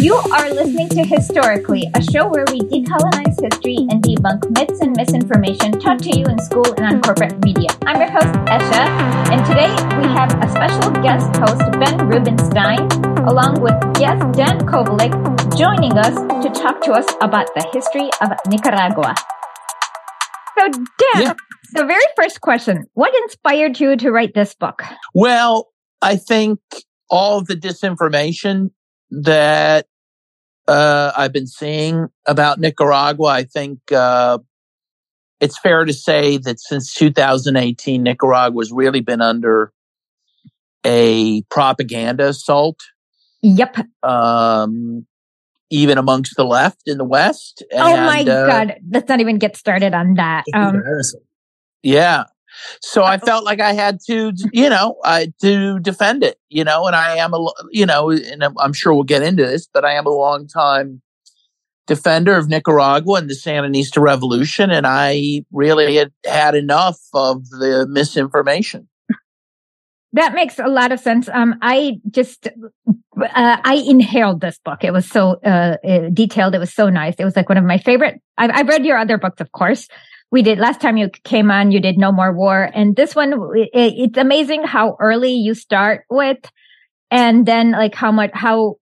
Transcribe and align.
You 0.00 0.14
are 0.14 0.48
listening 0.48 0.88
to 0.96 1.04
Historically, 1.04 1.84
a 1.94 2.02
show 2.02 2.26
where 2.26 2.46
we 2.50 2.60
decolonize 2.60 3.36
history 3.38 3.76
and 3.90 4.02
debunk 4.02 4.48
myths 4.56 4.80
and 4.80 4.96
misinformation 4.96 5.72
taught 5.78 5.98
to 6.04 6.18
you 6.18 6.24
in 6.24 6.38
school 6.38 6.64
and 6.78 6.86
on 6.86 7.02
corporate 7.02 7.44
media. 7.44 7.68
I'm 7.84 8.00
your 8.00 8.10
host, 8.10 8.32
Esha, 8.48 8.84
and 9.30 9.44
today 9.44 9.68
we 10.00 10.08
have 10.14 10.32
a 10.42 10.48
special 10.48 10.90
guest 11.02 11.36
host, 11.36 11.60
Ben 11.78 12.08
Rubenstein, 12.08 12.80
along 13.28 13.60
with 13.60 13.76
guest 14.00 14.24
Dan 14.38 14.60
Kovalik, 14.60 15.12
joining 15.58 15.92
us 15.92 16.16
to 16.44 16.48
talk 16.58 16.80
to 16.84 16.92
us 16.92 17.06
about 17.20 17.48
the 17.54 17.68
history 17.70 18.08
of 18.22 18.30
Nicaragua. 18.48 19.14
So, 20.58 20.66
Dan, 20.70 21.22
yeah. 21.22 21.34
the 21.74 21.84
very 21.84 22.06
first 22.16 22.40
question 22.40 22.86
What 22.94 23.14
inspired 23.24 23.78
you 23.78 23.96
to 23.96 24.10
write 24.10 24.32
this 24.32 24.54
book? 24.54 24.82
Well, 25.12 25.68
I 26.00 26.16
think 26.16 26.58
all 27.10 27.44
the 27.44 27.54
disinformation 27.54 28.70
that 29.10 29.86
uh, 30.70 31.12
I've 31.16 31.32
been 31.32 31.48
seeing 31.48 32.06
about 32.26 32.60
Nicaragua. 32.60 33.26
I 33.26 33.42
think 33.42 33.80
uh, 33.90 34.38
it's 35.40 35.58
fair 35.58 35.84
to 35.84 35.92
say 35.92 36.36
that 36.36 36.60
since 36.60 36.94
2018, 36.94 38.02
Nicaragua 38.02 38.60
has 38.60 38.70
really 38.70 39.00
been 39.00 39.20
under 39.20 39.72
a 40.86 41.42
propaganda 41.50 42.28
assault. 42.28 42.78
Yep. 43.42 43.78
Um, 44.04 45.06
even 45.70 45.98
amongst 45.98 46.36
the 46.36 46.44
left 46.44 46.82
in 46.86 46.98
the 46.98 47.04
West. 47.04 47.64
And, 47.72 47.80
oh 47.80 47.96
my 47.96 48.20
uh, 48.20 48.46
God. 48.46 48.76
Let's 48.88 49.08
not 49.08 49.20
even 49.20 49.38
get 49.38 49.56
started 49.56 49.92
on 49.92 50.14
that. 50.14 50.44
Um, 50.54 50.82
yeah. 51.82 52.24
So 52.80 53.04
I 53.04 53.18
felt 53.18 53.44
like 53.44 53.60
I 53.60 53.72
had 53.72 54.00
to, 54.06 54.32
you 54.52 54.68
know, 54.68 54.96
I, 55.04 55.32
to 55.42 55.78
defend 55.80 56.22
it, 56.22 56.38
you 56.48 56.64
know, 56.64 56.86
and 56.86 56.96
I 56.96 57.16
am 57.16 57.34
a, 57.34 57.46
you 57.70 57.86
know, 57.86 58.10
and 58.10 58.44
I'm 58.58 58.72
sure 58.72 58.94
we'll 58.94 59.04
get 59.04 59.22
into 59.22 59.44
this, 59.44 59.68
but 59.72 59.84
I 59.84 59.92
am 59.94 60.06
a 60.06 60.10
long 60.10 60.46
time 60.46 61.02
defender 61.86 62.36
of 62.36 62.48
Nicaragua 62.48 63.14
and 63.14 63.28
the 63.28 63.34
Sandinista 63.34 64.00
revolution. 64.00 64.70
And 64.70 64.86
I 64.86 65.44
really 65.52 65.96
had 65.96 66.12
had 66.24 66.54
enough 66.54 66.98
of 67.12 67.48
the 67.50 67.86
misinformation. 67.88 68.88
That 70.12 70.34
makes 70.34 70.58
a 70.58 70.66
lot 70.66 70.90
of 70.90 70.98
sense. 70.98 71.28
Um, 71.28 71.56
I 71.62 72.00
just, 72.10 72.48
uh, 72.48 73.56
I 73.64 73.84
inhaled 73.86 74.40
this 74.40 74.58
book. 74.64 74.82
It 74.82 74.92
was 74.92 75.08
so 75.08 75.40
uh, 75.44 75.76
uh, 75.84 76.08
detailed. 76.12 76.54
It 76.54 76.58
was 76.58 76.72
so 76.72 76.88
nice. 76.90 77.14
It 77.18 77.24
was 77.24 77.36
like 77.36 77.48
one 77.48 77.58
of 77.58 77.64
my 77.64 77.78
favorite. 77.78 78.20
I've, 78.36 78.50
I've 78.52 78.68
read 78.68 78.84
your 78.84 78.98
other 78.98 79.18
books, 79.18 79.40
of 79.40 79.52
course, 79.52 79.86
we 80.30 80.42
did 80.42 80.58
last 80.58 80.80
time 80.80 80.96
you 80.96 81.10
came 81.24 81.50
on, 81.50 81.72
you 81.72 81.80
did 81.80 81.98
No 81.98 82.12
More 82.12 82.32
War. 82.32 82.70
And 82.74 82.94
this 82.94 83.14
one, 83.14 83.32
it, 83.54 83.70
it's 83.74 84.18
amazing 84.18 84.64
how 84.64 84.96
early 85.00 85.32
you 85.32 85.54
start 85.54 86.04
with 86.08 86.38
and 87.10 87.46
then 87.46 87.72
like 87.72 87.94
how 87.94 88.12
much, 88.12 88.30
how, 88.32 88.76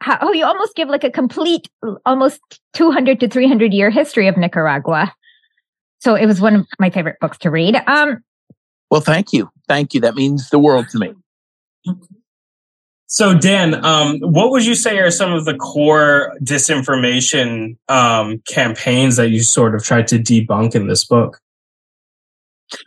how 0.00 0.32
you 0.32 0.44
almost 0.44 0.74
give 0.74 0.88
like 0.88 1.04
a 1.04 1.10
complete, 1.10 1.68
almost 2.04 2.40
200 2.74 3.20
to 3.20 3.28
300 3.28 3.72
year 3.72 3.90
history 3.90 4.26
of 4.28 4.36
Nicaragua. 4.36 5.12
So 6.00 6.14
it 6.14 6.26
was 6.26 6.40
one 6.40 6.56
of 6.56 6.66
my 6.78 6.90
favorite 6.90 7.16
books 7.20 7.38
to 7.38 7.50
read. 7.50 7.76
Um, 7.86 8.18
well, 8.90 9.00
thank 9.00 9.32
you. 9.32 9.50
Thank 9.68 9.94
you. 9.94 10.00
That 10.00 10.14
means 10.14 10.50
the 10.50 10.58
world 10.58 10.88
to 10.90 10.98
me. 10.98 11.12
So, 13.10 13.34
Dan, 13.34 13.82
um, 13.86 14.18
what 14.20 14.50
would 14.50 14.66
you 14.66 14.74
say 14.74 14.98
are 14.98 15.10
some 15.10 15.32
of 15.32 15.46
the 15.46 15.54
core 15.54 16.36
disinformation 16.42 17.78
um, 17.88 18.42
campaigns 18.46 19.16
that 19.16 19.30
you 19.30 19.42
sort 19.42 19.74
of 19.74 19.82
tried 19.82 20.06
to 20.08 20.18
debunk 20.18 20.74
in 20.74 20.88
this 20.88 21.06
book? 21.06 21.40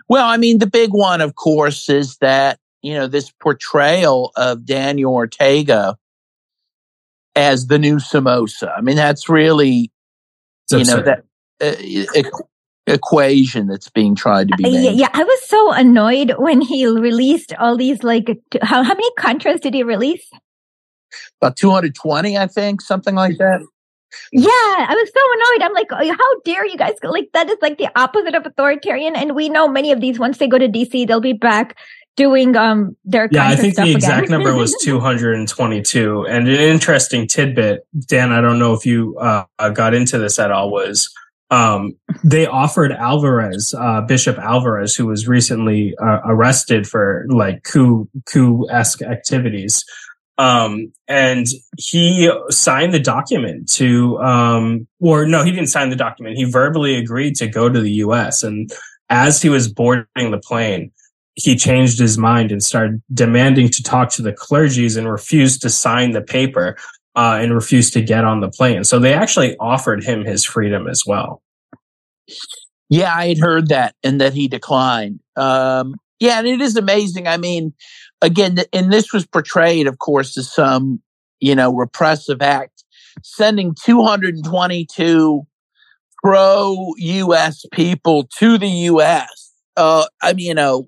Well, 0.07 0.27
I 0.27 0.37
mean, 0.37 0.59
the 0.59 0.67
big 0.67 0.93
one, 0.93 1.21
of 1.21 1.33
course, 1.33 1.89
is 1.89 2.17
that, 2.17 2.59
you 2.83 2.93
know, 2.93 3.07
this 3.07 3.31
portrayal 3.31 4.31
of 4.35 4.63
Daniel 4.63 5.11
Ortega 5.11 5.97
as 7.35 7.65
the 7.65 7.79
new 7.79 7.95
Somoza. 7.95 8.71
I 8.77 8.81
mean, 8.81 8.97
that's 8.97 9.27
really, 9.27 9.91
it's 10.65 10.73
you 10.73 10.79
absurd. 10.81 11.05
know, 11.05 11.15
that 11.59 12.25
uh, 12.25 12.41
equation 12.87 13.67
that's 13.67 13.89
being 13.89 14.15
tried 14.15 14.49
to 14.49 14.57
be 14.57 14.63
made. 14.63 14.95
Yeah, 14.97 15.09
I 15.13 15.23
was 15.23 15.47
so 15.47 15.71
annoyed 15.71 16.33
when 16.37 16.61
he 16.61 16.85
released 16.87 17.53
all 17.59 17.77
these 17.77 18.03
like 18.03 18.27
how 18.61 18.83
how 18.83 18.93
many 18.93 19.11
contras 19.17 19.61
did 19.61 19.73
he 19.73 19.83
release? 19.83 20.29
About 21.41 21.57
220, 21.57 22.37
I 22.37 22.47
think, 22.47 22.81
something 22.81 23.15
like 23.15 23.37
that. 23.37 23.61
Yeah, 24.31 24.49
I 24.49 24.93
was 24.93 25.09
so 25.09 25.21
annoyed. 25.33 25.65
I'm 25.65 25.73
like, 25.73 25.87
oh, 25.91 26.17
how 26.17 26.39
dare 26.43 26.65
you 26.65 26.77
guys? 26.77 26.93
Like 27.03 27.29
that 27.33 27.49
is 27.49 27.57
like 27.61 27.77
the 27.77 27.89
opposite 27.95 28.35
of 28.35 28.45
authoritarian. 28.45 29.15
And 29.15 29.35
we 29.35 29.49
know 29.49 29.67
many 29.67 29.91
of 29.91 30.01
these 30.01 30.19
once 30.19 30.37
they 30.37 30.47
go 30.47 30.57
to 30.57 30.67
DC, 30.67 31.07
they'll 31.07 31.21
be 31.21 31.33
back 31.33 31.77
doing 32.17 32.57
um 32.57 32.95
their 33.05 33.29
yeah 33.31 33.47
i 33.47 33.55
think 33.55 33.73
the 33.75 33.89
exact 33.89 34.29
number 34.29 34.53
was 34.53 34.75
222 34.83 36.25
and 36.27 36.47
an 36.47 36.53
interesting 36.55 37.25
tidbit 37.25 37.87
dan 38.05 38.33
i 38.33 38.41
don't 38.41 38.59
know 38.59 38.73
if 38.73 38.85
you 38.85 39.17
uh, 39.17 39.45
got 39.69 39.93
into 39.93 40.17
this 40.17 40.37
at 40.37 40.51
all 40.51 40.69
was 40.69 41.09
um, 41.51 41.97
they 42.23 42.47
offered 42.47 42.93
Alvarez, 42.93 43.75
uh, 43.77 44.01
Bishop 44.01 44.37
Alvarez, 44.39 44.95
who 44.95 45.05
was 45.05 45.27
recently 45.27 45.93
uh, 45.97 46.21
arrested 46.25 46.87
for 46.87 47.25
like 47.29 47.63
coup 47.63 48.09
coup 48.25 48.67
esque 48.69 49.01
activities. 49.01 49.83
Um, 50.37 50.93
and 51.07 51.45
he 51.77 52.31
signed 52.49 52.93
the 52.93 52.99
document 52.99 53.69
to, 53.73 54.17
um, 54.21 54.87
or 54.99 55.27
no, 55.27 55.43
he 55.43 55.51
didn't 55.51 55.67
sign 55.67 55.89
the 55.89 55.95
document. 55.95 56.37
He 56.37 56.45
verbally 56.45 56.95
agreed 56.95 57.35
to 57.35 57.47
go 57.47 57.69
to 57.69 57.79
the 57.79 57.91
U.S. 57.95 58.41
And 58.41 58.71
as 59.09 59.41
he 59.41 59.49
was 59.49 59.71
boarding 59.71 60.31
the 60.31 60.39
plane, 60.39 60.91
he 61.35 61.55
changed 61.55 61.99
his 61.99 62.17
mind 62.17 62.51
and 62.51 62.63
started 62.63 63.01
demanding 63.13 63.69
to 63.69 63.83
talk 63.83 64.09
to 64.11 64.21
the 64.21 64.33
clergies 64.33 64.97
and 64.97 65.11
refused 65.11 65.61
to 65.61 65.69
sign 65.69 66.11
the 66.11 66.21
paper 66.21 66.77
uh, 67.15 67.39
and 67.41 67.53
refused 67.53 67.93
to 67.93 68.01
get 68.01 68.23
on 68.23 68.39
the 68.39 68.49
plane. 68.49 68.83
So 68.83 68.99
they 68.99 69.13
actually 69.13 69.57
offered 69.57 70.03
him 70.03 70.25
his 70.25 70.45
freedom 70.45 70.87
as 70.87 71.03
well. 71.05 71.41
Yeah, 72.89 73.13
I 73.13 73.29
had 73.29 73.37
heard 73.37 73.69
that 73.69 73.95
and 74.03 74.19
that 74.21 74.33
he 74.33 74.47
declined. 74.47 75.19
Um, 75.35 75.95
yeah, 76.19 76.39
and 76.39 76.47
it 76.47 76.61
is 76.61 76.75
amazing. 76.75 77.27
I 77.27 77.37
mean, 77.37 77.73
again, 78.21 78.57
and 78.73 78.91
this 78.91 79.11
was 79.13 79.25
portrayed, 79.25 79.87
of 79.87 79.99
course, 79.99 80.37
as 80.37 80.53
some, 80.53 81.01
you 81.39 81.55
know, 81.55 81.73
repressive 81.73 82.41
act, 82.41 82.83
sending 83.23 83.75
222 83.83 85.41
pro 86.23 86.93
US 86.97 87.65
people 87.71 88.27
to 88.37 88.57
the 88.57 88.67
US. 88.67 89.51
Uh, 89.75 90.05
I 90.21 90.33
mean, 90.33 90.47
you 90.47 90.53
know, 90.53 90.87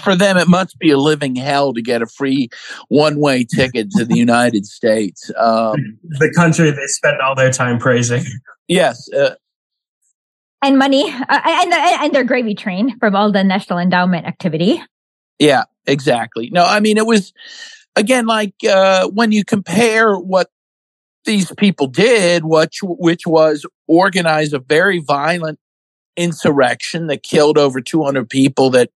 for 0.00 0.14
them, 0.14 0.36
it 0.36 0.48
must 0.48 0.78
be 0.78 0.90
a 0.90 0.98
living 0.98 1.34
hell 1.34 1.72
to 1.74 1.82
get 1.82 2.02
a 2.02 2.06
free 2.06 2.48
one 2.88 3.18
way 3.18 3.44
ticket 3.44 3.90
to 3.92 4.04
the 4.04 4.16
United 4.16 4.66
States. 4.66 5.30
Um, 5.36 5.98
the 6.02 6.32
country 6.34 6.70
they 6.70 6.86
spend 6.86 7.20
all 7.20 7.34
their 7.34 7.50
time 7.50 7.78
praising. 7.78 8.24
Yes. 8.68 9.12
Uh, 9.12 9.34
and 10.62 10.78
money, 10.78 11.10
uh, 11.10 11.40
and, 11.44 11.72
and 11.72 12.14
their 12.14 12.24
gravy 12.24 12.54
train 12.54 12.98
from 12.98 13.14
all 13.14 13.30
the 13.30 13.44
National 13.44 13.78
Endowment 13.78 14.26
activity. 14.26 14.82
Yeah, 15.38 15.64
exactly. 15.86 16.50
No, 16.50 16.64
I 16.64 16.80
mean, 16.80 16.96
it 16.96 17.06
was, 17.06 17.32
again, 17.94 18.26
like 18.26 18.54
uh, 18.68 19.06
when 19.08 19.32
you 19.32 19.44
compare 19.44 20.16
what 20.16 20.48
these 21.24 21.52
people 21.58 21.88
did, 21.88 22.44
which, 22.44 22.78
which 22.82 23.26
was 23.26 23.66
organize 23.86 24.52
a 24.52 24.58
very 24.58 24.98
violent 24.98 25.58
insurrection 26.16 27.06
that 27.08 27.22
killed 27.22 27.58
over 27.58 27.80
200 27.80 28.28
people 28.28 28.70
that 28.70 28.90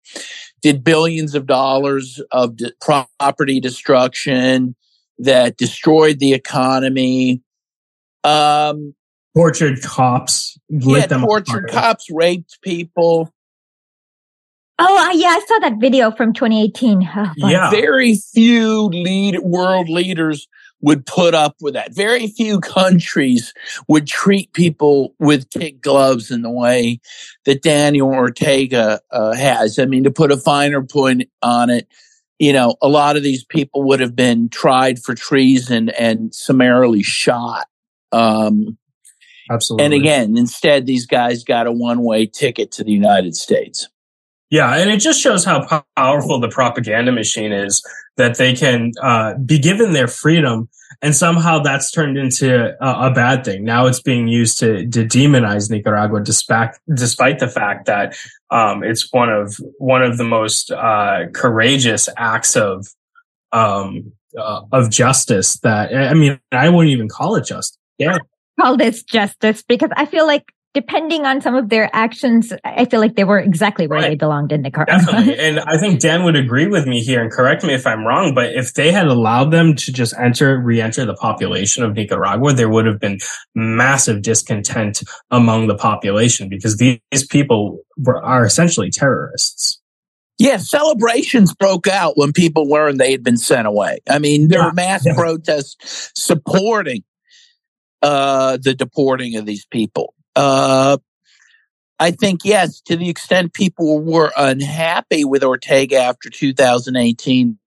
did 0.62 0.84
billions 0.84 1.36
of 1.36 1.46
dollars 1.46 2.22
of 2.32 2.58
de- 2.58 2.72
property 2.82 3.60
destruction 3.60 4.76
that 5.18 5.58
destroyed 5.58 6.20
the 6.20 6.34
economy 6.34 7.42
um 8.24 8.94
tortured 9.36 9.82
cops 9.82 10.58
lit 10.70 11.02
yeah, 11.02 11.08
them 11.08 11.22
tortured 11.22 11.70
apart. 11.70 11.72
cops 11.72 12.08
raped 12.12 12.60
people 12.62 13.32
Oh, 14.82 15.12
yeah, 15.14 15.28
I 15.28 15.42
saw 15.46 15.60
that 15.60 15.74
video 15.78 16.10
from 16.10 16.32
2018. 16.32 17.10
Oh, 17.14 17.34
yeah. 17.36 17.70
Very 17.70 18.16
few 18.16 18.84
lead 18.86 19.40
world 19.40 19.90
leaders 19.90 20.48
would 20.82 21.06
put 21.06 21.34
up 21.34 21.56
with 21.62 21.74
that. 21.74 21.94
Very 21.94 22.28
few 22.28 22.60
countries 22.60 23.54
would 23.88 24.08
treat 24.08 24.54
people 24.54 25.14
with 25.20 25.50
kid 25.50 25.82
gloves 25.82 26.32
in 26.32 26.42
the 26.42 26.50
way 26.50 27.00
that 27.46 27.62
Daniel 27.62 28.10
Ortega 28.10 29.02
uh, 29.12 29.34
has. 29.34 29.78
I 29.80 29.86
mean, 29.86 30.04
to 30.06 30.12
put 30.12 30.32
a 30.32 30.38
finer 30.38 30.82
point 30.84 31.30
on 31.42 31.70
it, 31.70 31.88
you 32.40 32.54
know, 32.54 32.76
a 32.82 32.88
lot 32.88 33.18
of 33.18 33.24
these 33.24 33.44
people 33.44 33.84
would 33.84 34.00
have 34.00 34.16
been 34.16 34.50
tried 34.50 35.00
for 35.00 35.14
treason 35.14 35.90
and 35.90 36.34
summarily 36.34 37.04
shot. 37.04 37.68
Um, 38.12 38.78
Absolutely. 39.52 39.86
And 39.86 39.94
again, 39.94 40.38
instead, 40.38 40.86
these 40.86 41.06
guys 41.06 41.44
got 41.44 41.68
a 41.68 41.72
one 41.72 42.04
way 42.04 42.26
ticket 42.26 42.72
to 42.74 42.84
the 42.84 42.92
United 42.92 43.36
States. 43.36 43.90
Yeah, 44.52 44.76
and 44.76 44.90
it 44.90 44.98
just 44.98 45.22
shows 45.22 45.46
how 45.46 45.84
powerful 45.96 46.40
the 46.40 46.50
propaganda 46.50 47.12
machine 47.12 47.52
is 47.52 47.84
that 48.20 48.38
they 48.38 48.54
can 48.54 48.92
uh, 49.02 49.34
be 49.36 49.58
given 49.58 49.94
their 49.94 50.10
freedom, 50.10 50.68
and 51.02 51.16
somehow 51.16 51.60
that's 51.60 51.90
turned 51.90 52.18
into 52.18 52.76
a, 52.82 53.08
a 53.08 53.12
bad 53.12 53.46
thing. 53.46 53.64
Now 53.64 53.88
it's 53.88 54.02
being 54.02 54.28
used 54.28 54.60
to, 54.60 54.86
to 54.90 55.06
demonize 55.06 55.72
Nicaragua, 55.72 56.22
despite 56.22 56.76
despite 56.94 57.40
the 57.40 57.48
fact 57.48 57.86
that 57.86 58.16
um, 58.52 58.84
it's 58.84 59.12
one 59.12 59.30
of 59.30 59.56
one 59.78 60.04
of 60.04 60.18
the 60.18 60.26
most 60.26 60.70
uh, 60.70 61.28
courageous 61.34 62.10
acts 62.18 62.56
of 62.56 62.88
um, 63.54 64.12
uh, 64.38 64.62
of 64.74 64.92
justice 64.92 65.58
that 65.62 65.96
I 65.96 66.14
mean, 66.14 66.40
I 66.52 66.68
wouldn't 66.68 66.92
even 66.92 67.08
call 67.08 67.36
it 67.38 67.46
justice. 67.46 67.78
Yeah, 67.98 68.18
call 68.60 68.76
this 68.76 69.02
justice 69.02 69.64
because 69.64 69.92
I 69.96 70.06
feel 70.06 70.28
like 70.28 70.52
depending 70.74 71.26
on 71.26 71.42
some 71.42 71.56
of 71.56 71.70
their 71.70 71.90
actions, 71.94 72.54
I 72.64 72.86
feel 72.86 73.00
like 73.00 73.16
they 73.16 73.24
were 73.24 73.40
exactly 73.40 73.88
where 73.88 74.00
right. 74.00 74.10
they 74.10 74.16
belonged 74.16 74.52
in 74.52 74.62
Nicaragua. 74.62 75.00
Definitely. 75.00 75.40
And 75.50 75.60
I 75.60 75.78
think 75.78 76.00
Dan 76.00 76.24
would 76.24 76.36
agree 76.36 76.68
with 76.68 76.86
me 76.86 77.02
here 77.02 77.22
and 77.22 77.32
correct 77.32 77.64
me 77.64 77.74
if 77.74 77.88
I'm 77.88 78.06
wrong, 78.06 78.36
but 78.36 78.54
if 78.54 78.74
they 78.74 78.92
had 78.92 79.08
allowed 79.08 79.52
them 79.52 79.76
to 79.76 79.92
just 79.92 80.14
enter, 80.20 80.60
re-enter 80.60 81.06
the 81.06 81.16
population 81.16 81.84
of 81.84 81.94
Nicaragua, 81.94 82.54
there 82.54 82.70
would 82.70 82.86
have 82.86 83.00
been 83.00 83.20
massive 83.56 84.22
discontent 84.22 85.02
among 85.32 85.68
the 85.68 85.76
population 85.76 86.50
because 86.50 86.78
these 86.78 87.00
people 87.30 87.80
were, 87.98 88.24
are 88.24 88.46
essentially 88.46 88.92
terrorists. 88.92 89.80
Yeah, 90.38 90.58
celebrations 90.58 91.54
broke 91.54 91.88
out 91.88 92.18
when 92.18 92.32
people 92.32 92.68
learned 92.68 93.00
they 93.00 93.12
had 93.12 93.24
been 93.24 93.38
sent 93.38 93.68
away. 93.68 94.00
I 94.10 94.20
mean, 94.20 94.48
there 94.48 94.60
yeah. 94.60 94.68
were 94.68 94.74
mass 94.74 95.06
yeah. 95.06 95.16
protests 95.16 96.12
supporting 96.16 97.04
uh, 98.02 98.58
the 98.62 98.74
deporting 98.74 99.36
of 99.36 99.46
these 99.46 99.66
people. 99.66 100.14
Uh, 100.40 100.98
I 102.00 102.12
think, 102.12 102.46
yes, 102.46 102.80
to 102.84 102.96
the 102.96 103.10
extent 103.10 103.54
people 103.54 104.00
were 104.00 104.32
unhappy 104.38 105.26
with 105.26 105.44
Ortega 105.44 105.98
after 105.98 106.30
2018, 106.30 107.60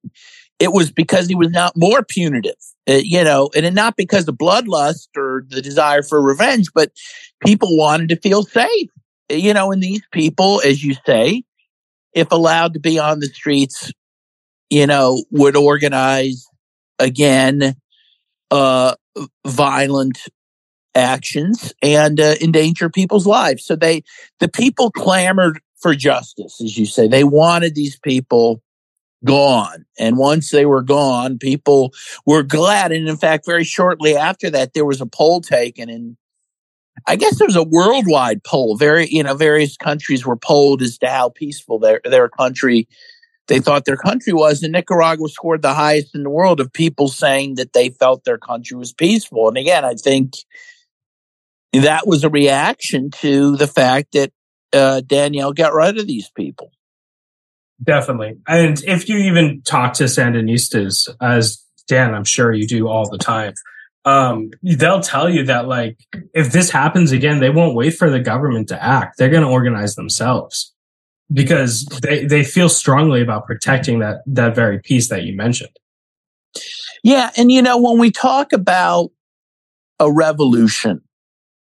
it 0.59 0.73
was 0.73 0.91
because 0.91 1.27
he 1.27 1.35
was 1.35 1.51
not 1.51 1.77
more 1.77 2.03
punitive, 2.03 2.57
uh, 2.89 2.95
you 2.95 3.25
know, 3.25 3.51
and 3.55 3.75
not 3.75 3.95
because 3.97 4.27
of 4.27 4.37
bloodlust 4.37 5.09
or 5.19 5.45
the 5.47 5.61
desire 5.61 6.03
for 6.03 6.23
revenge, 6.23 6.69
but 6.75 6.93
people 7.45 7.77
wanted 7.77 8.09
to 8.09 8.17
feel 8.17 8.43
safe, 8.43 8.89
you 9.29 9.53
know, 9.53 9.71
and 9.71 9.83
these 9.83 10.03
people, 10.11 10.63
as 10.65 10.83
you 10.83 10.95
say, 11.05 11.43
if 12.15 12.33
allowed 12.33 12.73
to 12.73 12.81
be 12.81 12.99
on 12.99 13.21
the 13.21 13.27
streets, 13.27 13.93
you 14.71 14.87
know, 14.87 15.23
would 15.31 15.57
organize 15.57 16.47
again, 16.99 17.75
uh, 18.51 18.95
violent 19.47 20.19
actions 20.95 21.73
and 21.83 22.21
uh, 22.21 22.35
endanger 22.41 22.91
people's 22.91 23.27
lives. 23.27 23.65
So 23.65 23.77
they, 23.77 24.03
the 24.41 24.49
people 24.49 24.91
clamored 24.91 25.61
for 25.79 25.95
justice, 25.95 26.61
as 26.61 26.79
you 26.79 26.87
say. 26.87 27.09
They 27.09 27.25
wanted 27.25 27.75
these 27.75 27.99
people 27.99 28.63
gone. 29.25 29.85
And 29.99 30.17
once 30.17 30.51
they 30.51 30.67
were 30.67 30.83
gone, 30.83 31.39
people 31.39 31.93
were 32.27 32.43
glad. 32.43 32.93
And 32.93 33.09
in 33.09 33.17
fact, 33.17 33.47
very 33.47 33.65
shortly 33.65 34.17
after 34.17 34.51
that, 34.51 34.75
there 34.75 34.85
was 34.85 35.01
a 35.01 35.07
poll 35.07 35.41
taken 35.41 35.89
and 35.89 36.17
I 37.07 37.17
guess 37.17 37.39
there 37.39 37.47
was 37.47 37.57
a 37.57 37.65
worldwide 37.65 38.45
poll. 38.45 38.77
Very, 38.77 39.09
you 39.09 39.23
know, 39.23 39.35
various 39.35 39.77
countries 39.77 40.25
were 40.25 40.37
polled 40.37 40.83
as 40.83 40.99
to 40.99 41.09
how 41.09 41.31
peaceful 41.31 41.79
their, 41.79 42.01
their 42.05 42.29
country, 42.29 42.87
they 43.49 43.59
thought 43.59 43.87
their 43.87 43.97
country 43.97 44.33
was. 44.33 44.63
And 44.63 44.73
Nicaragua 44.73 45.29
scored 45.29 45.63
the 45.63 45.75
highest 45.75 46.15
in 46.15 46.23
the 46.23 46.31
world 46.31 46.61
of 46.61 46.73
people 46.73 47.09
saying 47.09 47.57
that 47.57 47.73
they 47.73 47.89
felt 47.89 48.25
their 48.25 48.39
country 48.39 48.77
was 48.77 48.93
peaceful. 48.93 49.49
And 49.49 49.57
again, 49.57 49.85
I 49.85 49.95
think 49.95 50.35
that 51.73 52.07
was 52.07 52.25
a 52.25 52.31
reaction 52.31 53.11
to 53.11 53.57
the 53.57 53.67
fact 53.67 54.13
that 54.13 54.33
uh, 54.73 55.01
Daniel 55.01 55.53
got 55.53 55.75
rid 55.75 55.99
of 55.99 56.07
these 56.07 56.31
people. 56.31 56.71
Definitely. 57.83 58.39
And 58.47 58.83
if 58.85 59.09
you 59.09 59.19
even 59.19 59.63
talk 59.63 59.95
to 59.95 60.05
Sandinistas, 60.05 61.09
as 61.21 61.65
Dan, 61.89 62.15
I'm 62.15 62.25
sure 62.25 62.53
you 62.53 62.67
do 62.67 62.89
all 62.89 63.09
the 63.09 63.19
time, 63.19 63.55
um, 64.05 64.51
they'll 64.63 65.01
tell 65.01 65.29
you 65.29 65.45
that 65.47 65.69
like 65.69 65.97
if 66.35 66.53
this 66.53 66.71
happens 66.71 67.13
again, 67.13 67.41
they 67.41 67.51
won't 67.51 67.75
wait 67.75 67.95
for 67.95 68.11
the 68.11 68.21
government 68.21 68.69
to 68.69 68.83
act. 68.83 69.17
They're 69.19 69.31
going 69.31 69.43
to 69.43 69.49
organize 69.49 69.95
themselves 69.95 70.73
because 71.33 71.87
they, 72.03 72.25
they 72.25 72.45
feel 72.45 72.69
strongly 72.69 73.23
about 73.23 73.47
protecting 73.47 74.01
that 74.01 74.23
that 74.27 74.55
very 74.55 74.81
piece 74.81 75.09
that 75.09 75.23
you 75.25 75.37
mentioned. 75.37 75.77
Yeah, 77.03 77.31
and 77.37 77.51
you 77.51 77.63
know 77.63 77.79
when 77.79 77.99
we 77.99 78.11
talk 78.11 78.53
about 78.53 79.11
a 79.99 80.11
revolution, 80.11 81.03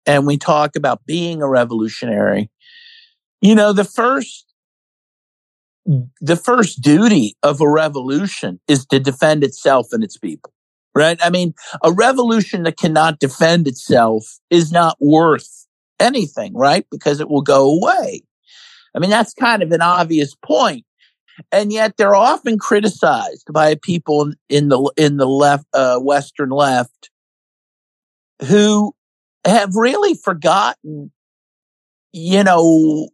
and 0.05 0.25
we 0.25 0.37
talk 0.37 0.75
about 0.75 1.05
being 1.05 1.41
a 1.41 1.47
revolutionary, 1.47 2.49
you 3.41 3.55
know, 3.55 3.73
the 3.73 3.83
first, 3.83 4.45
the 6.21 6.35
first 6.35 6.81
duty 6.81 7.35
of 7.43 7.61
a 7.61 7.69
revolution 7.69 8.59
is 8.67 8.85
to 8.87 8.99
defend 8.99 9.43
itself 9.43 9.87
and 9.91 10.03
its 10.03 10.17
people, 10.17 10.53
right? 10.93 11.19
I 11.23 11.29
mean, 11.29 11.53
a 11.83 11.91
revolution 11.91 12.63
that 12.63 12.77
cannot 12.77 13.19
defend 13.19 13.67
itself 13.67 14.39
is 14.49 14.71
not 14.71 14.97
worth 14.99 15.67
anything, 15.99 16.53
right? 16.55 16.85
Because 16.91 17.19
it 17.19 17.29
will 17.29 17.41
go 17.41 17.75
away. 17.75 18.21
I 18.95 18.99
mean, 18.99 19.09
that's 19.09 19.33
kind 19.33 19.61
of 19.61 19.71
an 19.71 19.81
obvious 19.81 20.35
point. 20.35 20.85
And 21.51 21.71
yet 21.71 21.97
they're 21.97 22.15
often 22.15 22.57
criticized 22.57 23.47
by 23.51 23.75
people 23.75 24.31
in 24.47 24.69
the, 24.69 24.91
in 24.95 25.17
the 25.17 25.27
left, 25.27 25.65
uh, 25.73 25.99
Western 25.99 26.49
left 26.49 27.09
who 28.47 28.94
have 29.45 29.75
really 29.75 30.15
forgotten, 30.15 31.11
you 32.11 32.43
know, 32.43 33.09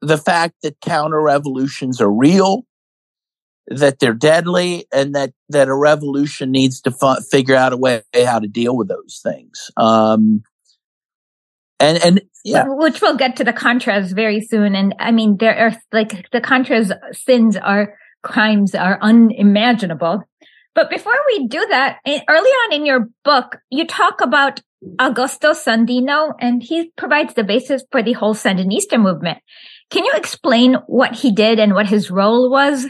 the 0.00 0.18
fact 0.18 0.54
that 0.62 0.80
counter 0.80 1.20
revolutions 1.20 2.00
are 2.00 2.10
real, 2.10 2.64
that 3.68 3.98
they're 3.98 4.14
deadly, 4.14 4.86
and 4.92 5.14
that 5.14 5.32
that 5.48 5.68
a 5.68 5.74
revolution 5.74 6.50
needs 6.50 6.80
to 6.82 6.92
figure 7.30 7.56
out 7.56 7.72
a 7.72 7.76
way 7.76 8.02
how 8.24 8.38
to 8.38 8.48
deal 8.48 8.76
with 8.76 8.88
those 8.88 9.20
things. 9.22 9.70
Um, 9.76 10.42
and 11.80 12.02
and 12.04 12.22
yeah, 12.44 12.64
which 12.66 13.00
we'll 13.00 13.16
get 13.16 13.36
to 13.36 13.44
the 13.44 13.52
Contras 13.52 14.14
very 14.14 14.40
soon. 14.40 14.74
And 14.74 14.94
I 14.98 15.10
mean, 15.10 15.38
there 15.38 15.56
are 15.56 15.76
like 15.92 16.30
the 16.30 16.40
Contras 16.40 16.92
sins 17.14 17.56
are 17.56 17.94
crimes 18.22 18.74
are 18.74 18.98
unimaginable. 19.00 20.22
But 20.74 20.90
before 20.90 21.16
we 21.28 21.46
do 21.46 21.64
that, 21.70 21.98
early 22.06 22.50
on 22.50 22.72
in 22.72 22.84
your 22.84 23.08
book, 23.24 23.58
you 23.70 23.86
talk 23.86 24.20
about 24.20 24.60
Augusto 24.98 25.54
Sandino, 25.54 26.32
and 26.40 26.62
he 26.62 26.90
provides 26.96 27.34
the 27.34 27.44
basis 27.44 27.84
for 27.90 28.02
the 28.02 28.12
whole 28.12 28.34
Sandinista 28.34 29.00
movement. 29.00 29.38
Can 29.90 30.04
you 30.04 30.12
explain 30.14 30.74
what 30.86 31.14
he 31.14 31.32
did 31.32 31.58
and 31.58 31.74
what 31.74 31.86
his 31.86 32.10
role 32.10 32.50
was 32.50 32.86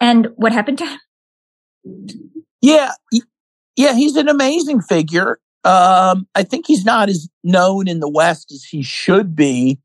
and 0.00 0.28
what 0.36 0.52
happened 0.52 0.78
to 0.78 0.86
him? 0.86 2.20
Yeah. 2.60 2.92
Yeah, 3.76 3.94
he's 3.94 4.16
an 4.16 4.28
amazing 4.28 4.80
figure. 4.80 5.40
Um, 5.64 6.28
I 6.34 6.42
think 6.44 6.66
he's 6.66 6.84
not 6.84 7.08
as 7.08 7.28
known 7.42 7.88
in 7.88 8.00
the 8.00 8.08
West 8.08 8.52
as 8.52 8.64
he 8.64 8.82
should 8.82 9.34
be. 9.34 9.78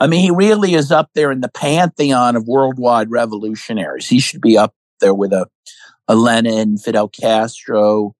I 0.00 0.08
mean, 0.08 0.20
he 0.20 0.30
really 0.30 0.74
is 0.74 0.92
up 0.92 1.10
there 1.14 1.30
in 1.30 1.40
the 1.40 1.48
pantheon 1.48 2.36
of 2.36 2.46
worldwide 2.46 3.10
revolutionaries. 3.10 4.08
He 4.08 4.18
should 4.18 4.42
be 4.42 4.58
up 4.58 4.74
there 5.00 5.14
with 5.14 5.32
a 5.32 5.46
Lenin, 6.08 6.76
Fidel 6.76 7.08
Castro, 7.08 8.14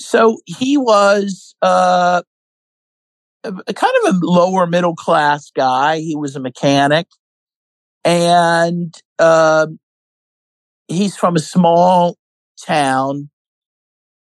so 0.00 0.38
he 0.46 0.78
was 0.78 1.54
uh, 1.60 2.22
a, 3.44 3.52
kind 3.52 3.92
of 4.02 4.14
a 4.14 4.18
lower 4.22 4.66
middle 4.66 4.96
class 4.96 5.50
guy. 5.54 5.98
He 5.98 6.16
was 6.16 6.36
a 6.36 6.40
mechanic, 6.40 7.06
and 8.02 8.94
uh, 9.18 9.66
he's 10.88 11.16
from 11.16 11.36
a 11.36 11.40
small 11.40 12.16
town 12.66 13.28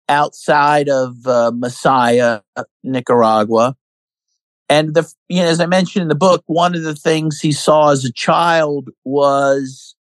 outside 0.10 0.89
of 0.89 1.25
uh, 1.25 1.51
Masaya, 1.55 2.41
Nicaragua. 2.84 3.75
And 4.67 4.93
the, 4.93 5.10
you 5.29 5.41
know, 5.41 5.48
as 5.48 5.62
I 5.62 5.67
mentioned 5.67 6.03
in 6.03 6.10
the 6.10 6.15
book, 6.15 6.43
one 6.48 6.75
of 6.75 6.84
the 6.84 6.96
things 6.96 7.39
he 7.39 7.53
saw 7.53 7.91
as 7.91 8.03
a 8.03 8.12
child 8.12 8.89
was 9.05 9.96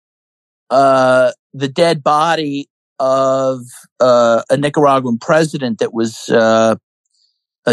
uh, 0.71 1.33
the 1.53 1.69
dead 1.69 2.03
body 2.03 2.69
of 2.99 3.61
uh, 4.01 4.43
a 4.51 4.57
Nicaraguan 4.57 5.19
president 5.19 5.79
that 5.79 5.93
was 5.95 6.29
uh, 6.29 6.77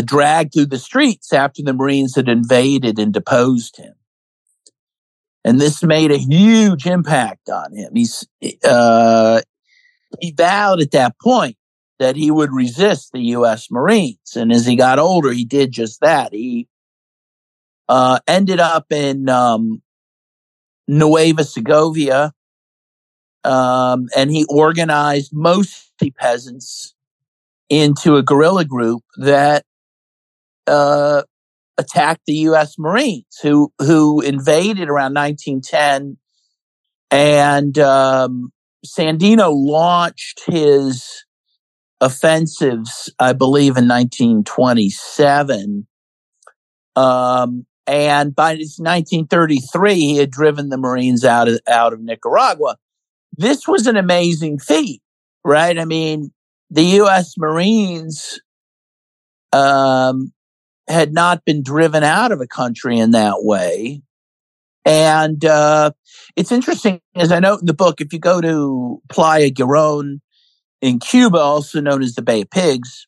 dragged 0.04 0.54
through 0.54 0.68
the 0.68 0.80
streets 0.80 1.32
after 1.34 1.62
the 1.64 1.74
Marines 1.74 2.16
had 2.16 2.30
invaded 2.30 3.00
and 3.00 3.14
deposed 3.14 3.78
him. 3.78 3.94
And 5.44 5.62
this 5.62 5.84
made 5.84 6.12
a 6.12 6.18
huge 6.18 6.88
impact 6.88 7.50
on 7.50 7.76
him. 7.76 7.92
He's, 7.94 8.28
uh, 8.64 9.42
he 10.20 10.32
vowed 10.32 10.82
at 10.82 10.92
that 10.92 11.16
point 11.22 11.56
that 12.00 12.16
he 12.16 12.32
would 12.32 12.52
resist 12.52 13.12
the 13.12 13.22
U.S. 13.22 13.70
Marines. 13.70 14.36
And 14.36 14.52
as 14.52 14.66
he 14.66 14.76
got 14.76 15.00
older, 15.00 15.32
he 15.32 15.46
did 15.46 15.72
just 15.72 16.02
that. 16.02 16.34
He, 16.34 16.68
uh, 17.88 18.20
ended 18.28 18.60
up 18.60 18.92
in, 18.92 19.30
um, 19.30 19.82
Nueva 20.88 21.44
Segovia, 21.44 22.34
um, 23.46 24.08
and 24.16 24.32
he 24.32 24.46
organized 24.50 25.32
mostly 25.32 26.10
peasants 26.12 26.96
into 27.70 28.16
a 28.16 28.24
guerrilla 28.24 28.66
group 28.66 29.04
that 29.18 29.64
uh, 30.66 31.22
attacked 31.78 32.22
the 32.26 32.34
U.S. 32.34 32.80
Marines, 32.80 33.38
who 33.44 33.72
who 33.80 34.20
invaded 34.22 34.90
around 34.90 35.14
1910, 35.14 36.18
and 37.12 37.78
um, 37.78 38.52
Sandino 38.86 39.52
launched 39.54 40.42
his 40.48 41.24
offensives, 42.02 43.14
I 43.20 43.34
believe, 43.34 43.78
in 43.78 43.88
1927. 43.88 45.86
Um, 46.96 47.66
and 47.86 48.36
by 48.36 48.54
1933, 48.54 49.94
he 49.94 50.18
had 50.18 50.32
driven 50.32 50.70
the 50.70 50.78
Marines 50.78 51.24
out 51.24 51.48
of 51.48 51.60
out 51.68 51.94
of 51.94 52.02
Nicaragua 52.02 52.78
this 53.38 53.68
was 53.68 53.88
an 53.88 53.98
amazing 53.98 54.60
feat 54.60 55.02
right? 55.46 55.78
I 55.78 55.86
mean, 55.86 56.32
the 56.70 56.84
U.S. 56.84 57.38
Marines 57.38 58.42
um, 59.54 60.34
had 60.90 61.14
not 61.14 61.46
been 61.46 61.64
driven 61.64 62.04
out 62.04 62.34
of 62.34 62.42
a 62.42 62.48
country 62.48 62.98
in 62.98 63.12
that 63.12 63.38
way. 63.38 64.02
And 64.84 65.44
uh, 65.46 65.92
it's 66.36 66.52
interesting, 66.52 67.00
as 67.16 67.32
I 67.32 67.40
note 67.40 67.60
in 67.62 67.68
the 67.68 67.74
book, 67.74 68.02
if 68.02 68.12
you 68.12 68.20
go 68.20 68.42
to 68.42 69.02
Playa 69.08 69.52
Girón 69.52 70.20
in 70.82 71.00
Cuba, 71.00 71.38
also 71.38 71.80
known 71.80 72.04
as 72.04 72.16
the 72.16 72.22
Bay 72.22 72.42
of 72.42 72.50
Pigs, 72.50 73.08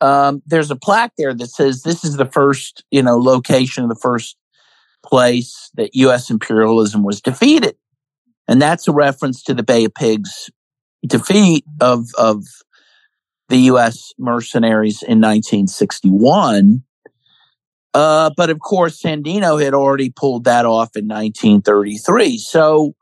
um, 0.00 0.42
there's 0.46 0.70
a 0.70 0.76
plaque 0.76 1.12
there 1.16 1.34
that 1.34 1.50
says 1.50 1.82
this 1.82 2.04
is 2.04 2.16
the 2.16 2.26
first, 2.26 2.84
you 2.90 3.02
know, 3.02 3.16
location 3.16 3.84
of 3.84 3.88
the 3.88 3.96
first 4.00 4.36
place 5.04 5.70
that 5.74 5.94
U.S. 5.94 6.30
imperialism 6.30 7.04
was 7.04 7.20
defeated. 7.20 7.76
And 8.48 8.60
that's 8.60 8.88
a 8.88 8.92
reference 8.92 9.42
to 9.44 9.54
the 9.54 9.62
Bay 9.62 9.84
of 9.84 9.94
Pigs 9.94 10.50
defeat 11.06 11.64
of, 11.80 12.08
of 12.16 12.44
the 13.48 13.58
U.S. 13.58 14.12
mercenaries 14.18 15.02
in 15.02 15.20
1961. 15.20 16.82
Uh, 17.94 18.30
but 18.36 18.50
of 18.50 18.58
course, 18.60 19.00
Sandino 19.00 19.62
had 19.62 19.74
already 19.74 20.10
pulled 20.10 20.44
that 20.44 20.64
off 20.64 20.96
in 20.96 21.06
1933. 21.06 22.38
So 22.38 22.94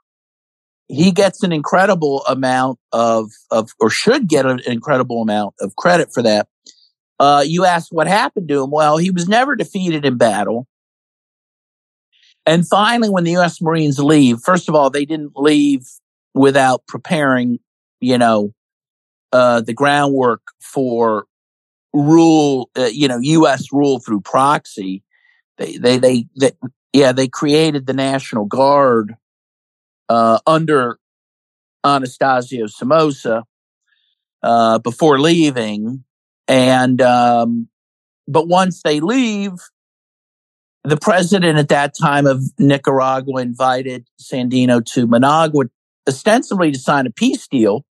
he 0.88 1.12
gets 1.12 1.44
an 1.44 1.52
incredible 1.52 2.24
amount 2.24 2.80
of, 2.92 3.30
of, 3.50 3.70
or 3.78 3.90
should 3.90 4.28
get 4.28 4.46
an 4.46 4.60
incredible 4.66 5.22
amount 5.22 5.54
of 5.60 5.76
credit 5.76 6.12
for 6.12 6.22
that. 6.22 6.48
Uh, 7.20 7.44
you 7.46 7.64
asked 7.64 7.92
what 7.92 8.08
happened 8.08 8.48
to 8.48 8.64
him. 8.64 8.70
Well, 8.70 8.96
he 8.96 9.10
was 9.10 9.28
never 9.28 9.54
defeated 9.54 10.04
in 10.04 10.16
battle. 10.16 10.66
And 12.46 12.66
finally, 12.66 13.10
when 13.10 13.24
the 13.24 13.32
U.S. 13.32 13.60
Marines 13.60 13.98
leave, 13.98 14.40
first 14.40 14.68
of 14.68 14.74
all, 14.74 14.90
they 14.90 15.04
didn't 15.04 15.32
leave 15.36 15.86
without 16.34 16.86
preparing, 16.86 17.58
you 18.00 18.18
know, 18.18 18.52
uh, 19.32 19.60
the 19.60 19.74
groundwork 19.74 20.42
for 20.60 21.26
rule, 21.92 22.70
uh, 22.76 22.88
you 22.92 23.08
know, 23.08 23.18
U.S. 23.18 23.72
rule 23.72 24.00
through 24.00 24.20
proxy. 24.22 25.02
They, 25.58 25.76
they, 25.76 25.98
they, 25.98 26.26
they, 26.38 26.52
yeah, 26.92 27.12
they 27.12 27.28
created 27.28 27.86
the 27.86 27.92
National 27.92 28.46
Guard 28.46 29.14
uh, 30.08 30.38
under 30.46 30.98
Anastasio 31.84 32.66
Somoza 32.66 33.44
uh, 34.42 34.78
before 34.78 35.20
leaving, 35.20 36.04
and 36.48 37.00
um, 37.00 37.68
but 38.26 38.48
once 38.48 38.82
they 38.82 39.00
leave, 39.00 39.52
the 40.84 40.96
president 40.96 41.58
at 41.58 41.68
that 41.68 41.94
time 41.96 42.26
of 42.26 42.42
Nicaragua 42.58 43.42
invited 43.42 44.06
Sandino 44.20 44.84
to 44.86 45.06
Managua, 45.06 45.64
ostensibly 46.08 46.72
to 46.72 46.78
sign 46.78 47.06
a 47.06 47.10
peace 47.10 47.46
deal 47.46 47.84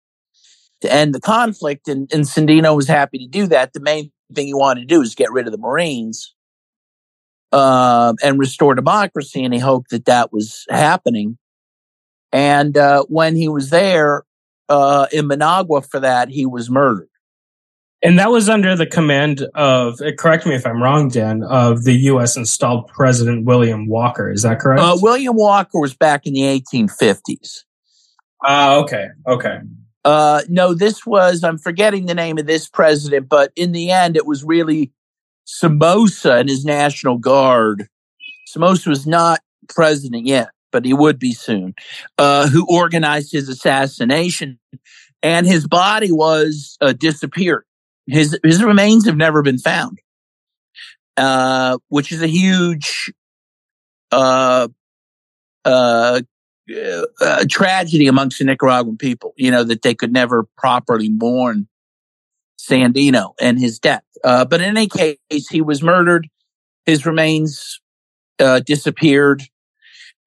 to 0.82 0.92
end 0.92 1.14
the 1.14 1.20
conflict. 1.20 1.88
And, 1.88 2.10
and 2.12 2.24
Sandino 2.24 2.76
was 2.76 2.86
happy 2.86 3.18
to 3.18 3.26
do 3.26 3.46
that. 3.48 3.72
The 3.72 3.80
main 3.80 4.12
thing 4.32 4.46
he 4.46 4.54
wanted 4.54 4.82
to 4.82 4.86
do 4.86 5.02
is 5.02 5.14
get 5.14 5.32
rid 5.32 5.46
of 5.46 5.52
the 5.52 5.58
Marines 5.58 6.34
uh, 7.52 8.14
and 8.22 8.38
restore 8.38 8.74
democracy. 8.74 9.44
And 9.44 9.52
he 9.52 9.60
hoped 9.60 9.90
that 9.90 10.04
that 10.04 10.32
was 10.32 10.64
happening. 10.70 11.38
And 12.32 12.76
uh, 12.76 13.04
when 13.08 13.34
he 13.34 13.48
was 13.48 13.70
there 13.70 14.24
uh, 14.68 15.06
in 15.12 15.26
Managua 15.26 15.82
for 15.82 16.00
that, 16.00 16.28
he 16.28 16.46
was 16.46 16.70
murdered. 16.70 17.08
And 18.02 18.18
that 18.18 18.30
was 18.30 18.48
under 18.48 18.76
the 18.76 18.86
command 18.86 19.46
of, 19.54 20.00
uh, 20.00 20.12
correct 20.18 20.46
me 20.46 20.54
if 20.54 20.66
I'm 20.66 20.82
wrong, 20.82 21.08
Dan, 21.08 21.42
of 21.42 21.84
the 21.84 21.94
U.S. 21.94 22.36
installed 22.36 22.88
President 22.88 23.46
William 23.46 23.88
Walker. 23.88 24.30
Is 24.30 24.42
that 24.42 24.60
correct? 24.60 24.82
Uh, 24.82 24.96
William 25.00 25.34
Walker 25.34 25.80
was 25.80 25.94
back 25.94 26.26
in 26.26 26.34
the 26.34 26.42
1850s. 26.42 27.64
Ah, 28.44 28.74
uh, 28.74 28.80
okay, 28.80 29.08
okay. 29.26 29.58
Uh, 30.04 30.42
no, 30.48 30.74
this 30.74 31.06
was, 31.06 31.42
I'm 31.42 31.58
forgetting 31.58 32.06
the 32.06 32.14
name 32.14 32.38
of 32.38 32.46
this 32.46 32.68
president, 32.68 33.28
but 33.28 33.50
in 33.56 33.72
the 33.72 33.90
end, 33.90 34.16
it 34.16 34.26
was 34.26 34.44
really 34.44 34.92
Somoza 35.46 36.34
and 36.34 36.48
his 36.48 36.64
National 36.64 37.18
Guard. 37.18 37.88
Somoza 38.46 38.90
was 38.90 39.06
not 39.06 39.40
president 39.68 40.26
yet, 40.26 40.50
but 40.70 40.84
he 40.84 40.92
would 40.92 41.18
be 41.18 41.32
soon, 41.32 41.74
uh, 42.18 42.48
who 42.48 42.66
organized 42.68 43.32
his 43.32 43.48
assassination. 43.48 44.58
And 45.22 45.46
his 45.46 45.66
body 45.66 46.12
was 46.12 46.76
uh, 46.80 46.92
disappeared. 46.92 47.64
His 48.06 48.38
his 48.44 48.62
remains 48.62 49.06
have 49.06 49.16
never 49.16 49.42
been 49.42 49.58
found, 49.58 49.98
uh, 51.16 51.78
which 51.88 52.12
is 52.12 52.22
a 52.22 52.28
huge 52.28 53.12
uh, 54.12 54.68
uh, 55.64 56.20
uh, 57.20 57.44
tragedy 57.50 58.06
amongst 58.06 58.38
the 58.38 58.44
Nicaraguan 58.44 58.96
people. 58.96 59.34
You 59.36 59.50
know 59.50 59.64
that 59.64 59.82
they 59.82 59.94
could 59.94 60.12
never 60.12 60.46
properly 60.56 61.08
mourn 61.08 61.66
Sandino 62.60 63.34
and 63.40 63.58
his 63.58 63.78
death. 63.78 64.04
Uh, 64.22 64.44
but 64.44 64.60
in 64.60 64.76
any 64.76 64.88
case, 64.88 65.18
he 65.50 65.60
was 65.60 65.82
murdered. 65.82 66.28
His 66.84 67.04
remains 67.04 67.80
uh, 68.38 68.60
disappeared, 68.60 69.42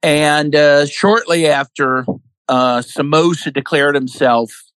and 0.03 0.53
shortly 0.89 1.47
after, 1.47 2.05
Somoza 2.49 3.51
declared 3.51 3.95
himself 3.95 4.68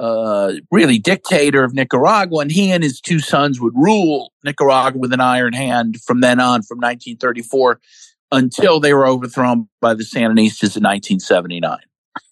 uh, 0.00 0.54
really 0.70 0.98
dictator 0.98 1.62
of 1.62 1.74
Nicaragua, 1.74 2.40
and 2.40 2.50
he 2.50 2.70
and 2.72 2.82
his 2.82 3.00
two 3.00 3.18
sons 3.18 3.60
would 3.60 3.74
rule 3.76 4.32
Nicaragua 4.44 4.98
with 4.98 5.12
an 5.12 5.20
iron 5.20 5.52
hand 5.52 6.00
from 6.00 6.20
then 6.20 6.40
on, 6.40 6.62
from 6.62 6.78
1934 6.78 7.80
until 8.32 8.80
they 8.80 8.94
were 8.94 9.06
overthrown 9.06 9.68
by 9.80 9.92
the 9.92 10.04
Sandinistas 10.04 10.76
in 10.76 10.84
1979. 10.84 11.78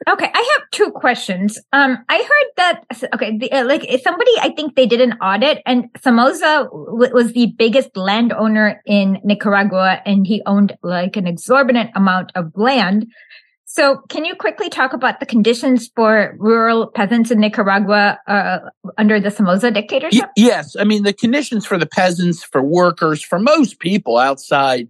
Okay, 0.09 0.31
I 0.33 0.59
have 0.59 0.71
two 0.71 0.91
questions. 0.91 1.59
Um, 1.73 1.99
I 2.09 2.17
heard 2.17 2.53
that 2.57 2.85
okay, 3.15 3.37
the, 3.37 3.53
uh, 3.53 3.65
like 3.65 3.83
somebody, 4.03 4.31
I 4.41 4.53
think 4.57 4.75
they 4.75 4.87
did 4.87 5.01
an 5.01 5.13
audit, 5.15 5.63
and 5.67 5.89
Somoza 6.03 6.69
w- 6.71 7.13
was 7.13 7.33
the 7.33 7.55
biggest 7.59 7.97
landowner 7.97 8.83
in 8.87 9.19
Nicaragua, 9.25 10.01
and 10.07 10.27
he 10.27 10.43
owned 10.47 10.77
like 10.83 11.17
an 11.17 11.27
exorbitant 11.27 11.91
amount 11.95 12.33
of 12.35 12.53
land. 12.55 13.07
So, 13.71 14.01
can 14.09 14.25
you 14.25 14.35
quickly 14.35 14.71
talk 14.71 14.95
about 14.95 15.21
the 15.21 15.27
conditions 15.27 15.91
for 15.95 16.35
rural 16.39 16.87
peasants 16.87 17.31
in 17.31 17.39
Nicaragua 17.39 18.19
uh, 18.27 18.61
under 18.97 19.21
the 19.21 19.31
Somoza 19.31 19.71
dictatorship? 19.71 20.25
Y- 20.25 20.31
yes. 20.47 20.75
I 20.75 20.85
mean, 20.85 21.03
the 21.03 21.13
conditions 21.13 21.67
for 21.67 21.77
the 21.77 21.87
peasants, 21.87 22.43
for 22.43 22.63
workers, 22.63 23.23
for 23.23 23.39
most 23.39 23.79
people 23.79 24.17
outside 24.17 24.89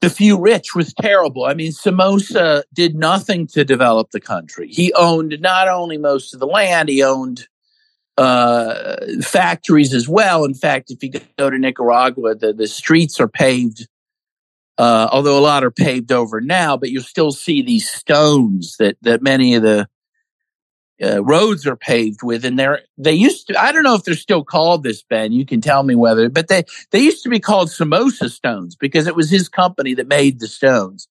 the 0.00 0.08
few 0.08 0.38
rich 0.38 0.76
was 0.76 0.94
terrible. 0.94 1.44
I 1.44 1.54
mean, 1.54 1.72
Somoza 1.72 2.62
did 2.72 2.94
nothing 2.94 3.48
to 3.48 3.64
develop 3.64 4.12
the 4.12 4.20
country. 4.20 4.68
He 4.68 4.92
owned 4.94 5.36
not 5.40 5.66
only 5.66 5.98
most 5.98 6.34
of 6.34 6.38
the 6.38 6.46
land, 6.46 6.88
he 6.88 7.02
owned 7.02 7.48
uh, 8.18 8.96
factories 9.20 9.92
as 9.92 10.08
well. 10.08 10.44
In 10.44 10.54
fact, 10.54 10.92
if 10.92 11.02
you 11.02 11.10
go 11.36 11.50
to 11.50 11.58
Nicaragua, 11.58 12.36
the, 12.36 12.52
the 12.52 12.68
streets 12.68 13.18
are 13.18 13.28
paved 13.28 13.88
uh, 14.78 15.08
although 15.12 15.38
a 15.38 15.40
lot 15.40 15.64
are 15.64 15.70
paved 15.70 16.12
over 16.12 16.40
now, 16.40 16.76
but 16.76 16.90
you 16.90 17.00
still 17.00 17.32
see 17.32 17.62
these 17.62 17.88
stones 17.88 18.76
that, 18.78 18.96
that 19.02 19.22
many 19.22 19.54
of 19.54 19.62
the 19.62 19.86
uh, 21.02 21.22
roads 21.22 21.66
are 21.66 21.76
paved 21.76 22.22
with. 22.22 22.44
And 22.44 22.58
they're, 22.58 22.82
they 22.96 23.12
used 23.12 23.48
to, 23.48 23.60
I 23.60 23.72
don't 23.72 23.82
know 23.82 23.94
if 23.94 24.04
they're 24.04 24.14
still 24.14 24.44
called 24.44 24.82
this, 24.82 25.02
Ben. 25.02 25.32
You 25.32 25.44
can 25.44 25.60
tell 25.60 25.82
me 25.82 25.94
whether, 25.94 26.28
but 26.28 26.48
they, 26.48 26.64
they 26.90 27.00
used 27.00 27.22
to 27.24 27.28
be 27.28 27.40
called 27.40 27.70
Somoza 27.70 28.28
stones 28.28 28.76
because 28.76 29.06
it 29.06 29.16
was 29.16 29.30
his 29.30 29.48
company 29.48 29.94
that 29.94 30.08
made 30.08 30.40
the 30.40 30.48
stones. 30.48 31.08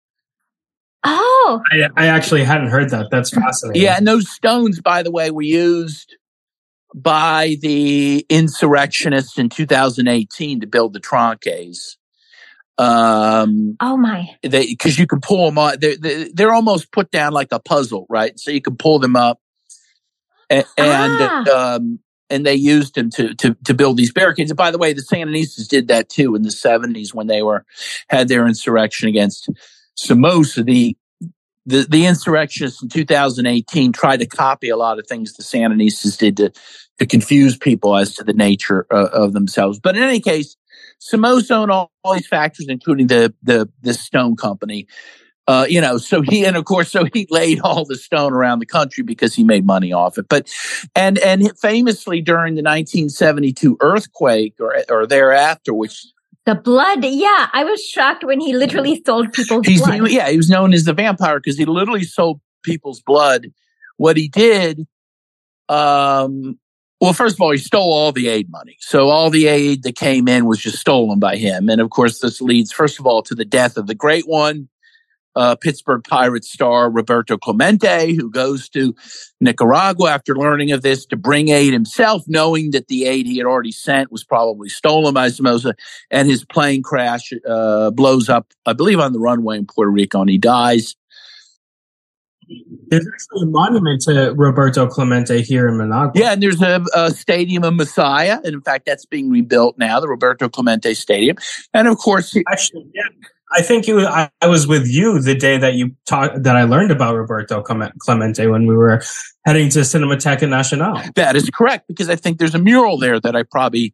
Oh, 1.04 1.62
I, 1.72 1.90
I 1.98 2.08
actually 2.08 2.44
hadn't 2.44 2.70
heard 2.70 2.92
that. 2.92 3.08
That's 3.10 3.32
fascinating. 3.32 3.82
Yeah. 3.82 3.98
And 3.98 4.08
those 4.08 4.30
stones, 4.30 4.80
by 4.80 5.02
the 5.04 5.12
way, 5.12 5.32
were 5.32 5.42
used 5.42 6.16
by 6.94 7.58
the 7.62 8.26
insurrectionists 8.30 9.38
in 9.38 9.50
2018 9.50 10.62
to 10.62 10.68
build 10.68 10.94
the 10.94 11.00
Tranques. 11.00 11.98
Um, 12.82 13.76
oh 13.80 13.96
my! 13.96 14.36
Because 14.42 14.98
you 14.98 15.06
can 15.06 15.22
pull 15.22 15.46
them 15.46 15.60
on. 15.60 15.76
They're, 15.80 16.28
they're 16.34 16.54
almost 16.54 16.92
put 16.92 17.12
down 17.12 17.32
like 17.32 17.50
a 17.52 17.60
puzzle, 17.60 18.08
right? 18.10 18.40
So 18.40 18.50
you 18.50 18.62
can 18.62 18.76
pull 18.76 18.98
them 18.98 19.16
up, 19.16 19.40
and 20.50 20.66
and, 20.78 21.18
ah. 21.22 21.76
um, 21.76 22.00
and 22.32 22.44
they 22.44 22.56
used 22.56 22.96
them 22.96 23.12
to 23.12 23.36
to 23.36 23.56
to 23.66 23.74
build 23.76 23.98
these 23.98 24.12
barricades. 24.12 24.50
And 24.50 24.58
by 24.58 24.72
the 24.72 24.80
way, 24.80 24.94
the 24.94 25.04
Sandinistas 25.04 25.68
did 25.68 25.90
that 25.90 26.10
too 26.10 26.34
in 26.34 26.42
the 26.42 26.50
seventies 26.50 27.14
when 27.14 27.28
they 27.28 27.44
were 27.44 27.66
had 28.10 28.30
their 28.30 28.48
insurrection 28.48 29.08
against 29.08 29.50
Somoza. 29.96 30.64
The 30.64 30.98
the, 31.68 31.86
the 31.88 32.08
insurrectionists 32.08 32.82
in 32.82 32.90
2018 32.90 33.92
tried 33.92 34.22
to 34.22 34.26
copy 34.26 34.70
a 34.70 34.76
lot 34.78 34.98
of 34.98 35.06
things 35.06 35.34
the 35.34 35.44
Sandinistas 35.44 36.18
did 36.18 36.38
to, 36.38 36.52
to 36.98 37.06
confuse 37.06 37.56
people 37.56 37.96
as 37.96 38.16
to 38.16 38.24
the 38.24 38.34
nature 38.34 38.88
uh, 38.90 39.10
of 39.14 39.34
themselves. 39.34 39.80
But 39.80 39.96
in 39.96 40.02
any 40.02 40.20
case, 40.20 40.58
Somoza 41.02 41.56
owned 41.56 41.72
all, 41.72 41.92
all 42.04 42.14
these 42.14 42.28
factories, 42.28 42.70
including 42.70 43.08
the 43.08 43.34
the 43.42 43.70
the 43.82 43.94
stone 43.94 44.36
company. 44.36 44.88
Uh, 45.48 45.66
you 45.68 45.82
know, 45.82 45.98
so 45.98 46.22
he 46.22 46.46
and 46.46 46.56
of 46.56 46.66
course, 46.66 46.92
so 46.92 47.06
he 47.12 47.28
laid 47.32 47.60
all 47.64 47.84
the 47.84 47.96
stone 47.96 48.32
around 48.34 48.60
the 48.60 48.66
country 48.66 49.04
because 49.04 49.34
he 49.34 49.44
made 49.44 49.66
money 49.66 49.92
off 49.92 50.18
it. 50.18 50.28
But 50.30 50.54
and 50.96 51.18
and 51.18 51.58
famously 51.58 52.22
during 52.22 52.54
the 52.54 52.62
1972 52.62 53.78
earthquake 53.82 54.54
or 54.60 54.76
or 54.90 55.08
thereafter, 55.08 55.74
which 55.74 56.06
the 56.46 56.56
blood, 56.56 57.04
yeah, 57.04 57.50
I 57.52 57.64
was 57.64 57.84
shocked 57.84 58.24
when 58.24 58.40
he 58.40 58.54
literally 58.54 59.02
sold 59.06 59.34
people's 59.34 59.66
He's, 59.66 59.82
blood. 59.82 60.08
He, 60.08 60.16
yeah, 60.16 60.30
he 60.30 60.38
was 60.38 60.50
known 60.50 60.74
as 60.74 60.86
the 60.86 60.94
vampire 60.94 61.40
because 61.40 61.58
he 61.58 61.66
literally 61.66 62.04
sold 62.04 62.42
people's 62.64 63.02
blood 63.02 63.48
what 63.98 64.18
he 64.18 64.28
did, 64.28 64.88
um, 65.70 66.60
well, 67.02 67.14
first 67.14 67.36
of 67.36 67.42
all, 67.42 67.52
he 67.52 67.58
stole 67.58 67.92
all 67.92 68.12
the 68.12 68.28
aid 68.28 68.50
money. 68.52 68.78
So 68.80 69.10
all 69.10 69.32
the 69.32 69.48
aid 69.48 69.82
that 69.84 69.96
came 69.96 70.28
in 70.28 70.46
was 70.46 70.60
just 70.60 70.78
stolen 70.78 71.20
by 71.20 71.36
him. 71.36 71.68
And 71.68 71.82
of 71.82 71.90
course, 71.90 72.20
this 72.20 72.42
leads, 72.42 72.72
first 72.72 73.00
of 73.00 73.08
all, 73.08 73.24
to 73.24 73.34
the 73.34 73.44
death 73.44 73.76
of 73.76 73.88
the 73.88 73.96
great 73.96 74.28
one, 74.28 74.70
uh, 75.36 75.56
Pittsburgh 75.56 76.04
Pirates 76.08 76.52
star 76.52 76.92
Roberto 76.92 77.38
Clemente, 77.38 78.14
who 78.14 78.30
goes 78.30 78.70
to 78.70 78.94
Nicaragua 79.40 80.12
after 80.12 80.36
learning 80.36 80.74
of 80.74 80.84
this 80.84 81.06
to 81.08 81.16
bring 81.16 81.50
aid 81.50 81.74
himself, 81.74 82.24
knowing 82.28 82.72
that 82.72 82.88
the 82.88 83.06
aid 83.06 83.26
he 83.26 83.38
had 83.38 83.48
already 83.48 83.72
sent 83.72 84.12
was 84.12 84.24
probably 84.24 84.70
stolen 84.70 85.14
by 85.14 85.30
Somoza, 85.30 85.74
and 86.12 86.30
his 86.30 86.46
plane 86.46 86.84
crash 86.84 87.32
uh, 87.48 87.90
blows 87.92 88.30
up, 88.30 88.54
I 88.66 88.74
believe, 88.74 89.00
on 89.00 89.14
the 89.14 89.20
runway 89.20 89.58
in 89.58 89.66
Puerto 89.66 89.90
Rico, 89.90 90.22
and 90.22 90.30
he 90.30 90.38
dies. 90.38 90.96
There's 92.88 93.08
actually 93.08 93.44
a 93.44 93.52
monument 93.52 94.02
to 94.02 94.34
Roberto 94.36 94.88
Clemente 94.88 95.42
here 95.42 95.68
in 95.68 95.78
Managua. 95.78 96.12
Yeah, 96.16 96.34
and 96.34 96.44
there's 96.44 96.62
a, 96.62 96.84
a, 96.94 97.12
stadium 97.12 97.64
of 97.64 97.74
Masaya, 97.74 98.38
and 98.44 98.54
in 98.54 98.62
fact, 98.62 98.86
that's 98.86 99.06
being 99.06 99.30
rebuilt 99.30 99.78
now, 99.78 100.00
the 100.00 100.08
Roberto 100.08 100.50
Clemente 100.50 100.94
Stadium. 100.94 101.38
And 101.74 101.88
of 101.88 101.98
course, 101.98 102.36
actually, 102.50 102.88
yeah, 102.94 103.04
I 103.54 103.62
think 103.62 103.88
you. 103.88 104.06
I, 104.06 104.30
I, 104.42 104.48
was 104.48 104.68
with 104.68 104.88
you 104.88 105.20
the 105.20 105.36
day 105.36 105.58
that 105.58 105.76
you 105.76 105.96
talked 106.06 106.44
that 106.44 106.56
I 106.56 106.64
learned 106.64 106.92
about 106.92 107.16
Roberto 107.16 107.62
Clemente 107.62 108.48
when 108.48 108.66
we 108.66 108.76
were 108.76 109.02
heading 109.46 109.70
to 109.70 109.80
Cinemateca 109.80 110.48
Nacional. 110.50 111.02
That 111.16 111.36
is 111.36 111.50
correct 111.50 111.88
because 111.88 112.10
I 112.10 112.16
think 112.16 112.40
there's 112.40 112.56
a 112.56 112.60
mural 112.60 112.98
there 112.98 113.20
that 113.20 113.36
I 113.36 113.44
probably 113.44 113.94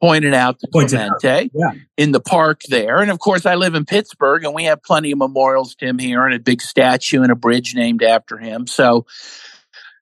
pointed 0.00 0.34
out 0.34 0.58
to 0.60 0.68
pointed 0.72 0.98
Clemente 0.98 1.44
out. 1.44 1.50
Yeah. 1.52 1.80
in 1.96 2.12
the 2.12 2.20
park 2.20 2.62
there. 2.68 3.00
And 3.00 3.10
of 3.10 3.18
course, 3.18 3.46
I 3.46 3.54
live 3.54 3.74
in 3.74 3.84
Pittsburgh, 3.84 4.44
and 4.44 4.54
we 4.54 4.64
have 4.64 4.82
plenty 4.82 5.12
of 5.12 5.18
memorials 5.18 5.74
to 5.76 5.86
him 5.86 5.98
here, 5.98 6.24
and 6.24 6.34
a 6.34 6.38
big 6.38 6.62
statue 6.62 7.22
and 7.22 7.30
a 7.30 7.36
bridge 7.36 7.74
named 7.74 8.02
after 8.02 8.38
him. 8.38 8.66
So. 8.66 9.06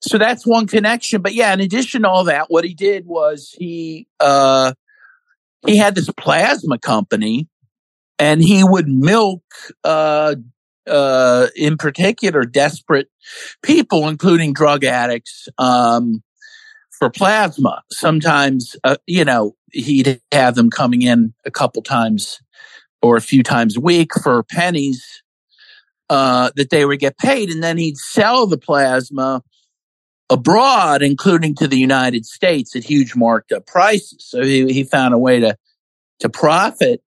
So 0.00 0.16
that's 0.16 0.46
one 0.46 0.68
connection. 0.68 1.22
But 1.22 1.34
yeah, 1.34 1.52
in 1.52 1.58
addition 1.58 2.02
to 2.02 2.08
all 2.08 2.22
that, 2.24 2.48
what 2.48 2.64
he 2.64 2.72
did 2.72 3.04
was 3.04 3.52
he 3.58 4.06
uh 4.20 4.72
he 5.66 5.76
had 5.76 5.96
this 5.96 6.08
plasma 6.16 6.78
company 6.78 7.48
and 8.18 8.42
he 8.42 8.64
would 8.64 8.88
milk 8.88 9.42
uh, 9.84 10.34
uh, 10.86 11.46
in 11.54 11.76
particular 11.76 12.42
desperate 12.42 13.08
people, 13.62 14.08
including 14.08 14.52
drug 14.52 14.84
addicts, 14.84 15.48
um, 15.58 16.22
for 16.90 17.10
plasma. 17.10 17.82
Sometimes, 17.92 18.76
uh, 18.82 18.96
you 19.06 19.24
know, 19.24 19.54
he'd 19.72 20.20
have 20.32 20.54
them 20.54 20.70
coming 20.70 21.02
in 21.02 21.34
a 21.44 21.50
couple 21.50 21.82
times 21.82 22.40
or 23.02 23.16
a 23.16 23.20
few 23.20 23.42
times 23.42 23.76
a 23.76 23.80
week 23.80 24.12
for 24.22 24.42
pennies 24.42 25.22
uh, 26.10 26.50
that 26.56 26.70
they 26.70 26.84
would 26.84 26.98
get 26.98 27.18
paid, 27.18 27.50
and 27.50 27.62
then 27.62 27.76
he'd 27.76 27.98
sell 27.98 28.46
the 28.46 28.58
plasma 28.58 29.42
abroad, 30.30 31.02
including 31.02 31.54
to 31.54 31.68
the 31.68 31.78
United 31.78 32.26
States, 32.26 32.74
at 32.74 32.84
huge 32.84 33.14
marked 33.14 33.52
up 33.52 33.66
prices. 33.66 34.24
So 34.26 34.42
he, 34.42 34.72
he 34.72 34.84
found 34.84 35.14
a 35.14 35.18
way 35.18 35.40
to 35.40 35.56
to 36.20 36.28
profit 36.28 37.00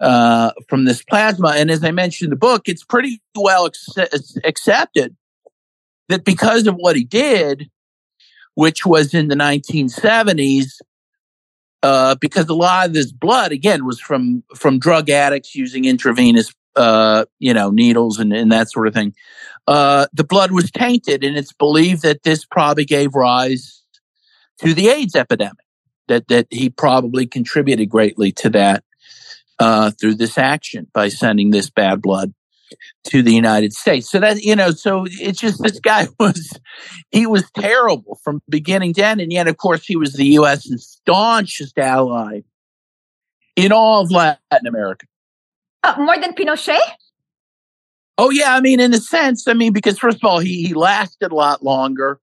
uh, 0.00 0.52
from 0.68 0.84
this 0.84 1.02
plasma. 1.02 1.52
And 1.56 1.70
as 1.70 1.84
I 1.84 1.90
mentioned 1.90 2.26
in 2.26 2.30
the 2.30 2.36
book, 2.36 2.62
it's 2.66 2.84
pretty 2.84 3.20
well 3.34 3.66
ex- 3.66 4.36
accepted 4.44 5.16
that 6.08 6.24
because 6.24 6.66
of 6.66 6.74
what 6.74 6.96
he 6.96 7.04
did, 7.04 7.68
which 8.54 8.86
was 8.86 9.14
in 9.14 9.28
the 9.28 9.34
1970s, 9.34 10.80
uh, 11.84 12.14
because 12.14 12.48
a 12.48 12.54
lot 12.54 12.86
of 12.86 12.94
this 12.94 13.12
blood, 13.12 13.52
again, 13.52 13.84
was 13.84 14.00
from 14.00 14.42
from 14.56 14.78
drug 14.78 15.10
addicts 15.10 15.54
using 15.54 15.84
intravenous, 15.84 16.50
uh, 16.76 17.26
you 17.38 17.52
know, 17.52 17.70
needles 17.70 18.18
and, 18.18 18.32
and 18.32 18.50
that 18.50 18.70
sort 18.70 18.88
of 18.88 18.94
thing. 18.94 19.14
Uh, 19.66 20.06
the 20.14 20.24
blood 20.24 20.50
was 20.50 20.70
tainted, 20.70 21.22
and 21.22 21.36
it's 21.36 21.52
believed 21.52 22.00
that 22.00 22.22
this 22.22 22.46
probably 22.46 22.86
gave 22.86 23.14
rise 23.14 23.82
to 24.60 24.72
the 24.72 24.88
AIDS 24.88 25.14
epidemic. 25.14 25.58
That 26.08 26.26
that 26.28 26.46
he 26.50 26.70
probably 26.70 27.26
contributed 27.26 27.90
greatly 27.90 28.32
to 28.32 28.48
that 28.50 28.82
uh, 29.58 29.90
through 29.90 30.14
this 30.14 30.38
action 30.38 30.86
by 30.94 31.08
sending 31.08 31.50
this 31.50 31.68
bad 31.68 32.00
blood 32.00 32.32
to 33.04 33.22
the 33.22 33.32
United 33.32 33.72
States. 33.72 34.10
So 34.10 34.20
that, 34.20 34.42
you 34.42 34.56
know, 34.56 34.70
so 34.70 35.06
it's 35.08 35.40
just 35.40 35.62
this 35.62 35.80
guy 35.80 36.08
was, 36.18 36.58
he 37.10 37.26
was 37.26 37.50
terrible 37.56 38.18
from 38.22 38.40
beginning 38.48 38.94
to 38.94 39.04
end. 39.04 39.20
And 39.20 39.32
yet, 39.32 39.48
of 39.48 39.56
course, 39.56 39.84
he 39.84 39.96
was 39.96 40.14
the 40.14 40.26
U.S.'s 40.26 40.98
staunchest 41.00 41.78
ally 41.78 42.40
in 43.56 43.72
all 43.72 44.02
of 44.02 44.10
Latin 44.10 44.66
America. 44.66 45.06
Uh, 45.82 45.94
more 45.98 46.18
than 46.18 46.32
Pinochet? 46.32 46.78
Oh, 48.16 48.30
yeah. 48.30 48.54
I 48.54 48.60
mean, 48.60 48.80
in 48.80 48.94
a 48.94 48.98
sense, 48.98 49.48
I 49.48 49.54
mean, 49.54 49.72
because 49.72 49.98
first 49.98 50.18
of 50.18 50.24
all, 50.24 50.38
he, 50.38 50.66
he 50.66 50.74
lasted 50.74 51.32
a 51.32 51.34
lot 51.34 51.62
longer 51.62 52.20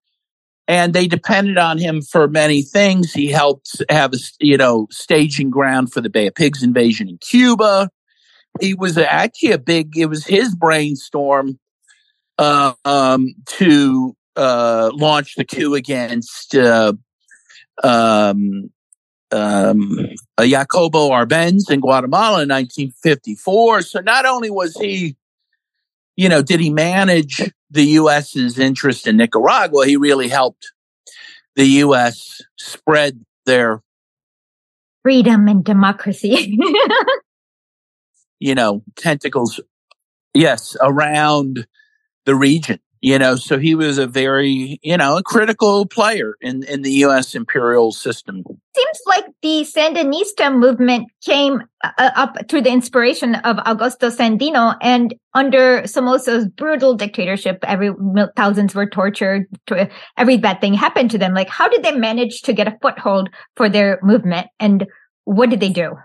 and 0.71 0.93
they 0.93 1.06
depended 1.06 1.58
on 1.58 1.77
him 1.77 2.01
for 2.01 2.30
many 2.30 2.62
things. 2.62 3.12
He 3.12 3.27
helped 3.27 3.82
have 3.89 4.13
a 4.13 4.17
you 4.39 4.56
know 4.56 4.88
staging 4.89 5.49
ground 5.49 5.91
for 5.91 5.99
the 5.99 6.10
Bay 6.10 6.27
of 6.27 6.36
Pigs 6.36 6.63
invasion 6.63 7.10
in 7.10 7.17
Cuba. 7.17 7.89
He 8.59 8.73
was 8.73 8.97
actually 8.97 9.51
a 9.51 9.57
big. 9.57 9.97
It 9.97 10.07
was 10.07 10.25
his 10.25 10.55
brainstorm 10.55 11.59
uh, 12.37 12.73
um, 12.85 13.33
to 13.45 14.15
uh, 14.35 14.91
launch 14.93 15.35
the 15.35 15.45
coup 15.45 15.75
against 15.75 16.55
uh, 16.55 16.93
um, 17.83 18.71
um, 19.31 20.09
Jacobo 20.39 21.09
Arbenz 21.09 21.69
in 21.69 21.79
Guatemala 21.79 22.43
in 22.43 22.49
1954. 22.49 23.83
So 23.83 23.99
not 23.99 24.25
only 24.25 24.49
was 24.49 24.75
he, 24.75 25.15
you 26.15 26.29
know, 26.29 26.41
did 26.41 26.59
he 26.59 26.69
manage 26.69 27.51
the 27.69 27.83
U.S.'s 27.83 28.59
interest 28.59 29.07
in 29.07 29.17
Nicaragua, 29.17 29.85
he 29.85 29.95
really 29.95 30.27
helped 30.27 30.71
the 31.55 31.65
U.S. 31.65 32.41
spread 32.57 33.23
their 33.45 33.81
freedom 35.03 35.47
and 35.47 35.63
democracy. 35.63 36.59
you 38.41 38.56
know, 38.56 38.84
tentacles, 38.97 39.62
yes, 40.34 40.75
around 40.82 41.65
the 42.25 42.36
region 42.36 42.80
you 43.01 43.17
know 43.17 43.36
so 43.36 43.58
he 43.58 43.75
was 43.75 43.97
a 43.97 44.08
very 44.08 44.80
you 44.84 44.95
know 44.95 45.17
a 45.17 45.23
critical 45.23 45.86
player 45.86 46.36
in 46.39 46.63
in 46.63 46.84
the 46.84 46.91
US 47.06 47.36
imperial 47.36 47.91
system. 47.91 48.43
Seems 48.75 48.99
like 49.08 49.25
the 49.41 49.65
sandinista 49.65 50.56
movement 50.56 51.08
came 51.25 51.63
uh, 51.84 51.91
uh, 51.97 52.12
up 52.15 52.38
through 52.47 52.62
the 52.62 52.71
inspiration 52.71 53.36
of 53.36 53.58
Augusto 53.58 54.15
Sandino 54.15 54.77
and 54.82 55.15
under 55.34 55.82
Somoza's 55.82 56.47
brutal 56.47 56.95
dictatorship 56.95 57.58
every 57.63 57.91
thousands 58.38 58.75
were 58.75 58.88
tortured 58.88 59.47
every 60.17 60.38
bad 60.38 60.62
thing 60.62 60.73
happened 60.73 61.12
to 61.12 61.17
them. 61.17 61.34
Like 61.34 61.49
how 61.49 61.67
did 61.67 61.84
they 61.84 61.93
manage 61.93 62.43
to 62.43 62.54
get 62.54 62.67
a 62.67 62.77
foothold 62.82 63.30
for 63.56 63.67
their 63.67 63.99
movement 64.04 64.47
and 64.60 64.86
what 65.25 65.49
did 65.49 65.60
they 65.60 65.69
do 65.69 65.95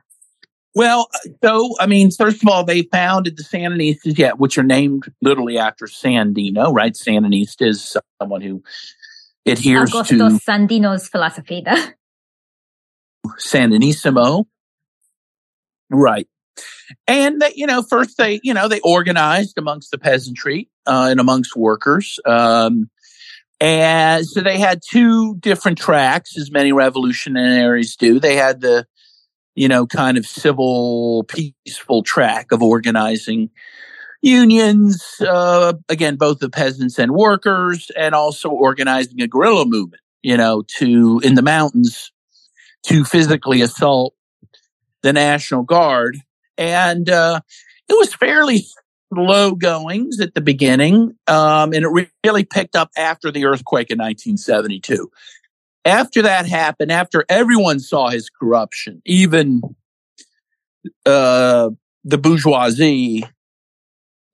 well, 0.76 1.08
so 1.42 1.74
I 1.80 1.86
mean, 1.86 2.10
first 2.10 2.42
of 2.42 2.48
all, 2.50 2.62
they 2.62 2.82
founded 2.82 3.38
the 3.38 3.42
Sandinistas, 3.42 4.18
yeah, 4.18 4.32
which 4.32 4.58
are 4.58 4.62
named 4.62 5.10
literally 5.22 5.56
after 5.56 5.86
Sandino, 5.86 6.70
right? 6.70 6.92
Sandinista 6.92 7.66
is 7.66 7.96
someone 8.20 8.42
who 8.42 8.62
adheres 9.46 9.90
Augusto 9.90 10.38
to 10.38 10.38
Sandino's 10.38 11.08
philosophy. 11.08 11.64
Sandinismo, 13.38 14.44
right? 15.90 16.28
And 17.06 17.40
that 17.40 17.56
you 17.56 17.66
know, 17.66 17.82
first 17.82 18.18
they 18.18 18.40
you 18.42 18.52
know 18.52 18.68
they 18.68 18.80
organized 18.80 19.56
amongst 19.56 19.90
the 19.90 19.98
peasantry 19.98 20.68
uh, 20.86 21.08
and 21.10 21.20
amongst 21.20 21.56
workers. 21.56 22.20
Um, 22.26 22.90
and 23.60 24.26
so 24.26 24.42
they 24.42 24.58
had 24.58 24.82
two 24.86 25.36
different 25.36 25.78
tracks, 25.78 26.36
as 26.36 26.50
many 26.50 26.72
revolutionaries 26.72 27.96
do. 27.96 28.20
They 28.20 28.36
had 28.36 28.60
the 28.60 28.86
you 29.56 29.66
know, 29.68 29.86
kind 29.86 30.18
of 30.18 30.26
civil, 30.26 31.24
peaceful 31.24 32.02
track 32.02 32.52
of 32.52 32.62
organizing 32.62 33.50
unions, 34.22 35.14
uh, 35.20 35.72
again, 35.88 36.16
both 36.16 36.38
the 36.38 36.50
peasants 36.50 36.98
and 36.98 37.12
workers, 37.12 37.90
and 37.96 38.14
also 38.14 38.50
organizing 38.50 39.20
a 39.22 39.26
guerrilla 39.26 39.64
movement, 39.64 40.02
you 40.22 40.36
know, 40.36 40.62
to, 40.78 41.20
in 41.24 41.34
the 41.34 41.42
mountains, 41.42 42.12
to 42.84 43.04
physically 43.04 43.62
assault 43.62 44.14
the 45.02 45.12
National 45.12 45.62
Guard. 45.62 46.18
And, 46.58 47.08
uh, 47.08 47.40
it 47.88 47.94
was 47.94 48.14
fairly 48.14 48.66
slow 49.14 49.52
goings 49.52 50.20
at 50.20 50.34
the 50.34 50.40
beginning. 50.40 51.16
Um, 51.28 51.72
and 51.72 51.84
it 51.84 52.08
really 52.24 52.44
picked 52.44 52.76
up 52.76 52.90
after 52.96 53.30
the 53.30 53.46
earthquake 53.46 53.90
in 53.90 53.98
1972 53.98 55.10
after 55.86 56.22
that 56.22 56.46
happened, 56.46 56.90
after 56.90 57.24
everyone 57.28 57.78
saw 57.78 58.10
his 58.10 58.28
corruption, 58.28 59.00
even 59.06 59.62
uh, 61.06 61.70
the 62.04 62.18
bourgeoisie, 62.18 63.24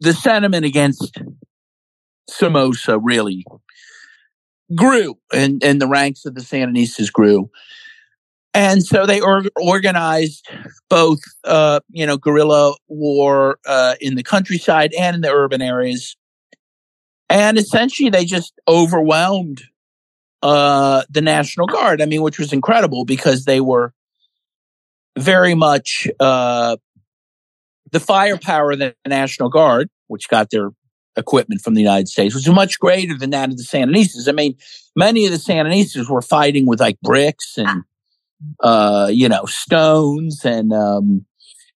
the 0.01 0.13
sentiment 0.15 0.65
against 0.65 1.19
Somoza 2.29 2.99
really 2.99 3.45
grew, 4.75 5.19
and, 5.33 5.63
and 5.63 5.81
the 5.81 5.87
ranks 5.87 6.25
of 6.25 6.35
the 6.35 6.41
Sandinistas 6.41 7.13
grew. 7.13 7.51
And 8.55 8.85
so 8.85 9.07
they 9.07 9.21
or- 9.21 9.45
organized 9.57 10.49
both, 10.89 11.21
uh, 11.45 11.81
you 11.91 12.07
know, 12.07 12.17
guerrilla 12.17 12.75
war 12.89 13.59
uh, 13.67 13.95
in 14.01 14.15
the 14.15 14.23
countryside 14.23 14.93
and 14.99 15.17
in 15.17 15.23
the 15.23 15.33
urban 15.33 15.63
areas. 15.63 16.17
And 17.29 17.57
essentially, 17.57 18.11
they 18.11 18.27
just 18.27 18.53
overwhelmed 18.69 19.63
uh, 20.43 21.03
the 21.09 21.23
National 21.23 21.67
Guard. 21.67 22.03
I 22.03 22.07
mean, 22.07 22.23
which 22.23 22.39
was 22.39 22.53
incredible 22.53 23.05
because 23.05 23.45
they 23.45 23.61
were 23.61 23.93
very 25.19 25.55
much 25.55 26.09
uh, 26.21 26.77
the 27.91 28.01
firepower 28.01 28.73
of 28.73 28.79
the 28.79 28.95
National 29.07 29.49
Guard, 29.49 29.89
which 30.09 30.29
got 30.29 30.51
their 30.51 30.71
equipment 31.17 31.61
from 31.61 31.75
the 31.75 31.83
United 31.83 32.09
States, 32.09 32.35
was 32.35 32.49
much 32.49 32.79
greater 32.79 33.17
than 33.17 33.31
that 33.31 33.51
of 33.51 33.57
the 33.57 33.63
Sandinistas. 33.63 34.29
I 34.29 34.33
mean, 34.33 34.57
many 34.97 35.27
of 35.27 35.33
the 35.33 35.39
Sandinistas 35.39 36.09
were 36.09 36.23
fighting 36.23 36.67
with 36.67 36.81
like 36.81 36.99
bricks 37.03 37.59
and, 37.59 37.85
uh, 38.61 39.11
you 39.13 39.29
know, 39.29 39.45
stones 39.45 40.45
and 40.45 40.73
um, 40.73 41.27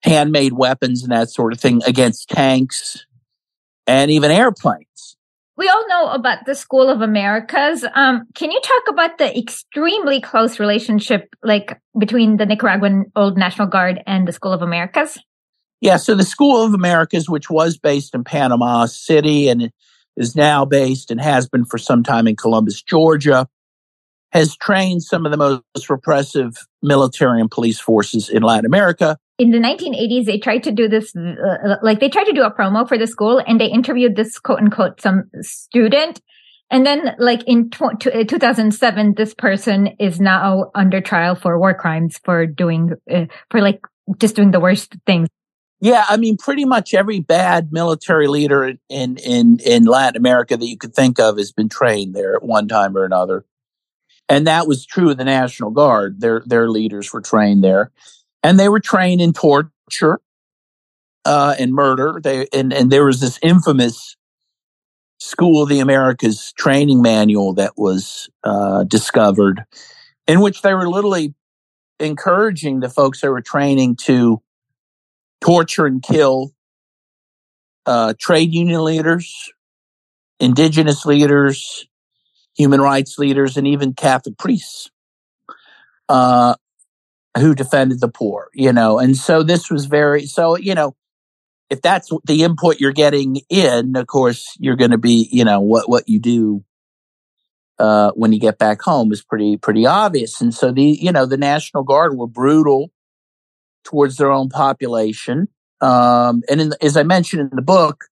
handmade 0.01 0.53
weapons 0.53 1.03
and 1.03 1.11
that 1.11 1.29
sort 1.29 1.53
of 1.53 1.59
thing 1.59 1.81
against 1.85 2.29
tanks 2.29 3.05
and 3.85 4.09
even 4.09 4.31
airplanes. 4.31 4.86
We 5.57 5.67
all 5.69 5.87
know 5.87 6.09
about 6.09 6.45
the 6.45 6.53
School 6.53 6.87
of 6.87 7.01
Americas. 7.01 7.83
Um, 7.95 8.27
can 8.35 8.51
you 8.51 8.61
talk 8.61 8.83
about 8.89 9.17
the 9.17 9.35
extremely 9.35 10.21
close 10.21 10.59
relationship, 10.59 11.35
like 11.43 11.81
between 11.97 12.37
the 12.37 12.45
Nicaraguan 12.45 13.05
Old 13.15 13.37
National 13.39 13.67
Guard 13.67 14.03
and 14.05 14.27
the 14.27 14.31
School 14.31 14.53
of 14.53 14.61
Americas? 14.61 15.17
Yeah, 15.81 15.97
so 15.97 16.13
the 16.13 16.23
School 16.23 16.63
of 16.63 16.75
Americas, 16.75 17.27
which 17.27 17.49
was 17.49 17.77
based 17.77 18.13
in 18.13 18.23
Panama 18.23 18.85
City 18.85 19.49
and 19.49 19.71
is 20.15 20.35
now 20.35 20.63
based 20.63 21.09
and 21.09 21.19
has 21.19 21.49
been 21.49 21.65
for 21.65 21.79
some 21.79 22.03
time 22.03 22.27
in 22.27 22.35
Columbus, 22.35 22.81
Georgia, 22.83 23.47
has 24.31 24.55
trained 24.57 25.01
some 25.01 25.25
of 25.25 25.31
the 25.31 25.37
most 25.37 25.89
repressive 25.89 26.67
military 26.83 27.41
and 27.41 27.49
police 27.49 27.79
forces 27.79 28.29
in 28.29 28.43
Latin 28.43 28.65
America. 28.65 29.17
In 29.39 29.51
the 29.51 29.59
1980s, 29.59 30.25
they 30.25 30.39
tried 30.39 30.63
to 30.63 30.71
do 30.71 30.87
this, 30.87 31.15
uh, 31.15 31.75
like 31.83 31.99
they 31.99 32.09
tried 32.09 32.23
to 32.23 32.33
do 32.33 32.43
a 32.43 32.51
promo 32.51 32.87
for 32.87 32.97
the 32.97 33.05
school 33.05 33.41
and 33.45 33.59
they 33.61 33.67
interviewed 33.67 34.15
this 34.15 34.39
quote 34.39 34.59
unquote 34.59 34.99
some 34.99 35.29
student. 35.41 36.21
And 36.71 36.85
then 36.85 37.15
like 37.19 37.43
in 37.43 37.69
tw- 37.69 38.07
uh, 38.07 38.23
2007, 38.27 39.13
this 39.15 39.33
person 39.35 39.89
is 39.99 40.19
now 40.19 40.71
under 40.73 41.01
trial 41.01 41.35
for 41.35 41.59
war 41.59 41.73
crimes 41.75 42.19
for 42.23 42.45
doing, 42.47 42.93
uh, 43.11 43.25
for 43.51 43.61
like 43.61 43.79
just 44.17 44.35
doing 44.35 44.51
the 44.51 44.59
worst 44.59 44.95
things. 45.05 45.29
Yeah, 45.79 46.03
I 46.09 46.17
mean, 46.17 46.37
pretty 46.37 46.65
much 46.65 46.93
every 46.93 47.19
bad 47.19 47.71
military 47.71 48.27
leader 48.27 48.73
in 48.89 49.17
in 49.17 49.59
in 49.59 49.85
Latin 49.85 50.17
America 50.17 50.57
that 50.57 50.65
you 50.65 50.77
could 50.77 50.95
think 50.95 51.19
of 51.19 51.37
has 51.37 51.51
been 51.51 51.69
trained 51.69 52.15
there 52.15 52.35
at 52.35 52.43
one 52.43 52.67
time 52.67 52.97
or 52.97 53.05
another, 53.05 53.45
and 54.27 54.47
that 54.47 54.67
was 54.67 54.87
true 54.87 55.11
of 55.11 55.17
the 55.17 55.23
National 55.23 55.69
Guard. 55.69 56.19
Their 56.19 56.41
their 56.47 56.67
leaders 56.67 57.13
were 57.13 57.21
trained 57.21 57.63
there, 57.63 57.91
and 58.43 58.59
they 58.59 58.69
were 58.69 58.79
trained 58.79 59.21
in 59.21 59.33
torture 59.33 60.19
uh, 61.25 61.55
and 61.59 61.73
murder. 61.73 62.19
They 62.21 62.47
and 62.53 62.73
and 62.73 62.91
there 62.91 63.05
was 63.05 63.19
this 63.19 63.39
infamous 63.41 64.15
School 65.19 65.63
of 65.63 65.69
the 65.69 65.79
Americas 65.79 66.53
training 66.57 67.01
manual 67.01 67.53
that 67.55 67.73
was 67.75 68.29
uh, 68.43 68.83
discovered, 68.83 69.63
in 70.27 70.41
which 70.41 70.61
they 70.61 70.75
were 70.75 70.87
literally 70.87 71.33
encouraging 71.99 72.81
the 72.81 72.89
folks 72.89 73.21
they 73.21 73.29
were 73.29 73.41
training 73.41 73.95
to 73.95 74.41
torture 75.41 75.87
and 75.87 76.03
kill 76.03 76.51
uh, 77.87 78.13
trade 78.19 78.53
union 78.53 78.83
leaders, 78.83 79.51
indigenous 80.39 81.03
leaders, 81.03 81.87
human 82.55 82.79
rights 82.79 83.17
leaders, 83.17 83.57
and 83.57 83.65
even 83.67 83.93
Catholic 83.93 84.37
priests 84.37 84.91
uh, 86.09 86.55
who 87.39 87.55
defended 87.55 87.99
the 87.99 88.07
poor. 88.07 88.49
You 88.53 88.73
know, 88.73 88.99
and 88.99 89.15
so 89.15 89.43
this 89.43 89.69
was 89.69 89.85
very 89.85 90.25
so. 90.25 90.57
You 90.57 90.75
know, 90.75 90.95
if 91.69 91.81
that's 91.81 92.09
the 92.25 92.43
input 92.43 92.79
you're 92.79 92.93
getting 92.93 93.41
in, 93.49 93.95
of 93.95 94.07
course, 94.07 94.55
you're 94.59 94.75
going 94.75 94.91
to 94.91 94.97
be. 94.97 95.29
You 95.31 95.45
know 95.45 95.61
what 95.61 95.89
what 95.89 96.07
you 96.07 96.19
do. 96.19 96.63
Uh, 97.79 98.09
when 98.15 98.33
you 98.33 98.39
get 98.39 98.57
back 98.57 98.81
home 98.81 99.11
is 99.11 99.21
pretty 99.21 99.55
pretty 99.55 99.85
obvious, 99.85 100.41
and 100.41 100.53
so 100.53 100.71
the 100.71 100.97
you 100.99 101.11
know 101.11 101.25
the 101.27 101.37
National 101.37 101.83
Guard 101.83 102.17
were 102.17 102.27
brutal 102.27 102.91
towards 103.83 104.17
their 104.17 104.31
own 104.31 104.49
population. 104.49 105.47
Um, 105.79 106.41
and 106.49 106.73
as 106.81 106.97
I 106.97 107.03
mentioned 107.03 107.41
in 107.41 107.55
the 107.55 107.61
book, 107.61 108.05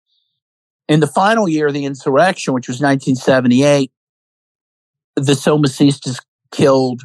in 0.87 0.99
the 0.99 1.07
final 1.07 1.49
year 1.49 1.67
of 1.67 1.73
the 1.73 1.85
insurrection, 1.85 2.53
which 2.53 2.67
was 2.67 2.75
1978, 2.75 3.91
the 5.15 5.33
Somocistas 5.33 6.19
killed 6.51 7.01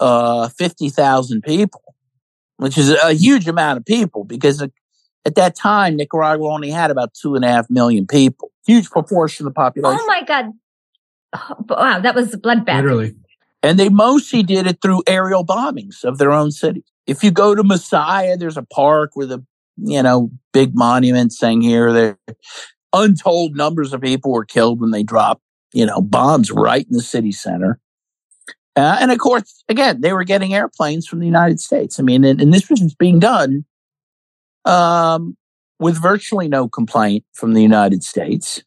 uh, 0.00 0.48
50,000 0.48 1.42
people, 1.42 1.82
which 2.56 2.78
is 2.78 2.90
a 2.90 3.12
huge 3.12 3.48
amount 3.48 3.78
of 3.78 3.84
people 3.84 4.24
because 4.24 4.62
at 5.24 5.34
that 5.34 5.56
time, 5.56 5.96
Nicaragua 5.96 6.48
only 6.52 6.70
had 6.70 6.90
about 6.90 7.14
two 7.14 7.34
and 7.34 7.44
a 7.44 7.48
half 7.48 7.68
million 7.68 8.06
people, 8.06 8.50
huge 8.66 8.90
proportion 8.90 9.46
of 9.46 9.52
the 9.52 9.54
population. 9.54 10.00
Oh 10.00 10.06
my 10.06 10.22
God. 10.22 10.52
Oh, 11.34 11.56
wow, 11.68 12.00
that 12.00 12.14
was 12.14 12.34
bloodbath. 12.36 12.76
Literally. 12.76 13.14
And 13.62 13.78
they 13.78 13.88
mostly 13.88 14.42
did 14.42 14.66
it 14.66 14.80
through 14.80 15.02
aerial 15.06 15.44
bombings 15.44 16.04
of 16.04 16.18
their 16.18 16.32
own 16.32 16.50
cities. 16.52 16.84
If 17.06 17.22
you 17.22 17.30
go 17.30 17.54
to 17.54 17.62
Masaya, 17.62 18.38
there's 18.38 18.56
a 18.56 18.62
park 18.62 19.16
with 19.16 19.32
a, 19.32 19.44
you 19.76 20.02
know, 20.02 20.30
big 20.52 20.74
monument 20.74 21.32
saying 21.32 21.62
here 21.62 21.92
there 21.92 22.18
untold 22.92 23.56
numbers 23.56 23.92
of 23.92 24.00
people 24.00 24.32
were 24.32 24.44
killed 24.44 24.80
when 24.80 24.90
they 24.90 25.02
dropped, 25.02 25.42
you 25.72 25.86
know, 25.86 26.00
bombs 26.00 26.50
right 26.50 26.86
in 26.86 26.96
the 26.96 27.02
city 27.02 27.32
center. 27.32 27.78
Uh, 28.78 28.96
and 29.00 29.10
of 29.10 29.18
course, 29.18 29.64
again, 29.68 30.00
they 30.00 30.12
were 30.12 30.22
getting 30.22 30.54
airplanes 30.54 31.04
from 31.04 31.18
the 31.18 31.26
United 31.26 31.58
States. 31.58 31.98
I 31.98 32.04
mean, 32.04 32.22
and, 32.24 32.40
and 32.40 32.54
this 32.54 32.70
was 32.70 32.94
being 32.94 33.18
done 33.18 33.64
um, 34.64 35.36
with 35.80 36.00
virtually 36.00 36.46
no 36.46 36.68
complaint 36.68 37.24
from 37.32 37.54
the 37.54 37.62
United 37.62 38.04
States. 38.04 38.62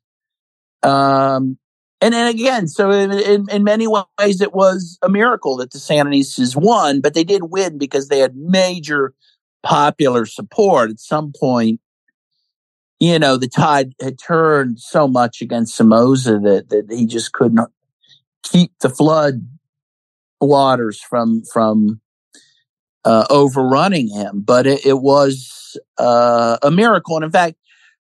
Um, 0.84 1.58
and 2.02 2.14
then 2.14 2.28
again, 2.28 2.68
so 2.68 2.92
in, 2.92 3.50
in, 3.50 3.64
many 3.64 3.88
ways, 3.88 4.42
it 4.42 4.54
was 4.54 4.98
a 5.02 5.08
miracle 5.08 5.56
that 5.58 5.72
the 5.72 5.78
Sandinistas 5.78 6.58
won, 6.58 7.00
but 7.00 7.14
they 7.14 7.24
did 7.24 7.44
win 7.46 7.78
because 7.78 8.10
they 8.10 8.20
had 8.20 8.36
major 8.36 9.14
popular 9.64 10.26
support. 10.26 10.90
At 10.90 11.00
some 11.00 11.32
point, 11.40 11.80
you 13.00 13.18
know, 13.18 13.38
the 13.38 13.48
tide 13.48 13.94
had 14.02 14.20
turned 14.20 14.82
so 14.82 15.08
much 15.08 15.42
against 15.42 15.76
Somoza 15.76 16.38
that, 16.40 16.70
that 16.70 16.88
he 16.92 17.06
just 17.06 17.32
could 17.32 17.54
not 17.54 17.72
keep 18.44 18.74
the 18.80 18.90
flood 18.90 19.48
waters 20.42 21.00
from, 21.02 21.44
from, 21.52 22.02
uh, 23.06 23.26
overrunning 23.30 24.10
him. 24.10 24.42
But 24.46 24.68
it, 24.68 24.86
it 24.86 25.00
was, 25.00 25.78
uh, 25.98 26.58
a 26.62 26.72
miracle. 26.72 27.16
And 27.16 27.26
in 27.26 27.32
fact, 27.32 27.56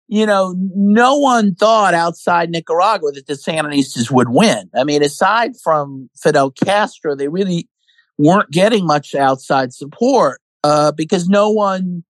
you 0.09 0.25
know, 0.25 0.55
no 0.57 1.17
one 1.17 1.53
thought 1.53 1.93
outside 1.93 2.49
Nicaragua 2.49 3.11
that 3.11 3.27
the 3.27 3.33
Sandinistas 3.33 4.09
would 4.09 4.29
win. 4.29 4.69
I 4.75 4.83
mean, 4.83 5.03
aside 5.03 5.51
from 5.63 6.09
Fidel 6.19 6.49
Castro, 6.49 7.15
they 7.15 7.27
really 7.27 7.69
weren't 8.17 8.49
getting 8.49 8.87
much 8.87 9.13
outside 9.13 9.71
support 9.71 10.41
uh, 10.63 10.91
because 10.93 11.29
no 11.29 11.51
one, 11.51 12.03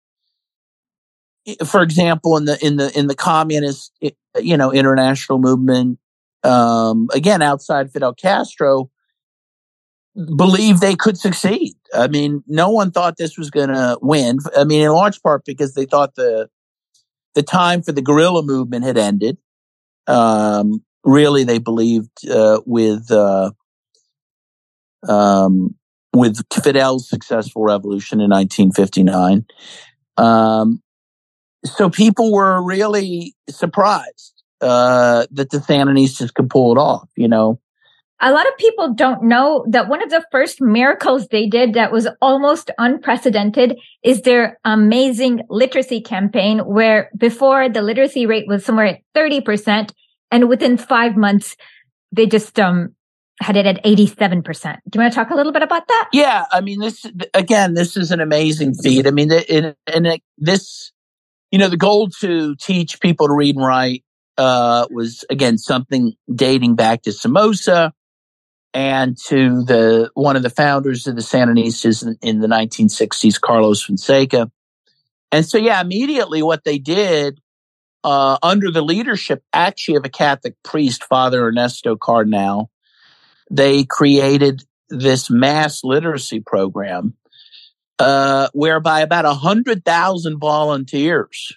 for 1.66 1.82
example, 1.82 2.38
in 2.38 2.46
the 2.46 2.64
in 2.64 2.78
the 2.78 2.96
in 2.98 3.08
the 3.08 3.16
communist, 3.16 3.92
you 4.40 4.58
know, 4.58 4.72
international 4.72 5.40
movement, 5.40 5.98
um, 6.44 7.10
again 7.14 7.42
outside 7.42 7.92
Fidel 7.92 8.14
Castro, 8.14 8.92
believed 10.36 10.82
they 10.82 10.96
could 10.96 11.18
succeed. 11.18 11.76
I 11.94 12.08
mean, 12.08 12.44
no 12.48 12.70
one 12.70 12.92
thought 12.92 13.18
this 13.18 13.38
was 13.38 13.50
going 13.50 13.70
to 13.70 13.98
win. 14.02 14.40
I 14.56 14.64
mean, 14.64 14.82
in 14.82 14.92
large 14.92 15.22
part 15.22 15.46
because 15.46 15.74
they 15.74 15.86
thought 15.86 16.16
the 16.16 16.50
the 17.36 17.44
time 17.44 17.84
for 17.84 17.92
the 17.92 18.02
guerrilla 18.02 18.42
movement 18.42 18.84
had 18.84 18.98
ended. 18.98 19.38
Um, 20.08 20.84
really, 21.04 21.44
they 21.44 21.60
believed 21.60 22.28
uh, 22.28 22.62
with 22.66 23.12
uh, 23.12 23.52
um, 25.08 25.76
with 26.14 26.42
Fidel's 26.52 27.08
successful 27.08 27.64
revolution 27.64 28.20
in 28.20 28.32
1959. 28.32 29.46
Um, 30.18 30.82
so 31.64 31.90
people 31.90 32.34
were 32.34 32.62
really 32.64 33.36
surprised 33.50 34.44
uh, 34.62 35.28
that 35.32 35.52
the 35.52 35.58
Sandinistas 35.58 36.34
could 36.34 36.50
pull 36.50 36.72
it 36.72 36.80
off. 36.80 37.10
You 37.16 37.28
know, 37.28 37.60
a 38.20 38.32
lot 38.32 38.48
of 38.48 38.58
people 38.58 38.94
don't 38.94 39.24
know 39.24 39.66
that 39.70 39.90
one 39.90 40.02
of 40.02 40.10
the 40.10 40.26
first 40.32 40.60
miracles 40.60 41.28
they 41.28 41.48
did 41.48 41.74
that 41.76 41.92
was 41.92 42.08
almost 42.22 42.72
unprecedented 42.78 43.78
is 44.04 44.22
their 44.22 44.60
amazing 44.66 45.42
literacy 45.50 46.02
campaign, 46.02 46.60
where 46.60 47.12
before 47.16 47.70
the 47.70 47.82
literacy 47.82 48.26
rate 48.26 48.48
was 48.48 48.66
somewhere 48.66 48.88
at 48.88 49.02
30%. 49.16 49.92
And 50.32 50.50
within 50.50 50.78
five 50.78 51.16
months, 51.16 51.56
they 52.12 52.26
just, 52.26 52.60
um, 52.60 52.96
had 53.40 53.56
it 53.56 53.68
at 53.68 53.84
87%. 53.84 54.44
Do 54.90 54.98
you 54.98 55.02
want 55.02 55.14
to 55.14 55.16
talk 55.16 55.30
a 55.30 55.36
little 55.36 55.52
bit 55.52 55.62
about 55.62 55.88
that? 55.88 56.10
Yeah. 56.12 56.46
I 56.52 56.62
mean, 56.62 56.80
this, 56.80 57.06
again, 57.36 57.76
this 57.76 57.96
is 57.96 58.12
an 58.12 58.20
amazing 58.20 58.74
feat. 58.74 59.06
I 59.06 59.12
mean, 59.12 59.32
in, 59.32 59.76
in 59.94 60.18
this, 60.40 60.92
you 61.52 61.60
know, 61.60 61.70
the 61.70 61.78
goal 61.78 62.10
to 62.22 62.56
teach 62.56 63.00
people 63.00 63.28
to 63.28 63.34
read 63.34 63.56
and 63.56 63.64
write, 63.64 64.04
uh, 64.40 64.86
was 64.92 65.26
again 65.30 65.58
something 65.58 66.14
dating 66.34 66.76
back 66.76 67.02
to 67.02 67.12
Somoza 67.12 67.92
and 68.78 69.18
to 69.18 69.64
the 69.64 70.12
one 70.14 70.36
of 70.36 70.44
the 70.44 70.52
founders 70.52 71.08
of 71.08 71.16
the 71.16 71.24
Sandinistas 71.24 72.06
in, 72.06 72.16
in 72.22 72.42
the 72.42 72.48
1960s, 72.48 73.42
Carlos 73.42 73.82
Fonseca. 73.82 74.52
And 75.32 75.44
so, 75.44 75.58
yeah, 75.58 75.82
immediately 75.82 76.44
what 76.44 76.64
they 76.64 76.78
did 76.78 77.42
uh, 78.04 78.38
under 78.44 78.70
the 78.70 78.84
leadership 78.84 79.42
actually 79.52 79.96
of 79.96 80.06
a 80.06 80.10
Catholic 80.10 80.54
priest, 80.64 81.04
Father 81.06 81.48
Ernesto 81.48 81.96
Cardenal, 81.96 82.70
they 83.50 83.84
created 83.84 84.64
this 84.90 85.28
mass 85.28 85.84
literacy 85.84 86.40
program 86.40 87.16
uh, 87.98 88.48
whereby 88.54 89.02
about 89.02 89.26
a 89.26 89.34
hundred 89.34 89.86
thousand 89.86 90.38
volunteers 90.38 91.52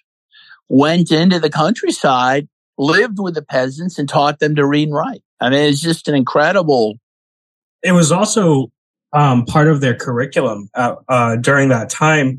went 0.70 1.12
into 1.12 1.38
the 1.38 1.50
countryside, 1.50 2.48
lived 2.78 3.18
with 3.18 3.34
the 3.34 3.42
peasants, 3.42 3.98
and 3.98 4.08
taught 4.08 4.38
them 4.38 4.54
to 4.56 4.64
read 4.64 4.88
and 4.88 4.96
write. 4.96 5.22
I 5.38 5.50
mean, 5.50 5.68
it's 5.68 5.82
just 5.82 6.08
an 6.08 6.14
incredible. 6.14 6.98
It 7.82 7.92
was 7.92 8.12
also 8.12 8.70
um, 9.12 9.44
part 9.44 9.68
of 9.68 9.80
their 9.80 9.94
curriculum 9.94 10.68
uh, 10.74 10.96
uh, 11.08 11.36
during 11.36 11.68
that 11.70 11.90
time. 11.90 12.38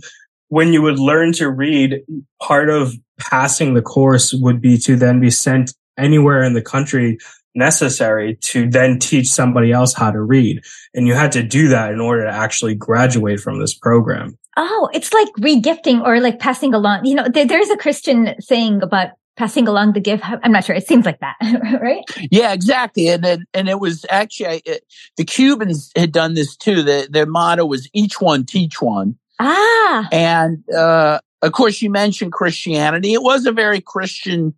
When 0.49 0.73
you 0.73 0.81
would 0.81 0.99
learn 0.99 1.31
to 1.33 1.49
read, 1.49 2.01
part 2.41 2.69
of 2.69 2.93
passing 3.19 3.73
the 3.73 3.81
course 3.81 4.33
would 4.33 4.61
be 4.61 4.77
to 4.79 4.95
then 4.95 5.19
be 5.19 5.29
sent 5.29 5.73
anywhere 5.97 6.43
in 6.43 6.53
the 6.53 6.61
country 6.61 7.17
necessary 7.55 8.37
to 8.41 8.69
then 8.69 8.99
teach 8.99 9.27
somebody 9.27 9.71
else 9.71 9.93
how 9.93 10.11
to 10.11 10.21
read. 10.21 10.63
And 10.93 11.07
you 11.07 11.13
had 11.13 11.31
to 11.33 11.43
do 11.43 11.67
that 11.69 11.91
in 11.91 11.99
order 11.99 12.23
to 12.25 12.31
actually 12.31 12.75
graduate 12.75 13.39
from 13.39 13.59
this 13.59 13.73
program. 13.73 14.37
Oh, 14.57 14.89
it's 14.93 15.13
like 15.13 15.29
regifting 15.39 16.05
or 16.05 16.19
like 16.19 16.39
passing 16.39 16.73
along. 16.73 17.05
You 17.05 17.15
know, 17.15 17.27
there, 17.27 17.45
there's 17.45 17.69
a 17.69 17.77
Christian 17.77 18.35
saying 18.39 18.81
about 18.81 19.11
passing 19.37 19.67
along 19.67 19.93
the 19.93 19.99
gift. 19.99 20.23
I'm 20.25 20.51
not 20.51 20.65
sure. 20.65 20.75
It 20.75 20.87
seems 20.87 21.05
like 21.05 21.19
that, 21.19 21.35
right? 21.81 22.03
Yeah, 22.29 22.53
exactly. 22.53 23.07
And 23.09 23.23
then, 23.23 23.45
and 23.53 23.69
it 23.69 23.79
was 23.79 24.05
actually 24.09 24.61
it, 24.65 24.83
the 25.17 25.25
Cubans 25.25 25.91
had 25.95 26.11
done 26.11 26.33
this 26.33 26.55
too. 26.55 26.83
The, 26.83 27.07
their 27.09 27.25
motto 27.25 27.65
was 27.65 27.89
"Each 27.93 28.19
one 28.19 28.45
teach 28.45 28.81
one." 28.81 29.17
Ah, 29.39 30.07
and 30.11 30.63
uh, 30.69 31.19
of 31.41 31.51
course, 31.51 31.81
you 31.81 31.89
mentioned 31.89 32.31
Christianity. 32.31 33.13
It 33.13 33.23
was 33.23 33.45
a 33.45 33.51
very 33.51 33.81
Christian 33.81 34.53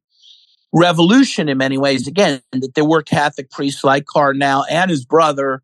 revolution 0.74 1.50
in 1.50 1.58
many 1.58 1.78
ways. 1.78 2.08
Again, 2.08 2.42
that 2.52 2.74
there 2.76 2.86
were 2.86 3.04
Catholic 3.04 3.50
priests 3.52 3.84
like 3.84 4.06
Cardenal 4.06 4.66
and 4.70 4.90
his 4.90 5.06
brother 5.06 5.62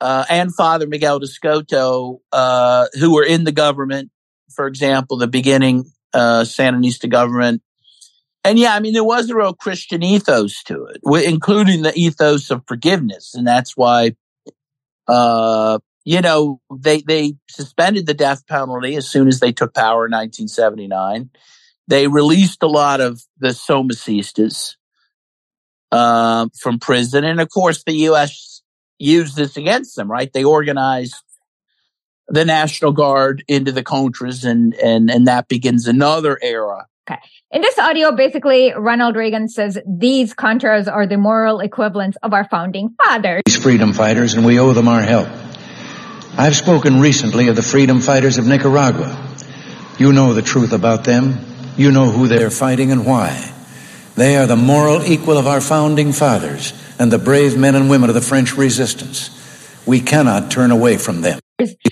uh, 0.00 0.24
and 0.28 0.54
Father 0.54 0.86
Miguel 0.86 1.20
d'Escoto, 1.20 2.18
uh, 2.32 2.86
who 2.98 3.14
were 3.14 3.24
in 3.24 3.44
the 3.44 3.52
government. 3.52 4.10
For 4.54 4.66
example, 4.66 5.16
the 5.16 5.28
beginning 5.28 5.84
uh, 6.12 6.42
Sandinista 6.42 7.08
government. 7.08 7.62
And 8.44 8.58
yeah, 8.58 8.74
I 8.74 8.80
mean, 8.80 8.92
there 8.92 9.04
was 9.04 9.30
a 9.30 9.36
real 9.36 9.54
Christian 9.54 10.02
ethos 10.02 10.62
to 10.64 10.86
it, 10.86 11.00
including 11.24 11.82
the 11.82 11.92
ethos 11.94 12.50
of 12.50 12.62
forgiveness. 12.66 13.34
And 13.34 13.46
that's 13.46 13.76
why, 13.76 14.16
uh, 15.06 15.78
you 16.04 16.20
know, 16.20 16.60
they, 16.74 17.02
they 17.02 17.34
suspended 17.48 18.06
the 18.06 18.14
death 18.14 18.46
penalty 18.48 18.96
as 18.96 19.08
soon 19.08 19.28
as 19.28 19.38
they 19.38 19.52
took 19.52 19.74
power 19.74 20.06
in 20.06 20.12
1979. 20.12 21.30
They 21.86 22.08
released 22.08 22.62
a 22.62 22.68
lot 22.68 23.00
of 23.00 23.22
the 23.38 23.48
Somocistas 23.48 24.74
uh, 25.92 26.48
from 26.58 26.80
prison. 26.80 27.22
And 27.22 27.40
of 27.40 27.48
course, 27.50 27.84
the 27.84 27.92
U.S. 27.92 28.62
used 28.98 29.36
this 29.36 29.56
against 29.56 29.94
them, 29.94 30.10
right? 30.10 30.32
They 30.32 30.42
organized 30.42 31.14
the 32.28 32.44
National 32.44 32.92
Guard 32.92 33.44
into 33.46 33.72
the 33.72 33.84
Contras, 33.84 34.44
and, 34.44 34.74
and, 34.74 35.10
and 35.10 35.26
that 35.26 35.48
begins 35.48 35.86
another 35.86 36.38
era. 36.42 36.86
Okay. 37.10 37.18
In 37.50 37.62
this 37.62 37.78
audio, 37.78 38.12
basically, 38.12 38.72
Ronald 38.76 39.16
Reagan 39.16 39.48
says 39.48 39.76
these 39.86 40.34
Contras 40.34 40.90
are 40.90 41.06
the 41.06 41.16
moral 41.16 41.58
equivalents 41.58 42.16
of 42.22 42.32
our 42.32 42.48
founding 42.48 42.94
fathers. 43.02 43.42
These 43.44 43.60
freedom 43.60 43.92
fighters, 43.92 44.34
and 44.34 44.46
we 44.46 44.60
owe 44.60 44.72
them 44.72 44.86
our 44.86 45.02
help. 45.02 45.28
I've 46.38 46.54
spoken 46.54 47.00
recently 47.00 47.48
of 47.48 47.56
the 47.56 47.62
freedom 47.62 48.00
fighters 48.00 48.38
of 48.38 48.46
Nicaragua. 48.46 49.18
You 49.98 50.12
know 50.12 50.32
the 50.32 50.42
truth 50.42 50.72
about 50.72 51.02
them. 51.04 51.44
You 51.76 51.90
know 51.90 52.06
who 52.06 52.28
they're 52.28 52.50
fighting 52.50 52.92
and 52.92 53.04
why. 53.04 53.52
They 54.14 54.36
are 54.36 54.46
the 54.46 54.56
moral 54.56 55.02
equal 55.04 55.36
of 55.36 55.46
our 55.46 55.60
founding 55.60 56.12
fathers 56.12 56.72
and 56.98 57.10
the 57.10 57.18
brave 57.18 57.58
men 57.58 57.74
and 57.74 57.90
women 57.90 58.10
of 58.10 58.14
the 58.14 58.20
French 58.20 58.56
resistance. 58.56 59.30
We 59.86 60.00
cannot 60.00 60.50
turn 60.50 60.70
away 60.70 60.98
from 60.98 61.22
them. 61.22 61.41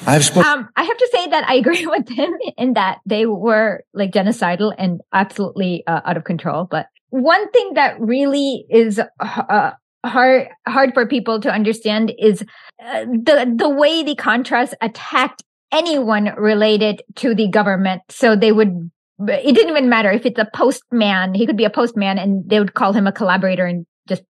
I've 0.06 0.24
spoken. 0.24 0.50
Um, 0.50 0.68
I 0.76 0.84
have 0.84 0.96
to 0.96 1.08
say 1.12 1.28
that 1.28 1.48
I 1.48 1.54
agree 1.54 1.86
with 1.86 2.08
him 2.08 2.32
in 2.56 2.74
that 2.74 2.98
they 3.06 3.26
were 3.26 3.84
like 3.94 4.12
genocidal 4.12 4.74
and 4.76 5.00
absolutely 5.12 5.84
uh, 5.86 6.00
out 6.04 6.16
of 6.16 6.24
control. 6.24 6.66
But 6.70 6.86
one 7.10 7.50
thing 7.50 7.74
that 7.74 8.00
really 8.00 8.66
is 8.70 9.00
uh, 9.20 9.70
hard 10.04 10.48
hard 10.66 10.94
for 10.94 11.06
people 11.06 11.40
to 11.40 11.50
understand 11.50 12.12
is 12.18 12.42
uh, 12.84 13.04
the 13.04 13.52
the 13.56 13.68
way 13.68 14.02
the 14.02 14.14
Contras 14.14 14.72
attacked 14.80 15.42
anyone 15.72 16.32
related 16.36 17.02
to 17.16 17.34
the 17.34 17.48
government. 17.48 18.02
So 18.08 18.36
they 18.36 18.52
would 18.52 18.90
it 19.28 19.54
didn't 19.54 19.70
even 19.70 19.88
matter 19.88 20.10
if 20.10 20.24
it's 20.24 20.38
a 20.38 20.48
postman. 20.54 21.34
He 21.34 21.46
could 21.46 21.56
be 21.56 21.64
a 21.64 21.70
postman, 21.70 22.18
and 22.18 22.48
they 22.48 22.58
would 22.58 22.74
call 22.74 22.92
him 22.92 23.06
a 23.06 23.12
collaborator 23.12 23.66
and 23.66 23.86
just 24.08 24.22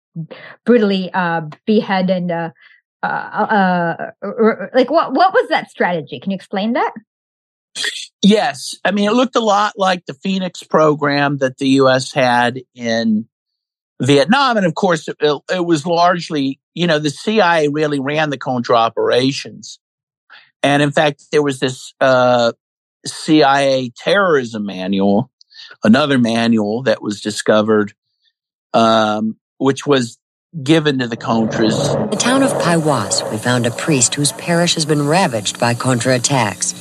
brutally 0.64 1.10
uh, 1.12 1.42
behead 1.66 2.10
and 2.10 2.32
uh, 3.02 3.06
uh, 4.22 4.66
like 4.74 4.90
what 4.90 5.12
what 5.12 5.32
was 5.32 5.48
that 5.50 5.70
strategy? 5.70 6.18
Can 6.20 6.30
you 6.30 6.36
explain 6.36 6.72
that? 6.72 6.92
Yes, 8.22 8.76
I 8.84 8.90
mean 8.90 9.08
it 9.08 9.14
looked 9.14 9.36
a 9.36 9.40
lot 9.40 9.74
like 9.76 10.06
the 10.06 10.14
Phoenix 10.14 10.62
program 10.62 11.38
that 11.38 11.58
the 11.58 11.68
U.S. 11.68 12.12
had 12.12 12.60
in 12.74 13.28
Vietnam, 14.02 14.56
and 14.56 14.66
of 14.66 14.74
course 14.74 15.08
it, 15.08 15.16
it 15.20 15.64
was 15.64 15.86
largely 15.86 16.60
you 16.74 16.86
know 16.86 16.98
the 16.98 17.10
CIA 17.10 17.68
really 17.68 18.00
ran 18.00 18.30
the 18.30 18.38
Contra 18.38 18.76
operations, 18.76 19.78
and 20.62 20.82
in 20.82 20.90
fact 20.90 21.26
there 21.30 21.42
was 21.42 21.60
this 21.60 21.94
uh, 22.00 22.52
CIA 23.06 23.92
terrorism 23.96 24.66
manual, 24.66 25.30
another 25.84 26.18
manual 26.18 26.82
that 26.82 27.00
was 27.00 27.20
discovered, 27.20 27.92
um, 28.74 29.36
which 29.58 29.86
was 29.86 30.18
given 30.62 30.98
to 30.98 31.06
the 31.06 31.16
Contras. 31.16 32.10
The 32.10 32.16
town 32.16 32.42
of 32.42 32.50
Paiwas, 32.52 33.30
we 33.30 33.38
found 33.38 33.66
a 33.66 33.70
priest 33.70 34.14
whose 34.14 34.32
parish 34.32 34.74
has 34.74 34.84
been 34.84 35.06
ravaged 35.06 35.60
by 35.60 35.74
Contra 35.74 36.16
attacks. 36.16 36.72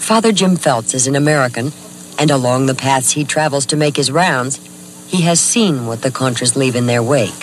Father 0.00 0.32
Jim 0.32 0.56
Feltz 0.56 0.94
is 0.94 1.06
an 1.06 1.14
American, 1.14 1.72
and 2.18 2.30
along 2.30 2.66
the 2.66 2.74
paths 2.74 3.12
he 3.12 3.24
travels 3.24 3.66
to 3.66 3.76
make 3.76 3.96
his 3.96 4.10
rounds, 4.10 4.56
he 5.10 5.22
has 5.22 5.40
seen 5.40 5.86
what 5.86 6.02
the 6.02 6.10
Contras 6.10 6.56
leave 6.56 6.74
in 6.74 6.86
their 6.86 7.02
wake. 7.02 7.38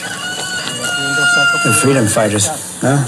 The 1.65 1.77
freedom 1.81 2.07
fighters, 2.07 2.47
huh? 2.81 3.05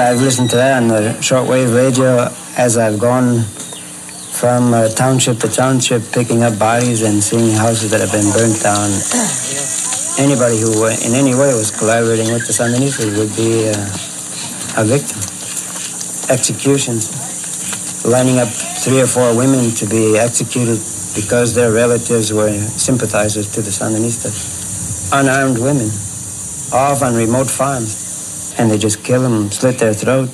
I've 0.00 0.20
listened 0.20 0.50
to 0.50 0.56
that 0.56 0.82
on 0.82 0.88
the 0.88 1.16
shortwave 1.20 1.74
radio 1.74 2.28
as 2.56 2.78
I've 2.78 2.98
gone 2.98 3.42
from 3.42 4.72
uh, 4.74 4.88
township 4.88 5.38
to 5.38 5.48
township, 5.48 6.02
picking 6.12 6.42
up 6.42 6.58
bodies 6.58 7.02
and 7.02 7.22
seeing 7.22 7.54
houses 7.54 7.90
that 7.90 8.00
have 8.00 8.12
been 8.12 8.30
burnt 8.32 8.62
down. 8.62 8.90
Anybody 10.18 10.60
who 10.60 10.86
in 10.86 11.14
any 11.14 11.34
way 11.34 11.54
was 11.54 11.70
collaborating 11.70 12.32
with 12.32 12.46
the 12.46 12.52
Sandinistas 12.52 13.16
would 13.16 13.34
be 13.34 13.68
uh, 13.68 14.82
a 14.82 14.84
victim. 14.84 15.18
Executions, 16.28 17.08
lining 18.04 18.38
up 18.38 18.48
three 18.48 19.00
or 19.00 19.06
four 19.06 19.34
women 19.34 19.70
to 19.70 19.86
be 19.86 20.18
executed 20.18 20.78
because 21.14 21.54
their 21.54 21.72
relatives 21.72 22.32
were 22.32 22.52
sympathizers 22.76 23.50
to 23.52 23.62
the 23.62 23.70
Sandinistas. 23.70 25.10
Unarmed 25.12 25.58
women, 25.58 25.88
off 26.72 27.02
on 27.02 27.14
remote 27.14 27.48
farms, 27.50 28.54
and 28.58 28.70
they 28.70 28.78
just 28.78 29.02
kill 29.02 29.22
them, 29.22 29.50
slit 29.50 29.78
their 29.78 29.94
throat, 29.94 30.28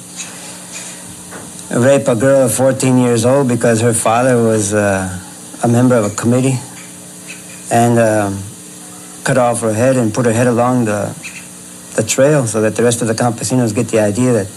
rape 1.71 2.09
a 2.09 2.17
girl 2.17 2.47
of 2.47 2.55
14 2.55 2.99
years 2.99 3.25
old 3.25 3.47
because 3.47 3.81
her 3.81 3.95
father 3.95 4.43
was 4.43 4.75
uh, 4.75 5.09
a 5.63 5.69
member 5.69 5.95
of 5.95 6.13
a 6.13 6.15
committee 6.17 6.59
and 7.71 7.99
um, 7.99 8.43
cut 9.29 9.37
off 9.37 9.61
her 9.61 9.75
head 9.75 9.97
and 9.97 10.15
put 10.15 10.25
her 10.25 10.33
head 10.33 10.47
along 10.47 10.87
the, 10.87 11.03
the 11.97 12.03
trail 12.03 12.47
so 12.47 12.63
that 12.63 12.77
the 12.77 12.83
rest 12.83 13.03
of 13.03 13.09
the 13.09 13.13
campesinos 13.13 13.75
get 13.75 13.89
the 13.89 14.01
idea 14.01 14.33
that 14.33 14.49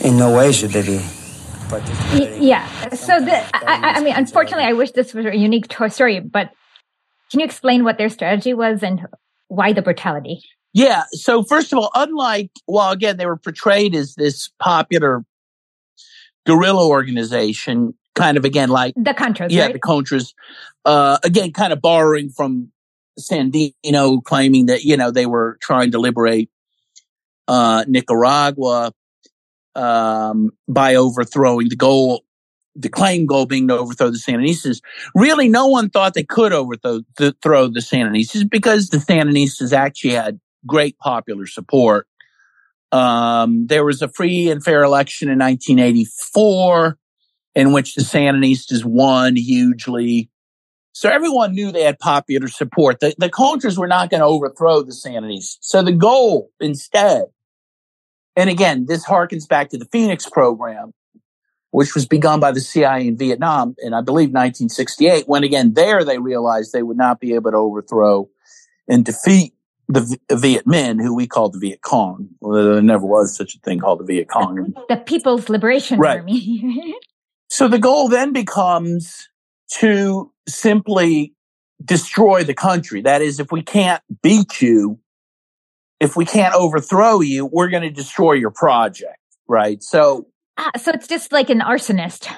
in 0.00 0.16
no 0.16 0.34
way 0.34 0.50
should 0.50 0.70
they 0.70 0.80
be 0.80 1.04
yeah 2.40 2.66
so 2.90 3.20
the, 3.20 3.36
I, 3.54 3.96
I 3.96 4.00
mean 4.00 4.14
unfortunately 4.14 4.64
i 4.64 4.72
wish 4.72 4.92
this 4.92 5.12
was 5.12 5.26
a 5.26 5.36
unique 5.36 5.66
story 5.90 6.20
but 6.20 6.50
can 7.30 7.40
you 7.40 7.44
explain 7.44 7.84
what 7.84 7.98
their 7.98 8.08
strategy 8.08 8.54
was 8.54 8.82
and 8.82 9.06
why 9.48 9.74
the 9.74 9.82
brutality 9.82 10.42
yeah 10.72 11.02
so 11.12 11.42
first 11.42 11.74
of 11.74 11.78
all 11.78 11.90
unlike 11.94 12.50
well 12.66 12.90
again 12.90 13.18
they 13.18 13.26
were 13.26 13.36
portrayed 13.36 13.94
as 13.94 14.14
this 14.14 14.50
popular 14.60 15.26
guerrilla 16.46 16.86
organization, 16.86 17.94
kind 18.14 18.36
of 18.36 18.44
again 18.44 18.68
like 18.68 18.94
the 18.96 19.14
Contras. 19.14 19.48
Yeah, 19.50 19.64
right? 19.64 19.72
the 19.72 19.80
Contras. 19.80 20.34
Uh, 20.84 21.18
again, 21.22 21.52
kind 21.52 21.72
of 21.72 21.80
borrowing 21.80 22.30
from 22.30 22.72
Sandino, 23.18 24.22
claiming 24.22 24.66
that 24.66 24.84
you 24.84 24.96
know 24.96 25.10
they 25.10 25.26
were 25.26 25.58
trying 25.60 25.92
to 25.92 25.98
liberate 25.98 26.50
uh, 27.48 27.84
Nicaragua 27.86 28.92
um, 29.74 30.50
by 30.68 30.94
overthrowing 30.94 31.68
the 31.68 31.76
goal. 31.76 32.24
The 32.74 32.88
claim 32.88 33.26
goal 33.26 33.44
being 33.44 33.68
to 33.68 33.76
overthrow 33.76 34.08
the 34.08 34.16
Sandinistas. 34.16 34.80
Really, 35.14 35.46
no 35.50 35.66
one 35.66 35.90
thought 35.90 36.14
they 36.14 36.24
could 36.24 36.54
overthrow 36.54 37.02
the, 37.18 37.36
throw 37.42 37.68
the 37.68 37.80
Sandinistas 37.80 38.48
because 38.48 38.88
the 38.88 38.96
Sandinistas 38.96 39.74
actually 39.74 40.14
had 40.14 40.40
great 40.66 40.96
popular 40.98 41.46
support 41.46 42.06
um, 42.92 43.66
there 43.66 43.84
was 43.84 44.02
a 44.02 44.08
free 44.08 44.50
and 44.50 44.62
fair 44.62 44.82
election 44.82 45.28
in 45.28 45.38
1984 45.38 46.98
in 47.54 47.72
which 47.72 47.94
the 47.94 48.02
Sandinistas 48.02 48.84
won 48.84 49.34
hugely. 49.34 50.30
So 50.92 51.08
everyone 51.08 51.54
knew 51.54 51.72
they 51.72 51.84
had 51.84 51.98
popular 51.98 52.48
support. 52.48 53.00
The, 53.00 53.14
the 53.16 53.30
Contras 53.30 53.78
were 53.78 53.86
not 53.86 54.10
going 54.10 54.20
to 54.20 54.26
overthrow 54.26 54.82
the 54.82 54.92
Sanities. 54.92 55.56
So 55.60 55.82
the 55.82 55.92
goal 55.92 56.50
instead, 56.60 57.24
and 58.36 58.50
again, 58.50 58.86
this 58.86 59.04
harkens 59.04 59.48
back 59.48 59.70
to 59.70 59.78
the 59.78 59.86
Phoenix 59.86 60.28
program, 60.28 60.92
which 61.70 61.94
was 61.94 62.06
begun 62.06 62.40
by 62.40 62.52
the 62.52 62.60
CIA 62.60 63.06
in 63.08 63.16
Vietnam 63.16 63.74
in, 63.78 63.94
I 63.94 64.02
believe, 64.02 64.28
1968, 64.28 65.26
when 65.26 65.44
again, 65.44 65.72
there 65.72 66.04
they 66.04 66.18
realized 66.18 66.72
they 66.72 66.82
would 66.82 66.98
not 66.98 67.20
be 67.20 67.34
able 67.34 67.50
to 67.50 67.56
overthrow 67.56 68.28
and 68.86 69.04
defeat 69.04 69.54
the 69.88 70.18
Viet 70.30 70.66
Minh, 70.66 71.00
who 71.00 71.14
we 71.14 71.26
called 71.26 71.54
the 71.54 71.58
Viet 71.58 71.82
Cong. 71.82 72.28
Well, 72.40 72.64
there 72.64 72.82
never 72.82 73.04
was 73.04 73.34
such 73.34 73.54
a 73.54 73.58
thing 73.58 73.80
called 73.80 74.00
the 74.00 74.04
Viet 74.04 74.28
Cong. 74.28 74.74
The 74.88 74.96
People's 74.96 75.48
Liberation 75.48 75.98
right. 75.98 76.20
Army. 76.20 76.94
so 77.48 77.68
the 77.68 77.78
goal 77.78 78.08
then 78.08 78.32
becomes 78.32 79.28
to 79.78 80.32
simply 80.48 81.34
destroy 81.84 82.44
the 82.44 82.54
country. 82.54 83.02
That 83.02 83.22
is, 83.22 83.40
if 83.40 83.52
we 83.52 83.62
can't 83.62 84.02
beat 84.22 84.60
you, 84.60 84.98
if 86.00 86.16
we 86.16 86.24
can't 86.24 86.54
overthrow 86.54 87.20
you, 87.20 87.46
we're 87.46 87.68
going 87.68 87.82
to 87.82 87.90
destroy 87.90 88.32
your 88.32 88.50
project, 88.50 89.18
right? 89.48 89.82
So 89.82 90.26
Ah, 90.58 90.70
so 90.76 90.92
it's 90.92 91.08
just 91.08 91.32
like 91.32 91.50
an 91.50 91.60
arsonist. 91.60 92.28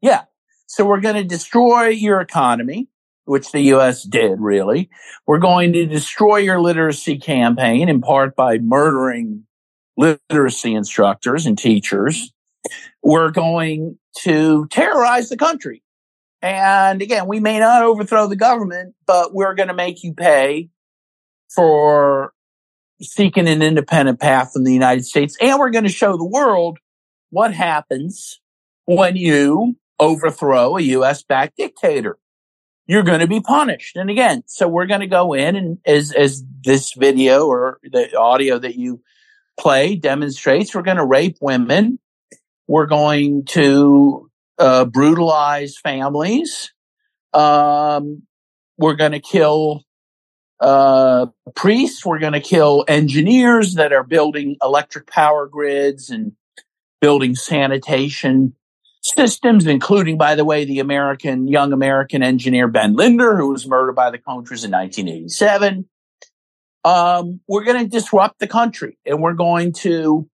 Yeah. 0.00 0.22
So 0.66 0.84
we're 0.84 1.00
going 1.00 1.16
to 1.16 1.24
destroy 1.24 1.88
your 1.88 2.20
economy, 2.20 2.88
which 3.26 3.52
the 3.52 3.60
U.S. 3.60 4.02
did 4.02 4.40
really. 4.40 4.88
We're 5.26 5.38
going 5.38 5.72
to 5.74 5.86
destroy 5.86 6.38
your 6.38 6.60
literacy 6.60 7.18
campaign 7.18 7.88
in 7.88 8.00
part 8.00 8.34
by 8.34 8.58
murdering 8.58 9.44
literacy 9.96 10.74
instructors 10.74 11.44
and 11.44 11.58
teachers. 11.58 12.32
We're 13.02 13.30
going 13.30 13.98
to 14.22 14.66
terrorize 14.70 15.28
the 15.28 15.36
country. 15.36 15.82
And 16.42 17.00
again, 17.00 17.28
we 17.28 17.38
may 17.38 17.60
not 17.60 17.84
overthrow 17.84 18.26
the 18.26 18.36
government, 18.36 18.94
but 19.06 19.32
we're 19.32 19.54
going 19.54 19.68
to 19.68 19.74
make 19.74 20.02
you 20.02 20.12
pay 20.12 20.70
for 21.54 22.32
seeking 23.00 23.48
an 23.48 23.62
independent 23.62 24.20
path 24.20 24.52
in 24.56 24.64
the 24.64 24.72
United 24.72 25.04
States. 25.04 25.36
And 25.40 25.58
we're 25.58 25.70
going 25.70 25.84
to 25.84 25.90
show 25.90 26.16
the 26.16 26.24
world 26.24 26.78
what 27.30 27.54
happens 27.54 28.40
when 28.84 29.16
you 29.16 29.76
overthrow 30.00 30.76
a 30.76 30.82
US 30.82 31.22
backed 31.22 31.56
dictator. 31.56 32.18
You're 32.86 33.04
going 33.04 33.20
to 33.20 33.28
be 33.28 33.40
punished. 33.40 33.96
And 33.96 34.10
again, 34.10 34.42
so 34.46 34.66
we're 34.66 34.86
going 34.86 35.00
to 35.00 35.06
go 35.06 35.34
in 35.34 35.54
and 35.54 35.78
as, 35.86 36.12
as 36.12 36.44
this 36.64 36.92
video 36.94 37.46
or 37.46 37.78
the 37.84 38.16
audio 38.18 38.58
that 38.58 38.74
you 38.74 39.00
play 39.58 39.94
demonstrates, 39.94 40.74
we're 40.74 40.82
going 40.82 40.96
to 40.96 41.04
rape 41.04 41.36
women. 41.40 42.00
We're 42.66 42.86
going 42.86 43.44
to 43.46 44.30
uh, 44.62 44.84
brutalize 44.84 45.76
families. 45.76 46.72
Um, 47.34 48.22
we're 48.78 48.94
going 48.94 49.12
to 49.12 49.20
kill 49.20 49.82
uh, 50.60 51.26
priests. 51.56 52.06
We're 52.06 52.20
going 52.20 52.34
to 52.34 52.40
kill 52.40 52.84
engineers 52.86 53.74
that 53.74 53.92
are 53.92 54.04
building 54.04 54.56
electric 54.62 55.08
power 55.08 55.48
grids 55.48 56.10
and 56.10 56.32
building 57.00 57.34
sanitation 57.34 58.54
systems, 59.02 59.66
including, 59.66 60.16
by 60.16 60.36
the 60.36 60.44
way, 60.44 60.64
the 60.64 60.78
American, 60.78 61.48
young 61.48 61.72
American 61.72 62.22
engineer 62.22 62.68
Ben 62.68 62.94
Linder, 62.94 63.36
who 63.36 63.48
was 63.48 63.66
murdered 63.66 63.96
by 63.96 64.12
the 64.12 64.18
Contras 64.18 64.64
in 64.64 64.70
1987. 64.70 65.88
Um, 66.84 67.40
we're 67.48 67.64
going 67.64 67.82
to 67.82 67.90
disrupt 67.90 68.38
the 68.38 68.46
country 68.46 68.96
and 69.04 69.20
we're 69.20 69.32
going 69.32 69.72
to, 69.72 70.28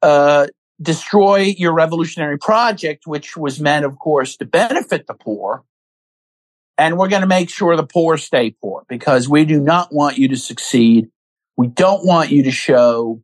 uh, 0.00 0.46
destroy 0.80 1.54
your 1.56 1.72
revolutionary 1.72 2.38
project, 2.38 3.06
which 3.06 3.36
was 3.36 3.60
meant, 3.60 3.84
of 3.84 3.98
course, 3.98 4.36
to 4.36 4.44
benefit 4.44 5.06
the 5.06 5.14
poor. 5.14 5.64
And 6.78 6.98
we're 6.98 7.08
going 7.08 7.22
to 7.22 7.28
make 7.28 7.50
sure 7.50 7.76
the 7.76 7.86
poor 7.86 8.16
stay 8.16 8.50
poor 8.50 8.84
because 8.88 9.28
we 9.28 9.44
do 9.44 9.60
not 9.60 9.92
want 9.92 10.18
you 10.18 10.28
to 10.28 10.36
succeed. 10.36 11.08
We 11.56 11.68
don't 11.68 12.04
want 12.04 12.30
you 12.30 12.42
to 12.44 12.50
show 12.50 13.22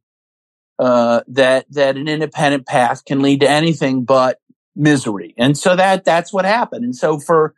uh, 0.78 1.22
that 1.28 1.66
that 1.72 1.96
an 1.96 2.06
independent 2.06 2.66
path 2.66 3.04
can 3.04 3.20
lead 3.20 3.40
to 3.40 3.50
anything 3.50 4.04
but 4.04 4.38
misery. 4.76 5.34
And 5.36 5.58
so 5.58 5.74
that 5.74 6.04
that's 6.04 6.32
what 6.32 6.44
happened. 6.44 6.84
And 6.84 6.94
so 6.94 7.18
for 7.18 7.54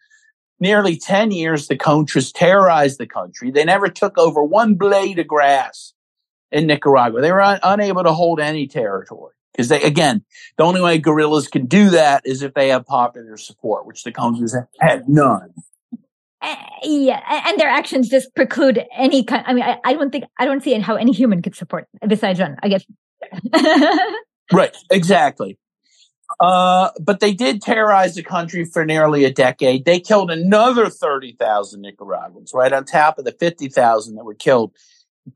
nearly 0.59 0.97
10 0.97 1.33
years, 1.33 1.69
the 1.69 1.77
Contras 1.77 2.33
terrorized 2.33 2.99
the 2.99 3.07
country. 3.07 3.51
They 3.51 3.65
never 3.65 3.89
took 3.89 4.17
over 4.17 4.43
one 4.43 4.75
blade 4.77 5.19
of 5.19 5.27
grass 5.27 5.93
in 6.51 6.67
Nicaragua. 6.67 7.21
They 7.21 7.33
were 7.33 7.43
un- 7.43 7.61
unable 7.63 8.05
to 8.05 8.13
hold 8.13 8.41
any 8.41 8.67
territory 8.67 9.35
because 9.53 9.69
they, 9.69 9.83
again, 9.83 10.25
the 10.57 10.65
only 10.65 10.81
way 10.81 10.99
guerrillas 10.99 11.49
can 11.49 11.67
do 11.67 11.91
that 11.91 12.23
is 12.25 12.43
if 12.43 12.55
they 12.55 12.69
have 12.69 12.87
popular 12.87 13.37
support, 13.37 13.87
which 13.87 14.05
the 14.05 14.13
Contras 14.13 14.55
had 14.81 15.09
none. 15.09 15.53
Uh, 16.43 16.57
yeah, 16.83 17.21
and 17.47 17.61
their 17.61 17.69
actions 17.69 18.09
just 18.09 18.35
preclude 18.35 18.83
any 18.97 19.23
kind. 19.25 19.45
I 19.47 19.53
mean, 19.53 19.65
I, 19.65 19.79
I 19.85 19.93
don't 19.93 20.11
think 20.11 20.25
I 20.39 20.47
don't 20.47 20.63
see 20.63 20.79
how 20.79 20.97
any 20.97 21.13
human 21.13 21.43
could 21.43 21.55
support 21.55 21.87
besides 22.07 22.41
one. 22.41 22.57
I 22.63 22.69
guess 22.69 22.85
right, 24.53 24.77
exactly. 24.91 25.59
Uh, 26.39 26.91
but 27.01 27.21
they 27.21 27.35
did 27.35 27.61
terrorize 27.61 28.15
the 28.15 28.23
country 28.23 28.65
for 28.65 28.85
nearly 28.85 29.25
a 29.25 29.33
decade. 29.33 29.85
They 29.85 29.99
killed 29.99 30.31
another 30.31 30.89
30,000 30.89 31.81
Nicaraguans, 31.81 32.53
right 32.55 32.73
on 32.73 32.85
top 32.85 33.19
of 33.19 33.25
the 33.25 33.33
50,000 33.33 34.15
that 34.15 34.25
were 34.25 34.35
killed 34.35 34.73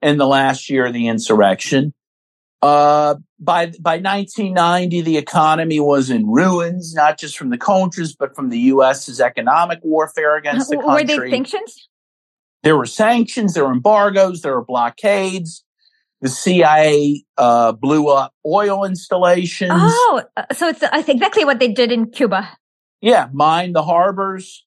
in 0.01 0.19
the 0.19 0.27
last 0.27 0.71
year 0.71 0.87
of 0.87 0.93
the 0.93 1.09
insurrection. 1.09 1.93
Uh, 2.65 3.17
by, 3.39 3.67
by 3.81 3.99
1990, 3.99 5.03
the 5.03 5.17
economy 5.19 5.81
was 5.81 6.09
in 6.09 6.27
ruins, 6.27 6.95
not 6.95 7.19
just 7.19 7.37
from 7.37 7.51
the 7.51 7.59
Contras, 7.59 8.17
but 8.19 8.35
from 8.35 8.49
the 8.49 8.59
U.S.'s 8.59 9.21
economic 9.21 9.81
warfare 9.83 10.37
against 10.37 10.71
the 10.71 10.77
country. 10.77 11.17
Were 11.17 11.27
they 11.27 11.31
sanctions? 11.31 11.89
There 12.63 12.77
were 12.77 12.87
sanctions, 12.87 13.53
there 13.53 13.67
were 13.67 13.73
embargoes, 13.73 14.41
there 14.41 14.55
were 14.55 14.65
blockades 14.65 15.65
the 16.25 16.31
CIA 16.31 17.23
uh, 17.37 17.73
blew 17.73 18.09
up 18.09 18.33
oil 18.47 18.85
installations. 18.85 19.73
Oh, 19.75 20.23
uh, 20.39 20.45
so 20.55 20.69
it's 20.69 20.83
exactly 20.83 21.45
what 21.45 21.59
they 21.59 21.69
did 21.69 21.93
in 21.93 22.11
Cuba. 22.11 22.49
Yeah, 23.03 23.29
mine 23.31 23.75
the 23.75 23.83
harbors. 23.83 24.64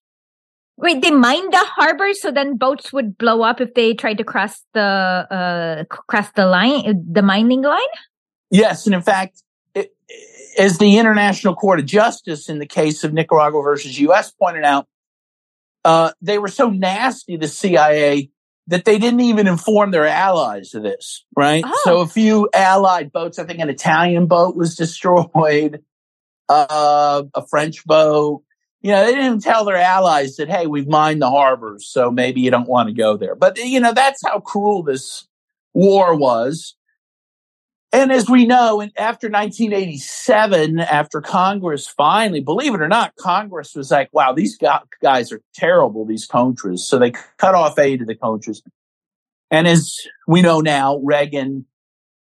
Wait, 0.78 1.02
they 1.02 1.10
mined 1.10 1.52
the 1.52 1.58
harbor 1.58 2.14
so 2.14 2.32
then 2.32 2.56
boats 2.56 2.94
would 2.94 3.18
blow 3.18 3.42
up 3.42 3.60
if 3.60 3.74
they 3.74 3.96
tried 3.96 4.20
to 4.20 4.24
cross 4.24 4.64
the 4.74 4.82
uh, 4.82 5.84
cross 5.86 6.30
the 6.36 6.46
line, 6.46 7.04
the 7.12 7.24
mining 7.24 7.64
line. 7.64 7.82
Yes, 8.52 8.86
and 8.86 8.94
in 8.94 9.02
fact, 9.02 9.42
it, 9.74 9.92
as 10.58 10.78
the 10.78 11.00
International 11.00 11.56
Court 11.56 11.80
of 11.80 11.86
Justice 11.86 12.48
in 12.48 12.60
the 12.60 12.68
case 12.68 13.04
of 13.04 13.12
Nicaragua 13.12 13.62
versus 13.64 14.00
U.S. 14.00 14.32
pointed 14.32 14.64
out, 14.64 14.88
uh, 15.84 16.12
they 16.22 16.38
were 16.38 16.48
so 16.48 16.70
nasty. 16.70 17.38
The 17.38 17.48
CIA 17.48 18.30
that 18.68 18.86
they 18.86 19.00
didn't 19.00 19.22
even 19.22 19.48
inform 19.48 19.92
their 19.92 20.06
allies 20.06 20.76
of 20.76 20.84
this, 20.84 21.26
right? 21.36 21.64
Oh. 21.66 21.82
So 21.86 22.02
a 22.02 22.08
few 22.08 22.50
allied 22.54 23.12
boats, 23.12 23.40
I 23.40 23.46
think 23.46 23.60
an 23.60 23.70
Italian 23.70 24.28
boat 24.28 24.56
was 24.56 24.76
destroyed, 24.84 25.82
uh, 26.50 27.24
a 27.34 27.48
French 27.48 27.84
boat. 27.86 28.44
You 28.82 28.92
know, 28.92 29.06
they 29.06 29.16
didn't 29.16 29.42
tell 29.42 29.66
their 29.66 29.78
allies 29.78 30.36
that, 30.36 30.50
hey, 30.50 30.68
we've 30.68 30.88
mined 30.88 31.22
the 31.22 31.30
harbors, 31.30 31.88
so 31.88 32.12
maybe 32.12 32.42
you 32.42 32.52
don't 32.52 32.70
want 32.70 32.90
to 32.90 32.94
go 32.94 33.18
there. 33.18 33.36
But, 33.36 33.58
you 33.58 33.80
know, 33.80 33.94
that's 33.94 34.22
how 34.26 34.40
cruel 34.40 34.84
this 34.84 35.28
war 35.74 36.16
was. 36.16 36.76
And 37.94 38.12
as 38.12 38.30
we 38.30 38.46
know, 38.46 38.82
after 38.98 39.30
1987, 39.30 40.80
after 40.80 41.22
Congress 41.22 41.88
finally, 41.88 42.42
believe 42.42 42.74
it 42.74 42.82
or 42.82 42.88
not, 42.90 43.16
Congress 43.16 43.76
was 43.76 43.92
like, 43.92 44.10
wow, 44.12 44.34
these 44.34 44.58
guys 45.02 45.32
are 45.32 45.42
terrible, 45.56 46.06
these 46.06 46.28
Contras. 46.28 46.80
So 46.80 47.00
they 47.00 47.12
cut 47.38 47.56
off 47.56 47.80
aid 47.80 48.00
to 48.00 48.06
the 48.06 48.16
Contras. 48.16 48.62
And 49.50 49.68
as 49.68 49.96
we 50.28 50.42
know 50.42 50.60
now, 50.60 50.98
Reagan 50.98 51.66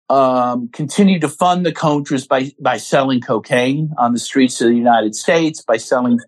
um, 0.08 0.68
continued 0.68 1.22
to 1.22 1.28
fund 1.28 1.66
the 1.66 1.72
Contras 1.72 2.28
by, 2.28 2.52
by 2.60 2.76
selling 2.76 3.20
cocaine 3.20 3.92
on 3.98 4.12
the 4.12 4.20
streets 4.20 4.60
of 4.60 4.68
the 4.68 4.76
United 4.76 5.14
States, 5.14 5.62
by 5.62 5.76
selling. 5.76 6.18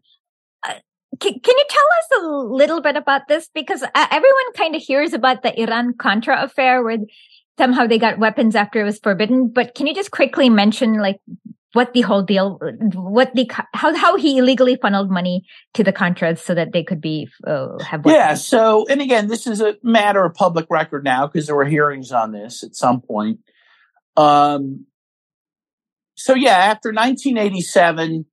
Can, 1.18 1.32
can 1.40 1.58
you 1.58 1.64
tell 1.68 1.86
us 1.98 2.22
a 2.22 2.26
little 2.26 2.80
bit 2.80 2.96
about 2.96 3.22
this? 3.28 3.48
Because 3.52 3.82
uh, 3.82 3.88
everyone 3.94 4.52
kind 4.56 4.76
of 4.76 4.82
hears 4.82 5.12
about 5.12 5.42
the 5.42 5.61
Iran 5.61 5.94
Contra 5.94 6.42
affair 6.42 6.84
where 6.84 6.98
somehow 7.58 7.86
they 7.86 7.98
got 7.98 8.18
weapons 8.18 8.54
after 8.54 8.80
it 8.80 8.84
was 8.84 8.98
forbidden. 8.98 9.52
But 9.52 9.74
can 9.74 9.86
you 9.86 9.94
just 9.94 10.11
quickly 10.11 10.48
mention 10.48 10.94
like 10.94 11.16
what 11.72 11.92
the 11.92 12.00
whole 12.00 12.22
deal, 12.22 12.58
what 12.94 13.34
the 13.34 13.50
how 13.74 13.94
how 13.94 14.16
he 14.16 14.38
illegally 14.38 14.76
funneled 14.76 15.11
money 15.11 15.44
to 15.74 15.84
the 15.84 15.92
Contras 15.92 16.38
so 16.38 16.54
that 16.54 16.72
they 16.72 16.82
could 16.82 17.00
be 17.00 17.28
uh, 17.46 17.78
have 17.82 18.04
weapons? 18.04 18.14
Yeah. 18.14 18.34
So, 18.34 18.86
and 18.88 19.00
again, 19.00 19.28
this 19.28 19.46
is 19.46 19.61
a 19.61 19.76
matter 19.82 20.24
of 20.24 20.34
public 20.34 20.66
record 20.70 21.04
now 21.04 21.26
because 21.26 21.46
there 21.46 21.56
were 21.56 21.66
hearings 21.66 22.12
on 22.12 22.32
this 22.32 22.62
at 22.62 22.74
some 22.74 23.00
point. 23.00 23.40
Um. 24.16 24.86
So 26.16 26.34
yeah, 26.34 26.56
after 26.56 26.90
1987, 26.90 28.26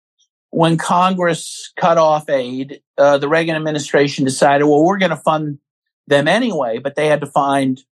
when 0.51 0.77
Congress 0.77 1.71
cut 1.75 1.97
off 1.97 2.29
aid, 2.29 2.81
uh, 2.97 3.17
the 3.17 3.27
Reagan 3.27 3.55
administration 3.55 4.25
decided, 4.25 4.65
well, 4.65 4.83
we're 4.83 4.97
going 4.97 5.11
to 5.11 5.15
fund 5.17 5.59
them 6.07 6.27
anyway, 6.27 6.79
but 6.79 6.95
they 6.95 7.07
had 7.07 7.21
to 7.21 7.27
find 7.27 7.83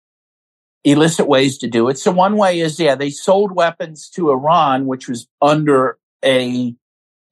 illicit 0.84 1.26
ways 1.28 1.58
to 1.58 1.66
do 1.66 1.88
it. 1.88 1.98
So 1.98 2.10
one 2.10 2.36
way 2.36 2.60
is, 2.60 2.78
yeah, 2.80 2.94
they 2.94 3.10
sold 3.10 3.52
weapons 3.52 4.08
to 4.10 4.30
Iran, 4.30 4.86
which 4.86 5.08
was 5.08 5.28
under 5.42 5.98
a, 6.24 6.74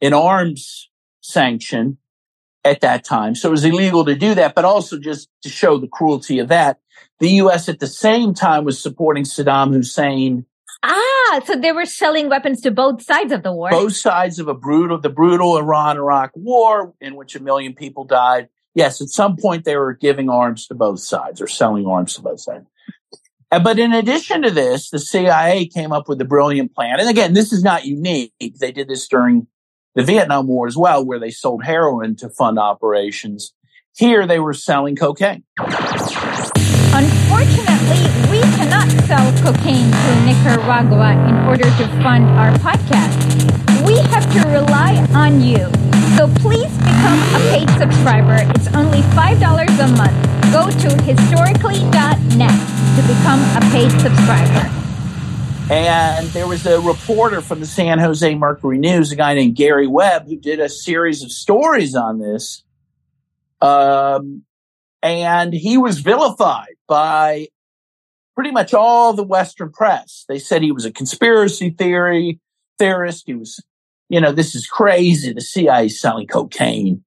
an 0.03 0.13
arms 0.13 0.91
sanction. 1.21 1.99
at 2.65 2.81
that 2.81 3.05
time. 3.05 3.35
So 3.35 3.49
it 3.49 3.51
was 3.53 3.65
illegal 3.65 4.05
to 4.07 4.15
do 4.15 4.35
that, 4.35 4.55
but 4.55 4.65
also 4.65 4.99
just 4.99 5.29
to 5.43 5.49
show 5.49 5.79
the 5.79 5.87
cruelty 5.87 6.39
of 6.39 6.49
that. 6.49 6.79
The 7.21 7.29
U.S. 7.45 7.69
at 7.69 7.79
the 7.79 7.87
same 7.87 8.35
time 8.35 8.65
was 8.65 8.81
supporting 8.81 9.25
Saddam 9.25 9.73
Hussein. 9.73 10.47
Ah, 10.83 11.14
so 11.45 11.57
they 11.57 11.73
were 11.73 11.87
selling 11.87 12.29
weapons 12.29 12.61
to 12.63 12.71
both 12.71 13.03
sides 13.03 13.33
of 13.33 13.43
the 13.43 13.53
war. 13.53 13.71
Both 13.71 13.97
sides 13.97 14.39
of 14.39 14.49
a 14.49 14.55
brutal, 14.55 15.01
the 15.01 15.11
brutal 15.11 15.57
Iran-Iraq 15.57 16.33
war 16.35 16.95
in 17.01 17.17
which 17.17 17.35
a 17.35 17.43
million 17.43 17.75
people 17.75 18.05
died. 18.05 18.49
Yes, 18.75 19.01
at 19.01 19.09
some 19.09 19.37
point 19.37 19.65
they 19.65 19.77
were 19.77 19.93
giving 19.95 20.29
arms 20.29 20.67
to 20.67 20.75
both 20.75 21.01
sides 21.01 21.41
or 21.41 21.47
selling 21.47 21.87
arms 21.87 22.15
to 22.15 22.23
both 22.23 22.41
sides. 22.41 22.67
But 23.51 23.79
in 23.79 23.93
addition 23.93 24.43
to 24.43 24.51
this, 24.51 24.91
the 24.91 24.99
CIA 24.99 25.67
came 25.67 25.93
up 25.93 26.09
with 26.09 26.21
a 26.21 26.25
brilliant 26.25 26.75
plan. 26.75 26.99
And 26.99 27.09
again, 27.09 27.35
this 27.35 27.53
is 27.53 27.63
not 27.63 27.85
unique. 27.85 28.33
They 28.59 28.73
did 28.73 28.89
this 28.89 29.07
during 29.07 29.47
the 29.95 30.03
Vietnam 30.03 30.49
War 30.49 30.67
as 30.67 30.77
well, 30.77 31.07
where 31.07 31.21
they 31.21 31.31
sold 31.31 31.63
heroin 31.63 32.17
to 32.17 32.29
fund 32.29 32.59
operations. 32.59 33.55
Here 33.97 34.27
they 34.27 34.41
were 34.41 34.55
selling 34.55 34.97
cocaine. 34.97 35.45
Unfortunately, 36.97 38.03
we 38.29 38.41
cannot 38.41 38.84
cocaine 39.45 39.91
to 39.91 40.25
Nicaragua 40.25 41.13
in 41.29 41.37
order 41.47 41.65
to 41.65 41.87
fund 42.03 42.25
our 42.31 42.51
podcast. 42.65 43.13
We 43.87 43.99
have 44.09 44.25
to 44.33 44.49
rely 44.49 45.07
on 45.13 45.43
you. 45.43 45.69
So 46.17 46.29
please 46.41 46.75
become 46.79 47.19
a 47.35 47.39
paid 47.53 47.69
subscriber. 47.79 48.39
It's 48.55 48.69
only 48.69 49.03
$5 49.13 49.85
a 49.85 49.89
month. 49.99 50.17
Go 50.51 50.71
to 50.71 51.03
historically.net 51.03 52.57
to 52.97 53.03
become 53.07 53.41
a 53.55 53.61
paid 53.71 53.91
subscriber. 54.01 54.71
And 55.71 56.27
there 56.29 56.47
was 56.47 56.65
a 56.65 56.81
reporter 56.81 57.43
from 57.43 57.61
the 57.61 57.67
San 57.67 57.99
Jose 57.99 58.35
Mercury 58.35 58.79
News, 58.79 59.13
a 59.13 59.17
guy 59.17 59.35
named 59.35 59.57
Gary 59.57 59.87
Webb, 59.87 60.27
who 60.27 60.37
did 60.37 60.59
a 60.59 60.71
series 60.71 61.23
of 61.23 61.31
stories 61.31 61.95
on 61.95 62.19
this. 62.19 62.63
Um, 63.61 64.45
and 65.03 65.53
he 65.53 65.77
was 65.77 65.99
vilified 65.99 66.77
by 66.87 67.49
pretty 68.35 68.51
much 68.51 68.75
all 68.75 69.13
the 69.13 69.23
Western 69.23 69.71
press. 69.71 70.25
They 70.29 70.39
said 70.39 70.63
he 70.63 70.73
was 70.73 70.85
a 70.85 70.93
conspiracy 70.93 71.71
theory 71.71 72.41
theorist. 72.79 73.25
He 73.27 73.35
was, 73.35 73.63
you 74.09 74.21
know, 74.21 74.33
this 74.33 74.55
is 74.55 74.67
crazy. 74.67 75.33
The 75.33 75.41
CIA 75.41 75.87
is 75.87 76.01
selling 76.01 76.27
cocaine, 76.27 77.05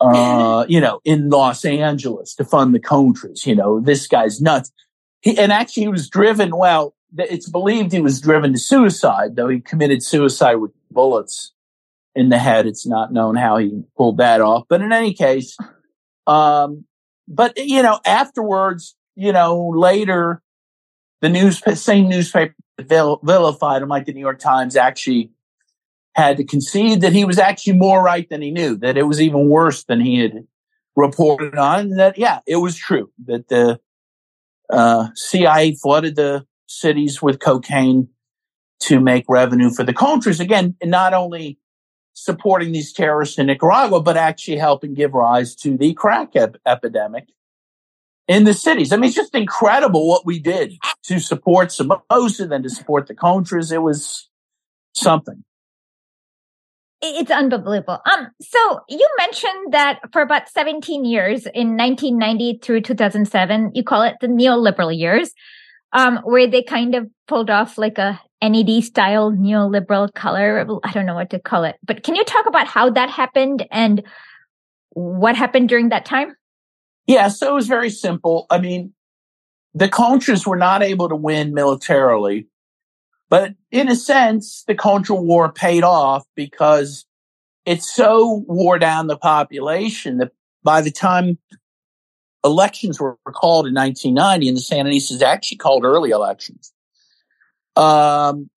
uh, 0.00 0.64
you 0.68 0.80
know, 0.80 1.00
in 1.04 1.30
Los 1.30 1.64
Angeles 1.64 2.34
to 2.36 2.44
fund 2.44 2.74
the 2.74 2.80
Contras. 2.80 3.46
You 3.46 3.56
know, 3.56 3.80
this 3.80 4.06
guy's 4.06 4.40
nuts. 4.40 4.72
He, 5.20 5.38
and 5.38 5.52
actually 5.52 5.84
he 5.84 5.88
was 5.88 6.08
driven, 6.08 6.56
well, 6.56 6.94
it's 7.18 7.48
believed 7.48 7.92
he 7.92 8.00
was 8.00 8.20
driven 8.20 8.52
to 8.52 8.58
suicide, 8.58 9.36
though 9.36 9.48
he 9.48 9.60
committed 9.60 10.02
suicide 10.02 10.56
with 10.56 10.70
bullets 10.90 11.52
in 12.14 12.28
the 12.28 12.38
head. 12.38 12.66
It's 12.66 12.86
not 12.86 13.12
known 13.12 13.36
how 13.36 13.56
he 13.58 13.82
pulled 13.96 14.18
that 14.18 14.40
off. 14.40 14.64
But 14.68 14.80
in 14.80 14.92
any 14.92 15.12
case, 15.12 15.56
um, 16.26 16.84
but 17.28 17.58
you 17.58 17.82
know, 17.82 18.00
afterwards, 18.04 18.96
you 19.16 19.32
know, 19.32 19.68
later, 19.68 20.40
the 21.20 21.28
news, 21.28 21.62
same 21.80 22.08
newspaper 22.08 22.54
vilified 22.78 23.82
him, 23.82 23.88
like 23.88 24.06
the 24.06 24.12
New 24.12 24.20
York 24.20 24.38
Times, 24.38 24.76
actually 24.76 25.30
had 26.14 26.38
to 26.38 26.44
concede 26.44 27.02
that 27.02 27.12
he 27.12 27.24
was 27.24 27.38
actually 27.38 27.74
more 27.74 28.02
right 28.02 28.28
than 28.28 28.42
he 28.42 28.50
knew, 28.50 28.76
that 28.76 28.96
it 28.96 29.04
was 29.04 29.20
even 29.20 29.48
worse 29.48 29.84
than 29.84 30.00
he 30.00 30.18
had 30.18 30.46
reported 30.96 31.56
on, 31.56 31.90
that 31.90 32.18
yeah, 32.18 32.40
it 32.46 32.56
was 32.56 32.76
true 32.76 33.10
that 33.26 33.48
the 33.48 33.80
uh, 34.70 35.08
CIA 35.14 35.74
flooded 35.74 36.16
the 36.16 36.46
cities 36.66 37.20
with 37.20 37.40
cocaine 37.40 38.08
to 38.80 39.00
make 39.00 39.24
revenue 39.28 39.70
for 39.70 39.84
the 39.84 39.92
Contras. 39.92 40.40
Again, 40.40 40.74
not 40.82 41.14
only 41.14 41.58
supporting 42.14 42.72
these 42.72 42.92
terrorists 42.92 43.38
in 43.38 43.46
Nicaragua, 43.46 44.00
but 44.00 44.16
actually 44.16 44.58
helping 44.58 44.94
give 44.94 45.14
rise 45.14 45.54
to 45.56 45.76
the 45.76 45.94
crack 45.94 46.34
ep- 46.34 46.56
epidemic 46.66 47.28
in 48.30 48.44
the 48.44 48.54
cities. 48.54 48.92
I 48.92 48.96
mean, 48.96 49.08
it's 49.08 49.16
just 49.16 49.34
incredible 49.34 50.08
what 50.08 50.24
we 50.24 50.38
did 50.38 50.74
to 51.04 51.18
support 51.18 51.72
Somoza, 51.72 52.46
then 52.46 52.62
to 52.62 52.70
support 52.70 53.08
the 53.08 53.14
Contras. 53.14 53.72
It 53.72 53.78
was 53.78 54.28
something 54.94 55.42
it's 57.02 57.30
unbelievable. 57.30 57.98
Um, 58.12 58.28
so 58.42 58.80
you 58.88 59.08
mentioned 59.16 59.72
that 59.72 60.00
for 60.12 60.20
about 60.20 60.48
17 60.48 61.04
years 61.04 61.46
in 61.46 61.76
1990 61.76 62.60
through 62.62 62.82
2007, 62.82 63.72
you 63.74 63.82
call 63.82 64.02
it 64.02 64.16
the 64.20 64.26
neoliberal 64.26 64.96
years, 64.96 65.32
um, 65.92 66.18
where 66.24 66.46
they 66.46 66.62
kind 66.62 66.94
of 66.94 67.08
pulled 67.26 67.48
off 67.48 67.78
like 67.78 67.96
a 67.96 68.20
NED 68.42 68.84
style 68.84 69.32
neoliberal 69.32 70.12
color. 70.12 70.66
I 70.84 70.92
don't 70.92 71.06
know 71.06 71.14
what 71.14 71.30
to 71.30 71.38
call 71.38 71.64
it, 71.64 71.76
but 71.82 72.02
can 72.02 72.16
you 72.16 72.24
talk 72.24 72.46
about 72.46 72.66
how 72.66 72.90
that 72.90 73.08
happened 73.08 73.66
and 73.70 74.02
what 74.90 75.36
happened 75.36 75.68
during 75.68 75.88
that 75.88 76.04
time? 76.04 76.36
Yeah. 77.06 77.28
So 77.28 77.50
it 77.50 77.54
was 77.54 77.66
very 77.66 77.90
simple. 77.90 78.46
I 78.50 78.58
mean, 78.58 78.92
the 79.74 79.88
Contras 79.88 80.46
were 80.46 80.56
not 80.56 80.82
able 80.82 81.08
to 81.08 81.16
win 81.16 81.54
militarily 81.54 82.48
but 83.30 83.54
in 83.70 83.88
a 83.88 83.94
sense, 83.94 84.64
the 84.66 84.74
Contra 84.74 85.14
War 85.14 85.50
paid 85.50 85.84
off 85.84 86.26
because 86.34 87.06
it 87.64 87.82
so 87.82 88.44
wore 88.48 88.78
down 88.78 89.06
the 89.06 89.16
population 89.16 90.18
that 90.18 90.32
by 90.64 90.82
the 90.82 90.90
time 90.90 91.38
elections 92.44 93.00
were 93.00 93.16
called 93.32 93.68
in 93.68 93.74
1990, 93.74 94.48
and 94.48 94.56
the 94.56 94.60
Sandinistas 94.60 95.22
actually 95.22 95.58
called 95.58 95.84
early 95.84 96.10
elections, 96.10 96.72
um, 97.76 98.50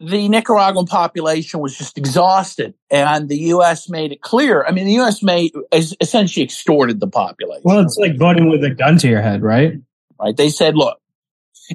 the 0.00 0.28
Nicaraguan 0.28 0.86
population 0.86 1.60
was 1.60 1.76
just 1.76 1.98
exhausted, 1.98 2.74
and 2.90 3.28
the 3.28 3.38
U.S. 3.38 3.88
made 3.90 4.12
it 4.12 4.22
clear. 4.22 4.64
I 4.64 4.72
mean, 4.72 4.86
the 4.86 4.94
U.S. 4.94 5.22
made 5.22 5.52
essentially 5.72 6.42
extorted 6.42 7.00
the 7.00 7.06
population. 7.06 7.62
Well, 7.64 7.80
it's 7.80 7.98
like 7.98 8.16
voting 8.18 8.48
with 8.48 8.64
a 8.64 8.70
gun 8.70 8.96
to 8.98 9.08
your 9.08 9.20
head, 9.20 9.42
right? 9.42 9.74
Right. 10.18 10.36
They 10.36 10.48
said, 10.48 10.74
"Look, 10.74 10.98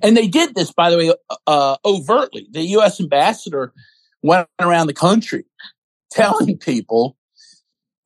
and 0.02 0.18
they 0.18 0.28
did 0.28 0.56
this, 0.56 0.72
by 0.72 0.90
the 0.90 0.98
way, 0.98 1.14
uh, 1.46 1.78
overtly. 1.86 2.48
The 2.50 2.62
U.S. 2.62 3.00
ambassador 3.00 3.74
went 4.24 4.48
around 4.60 4.88
the 4.88 4.94
country 4.94 5.46
telling 6.12 6.58
people 6.58 7.18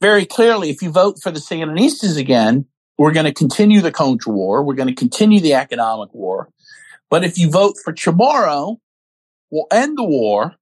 very 0.01 0.25
clearly, 0.25 0.69
if 0.69 0.81
you 0.81 0.91
vote 0.91 1.19
for 1.21 1.31
the 1.31 1.39
Sandinistas 1.39 2.17
again, 2.17 2.65
we're 2.97 3.11
going 3.11 3.25
to 3.25 3.33
continue 3.33 3.81
the 3.81 3.91
Contra 3.91 4.31
War. 4.33 4.63
We're 4.63 4.75
going 4.75 4.89
to 4.89 4.95
continue 4.95 5.39
the 5.39 5.53
economic 5.53 6.13
war. 6.13 6.49
But 7.09 7.23
if 7.23 7.37
you 7.37 7.49
vote 7.49 7.75
for 7.83 7.93
Chamorro, 7.93 8.77
we'll 9.51 9.67
end 9.71 9.97
the 9.97 10.03
war. 10.03 10.55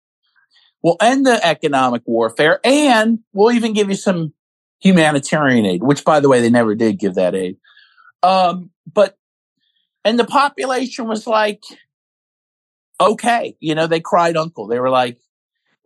We'll 0.83 0.97
end 1.01 1.25
the 1.25 1.45
economic 1.45 2.03
warfare 2.05 2.59
and 2.63 3.19
we'll 3.33 3.51
even 3.51 3.73
give 3.73 3.89
you 3.89 3.95
some 3.95 4.33
humanitarian 4.79 5.65
aid, 5.65 5.83
which 5.83 6.05
by 6.05 6.19
the 6.19 6.29
way, 6.29 6.41
they 6.41 6.49
never 6.49 6.75
did 6.75 6.99
give 6.99 7.15
that 7.15 7.35
aid. 7.35 7.57
Um, 8.23 8.69
but 8.91 9.17
and 10.05 10.17
the 10.17 10.25
population 10.25 11.07
was 11.07 11.27
like, 11.27 11.63
okay, 12.99 13.57
you 13.59 13.75
know, 13.75 13.87
they 13.87 13.99
cried 13.99 14.37
uncle. 14.37 14.67
They 14.67 14.79
were 14.79 14.89
like, 14.89 15.19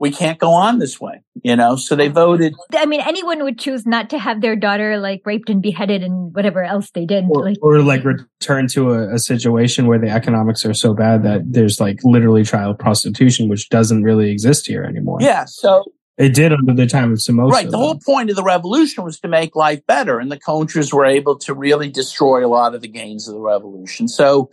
we 0.01 0.09
can't 0.09 0.39
go 0.39 0.49
on 0.49 0.79
this 0.79 0.99
way, 0.99 1.21
you 1.43 1.55
know, 1.55 1.75
so 1.75 1.95
they 1.95 2.07
voted. 2.07 2.55
I 2.73 2.87
mean, 2.87 3.01
anyone 3.01 3.43
would 3.43 3.59
choose 3.59 3.85
not 3.85 4.09
to 4.09 4.17
have 4.17 4.41
their 4.41 4.55
daughter 4.55 4.97
like 4.97 5.21
raped 5.25 5.47
and 5.47 5.61
beheaded 5.61 6.01
and 6.01 6.33
whatever 6.33 6.63
else 6.63 6.89
they 6.89 7.05
did. 7.05 7.25
Or 7.29 7.45
like, 7.45 7.57
or 7.61 7.79
like 7.83 8.03
return 8.03 8.67
to 8.69 8.93
a, 8.93 9.13
a, 9.13 9.19
situation 9.19 9.85
where 9.85 9.99
the 9.99 10.09
economics 10.09 10.65
are 10.65 10.73
so 10.73 10.95
bad 10.95 11.21
that 11.21 11.43
there's 11.45 11.79
like 11.79 11.99
literally 12.03 12.43
child 12.43 12.79
prostitution, 12.79 13.47
which 13.47 13.69
doesn't 13.69 14.01
really 14.01 14.31
exist 14.31 14.65
here 14.65 14.83
anymore. 14.83 15.19
Yeah. 15.21 15.45
So 15.45 15.83
it 16.17 16.33
did 16.33 16.51
under 16.51 16.73
the 16.73 16.87
time 16.87 17.11
of 17.11 17.19
Somoza. 17.19 17.51
Right. 17.51 17.69
The 17.69 17.77
whole 17.77 17.99
point 17.99 18.31
of 18.31 18.35
the 18.35 18.43
revolution 18.43 19.03
was 19.03 19.19
to 19.19 19.27
make 19.27 19.55
life 19.55 19.85
better, 19.85 20.19
and 20.19 20.31
the 20.31 20.39
Contras 20.39 20.91
were 20.91 21.05
able 21.05 21.37
to 21.37 21.53
really 21.53 21.91
destroy 21.91 22.43
a 22.43 22.49
lot 22.49 22.73
of 22.73 22.81
the 22.81 22.87
gains 22.87 23.27
of 23.27 23.35
the 23.35 23.39
revolution. 23.39 24.07
So, 24.07 24.49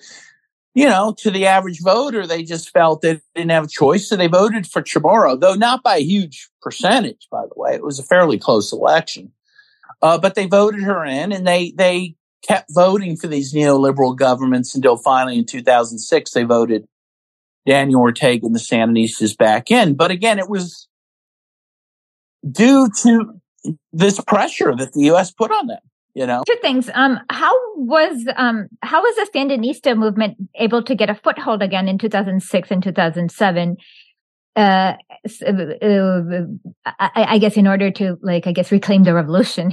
you 0.74 0.86
know, 0.86 1.14
to 1.18 1.30
the 1.30 1.46
average 1.46 1.80
voter, 1.82 2.26
they 2.26 2.42
just 2.42 2.70
felt 2.70 3.02
they 3.02 3.20
didn't 3.34 3.50
have 3.50 3.64
a 3.64 3.68
choice, 3.68 4.08
so 4.08 4.16
they 4.16 4.28
voted 4.28 4.66
for 4.66 4.82
Chamorro, 4.82 5.38
though 5.38 5.54
not 5.54 5.82
by 5.82 5.96
a 5.96 6.04
huge 6.04 6.48
percentage. 6.62 7.26
By 7.30 7.42
the 7.42 7.60
way, 7.60 7.74
it 7.74 7.82
was 7.82 7.98
a 7.98 8.04
fairly 8.04 8.38
close 8.38 8.72
election, 8.72 9.32
uh, 10.02 10.18
but 10.18 10.34
they 10.34 10.46
voted 10.46 10.82
her 10.82 11.04
in, 11.04 11.32
and 11.32 11.46
they 11.46 11.72
they 11.72 12.14
kept 12.46 12.72
voting 12.72 13.16
for 13.16 13.26
these 13.26 13.52
neoliberal 13.52 14.16
governments 14.16 14.74
until 14.74 14.96
finally 14.96 15.38
in 15.38 15.44
2006 15.44 16.30
they 16.30 16.44
voted 16.44 16.86
Daniel 17.66 18.00
Ortega 18.00 18.46
and 18.46 18.54
the 18.54 18.60
Sandinistas 18.60 19.36
back 19.36 19.70
in. 19.70 19.94
But 19.94 20.10
again, 20.10 20.38
it 20.38 20.48
was 20.48 20.88
due 22.48 22.88
to 23.02 23.40
this 23.92 24.20
pressure 24.20 24.74
that 24.76 24.92
the 24.92 25.02
U.S. 25.06 25.32
put 25.32 25.50
on 25.50 25.66
them. 25.66 25.80
You 26.18 26.26
know, 26.26 26.42
two 26.44 26.56
things. 26.60 26.90
Um, 26.92 27.20
how 27.30 27.54
was 27.76 28.26
um, 28.36 28.66
how 28.82 29.00
was 29.00 29.14
the 29.14 29.38
Sandinista 29.38 29.96
movement 29.96 30.36
able 30.56 30.82
to 30.82 30.96
get 30.96 31.08
a 31.08 31.14
foothold 31.14 31.62
again 31.62 31.86
in 31.86 31.96
2006 31.96 32.70
and 32.72 32.82
2007? 32.82 33.76
Uh, 34.56 34.60
uh, 34.60 34.94
I, 36.84 37.10
I 37.14 37.38
guess 37.38 37.56
in 37.56 37.68
order 37.68 37.92
to 37.92 38.18
like, 38.20 38.48
I 38.48 38.52
guess 38.52 38.72
reclaim 38.72 39.04
the 39.04 39.14
revolution. 39.14 39.72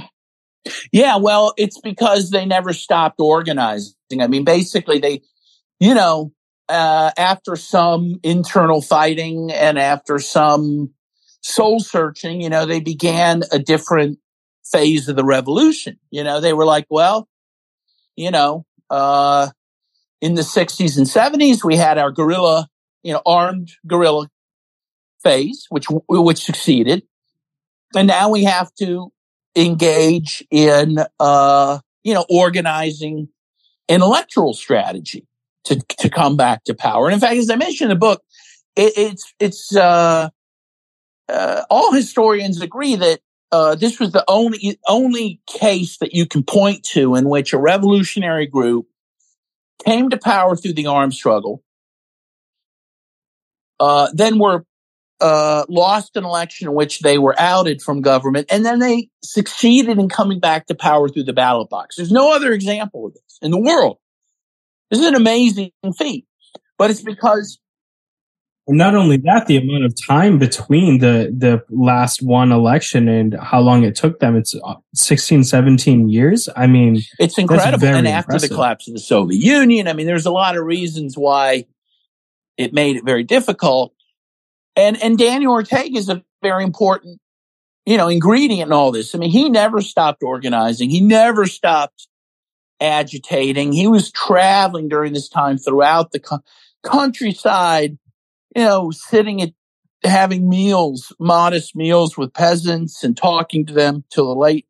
Yeah, 0.92 1.16
well, 1.16 1.52
it's 1.56 1.80
because 1.80 2.30
they 2.30 2.46
never 2.46 2.72
stopped 2.72 3.18
organizing. 3.18 3.94
I 4.20 4.28
mean, 4.28 4.44
basically, 4.44 5.00
they, 5.00 5.22
you 5.80 5.94
know, 5.94 6.32
uh, 6.68 7.10
after 7.18 7.56
some 7.56 8.20
internal 8.22 8.82
fighting 8.82 9.50
and 9.50 9.80
after 9.80 10.20
some 10.20 10.92
soul 11.40 11.80
searching, 11.80 12.40
you 12.40 12.50
know, 12.50 12.66
they 12.66 12.78
began 12.78 13.42
a 13.50 13.58
different 13.58 14.20
phase 14.70 15.08
of 15.08 15.16
the 15.16 15.24
revolution. 15.24 15.98
You 16.10 16.24
know, 16.24 16.40
they 16.40 16.52
were 16.52 16.64
like, 16.64 16.86
well, 16.90 17.28
you 18.16 18.30
know, 18.30 18.64
uh, 18.90 19.48
in 20.20 20.34
the 20.34 20.42
60s 20.42 20.96
and 20.96 21.06
70s, 21.06 21.64
we 21.64 21.76
had 21.76 21.98
our 21.98 22.10
guerrilla, 22.10 22.68
you 23.02 23.12
know, 23.12 23.22
armed 23.24 23.70
guerrilla 23.86 24.28
phase, 25.22 25.66
which, 25.68 25.86
which 26.08 26.38
succeeded. 26.38 27.02
And 27.94 28.08
now 28.08 28.30
we 28.30 28.44
have 28.44 28.72
to 28.76 29.12
engage 29.54 30.44
in, 30.50 30.98
uh, 31.20 31.78
you 32.02 32.14
know, 32.14 32.24
organizing 32.28 33.28
an 33.88 34.02
electoral 34.02 34.54
strategy 34.54 35.26
to, 35.64 35.80
to 35.98 36.08
come 36.08 36.36
back 36.36 36.64
to 36.64 36.74
power. 36.74 37.06
And 37.06 37.14
in 37.14 37.20
fact, 37.20 37.36
as 37.36 37.50
I 37.50 37.56
mentioned 37.56 37.90
in 37.90 37.96
the 37.96 38.00
book, 38.00 38.22
it, 38.74 38.92
it's, 38.96 39.32
it's, 39.38 39.76
uh, 39.76 40.30
uh, 41.28 41.62
all 41.70 41.92
historians 41.92 42.60
agree 42.60 42.96
that 42.96 43.20
uh, 43.52 43.74
this 43.74 44.00
was 44.00 44.12
the 44.12 44.24
only 44.28 44.78
only 44.88 45.40
case 45.46 45.98
that 45.98 46.14
you 46.14 46.26
can 46.26 46.42
point 46.42 46.82
to 46.82 47.14
in 47.14 47.28
which 47.28 47.52
a 47.52 47.58
revolutionary 47.58 48.46
group 48.46 48.86
came 49.84 50.10
to 50.10 50.16
power 50.16 50.56
through 50.56 50.72
the 50.72 50.86
armed 50.86 51.14
struggle, 51.14 51.62
uh, 53.78 54.08
then 54.12 54.38
were 54.38 54.64
uh, 55.20 55.64
lost 55.68 56.16
an 56.16 56.24
election 56.24 56.68
in 56.68 56.74
which 56.74 57.00
they 57.00 57.18
were 57.18 57.34
outed 57.38 57.80
from 57.80 58.02
government, 58.02 58.46
and 58.50 58.66
then 58.66 58.80
they 58.80 59.08
succeeded 59.22 59.98
in 59.98 60.08
coming 60.08 60.40
back 60.40 60.66
to 60.66 60.74
power 60.74 61.08
through 61.08 61.24
the 61.24 61.32
ballot 61.32 61.70
box. 61.70 61.96
There's 61.96 62.12
no 62.12 62.34
other 62.34 62.52
example 62.52 63.06
of 63.06 63.14
this 63.14 63.38
in 63.40 63.50
the 63.50 63.60
world. 63.60 63.98
This 64.90 65.00
is 65.00 65.06
an 65.06 65.14
amazing 65.14 65.70
feat, 65.96 66.26
but 66.78 66.90
it's 66.90 67.02
because 67.02 67.58
not 68.68 68.96
only 68.96 69.16
that, 69.18 69.46
the 69.46 69.56
amount 69.56 69.84
of 69.84 69.94
time 70.06 70.38
between 70.38 70.98
the 70.98 71.32
the 71.36 71.62
last 71.70 72.20
one 72.22 72.50
election 72.50 73.08
and 73.08 73.36
how 73.40 73.60
long 73.60 73.84
it 73.84 73.94
took 73.94 74.18
them, 74.18 74.34
it's 74.36 74.54
uh, 74.64 74.74
16, 74.94 75.44
17 75.44 76.08
years. 76.08 76.48
I 76.56 76.66
mean, 76.66 77.00
it's 77.20 77.38
incredible. 77.38 77.86
And 77.86 78.08
after 78.08 78.32
impressive. 78.32 78.50
the 78.50 78.54
collapse 78.54 78.88
of 78.88 78.94
the 78.94 79.00
Soviet 79.00 79.38
Union, 79.38 79.86
I 79.86 79.92
mean, 79.92 80.06
there's 80.06 80.26
a 80.26 80.32
lot 80.32 80.56
of 80.56 80.64
reasons 80.64 81.16
why 81.16 81.66
it 82.56 82.72
made 82.72 82.96
it 82.96 83.04
very 83.04 83.22
difficult. 83.22 83.94
And 84.74 85.00
and 85.00 85.16
Daniel 85.16 85.52
Ortega 85.52 85.96
is 85.96 86.08
a 86.08 86.24
very 86.42 86.64
important, 86.64 87.20
you 87.84 87.96
know, 87.96 88.08
ingredient 88.08 88.68
in 88.68 88.72
all 88.72 88.90
this. 88.90 89.14
I 89.14 89.18
mean, 89.18 89.30
he 89.30 89.48
never 89.48 89.80
stopped 89.80 90.24
organizing. 90.24 90.90
He 90.90 91.00
never 91.00 91.46
stopped 91.46 92.08
agitating. 92.80 93.72
He 93.72 93.86
was 93.86 94.10
traveling 94.10 94.88
during 94.88 95.12
this 95.12 95.28
time 95.28 95.56
throughout 95.56 96.10
the 96.10 96.18
co- 96.18 96.42
countryside 96.82 97.96
you 98.56 98.64
know, 98.64 98.90
sitting 98.90 99.42
at 99.42 99.50
having 100.02 100.48
meals, 100.48 101.14
modest 101.20 101.76
meals 101.76 102.16
with 102.16 102.32
peasants 102.32 103.04
and 103.04 103.14
talking 103.14 103.66
to 103.66 103.74
them 103.74 104.02
till 104.10 104.26
the 104.26 104.40
late 104.40 104.66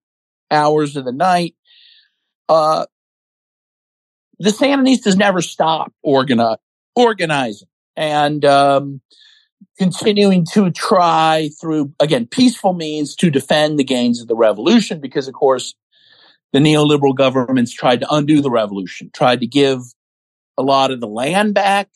hours 0.51 0.97
of 0.97 1.05
the 1.05 1.12
night. 1.12 1.55
Uh, 2.49 2.87
the 4.41 4.51
Sandinistas 4.51 5.16
never 5.16 5.41
stopped 5.41 5.93
organi- 6.05 6.59
organizing 6.97 7.68
and 7.97 8.45
um, 8.45 9.01
continuing 9.78 10.45
to 10.53 10.72
try 10.72 11.51
through, 11.61 11.93
again, 12.01 12.26
peaceful 12.26 12.72
means 12.72 13.14
to 13.14 13.30
defend 13.30 13.78
the 13.78 13.84
gains 13.84 14.20
of 14.20 14.26
the 14.26 14.37
revolution 14.37 15.01
because, 15.01 15.28
of 15.28 15.34
course, 15.34 15.76
the 16.53 16.59
neoliberal 16.59 17.14
governments 17.14 17.72
tried 17.72 18.01
to 18.01 18.12
undo 18.12 18.41
the 18.41 18.51
revolution, 18.51 19.11
tried 19.14 19.41
to 19.41 19.47
give 19.47 19.78
a 20.59 20.62
lot 20.62 20.91
of 20.91 21.01
the 21.01 21.07
land 21.07 21.55
back, 21.55 21.89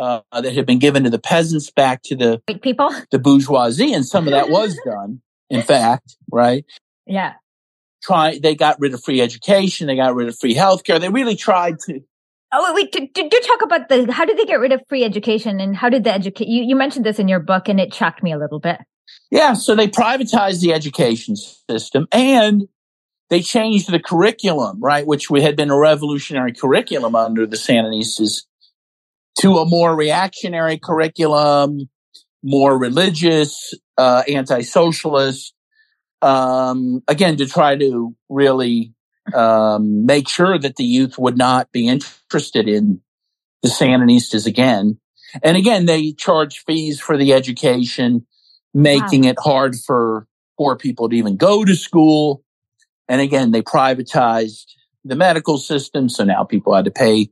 uh, 0.00 0.22
that 0.32 0.54
had 0.54 0.66
been 0.66 0.78
given 0.78 1.04
to 1.04 1.10
the 1.10 1.18
peasants 1.18 1.70
back 1.70 2.02
to 2.04 2.16
the 2.16 2.42
people, 2.62 2.90
the 3.10 3.18
bourgeoisie, 3.18 3.92
and 3.92 4.06
some 4.06 4.26
of 4.26 4.32
that 4.32 4.48
was 4.48 4.76
done. 4.84 5.20
In 5.50 5.62
fact, 5.62 6.16
right? 6.30 6.64
Yeah. 7.06 7.34
Try. 8.02 8.38
They 8.38 8.54
got 8.54 8.80
rid 8.80 8.94
of 8.94 9.02
free 9.02 9.20
education. 9.20 9.88
They 9.88 9.96
got 9.96 10.14
rid 10.14 10.28
of 10.28 10.38
free 10.38 10.54
healthcare. 10.54 11.00
They 11.00 11.08
really 11.08 11.36
tried 11.36 11.80
to. 11.86 12.00
Oh 12.52 12.74
wait, 12.74 12.92
do, 12.92 13.00
do, 13.12 13.28
do 13.28 13.40
talk 13.46 13.62
about 13.62 13.88
the 13.88 14.10
how 14.10 14.24
did 14.24 14.38
they 14.38 14.44
get 14.44 14.58
rid 14.58 14.72
of 14.72 14.80
free 14.88 15.04
education 15.04 15.60
and 15.60 15.76
how 15.76 15.88
did 15.88 16.04
the 16.04 16.12
educate 16.12 16.48
you, 16.48 16.64
you 16.64 16.74
mentioned 16.74 17.04
this 17.04 17.18
in 17.18 17.28
your 17.28 17.40
book 17.40 17.68
and 17.68 17.78
it 17.78 17.92
shocked 17.92 18.22
me 18.22 18.32
a 18.32 18.38
little 18.38 18.58
bit. 18.58 18.78
Yeah, 19.30 19.52
so 19.52 19.74
they 19.74 19.88
privatized 19.88 20.60
the 20.60 20.72
education 20.72 21.36
system 21.36 22.06
and 22.10 22.68
they 23.28 23.42
changed 23.42 23.90
the 23.90 24.00
curriculum, 24.00 24.80
right, 24.80 25.06
which 25.06 25.30
we 25.30 25.42
had 25.42 25.56
been 25.56 25.70
a 25.70 25.78
revolutionary 25.78 26.52
curriculum 26.52 27.14
under 27.14 27.46
the 27.46 27.56
Sandinistas 27.56 28.44
to 29.38 29.58
a 29.58 29.66
more 29.66 29.94
reactionary 29.94 30.78
curriculum, 30.78 31.88
more 32.42 32.78
religious, 32.78 33.74
uh, 33.96 34.22
anti-socialist, 34.28 35.54
um, 36.22 37.02
again, 37.08 37.36
to 37.36 37.46
try 37.46 37.76
to 37.76 38.14
really, 38.28 38.92
um, 39.34 40.04
make 40.04 40.28
sure 40.28 40.58
that 40.58 40.76
the 40.76 40.84
youth 40.84 41.18
would 41.18 41.38
not 41.38 41.70
be 41.72 41.88
interested 41.88 42.68
in 42.68 43.00
the 43.62 43.68
Sandinistas 43.68 44.46
again. 44.46 44.98
And 45.42 45.56
again, 45.56 45.86
they 45.86 46.12
charge 46.12 46.64
fees 46.66 47.00
for 47.00 47.16
the 47.16 47.32
education, 47.32 48.26
making 48.74 49.22
wow. 49.22 49.30
it 49.30 49.38
hard 49.38 49.76
for 49.76 50.26
poor 50.58 50.76
people 50.76 51.08
to 51.08 51.16
even 51.16 51.36
go 51.36 51.64
to 51.64 51.74
school. 51.74 52.42
And 53.08 53.20
again, 53.20 53.50
they 53.50 53.62
privatized 53.62 54.64
the 55.04 55.16
medical 55.16 55.56
system. 55.56 56.08
So 56.08 56.24
now 56.24 56.44
people 56.44 56.74
had 56.74 56.84
to 56.84 56.90
pay 56.90 57.28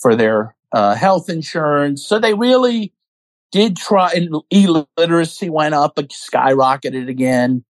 for 0.00 0.16
their 0.16 0.54
uh, 0.72 0.94
health 0.94 1.28
insurance. 1.28 2.06
So 2.06 2.18
they 2.18 2.34
really 2.34 2.92
did 3.50 3.76
try, 3.76 4.12
and 4.12 4.34
illiteracy 4.50 5.50
went 5.50 5.74
up, 5.74 5.94
but 5.96 6.08
skyrocketed 6.08 7.08
again. 7.08 7.64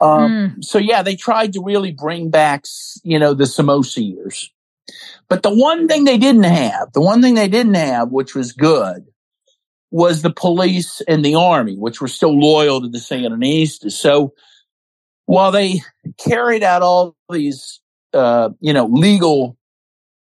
Um, 0.00 0.56
mm. 0.58 0.64
So 0.64 0.78
yeah, 0.78 1.02
they 1.02 1.16
tried 1.16 1.54
to 1.54 1.62
really 1.62 1.92
bring 1.92 2.30
back, 2.30 2.64
you 3.02 3.18
know, 3.18 3.34
the 3.34 3.46
Somoza 3.46 4.02
years. 4.02 4.50
But 5.28 5.42
the 5.42 5.54
one 5.54 5.88
thing 5.88 6.04
they 6.04 6.18
didn't 6.18 6.44
have, 6.44 6.92
the 6.92 7.00
one 7.00 7.22
thing 7.22 7.34
they 7.34 7.48
didn't 7.48 7.74
have, 7.74 8.10
which 8.10 8.34
was 8.34 8.52
good, 8.52 9.06
was 9.90 10.20
the 10.20 10.32
police 10.32 11.00
and 11.08 11.24
the 11.24 11.36
army, 11.36 11.76
which 11.76 12.00
were 12.00 12.08
still 12.08 12.38
loyal 12.38 12.82
to 12.82 12.88
the 12.88 12.98
Sandinistas. 12.98 13.92
So 13.92 14.34
while 15.24 15.52
they 15.52 15.80
carried 16.18 16.62
out 16.62 16.82
all 16.82 17.16
these, 17.30 17.80
uh, 18.12 18.50
you 18.60 18.72
know, 18.72 18.86
legal 18.86 19.56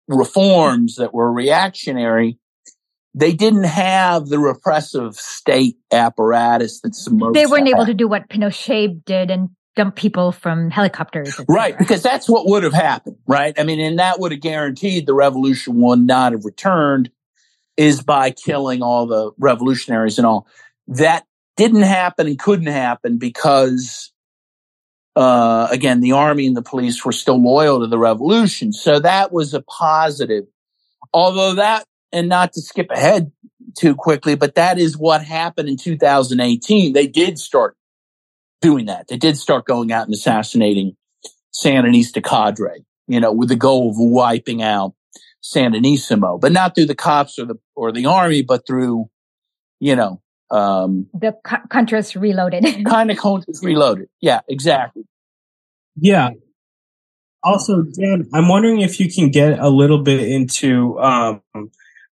reforms 0.09 0.97
that 0.97 1.15
were 1.15 1.33
reactionary, 1.33 2.39
they 3.15 3.33
didn't 3.33 3.65
have 3.65 4.27
the 4.27 4.39
repressive 4.39 5.15
state 5.15 5.77
apparatus 5.93 6.81
that 6.81 6.95
They 7.33 7.47
weren't 7.47 7.69
able 7.69 7.87
to 7.87 7.95
do 7.95 8.09
what 8.09 8.29
Pinochet 8.29 9.05
did 9.05 9.31
and 9.31 9.51
dump 9.77 9.97
people 9.97 10.33
from 10.33 10.71
helicopters. 10.71 11.41
Right, 11.49 11.77
because 11.77 12.03
that's 12.03 12.29
what 12.29 12.47
would 12.47 12.63
have 12.63 12.73
happened, 12.73 13.17
right? 13.27 13.59
I 13.59 13.65
mean, 13.65 13.81
and 13.81 13.99
that 13.99 14.21
would 14.21 14.33
have 14.33 14.41
guaranteed 14.41 15.07
the 15.07 15.15
revolution 15.15 15.81
would 15.81 16.01
not 16.01 16.33
have 16.33 16.45
returned 16.45 17.11
is 17.77 18.03
by 18.03 18.31
killing 18.31 18.83
all 18.83 19.07
the 19.07 19.33
revolutionaries 19.39 20.19
and 20.19 20.27
all. 20.27 20.47
That 20.87 21.25
didn't 21.57 21.83
happen 21.83 22.27
and 22.27 22.39
couldn't 22.39 22.67
happen 22.67 23.19
because 23.19 24.13
uh, 25.17 25.69
again, 25.71 26.01
the 26.01 26.13
army 26.13 26.47
and 26.47 26.57
the 26.57 26.63
police 26.63 27.05
were 27.05 27.13
still 27.13 27.41
loyal 27.41 27.81
to 27.81 27.87
the 27.87 27.99
revolution. 27.99 28.73
So 28.73 28.99
that 29.01 29.33
was 29.33 29.55
a 29.55 29.63
positive. 29.63 30.45
Although 31.13 31.55
that, 31.55 31.85
and 32.13 32.29
not 32.29 32.53
to 32.55 32.61
skip 32.61 32.91
ahead 32.91 33.33
too 33.77 33.95
quickly, 33.95 34.35
but 34.35 34.57
that 34.57 34.79
is 34.79 34.97
what 34.97 35.23
happened 35.23 35.69
in 35.69 35.77
2018. 35.77 36.93
They 36.93 37.07
did 37.07 37.39
start 37.39 37.77
doing 38.61 38.87
that. 38.87 39.09
They 39.09 39.17
did 39.17 39.37
start 39.37 39.67
going 39.67 39.93
out 39.93 40.07
and 40.07 40.15
assassinating 40.15 40.97
Sandinista 41.55 42.23
cadre, 42.23 42.85
you 43.07 43.21
know, 43.21 43.33
with 43.33 43.49
the 43.49 43.57
goal 43.57 43.91
of 43.91 43.97
wiping 43.99 44.63
out 44.63 44.95
Sandinismo, 45.43 46.41
but 46.41 46.53
not 46.53 46.75
through 46.75 46.87
the 46.87 46.95
cops 46.95 47.39
or 47.39 47.47
the, 47.47 47.57
or 47.77 47.93
the 47.93 48.07
army, 48.07 48.43
but 48.43 48.67
through, 48.67 49.11
you 49.79 49.95
know, 49.95 50.21
um, 50.51 51.07
the 51.15 51.37
Contras 51.45 52.21
reloaded. 52.21 52.65
kind 52.87 53.11
of 53.11 53.17
Contras 53.17 53.63
reloaded. 53.63 54.09
Yeah, 54.21 54.41
exactly. 54.49 55.05
Yeah. 55.97 56.31
Also, 57.43 57.83
Dan, 57.83 58.29
I'm 58.33 58.49
wondering 58.49 58.81
if 58.81 58.99
you 58.99 59.13
can 59.13 59.31
get 59.31 59.59
a 59.59 59.69
little 59.69 60.03
bit 60.03 60.21
into 60.21 60.99
um, 60.99 61.43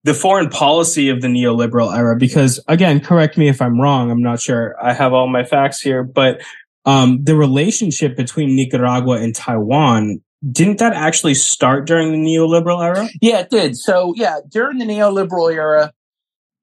the 0.04 0.14
foreign 0.14 0.50
policy 0.50 1.08
of 1.08 1.22
the 1.22 1.28
neoliberal 1.28 1.96
era, 1.96 2.16
because 2.16 2.60
again, 2.68 3.00
correct 3.00 3.38
me 3.38 3.48
if 3.48 3.62
I'm 3.62 3.80
wrong. 3.80 4.10
I'm 4.10 4.22
not 4.22 4.40
sure. 4.40 4.76
I 4.82 4.92
have 4.92 5.12
all 5.12 5.28
my 5.28 5.44
facts 5.44 5.80
here, 5.80 6.02
but 6.02 6.42
um, 6.84 7.24
the 7.24 7.34
relationship 7.34 8.16
between 8.16 8.54
Nicaragua 8.54 9.22
and 9.22 9.34
Taiwan 9.34 10.20
didn't 10.50 10.78
that 10.78 10.92
actually 10.92 11.34
start 11.34 11.86
during 11.86 12.10
the 12.10 12.18
neoliberal 12.18 12.84
era? 12.84 13.08
Yeah, 13.20 13.40
it 13.40 13.50
did. 13.50 13.76
So 13.76 14.12
yeah, 14.16 14.40
during 14.48 14.78
the 14.78 14.84
neoliberal 14.84 15.52
era, 15.54 15.92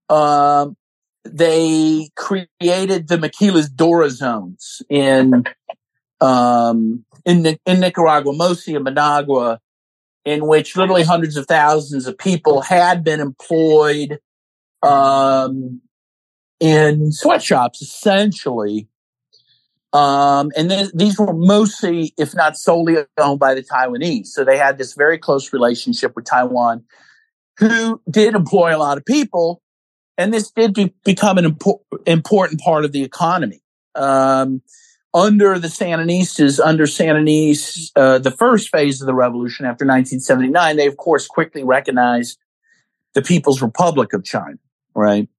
um, 0.09 0.75
they 1.23 2.09
created 2.15 3.07
the 3.07 3.17
Maquiladora 3.17 4.09
zones 4.09 4.81
in 4.89 5.43
um, 6.21 7.05
in 7.25 7.57
in 7.65 7.79
Nicaragua, 7.79 8.33
mostly 8.33 8.75
in 8.75 8.83
Managua, 8.83 9.59
in 10.25 10.47
which 10.47 10.75
literally 10.75 11.03
hundreds 11.03 11.37
of 11.37 11.45
thousands 11.47 12.07
of 12.07 12.17
people 12.17 12.61
had 12.61 13.03
been 13.03 13.19
employed 13.19 14.19
um, 14.83 15.81
in 16.59 17.11
sweatshops, 17.11 17.81
essentially 17.81 18.87
Um, 19.91 20.51
and 20.55 20.69
th- 20.69 20.91
these 20.93 21.17
were 21.17 21.33
mostly, 21.33 22.13
if 22.17 22.35
not 22.35 22.57
solely, 22.57 22.97
owned 23.17 23.39
by 23.39 23.55
the 23.55 23.63
Taiwanese. 23.63 24.27
So 24.27 24.43
they 24.43 24.57
had 24.57 24.77
this 24.77 24.93
very 24.93 25.17
close 25.17 25.51
relationship 25.51 26.15
with 26.15 26.25
Taiwan, 26.25 26.83
who 27.57 27.99
did 28.09 28.35
employ 28.35 28.75
a 28.75 28.77
lot 28.77 28.97
of 28.97 29.05
people. 29.05 29.61
And 30.19 30.33
this 30.33 30.51
did 30.51 30.73
be- 30.73 30.93
become 31.05 31.37
an 31.37 31.45
impo- 31.45 31.79
important 32.05 32.59
part 32.59 32.83
of 32.83 32.91
the 32.91 33.03
economy. 33.03 33.61
Um, 33.95 34.61
under 35.13 35.57
the 35.57 35.69
Sandinistas, 35.69 36.59
under 36.63 36.83
Sandinista, 36.83 37.91
uh, 37.95 38.17
the 38.19 38.29
first 38.29 38.69
phase 38.69 39.01
of 39.01 39.07
the 39.07 39.13
revolution 39.13 39.65
after 39.65 39.85
1979, 39.85 40.75
they 40.75 40.87
of 40.87 40.97
course 40.97 41.25
quickly 41.25 41.63
recognized 41.63 42.37
the 43.13 43.21
People's 43.21 43.61
Republic 43.61 44.11
of 44.11 44.25
China, 44.25 44.59
right? 44.93 45.29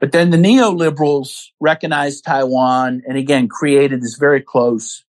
But 0.00 0.10
then 0.10 0.30
the 0.30 0.36
neoliberals 0.36 1.50
recognized 1.60 2.24
Taiwan 2.24 3.02
and 3.06 3.16
again 3.16 3.46
created 3.46 4.02
this 4.02 4.16
very 4.16 4.42
close 4.42 5.04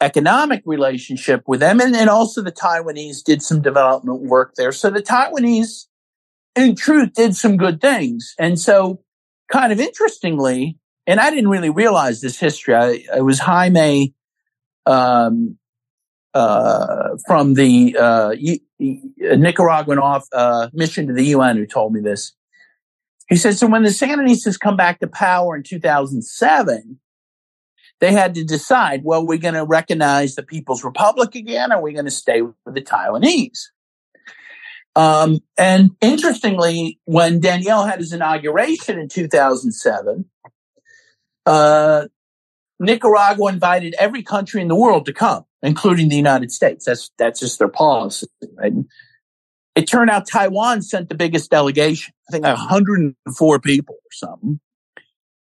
economic 0.00 0.62
relationship 0.66 1.44
with 1.46 1.60
them. 1.60 1.80
And 1.80 1.94
then 1.94 2.08
also 2.08 2.42
the 2.42 2.52
Taiwanese 2.52 3.22
did 3.22 3.40
some 3.40 3.62
development 3.62 4.22
work 4.22 4.56
there. 4.56 4.72
So 4.72 4.90
the 4.90 5.00
Taiwanese, 5.00 5.86
in 6.56 6.76
truth, 6.76 7.14
did 7.14 7.36
some 7.36 7.56
good 7.56 7.80
things. 7.80 8.34
And 8.38 8.58
so 8.58 9.02
kind 9.50 9.72
of 9.72 9.80
interestingly, 9.80 10.78
and 11.06 11.20
I 11.20 11.30
didn't 11.30 11.50
really 11.50 11.70
realize 11.70 12.20
this 12.20 12.38
history. 12.38 12.74
I, 12.74 13.20
was 13.20 13.38
Jaime, 13.40 14.14
um, 14.86 15.58
uh, 16.32 17.10
from 17.26 17.54
the 17.54 17.96
uh, 17.98 18.34
Nicaraguan 18.80 19.98
off, 19.98 20.26
uh, 20.32 20.68
mission 20.72 21.06
to 21.06 21.12
the 21.12 21.24
UN 21.26 21.56
who 21.56 21.66
told 21.66 21.92
me 21.92 22.00
this. 22.00 22.32
He 23.28 23.36
said, 23.36 23.56
so 23.56 23.66
when 23.66 23.82
the 23.82 23.90
Sandinistas 23.90 24.58
come 24.58 24.76
back 24.76 25.00
to 25.00 25.06
power 25.06 25.56
in 25.56 25.62
2007, 25.62 26.98
they 28.00 28.12
had 28.12 28.34
to 28.34 28.44
decide, 28.44 29.02
well, 29.04 29.20
are 29.20 29.26
we're 29.26 29.38
going 29.38 29.54
to 29.54 29.64
recognize 29.64 30.34
the 30.34 30.42
People's 30.42 30.84
Republic 30.84 31.34
again, 31.34 31.72
or 31.72 31.76
are 31.76 31.82
we 31.82 31.92
going 31.92 32.04
to 32.04 32.10
stay 32.10 32.42
with 32.42 32.54
the 32.66 32.82
Taiwanese? 32.82 33.60
Um, 34.96 35.40
and 35.58 35.90
interestingly, 36.00 37.00
when 37.04 37.40
Daniel 37.40 37.84
had 37.84 37.98
his 37.98 38.12
inauguration 38.12 38.98
in 38.98 39.08
2007, 39.08 40.24
uh, 41.46 42.06
Nicaragua 42.78 43.52
invited 43.52 43.94
every 43.98 44.22
country 44.22 44.60
in 44.62 44.68
the 44.68 44.76
world 44.76 45.06
to 45.06 45.12
come, 45.12 45.44
including 45.62 46.08
the 46.08 46.16
United 46.16 46.52
States. 46.52 46.84
That's 46.84 47.10
that's 47.18 47.40
just 47.40 47.58
their 47.58 47.68
policy. 47.68 48.28
Right? 48.56 48.72
It 49.74 49.86
turned 49.86 50.10
out 50.10 50.28
Taiwan 50.28 50.82
sent 50.82 51.08
the 51.08 51.14
biggest 51.16 51.50
delegation. 51.50 52.14
I 52.28 52.32
think 52.32 52.44
104 52.44 53.60
people 53.60 53.96
or 53.96 54.12
something. 54.12 54.60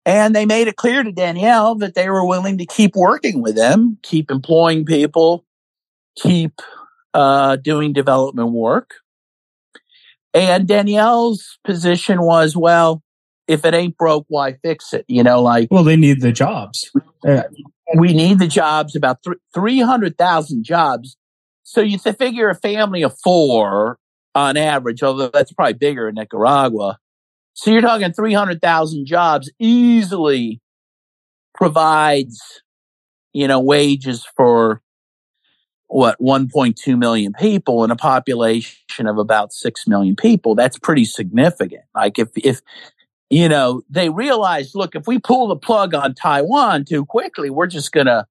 And 0.05 0.35
they 0.35 0.47
made 0.47 0.69
it 0.69 0.77
clear 0.77 1.03
to 1.03 1.13
Daniel 1.13 1.75
that 1.77 1.95
they 1.95 2.09
were 2.09 2.27
willing 2.27 2.59
to 2.59 2.67
keep 2.67 2.97
working 2.97 3.43
with 3.43 3.57
them, 3.57 3.99
keep 4.03 4.31
employing 4.31 4.87
people, 4.87 5.45
keep 6.17 6.61
uh, 7.15 7.57
doing 7.57 7.93
development 7.93 8.53
work. 8.53 8.95
And 10.35 10.67
Daniel's 10.69 11.59
position 11.65 12.23
was, 12.23 12.57
well, 12.57 13.03
if 13.47 13.65
it 13.65 13.75
ain't 13.75 13.97
broke, 13.97 14.27
why 14.29 14.55
fix 14.63 14.93
it? 14.93 15.05
You 15.09 15.23
know, 15.23 15.43
like. 15.43 15.69
Well, 15.71 15.85
they 15.85 15.97
need 15.97 16.21
the 16.21 16.33
jobs. 16.33 16.91
Yeah. 17.25 17.33
Uh, 17.33 17.43
we 17.97 18.13
need 18.13 18.39
the 18.39 18.47
jobs, 18.47 18.95
about 18.95 19.23
th- 19.23 19.39
300,000 19.55 20.63
jobs. 20.63 21.17
So 21.63 21.81
you 21.81 21.99
figure 21.99 22.51
a 22.51 22.55
family 22.55 23.03
of 23.03 23.19
four 23.23 23.99
on 24.35 24.57
average, 24.57 25.03
although 25.03 25.29
that's 25.29 25.53
probably 25.53 25.75
bigger 25.75 26.09
in 26.09 26.15
Nicaragua. 26.15 26.99
So 27.55 27.71
you're 27.71 27.81
talking 27.81 28.13
300,000 28.13 29.07
jobs 29.07 29.51
easily 29.59 30.61
provides, 31.55 32.41
you 33.33 33.49
know, 33.49 33.59
wages 33.59 34.27
for 34.37 34.81
what 35.89 36.19
1.2 36.21 36.99
million 36.99 37.33
people 37.33 37.83
in 37.85 37.91
a 37.91 37.97
population 37.97 39.07
of 39.07 39.19
about 39.19 39.53
6 39.53 39.87
million 39.87 40.17
people. 40.17 40.55
That's 40.55 40.79
pretty 40.79 41.05
significant. 41.05 41.83
Like 41.95 42.19
if, 42.19 42.29
if, 42.37 42.61
you 43.31 43.49
know, 43.49 43.83
they 43.91 44.11
realize, 44.11 44.75
look, 44.75 44.95
if 44.95 45.07
we 45.07 45.19
pull 45.19 45.49
the 45.49 45.57
plug 45.57 45.95
on 45.95 46.15
Taiwan 46.15 46.85
too 46.85 47.05
quickly, 47.05 47.51
we're 47.51 47.67
just 47.67 47.93
going 47.93 48.07
to, 48.07 48.27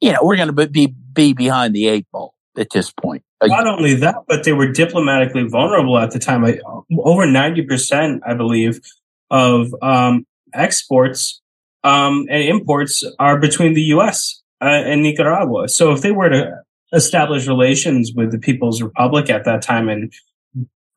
you 0.00 0.12
know, 0.12 0.20
we're 0.22 0.36
going 0.36 0.54
to 0.54 0.68
be, 0.68 0.94
be 1.12 1.32
behind 1.32 1.74
the 1.74 1.88
eight 1.88 2.06
ball 2.12 2.34
at 2.56 2.68
this 2.70 2.90
point. 2.92 3.22
Not 3.42 3.66
only 3.66 3.94
that, 3.94 4.16
but 4.28 4.44
they 4.44 4.52
were 4.52 4.70
diplomatically 4.70 5.48
vulnerable 5.48 5.98
at 5.98 6.10
the 6.10 6.18
time. 6.18 6.44
over 6.44 7.26
90%, 7.26 8.20
I 8.26 8.34
believe, 8.34 8.80
of 9.30 9.74
um, 9.80 10.26
exports 10.52 11.40
um, 11.82 12.26
and 12.30 12.42
imports 12.42 13.04
are 13.18 13.38
between 13.38 13.74
the 13.74 13.82
U.S. 13.82 14.39
Uh, 14.62 14.66
and 14.66 15.02
Nicaragua. 15.02 15.68
So 15.68 15.92
if 15.92 16.02
they 16.02 16.10
were 16.10 16.28
to 16.28 16.62
establish 16.92 17.46
relations 17.46 18.12
with 18.14 18.30
the 18.30 18.38
People's 18.38 18.82
Republic 18.82 19.30
at 19.30 19.44
that 19.44 19.62
time 19.62 19.88
and 19.88 20.12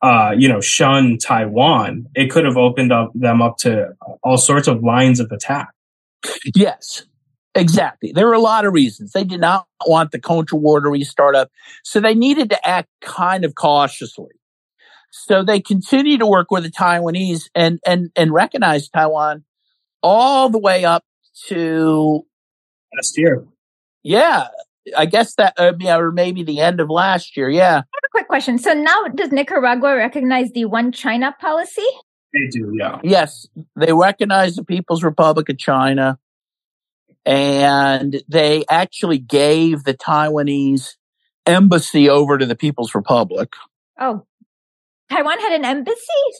uh, 0.04 0.34
you 0.36 0.48
know, 0.48 0.60
shun 0.60 1.16
Taiwan, 1.16 2.06
it 2.14 2.30
could 2.30 2.44
have 2.44 2.58
opened 2.58 2.92
up 2.92 3.10
them 3.14 3.40
up 3.40 3.56
to 3.56 3.94
all 4.22 4.36
sorts 4.36 4.68
of 4.68 4.82
lines 4.82 5.18
of 5.18 5.32
attack. 5.32 5.70
Yes, 6.54 7.06
exactly. 7.54 8.12
There 8.12 8.26
were 8.26 8.34
a 8.34 8.38
lot 8.38 8.66
of 8.66 8.74
reasons. 8.74 9.12
They 9.12 9.24
did 9.24 9.40
not 9.40 9.66
want 9.86 10.10
the 10.10 10.18
Contra 10.18 10.58
War 10.58 10.80
to 10.80 10.90
restart 10.90 11.34
up. 11.34 11.50
So 11.84 12.00
they 12.00 12.14
needed 12.14 12.50
to 12.50 12.68
act 12.68 12.90
kind 13.00 13.46
of 13.46 13.54
cautiously. 13.54 14.34
So 15.10 15.42
they 15.42 15.60
continued 15.60 16.20
to 16.20 16.26
work 16.26 16.50
with 16.50 16.64
the 16.64 16.70
Taiwanese 16.70 17.48
and, 17.54 17.80
and, 17.86 18.10
and 18.14 18.30
recognize 18.30 18.90
Taiwan 18.90 19.44
all 20.02 20.50
the 20.50 20.58
way 20.58 20.84
up 20.84 21.04
to 21.46 22.26
last 22.94 23.16
year. 23.16 23.46
Yeah. 24.04 24.46
I 24.96 25.06
guess 25.06 25.34
that, 25.36 25.54
uh, 25.56 25.72
yeah, 25.80 25.96
or 25.96 26.12
maybe 26.12 26.44
the 26.44 26.60
end 26.60 26.78
of 26.78 26.90
last 26.90 27.36
year. 27.36 27.50
Yeah 27.50 27.82
quick 28.14 28.28
question. 28.28 28.58
So 28.58 28.72
now 28.72 29.06
does 29.12 29.32
Nicaragua 29.32 29.96
recognize 29.96 30.52
the 30.52 30.66
one 30.66 30.92
China 30.92 31.34
policy? 31.40 31.82
They 32.32 32.46
do, 32.48 32.72
yeah. 32.78 33.00
Yes, 33.02 33.48
they 33.74 33.92
recognize 33.92 34.54
the 34.54 34.64
People's 34.64 35.02
Republic 35.02 35.48
of 35.48 35.58
China 35.58 36.18
and 37.26 38.22
they 38.28 38.64
actually 38.70 39.18
gave 39.18 39.82
the 39.82 39.94
Taiwanese 39.94 40.94
embassy 41.44 42.08
over 42.08 42.38
to 42.38 42.46
the 42.46 42.54
People's 42.54 42.94
Republic. 42.94 43.52
Oh, 43.98 44.24
Taiwan 45.10 45.38
had 45.38 45.52
an 45.52 45.64
embassy? 45.64 45.96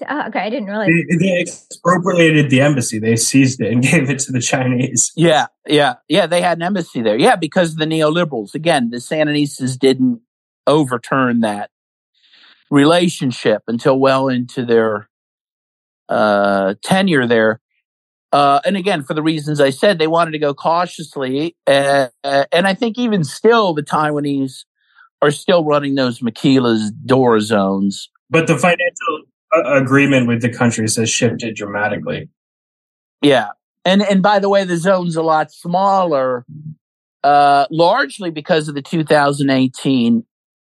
Oh, 0.08 0.26
okay, 0.28 0.40
I 0.40 0.50
didn't 0.50 0.68
realize. 0.68 0.88
They, 0.88 1.16
they, 1.16 1.40
expropriated 1.40 2.50
the 2.50 2.60
embassy. 2.60 2.98
They 2.98 3.16
seized 3.16 3.60
it 3.60 3.70
and 3.70 3.82
gave 3.90 4.08
it 4.08 4.18
to 4.20 4.32
the 4.32 4.40
Chinese. 4.40 5.12
Yeah, 5.16 5.46
yeah, 5.66 5.94
yeah. 6.08 6.26
They 6.26 6.40
had 6.40 6.58
an 6.58 6.62
embassy 6.62 7.02
there. 7.02 7.18
Yeah, 7.18 7.36
because 7.36 7.76
the 7.76 7.84
neoliberals. 7.84 8.54
Again, 8.54 8.90
the 8.90 8.98
Sandinistas 8.98 9.78
didn't 9.78 10.22
overturn 10.66 11.40
that 11.40 11.70
relationship 12.70 13.62
until 13.68 13.98
well 13.98 14.28
into 14.28 14.64
their 14.64 15.08
uh, 16.08 16.74
tenure 16.82 17.26
there. 17.26 17.60
Uh, 18.32 18.60
and 18.64 18.76
again, 18.76 19.04
for 19.04 19.14
the 19.14 19.22
reasons 19.22 19.60
I 19.60 19.70
said, 19.70 19.98
they 19.98 20.08
wanted 20.08 20.32
to 20.32 20.40
go 20.40 20.54
cautiously. 20.54 21.54
Uh, 21.66 22.08
and 22.24 22.66
I 22.66 22.74
think 22.74 22.98
even 22.98 23.22
still, 23.22 23.74
the 23.74 23.82
Taiwanese 23.82 24.64
are 25.22 25.30
still 25.30 25.64
running 25.64 25.94
those 25.94 26.18
maquilas 26.18 26.90
door 27.06 27.38
zones. 27.38 28.10
But 28.30 28.46
the 28.46 28.58
financial 28.58 29.22
uh, 29.54 29.80
agreement 29.80 30.26
with 30.26 30.42
the 30.42 30.50
countries 30.50 30.96
has 30.96 31.10
shifted 31.10 31.54
dramatically. 31.54 32.28
Yeah. 33.22 33.50
And, 33.84 34.02
and 34.02 34.22
by 34.22 34.38
the 34.38 34.48
way, 34.48 34.64
the 34.64 34.76
zone's 34.76 35.16
a 35.16 35.22
lot 35.22 35.52
smaller, 35.52 36.46
uh, 37.22 37.66
largely 37.70 38.30
because 38.30 38.68
of 38.68 38.74
the 38.74 38.82
2018 38.82 40.24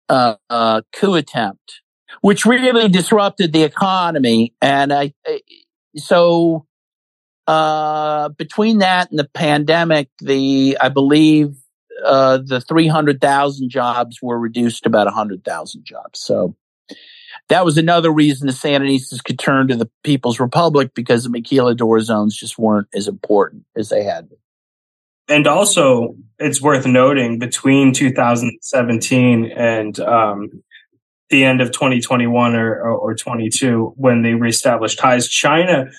uh, 0.08 0.34
uh, 0.50 0.82
coup 0.92 1.14
attempt, 1.14 1.80
which 2.20 2.44
really 2.44 2.88
disrupted 2.88 3.52
the 3.52 3.62
economy. 3.62 4.54
And 4.60 4.92
I, 4.92 5.14
so 5.96 6.66
uh, 7.46 8.28
between 8.30 8.78
that 8.78 9.10
and 9.10 9.18
the 9.18 9.28
pandemic, 9.32 10.10
the 10.20 10.76
I 10.80 10.90
believe 10.90 11.56
uh, 12.04 12.38
the 12.44 12.60
three 12.60 12.88
hundred 12.88 13.20
thousand 13.20 13.70
jobs 13.70 14.18
were 14.22 14.38
reduced 14.38 14.82
to 14.82 14.88
about 14.88 15.08
hundred 15.08 15.44
thousand 15.44 15.84
jobs. 15.84 16.20
So 16.20 16.56
that 17.48 17.64
was 17.64 17.78
another 17.78 18.10
reason 18.10 18.46
the 18.46 18.52
Sandinistas 18.52 19.24
could 19.24 19.38
turn 19.38 19.68
to 19.68 19.76
the 19.76 19.90
People's 20.04 20.38
Republic 20.38 20.92
because 20.94 21.24
the 21.24 21.30
maquiladora 21.30 22.02
zones 22.02 22.36
just 22.36 22.58
weren't 22.58 22.88
as 22.94 23.08
important 23.08 23.64
as 23.76 23.88
they 23.88 24.04
had 24.04 24.28
been. 24.28 24.38
And 25.28 25.46
also 25.46 26.16
it's 26.38 26.60
worth 26.60 26.86
noting 26.86 27.38
between 27.38 27.92
2017 27.92 29.52
and 29.52 30.00
um, 30.00 30.62
the 31.30 31.44
end 31.44 31.60
of 31.60 31.72
2021 31.72 32.54
or, 32.54 32.80
or, 32.80 32.92
or 32.92 33.14
22 33.14 33.92
when 33.96 34.22
they 34.22 34.34
reestablished 34.34 34.98
ties 34.98 35.28
china 35.28 35.90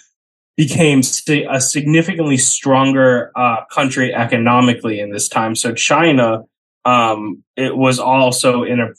became 0.58 1.02
a 1.50 1.62
significantly 1.62 2.36
stronger 2.36 3.32
uh, 3.36 3.64
country 3.72 4.14
economically 4.14 5.00
in 5.00 5.10
this 5.10 5.30
time. 5.30 5.56
So 5.56 5.74
china 5.74 6.44
um, 6.86 7.44
it 7.56 7.78
was 7.78 8.00
also 8.00 8.64
in 8.64 8.80
a 8.80 8.90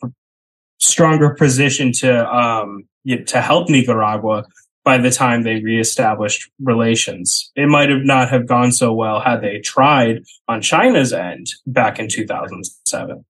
stronger 0.80 1.34
position 1.34 1.92
to 1.92 2.26
um, 2.34 2.84
to 3.26 3.40
help 3.40 3.68
nicaragua 3.68 4.44
by 4.84 4.98
the 4.98 5.10
time 5.10 5.42
they 5.42 5.60
reestablished 5.60 6.50
relations. 6.58 7.50
It 7.54 7.66
might 7.66 7.90
have 7.90 8.02
not 8.02 8.30
have 8.30 8.46
gone 8.46 8.72
so 8.72 8.92
well 8.92 9.20
had 9.20 9.42
they 9.42 9.58
tried 9.58 10.24
on 10.48 10.62
China's 10.62 11.12
end 11.12 11.52
back 11.66 11.98
in 11.98 12.08
2007. 12.08 13.24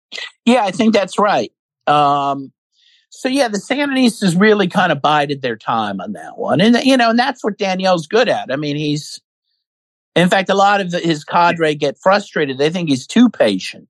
Yeah, 0.44 0.64
I 0.64 0.70
think 0.70 0.94
that's 0.94 1.18
right. 1.18 1.52
Um, 1.86 2.52
so 3.10 3.28
yeah, 3.28 3.48
the 3.48 3.58
Sandinistas 3.58 4.40
really 4.40 4.68
kind 4.68 4.92
of 4.92 5.02
bided 5.02 5.42
their 5.42 5.56
time 5.56 6.00
on 6.00 6.12
that 6.12 6.38
one, 6.38 6.60
and 6.60 6.76
you 6.84 6.96
know, 6.96 7.10
and 7.10 7.18
that's 7.18 7.42
what 7.42 7.58
Daniel's 7.58 8.06
good 8.06 8.28
at. 8.28 8.52
I 8.52 8.56
mean, 8.56 8.76
he's, 8.76 9.20
in 10.14 10.28
fact, 10.28 10.48
a 10.48 10.54
lot 10.54 10.80
of 10.80 10.92
his 10.92 11.24
cadre 11.24 11.74
get 11.74 11.98
frustrated. 11.98 12.58
They 12.58 12.70
think 12.70 12.88
he's 12.88 13.08
too 13.08 13.28
patient. 13.28 13.88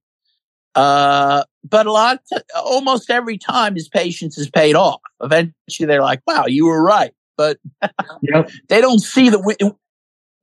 Uh, 0.75 1.45
but 1.65 1.87
a 1.87 1.93
lot, 1.93 2.21
almost 2.57 3.11
every 3.11 3.39
time, 3.39 3.75
his 3.75 3.89
patience 3.89 4.39
is 4.39 4.51
paid 4.51 4.75
off. 4.75 5.01
Eventually, 5.23 5.87
they're 5.87 6.03
like, 6.03 6.21
"Wow, 6.27 6.47
you 6.47 6.67
were 6.67 6.83
right." 6.83 7.13
But 7.37 7.59
yep. 8.23 8.51
they 8.69 8.81
don't 8.81 9.01
see 9.01 9.29
the 9.29 9.75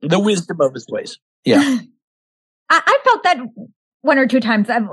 the 0.00 0.18
wisdom 0.18 0.60
of 0.60 0.74
his 0.74 0.86
ways. 0.88 1.18
Yeah, 1.44 1.60
I, 2.70 2.82
I 2.86 2.98
felt 3.04 3.22
that 3.24 3.38
one 4.02 4.18
or 4.18 4.26
two 4.26 4.40
times. 4.40 4.70
I've, 4.70 4.88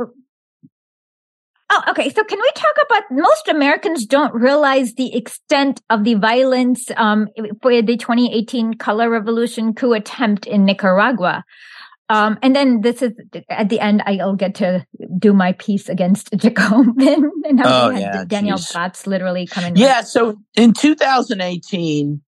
Oh, 1.72 1.82
okay. 1.90 2.10
So 2.12 2.24
can 2.24 2.40
we 2.40 2.52
talk 2.54 2.76
about 2.86 3.04
most 3.12 3.48
Americans 3.48 4.06
don't 4.06 4.34
realize 4.36 4.94
the 4.94 5.16
extent 5.16 5.82
of 5.90 6.04
the 6.04 6.14
violence 6.14 6.92
um, 6.96 7.28
for 7.62 7.82
the 7.82 7.98
2018 7.98 8.76
color 8.76 9.10
revolution 9.10 9.74
coup 9.74 9.94
attempt 9.94 10.46
in 10.46 10.64
Nicaragua. 10.64 11.44
Um, 12.08 12.38
and 12.44 12.56
then 12.56 12.82
this 12.82 13.02
is 13.02 13.14
at 13.50 13.70
the 13.70 13.80
end, 13.80 14.04
I'll 14.06 14.36
get 14.36 14.56
to 14.56 14.86
do 15.18 15.34
my 15.34 15.54
piece 15.54 15.90
against 15.90 16.30
Jacobin 16.36 17.32
and 17.46 17.60
how 17.60 17.88
oh, 17.88 17.90
yeah, 17.90 18.26
Daniel 18.26 18.60
Batz 18.74 19.08
literally 19.08 19.48
coming. 19.48 19.76
Yeah. 19.76 20.02
So 20.02 20.38
in 20.56 20.74
2018, 20.74 22.22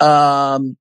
um, 0.00 0.76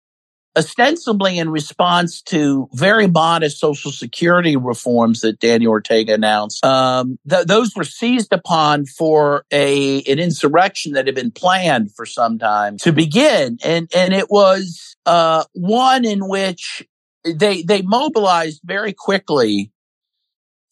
ostensibly 0.58 1.38
in 1.38 1.50
response 1.50 2.22
to 2.22 2.68
very 2.74 3.08
modest 3.08 3.60
Social 3.60 3.92
Security 3.92 4.58
reforms 4.58 5.22
that 5.22 5.40
Daniel 5.40 5.72
Ortega 5.72 6.14
announced. 6.14 6.66
Um, 6.66 7.18
th- 7.30 7.46
those 7.46 7.76
were 7.76 7.86
seized 7.86 8.34
upon 8.34 8.86
for 8.86 9.46
a 9.52 10.02
an 10.04 10.20
insurrection 10.20 10.94
that 10.94 11.06
had 11.06 11.16
been 11.16 11.32
planned 11.32 11.94
for 11.96 12.06
some 12.06 12.38
time 12.38 12.78
to 12.80 12.92
begin, 12.92 13.58
and 13.64 13.90
and 13.96 14.14
it 14.14 14.30
was 14.30 14.98
uh, 15.06 15.46
one 15.54 16.04
in 16.04 16.28
which 16.28 16.86
they 17.24 17.62
they 17.64 17.82
mobilized 17.82 18.62
very 18.64 18.94
quickly 18.94 19.72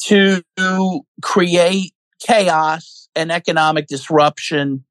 to 0.03 0.41
create 1.21 1.93
chaos 2.19 3.09
and 3.15 3.31
economic 3.31 3.87
disruption 3.87 4.85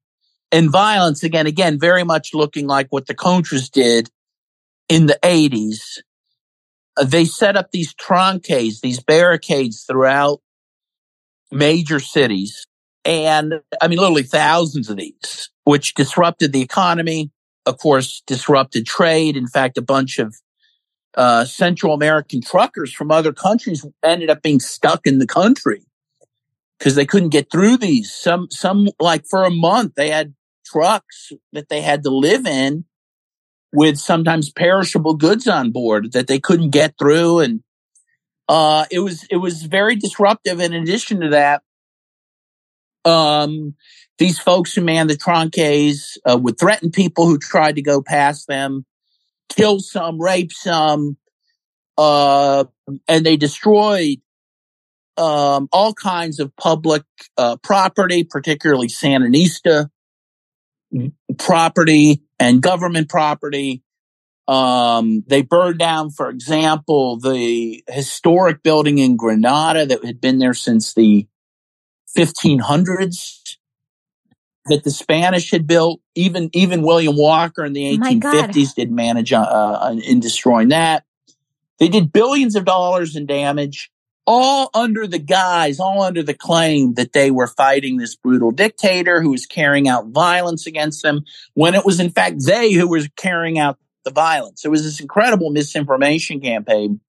and 0.51 0.69
violence 0.69 1.23
again 1.23 1.47
again 1.47 1.79
very 1.79 2.03
much 2.03 2.33
looking 2.33 2.67
like 2.67 2.87
what 2.89 3.07
the 3.07 3.15
contras 3.15 3.71
did 3.71 4.09
in 4.89 5.07
the 5.07 5.19
80s, 5.23 5.99
uh, 6.97 7.03
they 7.03 7.25
set 7.25 7.57
up 7.57 7.71
these 7.71 7.93
tranques, 7.93 8.81
these 8.81 9.01
barricades 9.01 9.83
throughout 9.83 10.41
major 11.51 11.99
cities. 11.99 12.65
And 13.05 13.61
I 13.81 13.87
mean, 13.87 13.99
literally 13.99 14.23
thousands 14.23 14.89
of 14.89 14.97
these, 14.97 15.49
which 15.63 15.93
disrupted 15.93 16.51
the 16.51 16.61
economy, 16.61 17.31
of 17.65 17.77
course, 17.77 18.21
disrupted 18.27 18.85
trade. 18.85 19.37
In 19.37 19.47
fact, 19.47 19.77
a 19.77 19.81
bunch 19.81 20.19
of 20.19 20.35
uh, 21.15 21.45
Central 21.45 21.93
American 21.93 22.41
truckers 22.41 22.93
from 22.93 23.11
other 23.11 23.33
countries 23.33 23.85
ended 24.03 24.29
up 24.29 24.41
being 24.41 24.59
stuck 24.59 25.07
in 25.07 25.19
the 25.19 25.27
country 25.27 25.83
because 26.77 26.95
they 26.95 27.05
couldn't 27.05 27.29
get 27.29 27.51
through 27.51 27.77
these. 27.77 28.13
Some, 28.13 28.47
some 28.51 28.87
like 28.99 29.25
for 29.25 29.43
a 29.43 29.51
month, 29.51 29.95
they 29.95 30.09
had 30.09 30.35
trucks 30.65 31.31
that 31.53 31.69
they 31.69 31.81
had 31.81 32.03
to 32.03 32.09
live 32.09 32.45
in 32.45 32.85
with 33.73 33.97
sometimes 33.97 34.51
perishable 34.51 35.15
goods 35.15 35.47
on 35.47 35.71
board 35.71 36.11
that 36.13 36.27
they 36.27 36.39
couldn't 36.39 36.69
get 36.69 36.95
through. 36.99 37.39
And, 37.39 37.63
uh, 38.47 38.85
it 38.91 38.99
was, 38.99 39.25
it 39.29 39.37
was 39.37 39.63
very 39.63 39.95
disruptive. 39.95 40.59
In 40.59 40.73
addition 40.73 41.21
to 41.21 41.29
that, 41.29 41.63
um, 43.05 43.75
these 44.17 44.39
folks 44.39 44.73
who 44.73 44.81
manned 44.81 45.09
the 45.09 45.17
tranques 45.17 46.17
uh, 46.29 46.37
would 46.37 46.59
threaten 46.59 46.91
people 46.91 47.25
who 47.25 47.37
tried 47.37 47.75
to 47.75 47.81
go 47.81 48.01
past 48.01 48.47
them, 48.47 48.85
kill 49.49 49.79
some, 49.79 50.21
rape 50.21 50.51
some, 50.51 51.17
uh, 51.97 52.65
and 53.07 53.25
they 53.25 53.37
destroyed 53.37 54.19
um, 55.17 55.67
all 55.71 55.93
kinds 55.93 56.39
of 56.39 56.55
public 56.55 57.03
uh, 57.37 57.57
property, 57.57 58.23
particularly 58.23 58.87
Sandinista 58.87 59.89
property 61.37 62.21
and 62.39 62.61
government 62.61 63.09
property. 63.09 63.83
Um, 64.47 65.23
they 65.27 65.41
burned 65.41 65.79
down, 65.79 66.09
for 66.09 66.29
example, 66.29 67.19
the 67.19 67.83
historic 67.89 68.63
building 68.63 68.97
in 68.97 69.17
Granada 69.17 69.85
that 69.85 70.05
had 70.05 70.21
been 70.21 70.37
there 70.37 70.53
since 70.53 70.93
the 70.93 71.27
1500s 72.17 73.57
that 74.67 74.83
the 74.83 74.91
Spanish 74.91 75.51
had 75.51 75.67
built. 75.67 75.99
Even 76.15 76.49
even 76.53 76.81
William 76.81 77.15
Walker 77.17 77.63
in 77.63 77.73
the 77.73 77.97
1850s 77.97 78.75
did 78.75 78.91
manage 78.91 79.33
uh, 79.33 79.41
uh, 79.41 79.95
in 80.03 80.19
destroying 80.19 80.69
that. 80.69 81.03
They 81.79 81.87
did 81.89 82.11
billions 82.11 82.55
of 82.55 82.65
dollars 82.65 83.15
in 83.15 83.25
damage 83.25 83.91
all 84.27 84.69
under 84.73 85.07
the 85.07 85.19
guise, 85.19 85.79
all 85.79 86.01
under 86.01 86.21
the 86.21 86.33
claim 86.33 86.95
that 86.95 87.13
they 87.13 87.31
were 87.31 87.47
fighting 87.47 87.95
this 87.95 88.15
brutal 88.15 88.51
dictator 88.51 89.21
who 89.21 89.31
was 89.31 89.45
carrying 89.45 89.87
out 89.87 90.09
violence 90.09 90.67
against 90.67 91.01
them 91.01 91.23
when 91.53 91.73
it 91.73 91.85
was 91.85 91.99
in 92.01 92.09
fact 92.09 92.45
they 92.45 92.73
who 92.73 92.89
was 92.89 93.07
carrying 93.15 93.57
out 93.57 93.77
the 94.03 94.11
violence. 94.11 94.65
It 94.65 94.69
was 94.69 94.83
this 94.83 94.99
incredible 94.99 95.49
misinformation 95.49 96.41
campaign, 96.41 96.99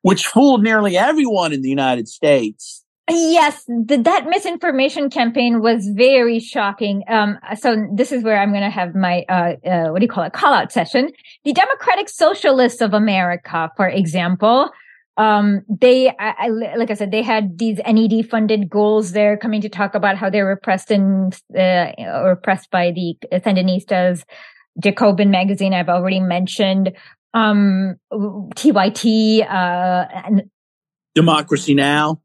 which 0.00 0.26
fooled 0.26 0.62
nearly 0.62 0.96
everyone 0.96 1.52
in 1.52 1.60
the 1.60 1.68
United 1.68 2.08
States. 2.08 2.82
Yes, 3.08 3.64
the, 3.66 4.00
that 4.04 4.26
misinformation 4.28 5.10
campaign 5.10 5.60
was 5.60 5.88
very 5.88 6.40
shocking. 6.40 7.04
Um, 7.08 7.38
so 7.56 7.86
this 7.94 8.10
is 8.10 8.24
where 8.24 8.36
I'm 8.36 8.50
going 8.50 8.64
to 8.64 8.70
have 8.70 8.96
my, 8.96 9.24
uh, 9.28 9.54
uh, 9.64 9.88
what 9.90 10.00
do 10.00 10.04
you 10.04 10.10
call 10.10 10.24
it? 10.24 10.32
Call 10.32 10.52
out 10.52 10.72
session. 10.72 11.10
The 11.44 11.52
Democratic 11.52 12.08
Socialists 12.08 12.80
of 12.80 12.94
America, 12.94 13.70
for 13.76 13.88
example, 13.88 14.70
um, 15.16 15.62
they, 15.68 16.08
I, 16.08 16.34
I, 16.38 16.48
like 16.76 16.90
I 16.90 16.94
said, 16.94 17.12
they 17.12 17.22
had 17.22 17.58
these 17.58 17.78
NED 17.86 18.28
funded 18.28 18.68
goals 18.68 19.12
there 19.12 19.36
coming 19.36 19.60
to 19.60 19.68
talk 19.68 19.94
about 19.94 20.16
how 20.16 20.28
they 20.28 20.42
were 20.42 20.52
oppressed 20.52 20.90
and, 20.90 21.32
uh, 21.56 21.92
or 21.98 22.32
oppressed 22.32 22.72
by 22.72 22.90
the 22.90 23.16
Sandinistas. 23.32 24.24
Jacobin 24.82 25.30
magazine, 25.30 25.72
I've 25.72 25.88
already 25.88 26.20
mentioned. 26.20 26.92
Um, 27.32 27.96
TYT, 28.12 29.42
uh, 29.42 30.06
and 30.24 30.50
Democracy 31.14 31.74
Now! 31.74 32.20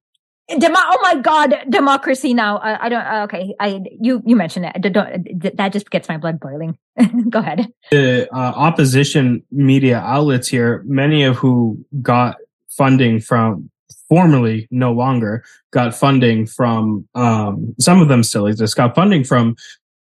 Demo- 0.59 0.77
oh 0.79 0.99
my 1.01 1.21
God, 1.21 1.55
democracy 1.69 2.33
now. 2.33 2.59
I, 2.59 2.89
don't. 2.89 3.01
Uh, 3.01 3.23
okay, 3.23 3.55
I 3.59 3.81
you 3.99 4.21
you 4.25 4.35
mentioned 4.35 4.71
it. 4.73 5.55
That 5.57 5.73
just 5.73 5.89
gets 5.89 6.09
my 6.09 6.17
blood 6.17 6.39
boiling. 6.39 6.77
Go 7.29 7.39
ahead. 7.39 7.71
The 7.91 8.27
uh, 8.33 8.37
opposition 8.37 9.43
media 9.51 9.99
outlets 9.99 10.47
here, 10.47 10.83
many 10.85 11.23
of 11.23 11.37
who 11.37 11.83
got 12.01 12.37
funding 12.69 13.19
from 13.19 13.69
formerly 14.09 14.67
no 14.71 14.91
longer 14.91 15.43
got 15.71 15.95
funding 15.95 16.45
from 16.45 17.07
um, 17.15 17.73
some 17.79 18.01
of 18.01 18.09
them 18.09 18.23
still 18.23 18.45
exist 18.45 18.75
got 18.75 18.93
funding 18.93 19.23
from 19.23 19.55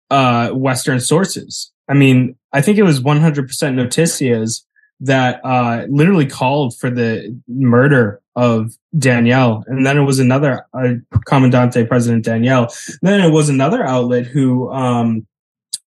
uh, 0.10 0.50
western 0.50 1.00
sources 1.00 1.72
i 1.88 1.94
mean 1.94 2.36
i 2.52 2.60
think 2.60 2.80
it 2.80 2.84
was 2.84 3.00
100% 3.02 3.46
noticias 3.48 4.64
that 5.00 5.40
uh, 5.46 5.86
literally 5.90 6.26
called 6.26 6.76
for 6.76 6.90
the 6.90 7.40
murder 7.48 8.20
of 8.40 8.72
daniel. 8.98 9.64
And 9.68 9.86
then 9.86 9.98
it 9.98 10.04
was 10.04 10.20
another 10.20 10.66
uh, 10.74 10.94
comandante 11.26 11.88
president 11.88 12.24
daniel. 12.26 12.68
Then 13.02 13.22
it 13.22 13.32
was 13.32 13.50
another 13.50 13.86
outlet 13.86 14.26
who 14.26 14.72
um, 14.72 15.28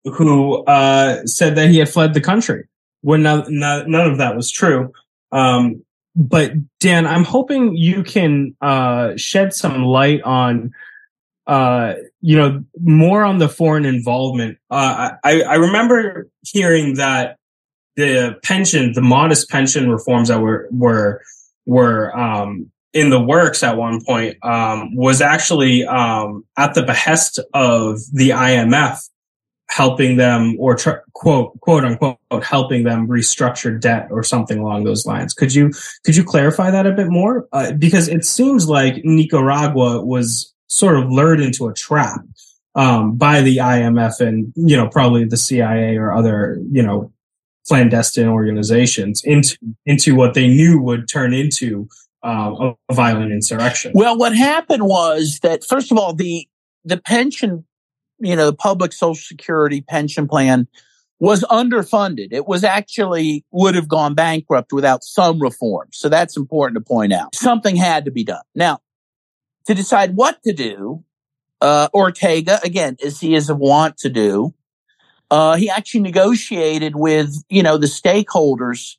who 0.04 0.64
uh, 0.66 1.26
said 1.26 1.56
that 1.56 1.70
he 1.70 1.78
had 1.78 1.90
fled 1.90 2.14
the 2.14 2.22
country 2.22 2.68
when 3.02 3.24
none, 3.24 3.46
none 3.50 4.12
of 4.12 4.18
that 4.18 4.36
was 4.36 4.52
true. 4.52 4.92
Um, 5.32 5.84
but 6.16 6.52
Dan, 6.80 7.08
I'm 7.08 7.24
hoping 7.24 7.76
you 7.78 8.04
can 8.04 8.56
uh, 8.62 9.16
shed 9.16 9.54
some 9.54 9.84
light 9.84 10.22
on, 10.24 10.72
uh, 11.48 11.94
you 12.20 12.36
know, 12.36 12.64
more 12.82 13.24
on 13.24 13.38
the 13.38 13.48
foreign 13.48 13.86
involvement. 13.86 14.58
Uh, 14.70 15.12
I, 15.24 15.42
I 15.44 15.56
remember 15.56 16.28
hearing 16.42 16.96
that 16.96 17.38
the 17.96 18.38
pension, 18.44 18.94
the 18.94 19.02
modest 19.02 19.50
pension 19.50 19.90
reforms 19.90 20.28
that 20.28 20.42
were 20.42 20.68
were 20.72 21.22
were 21.66 22.16
um, 22.18 22.72
in 22.94 23.10
the 23.10 23.22
works 23.22 23.64
at 23.64 23.78
one 23.78 24.04
point 24.04 24.38
um, 24.44 24.96
was 24.96 25.22
actually 25.22 25.86
um, 25.86 26.46
at 26.58 26.74
the 26.74 26.84
behest 26.84 27.40
of 27.54 28.00
the 28.14 28.30
IMF 28.30 29.00
helping 29.70 30.18
them 30.18 30.58
or 30.60 30.76
tr- 30.76 31.00
quote 31.14 31.58
quote 31.62 31.86
unquote 31.86 32.18
helping 32.44 32.84
them 32.84 33.08
restructure 33.08 33.80
debt 33.80 34.08
or 34.12 34.22
something 34.22 34.60
along 34.60 34.84
those 34.84 35.06
lines. 35.06 35.34
Could 35.34 35.54
you 35.54 35.72
could 36.04 36.16
you 36.16 36.24
clarify 36.24 36.72
that 36.72 36.86
a 36.86 36.92
bit 36.92 37.08
more? 37.08 37.48
Uh, 37.54 37.72
because 37.72 38.10
it 38.10 38.26
seems 38.26 38.68
like 38.68 39.06
nicaragua 39.06 40.04
was 40.04 40.54
sort 40.68 40.98
of 40.98 41.10
lured 41.10 41.40
into 41.40 41.68
a 41.68 41.74
trap 41.74 42.20
um, 42.76 43.18
by 43.18 43.42
the 43.42 43.58
IMF 43.58 44.20
and 44.20 44.52
you 44.56 44.76
know 44.76 44.90
probably 44.90 45.24
the 45.24 45.38
CIA 45.38 45.96
or 45.96 46.12
other 46.12 46.62
you 46.70 46.84
know 46.84 47.12
clandestine 47.72 48.28
organizations 48.28 49.22
into 49.24 49.56
into 49.86 50.14
what 50.14 50.34
they 50.34 50.46
knew 50.46 50.82
would 50.82 51.08
turn 51.08 51.34
into 51.34 51.88
uh, 52.22 52.74
a 52.90 52.94
violent 52.94 53.32
insurrection. 53.32 53.94
Well, 53.96 54.18
what 54.18 54.36
happened 54.36 54.84
was 54.84 55.40
that 55.42 55.64
first 55.64 55.90
of 55.90 55.98
all, 55.98 56.14
the 56.14 56.50
the 56.84 56.98
pension, 56.98 57.64
you 58.20 58.36
know, 58.36 58.48
the 58.48 58.54
public 58.54 58.92
Social 58.92 59.16
Security 59.16 59.80
pension 59.80 60.28
plan 60.28 60.68
was 61.18 61.46
underfunded. 61.46 62.34
It 62.34 62.46
was 62.46 62.66
actually 62.66 63.46
would 63.52 63.76
have 63.76 63.88
gone 63.88 64.16
bankrupt 64.16 64.74
without 64.74 65.06
some 65.06 65.42
reforms. 65.42 65.98
So 65.98 66.10
that's 66.10 66.36
important 66.36 66.76
to 66.76 66.84
point 66.86 67.14
out. 67.14 67.34
Something 67.34 67.78
had 67.78 68.04
to 68.04 68.12
be 68.12 68.26
done. 68.26 68.44
Now, 68.54 68.80
to 69.68 69.74
decide 69.74 70.18
what 70.18 70.44
to 70.44 70.52
do, 70.52 71.06
uh, 71.62 71.88
Ortega, 71.94 72.60
again, 72.66 72.98
as 73.02 73.22
he 73.22 73.34
is 73.34 73.50
want 73.50 73.96
to 74.00 74.10
do, 74.10 74.54
uh, 75.32 75.56
he 75.56 75.70
actually 75.70 76.02
negotiated 76.02 76.96
with, 76.96 77.34
you 77.50 77.64
know, 77.64 77.78
the 77.78 77.88
stakeholders, 77.88 78.98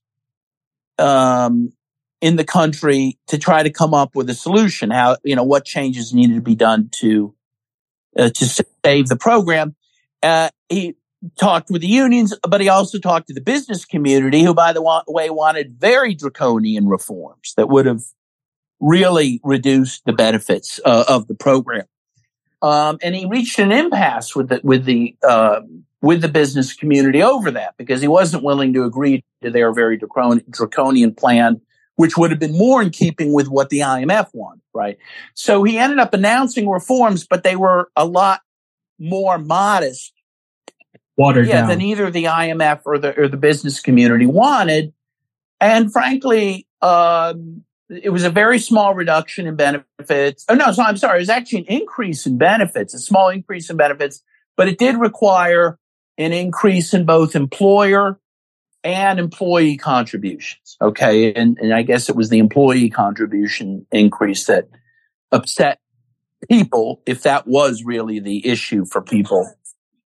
um, 0.99 1.73
in 2.21 2.37
the 2.37 2.45
country 2.45 3.19
to 3.27 3.37
try 3.37 3.63
to 3.63 3.71
come 3.71 3.93
up 3.93 4.15
with 4.15 4.31
a 4.31 4.35
solution. 4.35 4.91
How, 4.91 5.19
you 5.23 5.37
know, 5.37 5.45
what 5.45 5.65
changes 5.65 6.15
needed 6.15 6.35
to 6.37 6.41
be 6.41 6.55
done 6.55 6.89
to, 7.01 7.35
uh, 8.19 8.31
to 8.31 8.45
save 8.47 9.09
the 9.09 9.17
program. 9.17 9.77
Uh, 10.23 10.49
he 10.69 10.97
talked 11.39 11.71
with 11.71 11.83
the 11.83 11.89
unions, 11.89 12.35
but 12.49 12.61
he 12.61 12.69
also 12.69 12.99
talked 12.99 13.29
to 13.29 13.35
the 13.35 13.41
business 13.41 13.85
community, 13.85 14.43
who, 14.43 14.55
by 14.55 14.73
the 14.73 14.83
way, 15.09 15.31
wanted 15.31 15.75
very 15.79 16.15
draconian 16.15 16.89
reforms 16.89 17.55
that 17.57 17.69
would 17.69 17.87
have 17.87 18.03
really 18.81 19.41
reduced 19.45 20.05
the 20.07 20.13
benefits 20.13 20.81
uh, 20.85 21.05
of 21.09 21.27
the 21.27 21.35
program. 21.35 21.85
Um, 22.63 22.99
and 23.03 23.15
he 23.15 23.27
reached 23.27 23.59
an 23.59 23.73
impasse 23.73 24.35
with 24.37 24.49
the 24.49 24.61
with 24.63 24.85
the 24.85 25.17
uh, 25.27 25.63
with 26.03 26.21
the 26.21 26.29
business 26.29 26.75
community 26.75 27.23
over 27.23 27.51
that 27.53 27.75
because 27.79 28.03
he 28.03 28.09
wasn't 28.09 28.43
willing 28.43 28.73
to 28.75 28.85
agree 28.85 29.25
to 29.43 29.51
their 29.51 29.73
very 29.73 29.97
draconian 29.97 31.15
plan, 31.15 31.61
which 31.95 32.17
would 32.17 32.33
have 32.33 32.41
been 32.41 32.59
more 32.59 32.83
in 32.83 32.91
keeping 32.91 33.33
with 33.33 33.49
what 33.49 33.71
the 33.71 33.81
IMF 33.81 34.29
wanted, 34.35 34.63
right? 34.75 34.99
So 35.35 35.63
he 35.63 35.79
ended 35.79 36.01
up 36.01 36.13
announcing 36.13 36.69
reforms, 36.69 37.25
but 37.25 37.45
they 37.45 37.55
were 37.55 37.89
a 37.95 38.05
lot 38.05 38.41
more 38.99 39.39
modest, 39.39 40.13
watered 41.17 41.47
yeah, 41.47 41.61
down. 41.61 41.69
than 41.69 41.81
either 41.81 42.11
the 42.11 42.25
IMF 42.25 42.81
or 42.85 42.99
the 42.99 43.19
or 43.19 43.29
the 43.29 43.37
business 43.37 43.81
community 43.81 44.27
wanted. 44.27 44.93
And 45.61 45.93
frankly, 45.93 46.67
um, 46.81 47.63
it 47.89 48.11
was 48.11 48.25
a 48.25 48.31
very 48.31 48.59
small 48.59 48.95
reduction 48.95 49.47
in 49.47 49.55
benefits. 49.55 50.45
Oh, 50.49 50.55
no, 50.55 50.73
so 50.73 50.83
I'm 50.83 50.97
sorry. 50.97 51.19
It 51.19 51.23
was 51.23 51.29
actually 51.29 51.61
an 51.61 51.67
increase 51.67 52.27
in 52.27 52.39
benefits, 52.39 52.93
a 52.95 52.99
small 52.99 53.29
increase 53.29 53.71
in 53.71 53.77
benefits, 53.77 54.23
but 54.57 54.67
it 54.67 54.79
did 54.79 54.97
require 54.97 55.79
an 56.23 56.33
increase 56.33 56.95
in 56.95 57.05
both 57.05 57.35
employer 57.35 58.19
and 58.85 59.19
employee 59.19 59.77
contributions. 59.77 60.77
Okay. 60.81 61.33
And, 61.35 61.59
and 61.59 61.73
I 61.73 61.83
guess 61.83 62.09
it 62.09 62.17
was 62.17 62.31
the 62.31 62.39
employee 62.39 62.91
contribution 62.91 63.87
increase 63.93 64.47
that 64.47 64.69
upset 65.31 65.79
people 66.49 67.01
if 67.07 67.23
that 67.23 67.47
was 67.47 67.85
really 67.85 68.19
the 68.19 68.47
issue 68.47 68.85
for 68.85 69.01
people. 69.01 69.53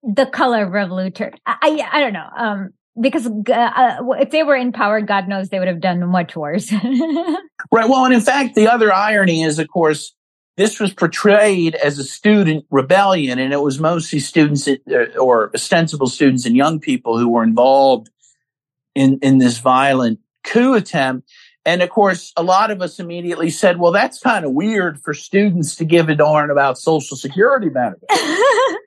The 0.03 0.25
color 0.25 0.69
revolution. 0.69 1.31
I, 1.45 1.57
I, 1.61 1.89
I 1.97 1.99
don't 1.99 2.13
know. 2.13 2.29
Um, 2.35 2.73
because 2.99 3.25
uh, 3.25 3.51
uh 3.51 4.11
if 4.19 4.29
they 4.29 4.43
were 4.43 4.55
in 4.55 4.71
power, 4.71 5.01
God 5.01 5.27
knows 5.27 5.49
they 5.49 5.59
would 5.59 5.67
have 5.67 5.81
done 5.81 6.05
much 6.07 6.35
worse. 6.35 6.71
right. 7.71 7.89
Well, 7.89 8.05
and 8.05 8.13
in 8.13 8.21
fact, 8.21 8.55
the 8.55 8.67
other 8.67 8.93
irony 8.93 9.43
is, 9.43 9.59
of 9.59 9.67
course, 9.67 10.13
this 10.55 10.79
was 10.79 10.93
portrayed 10.93 11.75
as 11.75 11.97
a 11.97 12.03
student 12.03 12.65
rebellion, 12.69 13.39
and 13.39 13.53
it 13.53 13.61
was 13.61 13.79
mostly 13.79 14.19
students 14.19 14.67
uh, 14.67 15.05
or 15.19 15.51
ostensible 15.55 16.07
students 16.07 16.45
and 16.45 16.55
young 16.55 16.79
people 16.79 17.17
who 17.17 17.29
were 17.29 17.43
involved 17.43 18.09
in 18.93 19.19
in 19.21 19.39
this 19.39 19.57
violent 19.57 20.19
coup 20.43 20.75
attempt. 20.75 21.29
And 21.65 21.81
of 21.81 21.89
course, 21.89 22.33
a 22.35 22.43
lot 22.43 22.71
of 22.71 22.81
us 22.81 22.99
immediately 22.99 23.49
said, 23.49 23.79
"Well, 23.79 23.91
that's 23.91 24.19
kind 24.19 24.45
of 24.45 24.51
weird 24.51 25.01
for 25.01 25.13
students 25.13 25.75
to 25.77 25.85
give 25.85 26.09
a 26.09 26.15
darn 26.15 26.51
about 26.51 26.77
Social 26.77 27.17
Security 27.17 27.69
benefits." 27.69 28.05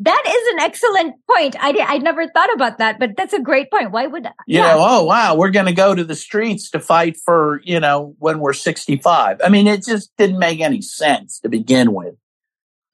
That 0.00 0.22
is 0.26 0.52
an 0.52 0.60
excellent 0.60 1.14
point. 1.30 1.56
I 1.58 1.74
I 1.86 1.98
never 1.98 2.28
thought 2.28 2.52
about 2.52 2.78
that, 2.78 2.98
but 2.98 3.16
that's 3.16 3.32
a 3.32 3.40
great 3.40 3.70
point. 3.70 3.92
Why 3.92 4.06
would 4.06 4.24
you 4.46 4.58
yeah. 4.58 4.74
know? 4.74 4.78
Oh 4.80 5.04
wow, 5.04 5.34
we're 5.34 5.50
going 5.50 5.66
to 5.66 5.72
go 5.72 5.94
to 5.94 6.04
the 6.04 6.14
streets 6.14 6.70
to 6.70 6.80
fight 6.80 7.16
for 7.16 7.62
you 7.64 7.80
know 7.80 8.14
when 8.18 8.40
we're 8.40 8.52
sixty 8.52 8.98
five. 8.98 9.40
I 9.42 9.48
mean, 9.48 9.66
it 9.66 9.84
just 9.86 10.14
didn't 10.18 10.38
make 10.38 10.60
any 10.60 10.82
sense 10.82 11.40
to 11.40 11.48
begin 11.48 11.94
with. 11.94 12.14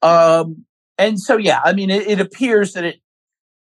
Um, 0.01 0.65
and 0.97 1.19
so 1.19 1.35
yeah, 1.35 1.59
I 1.63 1.73
mean, 1.73 1.89
it, 1.89 2.07
it 2.07 2.19
appears 2.21 2.71
that 2.73 2.85
it 2.85 3.01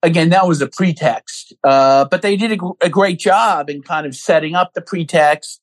again 0.03 0.29
that 0.29 0.45
was 0.45 0.61
a 0.61 0.67
pretext, 0.67 1.53
uh, 1.63 2.05
but 2.11 2.21
they 2.21 2.35
did 2.35 2.59
a, 2.59 2.71
a 2.81 2.89
great 2.89 3.19
job 3.19 3.69
in 3.69 3.81
kind 3.81 4.05
of 4.05 4.15
setting 4.15 4.53
up 4.53 4.73
the 4.73 4.81
pretext 4.81 5.61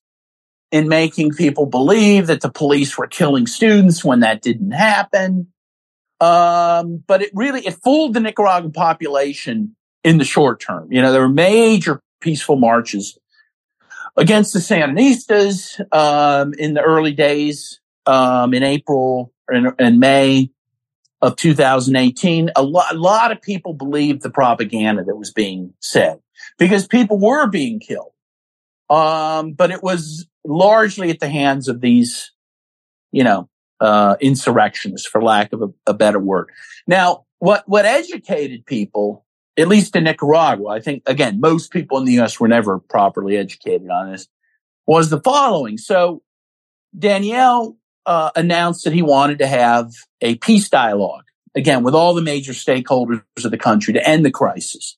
in 0.71 0.87
making 0.87 1.31
people 1.31 1.67
believe 1.67 2.27
that 2.27 2.41
the 2.41 2.51
police 2.51 2.97
were 2.97 3.07
killing 3.07 3.45
students 3.45 4.03
when 4.03 4.21
that 4.21 4.41
didn't 4.41 4.71
happen. 4.71 5.47
Um, 6.19 7.03
but 7.07 7.21
it 7.21 7.31
really, 7.33 7.65
it 7.65 7.75
fooled 7.83 8.13
the 8.13 8.19
Nicaraguan 8.19 8.71
population 8.71 9.75
in 10.03 10.17
the 10.17 10.25
short 10.25 10.59
term. 10.59 10.91
You 10.91 11.01
know, 11.01 11.11
there 11.11 11.21
were 11.21 11.29
major 11.29 12.01
peaceful 12.21 12.55
marches 12.55 13.17
against 14.15 14.53
the 14.53 14.59
Sandinistas, 14.59 15.79
um, 15.93 16.53
in 16.55 16.73
the 16.73 16.81
early 16.81 17.13
days, 17.13 17.79
um, 18.07 18.53
in 18.53 18.63
April 18.63 19.31
and, 19.47 19.73
and 19.77 19.99
May 19.99 20.49
of 21.21 21.35
2018. 21.35 22.51
A 22.55 22.63
lot, 22.63 22.93
a 22.93 22.97
lot 22.97 23.31
of 23.31 23.41
people 23.41 23.73
believed 23.73 24.23
the 24.23 24.29
propaganda 24.29 25.03
that 25.03 25.15
was 25.15 25.31
being 25.31 25.73
said 25.81 26.19
because 26.57 26.87
people 26.87 27.19
were 27.19 27.47
being 27.47 27.79
killed. 27.79 28.11
Um, 28.89 29.53
but 29.53 29.71
it 29.71 29.83
was 29.83 30.27
largely 30.45 31.09
at 31.09 31.19
the 31.19 31.29
hands 31.29 31.67
of 31.67 31.81
these, 31.81 32.31
you 33.11 33.23
know, 33.23 33.49
uh, 33.79 34.15
insurrectionists, 34.19 35.07
for 35.07 35.21
lack 35.21 35.53
of 35.53 35.61
a, 35.61 35.67
a 35.91 35.93
better 35.93 36.19
word. 36.19 36.49
Now, 36.87 37.25
what 37.39 37.67
what 37.67 37.85
educated 37.85 38.65
people, 38.65 39.25
at 39.57 39.67
least 39.67 39.95
in 39.95 40.05
Nicaragua, 40.05 40.69
I 40.69 40.79
think 40.79 41.03
again, 41.05 41.39
most 41.39 41.71
people 41.71 41.97
in 41.97 42.05
the 42.05 42.13
U.S. 42.13 42.39
were 42.39 42.47
never 42.47 42.79
properly 42.79 43.37
educated 43.37 43.89
on 43.89 44.11
this, 44.11 44.27
was 44.85 45.09
the 45.09 45.21
following. 45.21 45.77
So 45.77 46.21
Daniel 46.97 47.77
uh, 48.05 48.31
announced 48.35 48.85
that 48.85 48.93
he 48.93 49.01
wanted 49.01 49.39
to 49.39 49.47
have 49.47 49.91
a 50.21 50.35
peace 50.35 50.69
dialogue 50.69 51.25
again 51.55 51.83
with 51.83 51.93
all 51.93 52.13
the 52.13 52.21
major 52.21 52.53
stakeholders 52.53 53.21
of 53.43 53.51
the 53.51 53.57
country 53.57 53.93
to 53.93 54.07
end 54.07 54.25
the 54.25 54.31
crisis. 54.31 54.97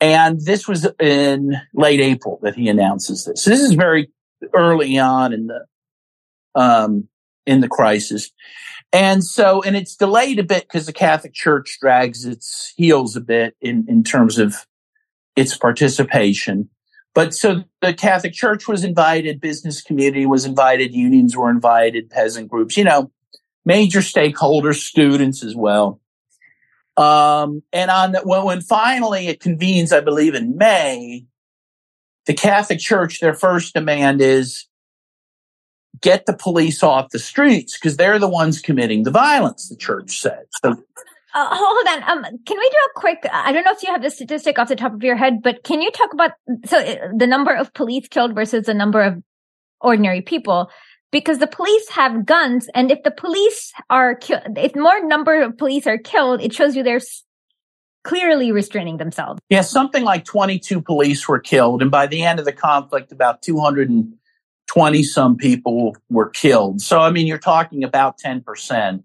And 0.00 0.40
this 0.40 0.66
was 0.66 0.88
in 0.98 1.54
late 1.74 2.00
April 2.00 2.40
that 2.42 2.56
he 2.56 2.68
announces 2.68 3.24
this. 3.24 3.44
So 3.44 3.50
this 3.50 3.60
is 3.60 3.74
very 3.74 4.10
early 4.52 4.98
on 4.98 5.32
in 5.32 5.46
the 5.46 5.64
um, 6.54 7.08
in 7.46 7.60
the 7.60 7.68
crisis. 7.68 8.30
And 8.92 9.24
so, 9.24 9.62
and 9.62 9.74
it's 9.74 9.96
delayed 9.96 10.38
a 10.38 10.44
bit 10.44 10.64
because 10.64 10.86
the 10.86 10.92
Catholic 10.92 11.32
Church 11.32 11.78
drags 11.80 12.24
its 12.26 12.72
heels 12.76 13.16
a 13.16 13.20
bit 13.20 13.56
in, 13.60 13.86
in 13.88 14.04
terms 14.04 14.38
of 14.38 14.66
its 15.34 15.56
participation. 15.56 16.68
But 17.14 17.34
so 17.34 17.64
the 17.80 17.94
Catholic 17.94 18.32
Church 18.32 18.68
was 18.68 18.84
invited, 18.84 19.40
business 19.40 19.82
community 19.82 20.26
was 20.26 20.44
invited, 20.44 20.94
unions 20.94 21.36
were 21.36 21.50
invited, 21.50 22.10
peasant 22.10 22.48
groups, 22.48 22.76
you 22.76 22.84
know, 22.84 23.10
major 23.64 24.00
stakeholders, 24.00 24.76
students 24.76 25.42
as 25.42 25.54
well. 25.54 26.00
Um, 26.96 27.62
and 27.72 27.90
on 27.90 28.12
the, 28.12 28.20
when, 28.20 28.44
when 28.44 28.60
finally 28.60 29.28
it 29.28 29.40
convenes, 29.40 29.92
I 29.92 30.00
believe 30.00 30.34
in 30.34 30.56
May, 30.56 31.26
the 32.26 32.34
Catholic 32.34 32.78
Church, 32.78 33.20
their 33.20 33.34
first 33.34 33.74
demand 33.74 34.20
is 34.20 34.66
get 36.00 36.26
the 36.26 36.32
police 36.32 36.82
off 36.82 37.10
the 37.10 37.18
streets 37.18 37.78
because 37.78 37.96
they're 37.96 38.18
the 38.18 38.28
ones 38.28 38.60
committing 38.60 39.02
the 39.02 39.10
violence, 39.10 39.68
the 39.68 39.76
church 39.76 40.18
said. 40.18 40.44
So, 40.62 40.70
uh, 41.34 41.48
hold 41.50 41.86
on. 41.88 42.02
Um, 42.10 42.22
can 42.44 42.58
we 42.58 42.70
do 42.70 42.76
a 42.76 43.00
quick? 43.00 43.26
I 43.30 43.52
don't 43.52 43.64
know 43.64 43.72
if 43.72 43.82
you 43.82 43.92
have 43.92 44.02
the 44.02 44.10
statistic 44.10 44.58
off 44.58 44.68
the 44.68 44.76
top 44.76 44.92
of 44.92 45.02
your 45.02 45.16
head, 45.16 45.42
but 45.42 45.64
can 45.64 45.80
you 45.80 45.90
talk 45.90 46.12
about 46.12 46.32
so 46.66 46.78
uh, 46.78 47.08
the 47.16 47.26
number 47.26 47.54
of 47.54 47.72
police 47.72 48.08
killed 48.08 48.34
versus 48.34 48.66
the 48.66 48.74
number 48.74 49.02
of 49.02 49.22
ordinary 49.80 50.20
people? 50.20 50.70
Because 51.10 51.38
the 51.38 51.46
police 51.46 51.90
have 51.90 52.24
guns, 52.24 52.68
and 52.74 52.90
if 52.90 53.02
the 53.02 53.10
police 53.10 53.72
are 53.90 54.14
killed, 54.14 54.42
if 54.56 54.74
more 54.74 55.06
number 55.06 55.42
of 55.42 55.58
police 55.58 55.86
are 55.86 55.98
killed, 55.98 56.40
it 56.40 56.54
shows 56.54 56.74
you 56.74 56.82
they're 56.82 57.00
clearly 58.02 58.50
restraining 58.50 58.96
themselves. 58.96 59.40
Yeah, 59.48 59.60
something 59.60 60.04
like 60.04 60.24
22 60.24 60.80
police 60.80 61.28
were 61.28 61.38
killed, 61.38 61.82
and 61.82 61.90
by 61.90 62.06
the 62.06 62.22
end 62.22 62.38
of 62.38 62.46
the 62.46 62.52
conflict, 62.52 63.12
about 63.12 63.42
200 63.42 63.90
and 63.90 64.14
20 64.68 65.02
some 65.02 65.36
people 65.36 65.96
were 66.08 66.30
killed. 66.30 66.80
So, 66.80 67.00
I 67.00 67.10
mean, 67.10 67.26
you're 67.26 67.38
talking 67.38 67.84
about 67.84 68.18
10% 68.18 69.02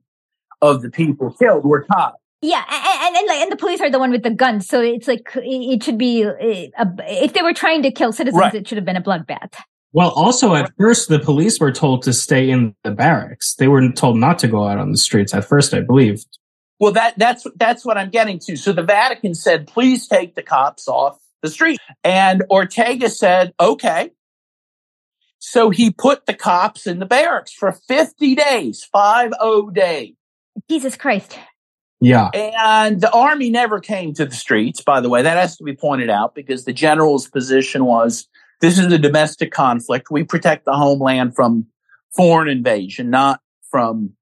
of 0.61 0.81
the 0.81 0.89
people 0.89 1.33
killed 1.33 1.65
were 1.65 1.83
cops. 1.83 2.19
Yeah, 2.41 2.63
and, 2.69 3.15
and, 3.15 3.29
and, 3.29 3.41
and, 3.41 3.51
the 3.51 3.55
police 3.55 3.81
are 3.81 3.89
the 3.89 3.97
one 3.97 4.11
with 4.11 4.21
the 4.21 4.29
guns, 4.29 4.67
so 4.67 4.79
it's 4.79 5.07
like 5.07 5.27
it 5.35 5.81
should 5.81 5.97
be 5.97 6.23
uh, 6.23 6.33
a, 6.37 6.69
if 7.23 7.33
they 7.33 7.41
were 7.41 7.53
trying 7.53 7.81
to 7.81 7.91
kill 7.91 8.13
citizens, 8.13 8.39
right. 8.39 8.53
it 8.53 8.67
should 8.67 8.77
have 8.77 8.85
been 8.85 8.95
a 8.95 9.01
bloodbath. 9.01 9.55
Well, 9.91 10.11
also 10.11 10.53
at 10.53 10.71
first 10.77 11.09
the 11.09 11.17
police 11.17 11.59
were 11.59 11.71
told 11.71 12.03
to 12.03 12.13
stay 12.13 12.51
in 12.51 12.75
the 12.83 12.91
barracks. 12.91 13.55
They 13.55 13.67
were 13.67 13.91
told 13.91 14.17
not 14.17 14.37
to 14.39 14.47
go 14.47 14.67
out 14.67 14.77
on 14.77 14.91
the 14.91 14.97
streets 14.97 15.33
at 15.33 15.45
first, 15.45 15.73
I 15.73 15.81
believe. 15.81 16.23
Well, 16.79 16.91
that 16.91 17.17
that's 17.17 17.47
that's 17.55 17.83
what 17.83 17.97
I'm 17.97 18.11
getting 18.11 18.37
to. 18.39 18.55
So 18.55 18.71
the 18.71 18.83
Vatican 18.83 19.33
said, 19.33 19.65
please 19.65 20.07
take 20.07 20.35
the 20.35 20.43
cops 20.43 20.87
off 20.87 21.17
the 21.41 21.49
street. 21.49 21.79
And 22.03 22.43
Ortega 22.51 23.09
said, 23.09 23.53
okay. 23.59 24.11
So 25.39 25.69
he 25.69 25.91
put 25.91 26.25
the 26.25 26.33
cops 26.33 26.87
in 26.87 26.99
the 26.99 27.05
barracks 27.05 27.51
for 27.51 27.71
50 27.71 28.35
days, 28.35 28.87
50 28.91 29.73
days. 29.73 30.13
Jesus 30.69 30.95
Christ. 30.95 31.37
Yeah. 31.99 32.29
And 32.33 33.01
the 33.01 33.11
army 33.11 33.49
never 33.49 33.79
came 33.79 34.13
to 34.15 34.25
the 34.25 34.35
streets, 34.35 34.81
by 34.81 35.01
the 35.01 35.09
way. 35.09 35.21
That 35.21 35.37
has 35.37 35.57
to 35.57 35.63
be 35.63 35.75
pointed 35.75 36.09
out 36.09 36.35
because 36.35 36.65
the 36.65 36.73
general's 36.73 37.27
position 37.27 37.85
was 37.85 38.27
this 38.61 38.77
is 38.77 38.91
a 38.91 38.97
domestic 38.97 39.51
conflict. 39.51 40.09
We 40.11 40.23
protect 40.23 40.65
the 40.65 40.73
homeland 40.73 41.35
from 41.35 41.67
foreign 42.15 42.49
invasion, 42.49 43.09
not 43.09 43.41
from 43.69 44.13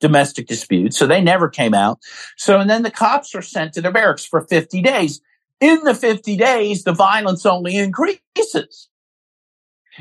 domestic 0.00 0.46
disputes. 0.46 0.96
So 0.96 1.06
they 1.06 1.20
never 1.20 1.48
came 1.48 1.74
out. 1.74 1.98
So, 2.36 2.60
and 2.60 2.68
then 2.68 2.82
the 2.82 2.90
cops 2.90 3.34
are 3.34 3.42
sent 3.42 3.72
to 3.74 3.80
their 3.80 3.92
barracks 3.92 4.24
for 4.24 4.42
50 4.42 4.82
days. 4.82 5.20
In 5.60 5.82
the 5.84 5.94
50 5.94 6.36
days, 6.36 6.84
the 6.84 6.92
violence 6.92 7.46
only 7.46 7.76
increases. 7.76 8.88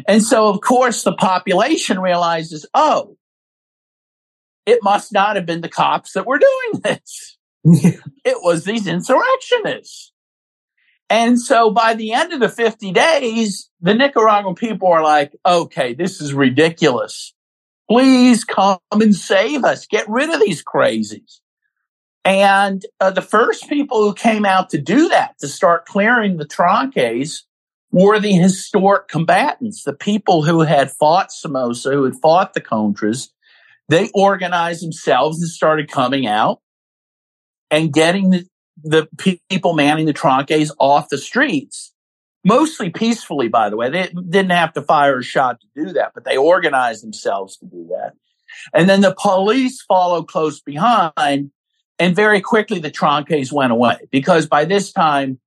And 0.08 0.22
so, 0.24 0.48
of 0.48 0.62
course, 0.62 1.04
the 1.04 1.14
population 1.14 2.00
realizes, 2.00 2.66
oh, 2.74 3.18
it 4.66 4.80
must 4.82 5.14
not 5.14 5.36
have 5.36 5.46
been 5.46 5.62
the 5.62 5.70
cops 5.70 6.14
that 6.14 6.26
were 6.26 6.40
doing 6.40 6.82
this. 6.84 7.38
it 7.64 8.38
was 8.42 8.64
these 8.64 8.88
insurrectionists. 8.88 10.12
And 11.10 11.40
so 11.40 11.70
by 11.70 11.94
the 11.94 12.14
end 12.14 12.34
of 12.34 12.40
the 12.40 12.50
50 12.50 12.92
days, 12.92 13.70
the 13.80 13.94
Nicaraguan 13.94 14.56
people 14.56 14.88
are 14.88 15.04
like, 15.04 15.36
okay, 15.46 15.94
this 15.94 16.20
is 16.20 16.34
ridiculous. 16.34 17.34
Please 17.90 18.44
come 18.44 18.80
and 18.92 19.14
save 19.14 19.64
us. 19.64 19.86
Get 19.86 20.10
rid 20.10 20.32
of 20.32 20.40
these 20.40 20.64
crazies. 20.64 21.40
And 22.24 22.84
uh, 23.00 23.12
the 23.12 23.22
first 23.22 23.70
people 23.70 24.02
who 24.02 24.16
came 24.16 24.46
out 24.46 24.72
to 24.72 24.82
do 24.82 25.10
that, 25.10 25.38
to 25.40 25.48
start 25.48 25.86
clearing 25.86 26.38
the 26.38 26.48
tranques, 26.48 27.44
were 27.92 28.20
the 28.20 28.34
historic 28.34 29.08
combatants, 29.08 29.84
the 29.84 29.94
people 29.94 30.44
who 30.44 30.62
had 30.62 30.92
fought 30.92 31.32
Somoza, 31.32 31.92
who 31.92 32.04
had 32.04 32.16
fought 32.22 32.54
the 32.54 32.62
Contras. 32.62 33.30
They 33.88 34.10
organized 34.14 34.84
themselves 34.84 35.42
and 35.42 35.50
started 35.50 35.90
coming 35.90 36.26
out 36.26 36.60
and 37.70 37.94
getting 37.94 38.32
the, 38.32 38.48
the 38.84 39.40
people 39.50 39.74
manning 39.74 40.06
the 40.06 40.14
tranques 40.14 40.72
off 40.80 41.10
the 41.10 41.18
streets, 41.18 41.94
mostly 42.44 42.90
peacefully, 42.90 43.48
by 43.48 43.70
the 43.70 43.78
way. 43.78 43.90
They 43.90 44.08
didn't 44.08 44.52
have 44.52 44.74
to 44.74 44.82
fire 44.82 45.20
a 45.20 45.24
shot 45.24 45.60
to 45.62 45.86
do 45.86 45.94
that, 45.94 46.14
but 46.14 46.26
they 46.26 46.38
organized 46.38 47.04
themselves 47.04 47.58
to 47.58 47.66
do 47.66 47.88
that. 47.92 48.14
And 48.74 48.90
then 48.90 49.02
the 49.02 49.16
police 49.18 49.82
followed 49.82 50.28
close 50.28 50.62
behind 50.62 51.52
and 52.00 52.16
very 52.16 52.42
quickly 52.42 52.80
the 52.80 52.92
tranques 52.92 53.52
went 53.52 53.72
away 53.72 53.98
because 54.12 54.48
by 54.48 54.66
this 54.66 54.92
time, 54.92 55.40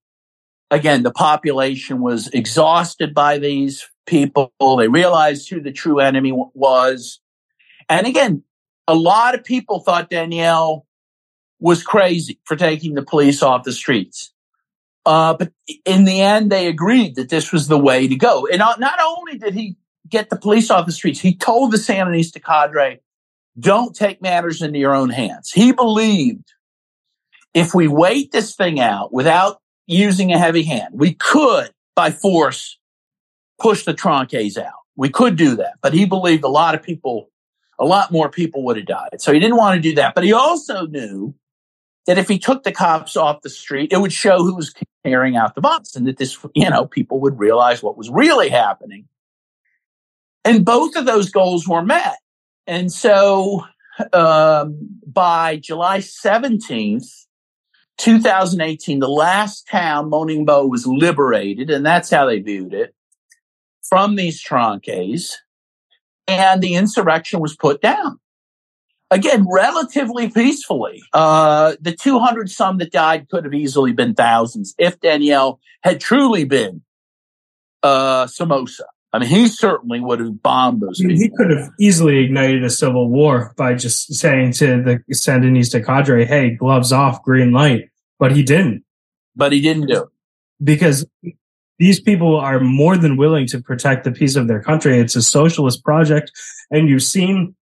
again, 0.71 1.03
the 1.03 1.11
population 1.11 2.01
was 2.01 2.29
exhausted 2.29 3.15
by 3.15 3.39
these 3.39 3.89
people. 4.07 4.53
They 4.79 4.89
realized 4.89 5.49
who 5.49 5.61
the 5.61 5.73
true 5.73 6.01
enemy 6.01 6.33
was. 6.55 7.21
And 7.89 8.07
again, 8.07 8.43
a 8.87 8.95
lot 8.95 9.35
of 9.35 9.45
people 9.45 9.81
thought 9.81 10.11
Daniel 10.11 10.87
was 11.61 11.83
crazy 11.83 12.39
for 12.45 12.57
taking 12.57 12.95
the 12.95 13.03
police 13.03 13.43
off 13.43 13.65
the 13.65 13.73
streets. 13.73 14.33
Uh, 15.05 15.35
but 15.35 15.53
in 15.85 16.05
the 16.05 16.21
end, 16.21 16.51
they 16.51 16.67
agreed 16.67 17.17
that 17.17 17.31
this 17.31 17.53
was 17.53 17.69
the 17.69 17.79
way 17.79 18.07
to 18.07 18.17
go. 18.17 18.47
And 18.47 18.59
not 18.59 19.01
only 19.03 19.39
did 19.39 19.55
he 19.55 19.77
get 20.09 20.31
the 20.31 20.37
police 20.37 20.71
off 20.71 20.87
the 20.87 20.93
streets, 20.93 21.21
he 21.21 21.35
told 21.35 21.73
the 21.73 21.79
Sandinista 21.79 22.43
cadre, 22.43 23.01
don't 23.59 23.97
take 23.97 24.23
matters 24.23 24.63
into 24.63 24.79
your 24.79 24.95
own 24.95 25.11
hands. 25.11 25.51
He 25.51 25.73
believed 25.73 26.53
if 27.55 27.75
we 27.75 27.89
wait 27.89 28.33
this 28.33 28.55
thing 28.55 28.79
out 28.79 29.13
without 29.13 29.61
using 29.89 30.33
a 30.33 30.39
heavy 30.39 30.63
hand. 30.63 30.91
We 30.93 31.15
could, 31.15 31.71
by 31.97 32.13
force, 32.13 32.79
push 33.59 33.85
the 33.85 33.95
tranques 33.95 34.57
out. 34.57 34.73
We 34.97 35.09
could 35.09 35.37
do 35.37 35.57
that, 35.57 35.75
but 35.81 35.93
he 35.93 36.05
believed 36.05 36.45
a 36.45 36.49
lot 36.49 36.75
of 36.75 36.83
people, 36.83 37.31
a 37.79 37.85
lot 37.85 38.13
more 38.13 38.29
people 38.29 38.65
would 38.65 38.77
have 38.77 38.87
died. 38.87 39.21
So 39.21 39.33
he 39.33 39.41
didn't 39.41 39.57
want 39.57 39.77
to 39.77 39.81
do 39.81 39.95
that. 39.97 40.15
But 40.15 40.25
he 40.25 40.33
also 40.33 40.87
knew 40.87 41.35
that 42.07 42.19
if 42.19 42.29
he 42.29 42.39
took 42.39 42.65
the 42.65 42.73
cops 42.73 43.17
off 43.17 43.43
the 43.43 43.51
street, 43.51 43.93
it 43.93 44.01
would 44.01 44.13
show 44.13 44.39
who 44.39 44.55
was 44.55 44.75
carrying 45.05 45.37
out 45.37 45.55
the 45.55 45.61
violence 45.61 45.95
and 45.95 46.07
that 46.07 46.19
this, 46.19 46.39
you 46.55 46.69
know, 46.69 46.87
people 46.87 47.21
would 47.21 47.39
realize 47.39 47.83
what 47.83 47.97
was 47.97 48.11
really 48.11 48.49
happening. 48.49 49.07
And 50.45 50.65
both 50.65 50.97
of 50.97 51.07
those 51.07 51.31
goals 51.31 51.69
were 51.69 51.83
met. 51.83 52.17
And 52.67 52.91
so 52.93 53.65
um, 54.13 55.01
by 55.07 55.57
July 55.57 55.99
17th, 55.99 57.27
2018, 57.99 59.01
the 59.01 59.09
last 59.09 59.69
town, 59.69 60.11
Monimbó, 60.11 60.69
was 60.69 60.87
liberated, 60.87 61.71
and 61.71 61.85
that's 61.85 62.11
how 62.11 62.27
they 62.27 62.41
viewed 62.41 62.73
it, 62.73 62.95
from 63.83 64.17
these 64.17 64.43
tranques, 64.43 65.37
and 66.27 66.63
the 66.63 66.75
insurrection 66.75 67.41
was 67.41 67.57
put 67.57 67.83
down. 67.83 68.19
Again, 69.11 69.47
relatively 69.51 70.29
peacefully. 70.31 71.03
Uh, 71.13 71.77
the 71.81 71.93
200 71.93 72.51
some 72.51 72.79
that 72.79 72.93
died 72.93 73.29
could 73.31 73.45
have 73.45 73.55
easily 73.55 73.93
been 73.93 74.15
thousands 74.15 74.75
if 74.79 75.01
Daniel 75.01 75.61
had 75.83 75.99
truly 75.99 76.45
been 76.45 76.83
uh, 77.83 78.27
Somoza. 78.27 78.85
I 79.13 79.19
mean, 79.19 79.29
he 79.31 79.49
certainly 79.49 80.01
would 80.01 80.21
have 80.21 80.43
bombed 80.43 80.83
those. 80.83 81.01
I 81.03 81.07
mean, 81.07 81.17
he 81.17 81.31
could 81.31 81.51
have 81.51 81.71
easily 81.81 82.19
ignited 82.19 82.63
a 82.63 82.71
civil 82.71 83.09
war 83.09 83.55
by 83.57 83.75
just 83.75 84.13
saying 84.15 84.53
to 84.55 84.83
the 84.83 85.03
Sandinista 85.15 85.85
cadre, 85.85 86.27
"Hey, 86.27 86.51
gloves 86.51 86.93
off, 86.93 87.23
green 87.23 87.53
light." 87.53 87.89
But 88.19 88.37
he 88.37 88.43
didn't. 88.43 88.85
But 89.35 89.53
he 89.53 89.61
didn't 89.61 89.87
do 89.87 90.03
it 90.03 90.09
because 90.63 91.07
these 91.79 92.01
people 92.01 92.37
are 92.37 92.61
more 92.61 92.97
than 92.97 93.17
willing 93.17 93.47
to 93.47 93.63
protect 93.63 94.05
the 94.05 94.13
peace 94.13 94.37
of 94.37 94.49
their 94.49 94.63
country. 94.63 94.99
It's 94.99 95.17
a 95.17 95.23
socialist 95.23 95.85
project, 95.85 96.33
and 96.71 96.89
you've 96.89 97.03
seen 97.03 97.55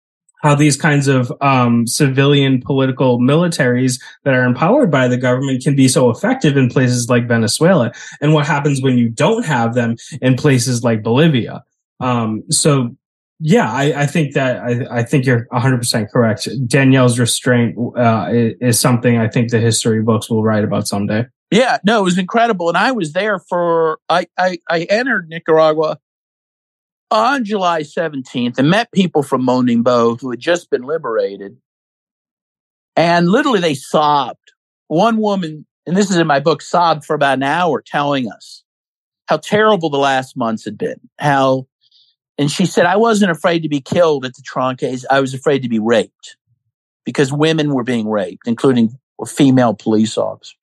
how 0.41 0.55
these 0.55 0.77
kinds 0.77 1.07
of 1.07 1.31
um, 1.41 1.87
civilian 1.87 2.61
political 2.61 3.19
militaries 3.19 3.99
that 4.23 4.33
are 4.33 4.43
empowered 4.43 4.91
by 4.91 5.07
the 5.07 5.17
government 5.17 5.63
can 5.63 5.75
be 5.75 5.87
so 5.87 6.09
effective 6.09 6.57
in 6.57 6.69
places 6.69 7.09
like 7.09 7.27
Venezuela, 7.27 7.91
and 8.21 8.33
what 8.33 8.45
happens 8.45 8.81
when 8.81 8.97
you 8.97 9.09
don't 9.09 9.45
have 9.45 9.73
them 9.73 9.95
in 10.21 10.35
places 10.35 10.83
like 10.83 11.03
Bolivia. 11.03 11.63
Um, 11.99 12.43
so, 12.49 12.95
yeah, 13.39 13.71
I, 13.71 14.01
I, 14.01 14.05
think 14.05 14.33
that 14.33 14.61
I, 14.61 14.99
I, 14.99 15.03
think 15.03 15.25
you're 15.25 15.47
100 15.49 15.77
percent 15.77 16.11
correct. 16.11 16.47
Daniel's 16.67 17.17
restraint 17.17 17.77
uh, 17.97 18.29
is, 18.31 18.53
is 18.61 18.79
something 18.79 19.17
I 19.17 19.27
think 19.27 19.51
the 19.51 19.59
history 19.59 20.01
books 20.01 20.29
will 20.29 20.43
write 20.43 20.63
about 20.63 20.87
someday. 20.87 21.25
Yeah, 21.51 21.77
no, 21.85 22.01
it 22.01 22.03
was 22.03 22.17
incredible, 22.17 22.69
and 22.69 22.77
I 22.77 22.91
was 22.91 23.13
there 23.13 23.39
for 23.39 23.99
I 24.09 24.27
I, 24.37 24.57
I 24.69 24.81
entered 24.83 25.29
Nicaragua 25.29 25.99
on 27.11 27.45
July 27.45 27.81
17th 27.81 28.57
and 28.57 28.69
met 28.69 28.91
people 28.91 29.23
from 29.23 29.45
Monimbó 29.45 30.19
who 30.19 30.31
had 30.31 30.39
just 30.39 30.69
been 30.69 30.83
liberated. 30.83 31.57
And 32.95 33.29
literally 33.29 33.59
they 33.59 33.75
sobbed. 33.75 34.53
One 34.87 35.17
woman, 35.17 35.65
and 35.85 35.95
this 35.95 36.09
is 36.09 36.17
in 36.17 36.27
my 36.27 36.39
book, 36.39 36.61
sobbed 36.61 37.05
for 37.05 37.15
about 37.15 37.37
an 37.37 37.43
hour 37.43 37.81
telling 37.81 38.29
us 38.31 38.63
how 39.27 39.37
terrible 39.37 39.89
the 39.89 39.97
last 39.97 40.37
months 40.37 40.65
had 40.65 40.77
been. 40.77 40.99
How, 41.19 41.67
and 42.37 42.51
she 42.51 42.65
said, 42.65 42.85
I 42.85 42.97
wasn't 42.97 43.31
afraid 43.31 43.63
to 43.63 43.69
be 43.69 43.81
killed 43.81 44.25
at 44.25 44.35
the 44.35 44.43
Tranques. 44.43 45.05
I 45.09 45.19
was 45.19 45.33
afraid 45.33 45.63
to 45.63 45.69
be 45.69 45.79
raped 45.79 46.37
because 47.05 47.31
women 47.31 47.73
were 47.73 47.83
being 47.83 48.07
raped, 48.07 48.47
including 48.47 48.97
female 49.27 49.73
police 49.73 50.17
officers. 50.17 50.55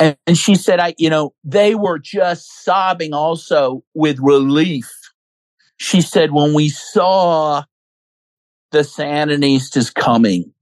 And 0.00 0.16
she 0.34 0.54
said, 0.54 0.78
I, 0.78 0.94
you 0.96 1.10
know, 1.10 1.34
they 1.42 1.74
were 1.74 1.98
just 1.98 2.64
sobbing 2.64 3.12
also 3.12 3.82
with 3.94 4.20
relief 4.20 5.07
she 5.78 6.00
said, 6.00 6.32
when 6.32 6.52
we 6.54 6.68
saw 6.68 7.62
the 8.72 8.80
Sandinistas 8.80 9.94
coming 9.94 10.52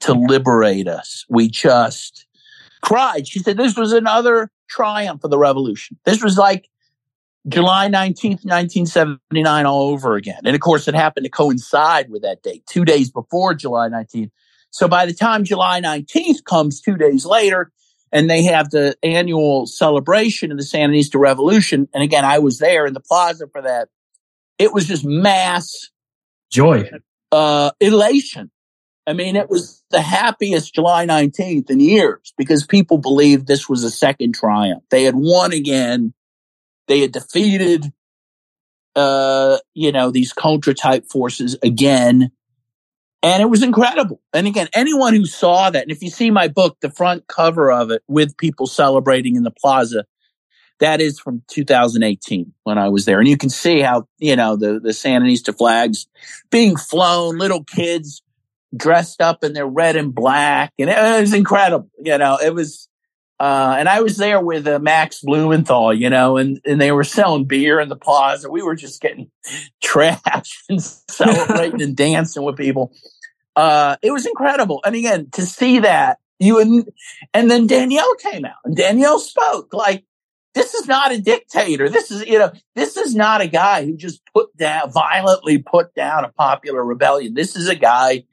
to 0.00 0.14
liberate 0.14 0.88
us, 0.88 1.24
we 1.28 1.48
just 1.48 2.26
cried. 2.82 3.28
She 3.28 3.38
said, 3.38 3.56
this 3.56 3.76
was 3.76 3.92
another 3.92 4.50
triumph 4.68 5.24
of 5.24 5.30
the 5.30 5.38
revolution. 5.38 5.98
This 6.04 6.22
was 6.22 6.36
like 6.36 6.68
July 7.46 7.88
19th, 7.88 8.44
1979 8.44 9.66
all 9.66 9.90
over 9.90 10.16
again. 10.16 10.40
And 10.44 10.54
of 10.54 10.60
course, 10.60 10.88
it 10.88 10.94
happened 10.94 11.24
to 11.24 11.30
coincide 11.30 12.10
with 12.10 12.22
that 12.22 12.42
date, 12.42 12.64
two 12.66 12.84
days 12.84 13.10
before 13.10 13.54
July 13.54 13.88
19th. 13.88 14.30
So 14.70 14.88
by 14.88 15.06
the 15.06 15.12
time 15.12 15.44
July 15.44 15.80
19th 15.80 16.44
comes 16.44 16.80
two 16.80 16.96
days 16.96 17.26
later, 17.26 17.70
and 18.10 18.30
they 18.30 18.44
have 18.44 18.70
the 18.70 18.96
annual 19.02 19.66
celebration 19.66 20.52
of 20.52 20.56
the 20.56 20.62
Sandinista 20.62 21.18
Revolution. 21.18 21.88
And 21.92 22.02
again, 22.02 22.24
I 22.24 22.38
was 22.38 22.58
there 22.58 22.86
in 22.86 22.94
the 22.94 23.00
plaza 23.00 23.48
for 23.48 23.60
that 23.60 23.88
it 24.58 24.72
was 24.72 24.86
just 24.86 25.04
mass 25.04 25.90
joy, 26.50 26.88
uh, 27.32 27.70
elation. 27.80 28.50
I 29.06 29.12
mean, 29.12 29.36
it 29.36 29.50
was 29.50 29.82
the 29.90 30.00
happiest 30.00 30.74
July 30.74 31.06
19th 31.06 31.68
in 31.70 31.80
years 31.80 32.32
because 32.38 32.66
people 32.66 32.98
believed 32.98 33.46
this 33.46 33.68
was 33.68 33.84
a 33.84 33.90
second 33.90 34.34
triumph. 34.34 34.82
They 34.90 35.04
had 35.04 35.14
won 35.14 35.52
again. 35.52 36.14
They 36.88 37.00
had 37.00 37.12
defeated, 37.12 37.92
uh, 38.96 39.58
you 39.74 39.92
know, 39.92 40.10
these 40.10 40.32
Contra 40.32 40.72
type 40.72 41.04
forces 41.10 41.56
again. 41.62 42.30
And 43.22 43.42
it 43.42 43.46
was 43.46 43.62
incredible. 43.62 44.20
And 44.32 44.46
again, 44.46 44.68
anyone 44.74 45.14
who 45.14 45.26
saw 45.26 45.70
that, 45.70 45.82
and 45.82 45.90
if 45.90 46.02
you 46.02 46.10
see 46.10 46.30
my 46.30 46.48
book, 46.48 46.78
the 46.80 46.90
front 46.90 47.26
cover 47.26 47.72
of 47.72 47.90
it 47.90 48.02
with 48.06 48.36
people 48.36 48.66
celebrating 48.66 49.36
in 49.36 49.42
the 49.42 49.50
plaza, 49.50 50.04
that 50.80 51.00
is 51.00 51.18
from 51.18 51.42
2018 51.48 52.52
when 52.64 52.78
I 52.78 52.88
was 52.88 53.04
there. 53.04 53.20
And 53.20 53.28
you 53.28 53.36
can 53.36 53.50
see 53.50 53.80
how, 53.80 54.08
you 54.18 54.36
know, 54.36 54.56
the, 54.56 54.80
the 54.80 54.90
Sandinista 54.90 55.56
flags 55.56 56.06
being 56.50 56.76
flown, 56.76 57.38
little 57.38 57.64
kids 57.64 58.22
dressed 58.76 59.20
up 59.20 59.44
in 59.44 59.52
their 59.52 59.66
red 59.66 59.96
and 59.96 60.14
black. 60.14 60.72
And 60.78 60.90
it 60.90 61.20
was 61.20 61.32
incredible. 61.32 61.90
You 62.02 62.18
know, 62.18 62.38
it 62.44 62.52
was, 62.54 62.88
uh, 63.38 63.76
and 63.78 63.88
I 63.88 64.00
was 64.00 64.16
there 64.16 64.40
with 64.40 64.66
uh, 64.66 64.78
Max 64.80 65.20
Blumenthal, 65.20 65.94
you 65.94 66.10
know, 66.10 66.36
and, 66.36 66.60
and 66.64 66.80
they 66.80 66.92
were 66.92 67.04
selling 67.04 67.44
beer 67.44 67.78
in 67.80 67.88
the 67.88 67.96
plaza. 67.96 68.50
We 68.50 68.62
were 68.62 68.74
just 68.74 69.00
getting 69.00 69.30
trashed 69.84 70.64
and 70.68 70.82
celebrating 71.10 71.82
and 71.82 71.96
dancing 71.96 72.42
with 72.42 72.56
people. 72.56 72.92
Uh, 73.54 73.96
it 74.02 74.10
was 74.10 74.26
incredible. 74.26 74.80
And 74.84 74.96
again, 74.96 75.28
to 75.32 75.42
see 75.42 75.80
that 75.80 76.18
you 76.40 76.60
and, 76.60 76.88
and 77.32 77.48
then 77.48 77.68
Daniel 77.68 78.14
came 78.18 78.44
out 78.44 78.56
and 78.64 78.76
Daniel 78.76 79.20
spoke 79.20 79.72
like, 79.72 80.04
this 80.54 80.74
is 80.74 80.86
not 80.86 81.12
a 81.12 81.20
dictator. 81.20 81.88
This 81.88 82.10
is, 82.10 82.24
you 82.26 82.38
know, 82.38 82.52
this 82.74 82.96
is 82.96 83.14
not 83.14 83.40
a 83.40 83.48
guy 83.48 83.84
who 83.84 83.96
just 83.96 84.22
put 84.32 84.56
down, 84.56 84.90
violently 84.92 85.58
put 85.58 85.94
down 85.94 86.24
a 86.24 86.30
popular 86.30 86.84
rebellion. 86.84 87.34
This 87.34 87.56
is 87.56 87.68
a 87.68 87.74
guy 87.74 88.24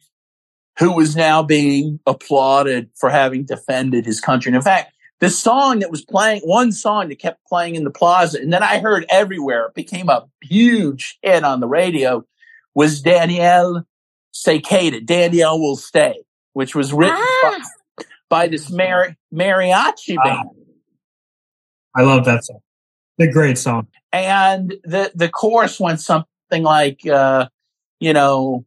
who 0.79 0.93
was 0.93 1.15
now 1.15 1.43
being 1.43 1.99
applauded 2.05 2.89
for 2.95 3.09
having 3.09 3.43
defended 3.43 4.05
his 4.05 4.21
country. 4.21 4.49
And 4.49 4.55
in 4.55 4.61
fact, 4.61 4.93
the 5.19 5.29
song 5.29 5.79
that 5.79 5.91
was 5.91 6.03
playing, 6.03 6.41
one 6.41 6.71
song 6.71 7.09
that 7.09 7.19
kept 7.19 7.45
playing 7.47 7.75
in 7.75 7.83
the 7.83 7.91
plaza, 7.91 8.39
and 8.39 8.51
then 8.51 8.63
I 8.63 8.79
heard 8.79 9.05
everywhere, 9.09 9.67
it 9.67 9.75
became 9.75 10.09
a 10.09 10.25
huge 10.41 11.19
hit 11.21 11.43
on 11.43 11.59
the 11.59 11.67
radio, 11.67 12.25
was 12.73 13.01
Danielle 13.01 13.85
Cicada, 14.31 15.01
Daniel 15.01 15.59
Will 15.61 15.75
Stay, 15.75 16.23
which 16.53 16.73
was 16.73 16.93
written 16.93 17.17
ah. 17.17 17.59
by, 17.97 18.03
by, 18.29 18.47
this 18.47 18.71
mar- 18.71 19.15
mariachi 19.33 20.17
ah. 20.17 20.43
I 21.95 22.03
love 22.03 22.25
that 22.25 22.43
song. 22.45 22.59
The 23.17 23.31
great 23.31 23.57
song. 23.57 23.87
And 24.11 24.73
the, 24.83 25.11
the 25.13 25.29
chorus 25.29 25.79
went 25.79 25.99
something 25.99 26.63
like, 26.63 27.05
uh, 27.05 27.47
you 27.99 28.13
know, 28.13 28.65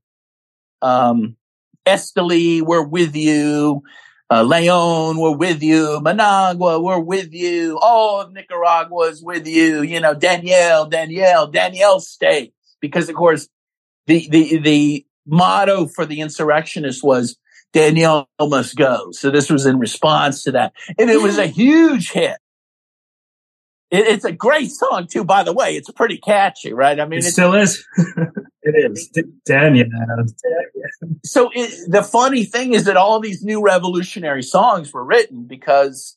um, 0.82 1.36
Esteli, 1.86 2.62
we're 2.62 2.86
with 2.86 3.16
you. 3.16 3.82
Uh, 4.30 4.42
Leon, 4.42 5.18
we're 5.18 5.36
with 5.36 5.62
you. 5.62 6.00
Managua, 6.00 6.80
we're 6.80 6.98
with 6.98 7.32
you. 7.32 7.78
All 7.80 8.20
of 8.20 8.32
Nicaragua 8.32 9.08
is 9.08 9.22
with 9.22 9.46
you. 9.46 9.82
You 9.82 10.00
know, 10.00 10.14
Daniel, 10.14 10.86
Daniel, 10.86 11.46
Daniel 11.46 12.00
stays. 12.00 12.50
Because 12.80 13.08
of 13.08 13.14
course, 13.14 13.48
the, 14.06 14.26
the, 14.30 14.58
the 14.58 15.06
motto 15.26 15.86
for 15.86 16.04
the 16.04 16.20
insurrectionists 16.20 17.02
was 17.02 17.36
Daniel 17.72 18.28
must 18.40 18.76
go. 18.76 19.10
So 19.12 19.30
this 19.30 19.50
was 19.50 19.66
in 19.66 19.78
response 19.78 20.42
to 20.44 20.52
that. 20.52 20.72
And 20.98 21.10
it 21.10 21.20
was 21.20 21.38
a 21.38 21.46
huge 21.46 22.10
hit. 22.10 22.36
It, 23.90 24.06
it's 24.06 24.24
a 24.24 24.32
great 24.32 24.70
song 24.70 25.06
too, 25.06 25.24
by 25.24 25.42
the 25.42 25.52
way. 25.52 25.76
It's 25.76 25.90
pretty 25.90 26.18
catchy, 26.18 26.72
right? 26.72 26.98
I 26.98 27.06
mean, 27.06 27.20
it 27.20 27.22
still 27.22 27.54
is. 27.54 27.86
it 28.62 28.92
is. 28.92 29.08
Daniel. 29.46 29.86
So 31.24 31.50
it, 31.54 31.90
the 31.90 32.02
funny 32.02 32.44
thing 32.44 32.74
is 32.74 32.84
that 32.84 32.96
all 32.96 33.20
these 33.20 33.42
new 33.42 33.62
revolutionary 33.62 34.42
songs 34.42 34.92
were 34.92 35.04
written 35.04 35.46
because 35.46 36.16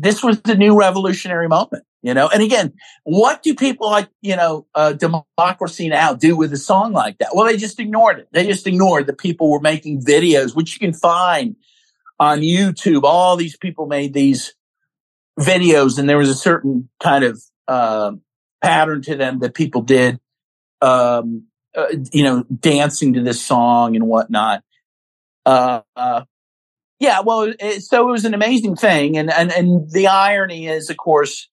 this 0.00 0.22
was 0.22 0.40
the 0.42 0.54
new 0.54 0.78
revolutionary 0.78 1.48
moment, 1.48 1.84
you 2.02 2.14
know? 2.14 2.28
And 2.28 2.42
again, 2.42 2.72
what 3.04 3.42
do 3.42 3.54
people 3.54 3.90
like, 3.90 4.08
you 4.22 4.34
know, 4.34 4.66
uh, 4.74 4.94
democracy 4.94 5.88
now 5.88 6.14
do 6.14 6.36
with 6.36 6.52
a 6.52 6.58
song 6.58 6.92
like 6.92 7.18
that? 7.18 7.30
Well, 7.34 7.46
they 7.46 7.58
just 7.58 7.78
ignored 7.78 8.18
it. 8.18 8.28
They 8.32 8.46
just 8.46 8.66
ignored 8.66 9.06
that 9.06 9.18
people 9.18 9.50
were 9.50 9.60
making 9.60 10.02
videos, 10.02 10.56
which 10.56 10.72
you 10.72 10.80
can 10.80 10.94
find 10.94 11.56
on 12.18 12.40
YouTube. 12.40 13.02
All 13.02 13.36
these 13.36 13.56
people 13.56 13.86
made 13.86 14.14
these 14.14 14.54
videos 15.40 15.98
and 15.98 16.08
there 16.08 16.18
was 16.18 16.28
a 16.28 16.34
certain 16.34 16.88
kind 17.02 17.24
of, 17.24 17.42
uh, 17.66 18.12
pattern 18.62 19.02
to 19.02 19.16
them 19.16 19.40
that 19.40 19.54
people 19.54 19.82
did. 19.82 20.20
Um, 20.82 21.44
uh, 21.76 21.86
you 22.12 22.24
know, 22.24 22.42
dancing 22.44 23.12
to 23.14 23.22
this 23.22 23.40
song 23.40 23.94
and 23.94 24.06
whatnot. 24.06 24.64
Uh, 25.46 25.82
yeah, 26.98 27.20
well, 27.20 27.52
it, 27.60 27.82
so 27.82 28.08
it 28.08 28.10
was 28.10 28.24
an 28.24 28.34
amazing 28.34 28.76
thing. 28.76 29.16
And, 29.16 29.30
and, 29.32 29.52
and 29.52 29.90
the 29.90 30.08
irony 30.08 30.66
is, 30.66 30.90
of 30.90 30.96
course, 30.96 31.48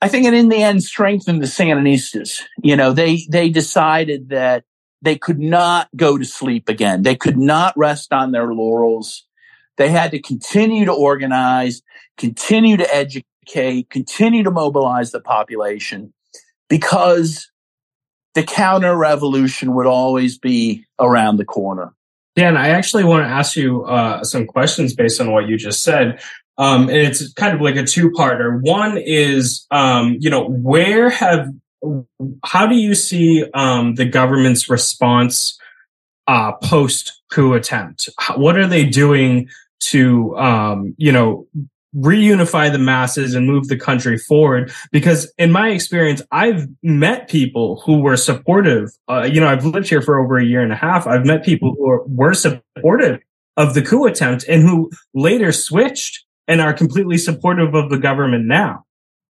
I 0.00 0.08
think 0.08 0.26
it 0.26 0.34
in 0.34 0.48
the 0.48 0.62
end 0.62 0.82
strengthened 0.82 1.40
the 1.40 1.46
Sandinistas. 1.46 2.42
You 2.62 2.74
know, 2.74 2.92
they, 2.92 3.20
they 3.30 3.48
decided 3.48 4.30
that 4.30 4.64
they 5.02 5.16
could 5.16 5.38
not 5.38 5.88
go 5.94 6.18
to 6.18 6.24
sleep 6.24 6.68
again. 6.68 7.02
They 7.02 7.14
could 7.14 7.38
not 7.38 7.76
rest 7.76 8.12
on 8.12 8.32
their 8.32 8.52
laurels. 8.52 9.24
They 9.78 9.88
had 9.88 10.10
to 10.10 10.20
continue 10.20 10.84
to 10.84 10.92
organize, 10.92 11.82
continue 12.18 12.76
to 12.76 12.94
educate, 12.94 13.88
continue 13.90 14.42
to 14.42 14.50
mobilize 14.50 15.12
the 15.12 15.20
population 15.20 16.12
because 16.68 17.50
the 18.34 18.42
counter 18.42 18.96
revolution 18.96 19.74
would 19.74 19.86
always 19.86 20.36
be 20.36 20.84
around 20.98 21.38
the 21.38 21.44
corner. 21.44 21.94
Dan, 22.36 22.56
I 22.56 22.68
actually 22.68 23.04
want 23.04 23.24
to 23.24 23.28
ask 23.28 23.56
you 23.56 23.84
uh, 23.84 24.22
some 24.22 24.46
questions 24.46 24.94
based 24.94 25.20
on 25.20 25.32
what 25.32 25.48
you 25.48 25.56
just 25.56 25.82
said. 25.82 26.20
Um, 26.56 26.82
and 26.88 26.98
it's 26.98 27.32
kind 27.32 27.54
of 27.54 27.60
like 27.60 27.76
a 27.76 27.84
two 27.84 28.10
parter. 28.10 28.60
One 28.60 28.98
is, 28.98 29.66
um, 29.70 30.16
you 30.20 30.28
know, 30.28 30.44
where 30.44 31.08
have, 31.08 31.48
how 32.44 32.66
do 32.66 32.74
you 32.74 32.94
see 32.94 33.44
um, 33.54 33.94
the 33.94 34.04
government's 34.04 34.68
response 34.68 35.58
uh, 36.26 36.52
post 36.52 37.22
coup 37.32 37.54
attempt? 37.54 38.08
What 38.36 38.58
are 38.58 38.66
they 38.66 38.84
doing 38.84 39.48
to, 39.80 40.36
um, 40.36 40.94
you 40.98 41.12
know, 41.12 41.46
reunify 41.96 42.70
the 42.70 42.78
masses 42.78 43.34
and 43.34 43.46
move 43.46 43.68
the 43.68 43.76
country 43.76 44.18
forward. 44.18 44.70
Because 44.92 45.32
in 45.38 45.50
my 45.50 45.70
experience 45.70 46.20
i've 46.32 46.66
met 46.82 47.28
people 47.28 47.80
who 47.84 48.00
were 48.00 48.16
supportive 48.16 48.90
uh, 49.08 49.22
you 49.22 49.40
know 49.40 49.48
i've 49.48 49.64
lived 49.64 49.88
here 49.88 50.02
for 50.02 50.18
over 50.18 50.38
a 50.38 50.44
year 50.44 50.62
and 50.62 50.72
a 50.72 50.76
half. 50.76 51.06
I've 51.06 51.24
met 51.24 51.44
people 51.44 51.74
who 51.74 51.86
were, 51.86 52.04
were 52.06 52.34
supportive 52.34 53.20
of 53.56 53.74
the 53.74 53.82
coup 53.82 54.04
attempt 54.04 54.44
and 54.48 54.62
who 54.62 54.90
later 55.14 55.50
switched 55.50 56.24
and 56.46 56.60
are 56.60 56.72
completely 56.72 57.18
supportive 57.18 57.74
of 57.74 57.90
the 57.90 57.98
government 57.98 58.44
now 58.44 58.84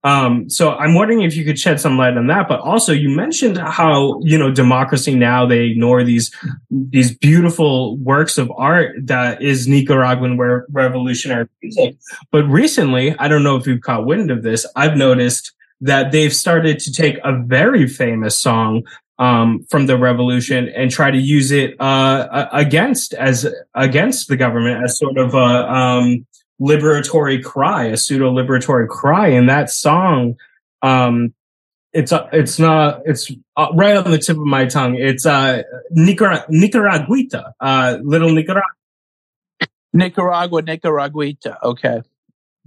um, 0.09 0.49
so 0.49 0.73
I'm 0.73 0.95
wondering 0.95 1.21
if 1.21 1.37
you 1.37 1.45
could 1.45 1.59
shed 1.59 1.81
some 1.81 1.99
light 1.99 2.17
on 2.17 2.29
that. 2.29 2.49
But 2.49 2.61
also, 2.61 2.95
you 2.95 3.11
mentioned 3.11 3.59
how 3.59 4.19
you 4.23 4.39
know 4.39 4.51
democracy 4.51 5.15
now 5.15 5.45
they 5.45 5.65
ignore 5.67 6.03
these 6.03 6.35
these 6.71 7.15
beautiful 7.15 7.99
works 7.99 8.39
of 8.39 8.51
art 8.57 8.97
that 9.03 9.43
is 9.43 9.69
Nicaraguan 9.69 10.39
revolutionary 10.71 11.47
music. 11.63 11.97
But 12.33 12.45
recently, 12.45 13.15
I 13.19 13.29
don't 13.29 13.43
know 13.43 13.57
if 13.57 13.67
you've 13.67 13.83
caught 13.83 14.07
wind 14.07 14.31
of 14.31 14.43
this. 14.43 14.65
I've 14.75 14.97
noticed 14.97 15.53
that 15.83 16.11
they've 16.11 16.35
started 16.35 16.79
to 16.81 16.93
take 16.93 17.19
a 17.23 17.43
very 17.45 17.87
famous 17.87 18.35
song 18.35 18.85
um, 19.19 19.67
from 19.69 19.85
the 19.85 19.99
revolution 19.99 20.71
and 20.71 20.91
try 20.91 21.11
to 21.11 21.19
use 21.19 21.51
it 21.51 21.79
uh, 21.81 22.47
against 22.51 23.13
as 23.13 23.47
against 23.75 24.29
the 24.29 24.39
government 24.39 24.83
as 24.83 24.99
sort 24.99 25.19
of 25.19 25.35
a 25.35 25.71
um, 25.71 26.27
liberatory 26.61 27.43
cry, 27.43 27.85
a 27.85 27.97
pseudo 27.97 28.33
liberatory 28.33 28.89
cry. 28.89 29.29
And 29.29 29.49
that 29.49 29.71
song, 29.71 30.37
um, 30.83 31.35
it's 31.93 32.13
uh, 32.13 32.29
it's 32.33 32.59
not 32.59 33.03
it's 33.07 33.33
uh, 33.57 33.69
right 33.75 33.97
on 33.97 34.11
the 34.11 34.19
tip 34.19 34.37
of 34.37 34.45
my 34.45 34.67
tongue. 34.67 34.95
It's 34.97 35.25
uh 35.25 35.63
Nicar- 35.97 36.47
Nicaraguita, 36.49 37.53
uh 37.61 37.99
little 38.03 38.33
Nicaragua. 38.33 38.63
Nicaragua, 39.93 40.63
Nicaraguita. 40.63 41.57
Okay. 41.63 42.03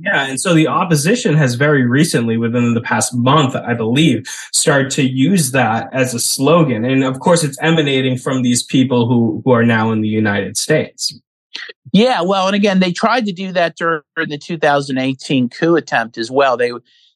Yeah, 0.04 0.26
and 0.26 0.42
so 0.42 0.56
the 0.56 0.68
opposition 0.68 1.36
has 1.36 1.54
very 1.54 1.86
recently, 1.86 2.36
within 2.36 2.74
the 2.74 2.82
past 2.82 3.14
month, 3.16 3.56
I 3.56 3.76
believe, 3.76 4.26
started 4.52 4.90
to 4.94 5.04
use 5.04 5.52
that 5.52 5.90
as 5.94 6.16
a 6.16 6.20
slogan. 6.20 6.84
And 6.84 7.04
of 7.04 7.20
course, 7.20 7.44
it's 7.44 7.60
emanating 7.62 8.18
from 8.18 8.42
these 8.42 8.64
people 8.64 9.08
who, 9.08 9.44
who 9.46 9.52
are 9.52 9.64
now 9.64 9.92
in 9.92 10.02
the 10.02 10.08
United 10.08 10.58
States. 10.58 11.14
Yeah, 11.94 12.22
well, 12.22 12.48
and 12.48 12.56
again, 12.56 12.80
they 12.80 12.92
tried 12.92 13.26
to 13.26 13.34
do 13.34 13.52
that 13.52 13.76
during 13.76 14.04
the 14.16 14.38
2018 14.38 15.50
coup 15.50 15.76
attempt 15.76 16.18
as 16.18 16.32
well. 16.32 16.58
They 16.58 16.72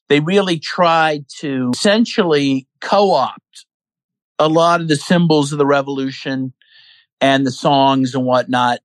they 0.08 0.20
really 0.20 0.58
tried 0.58 1.26
to 1.40 1.70
essentially 1.74 2.66
co-opt 2.80 3.66
a 4.38 4.48
lot 4.48 4.80
of 4.80 4.88
the 4.88 4.96
symbols 4.96 5.52
of 5.52 5.58
the 5.58 5.66
revolution 5.66 6.52
and 7.20 7.46
the 7.46 7.50
songs 7.50 8.14
and 8.14 8.24
whatnot, 8.24 8.80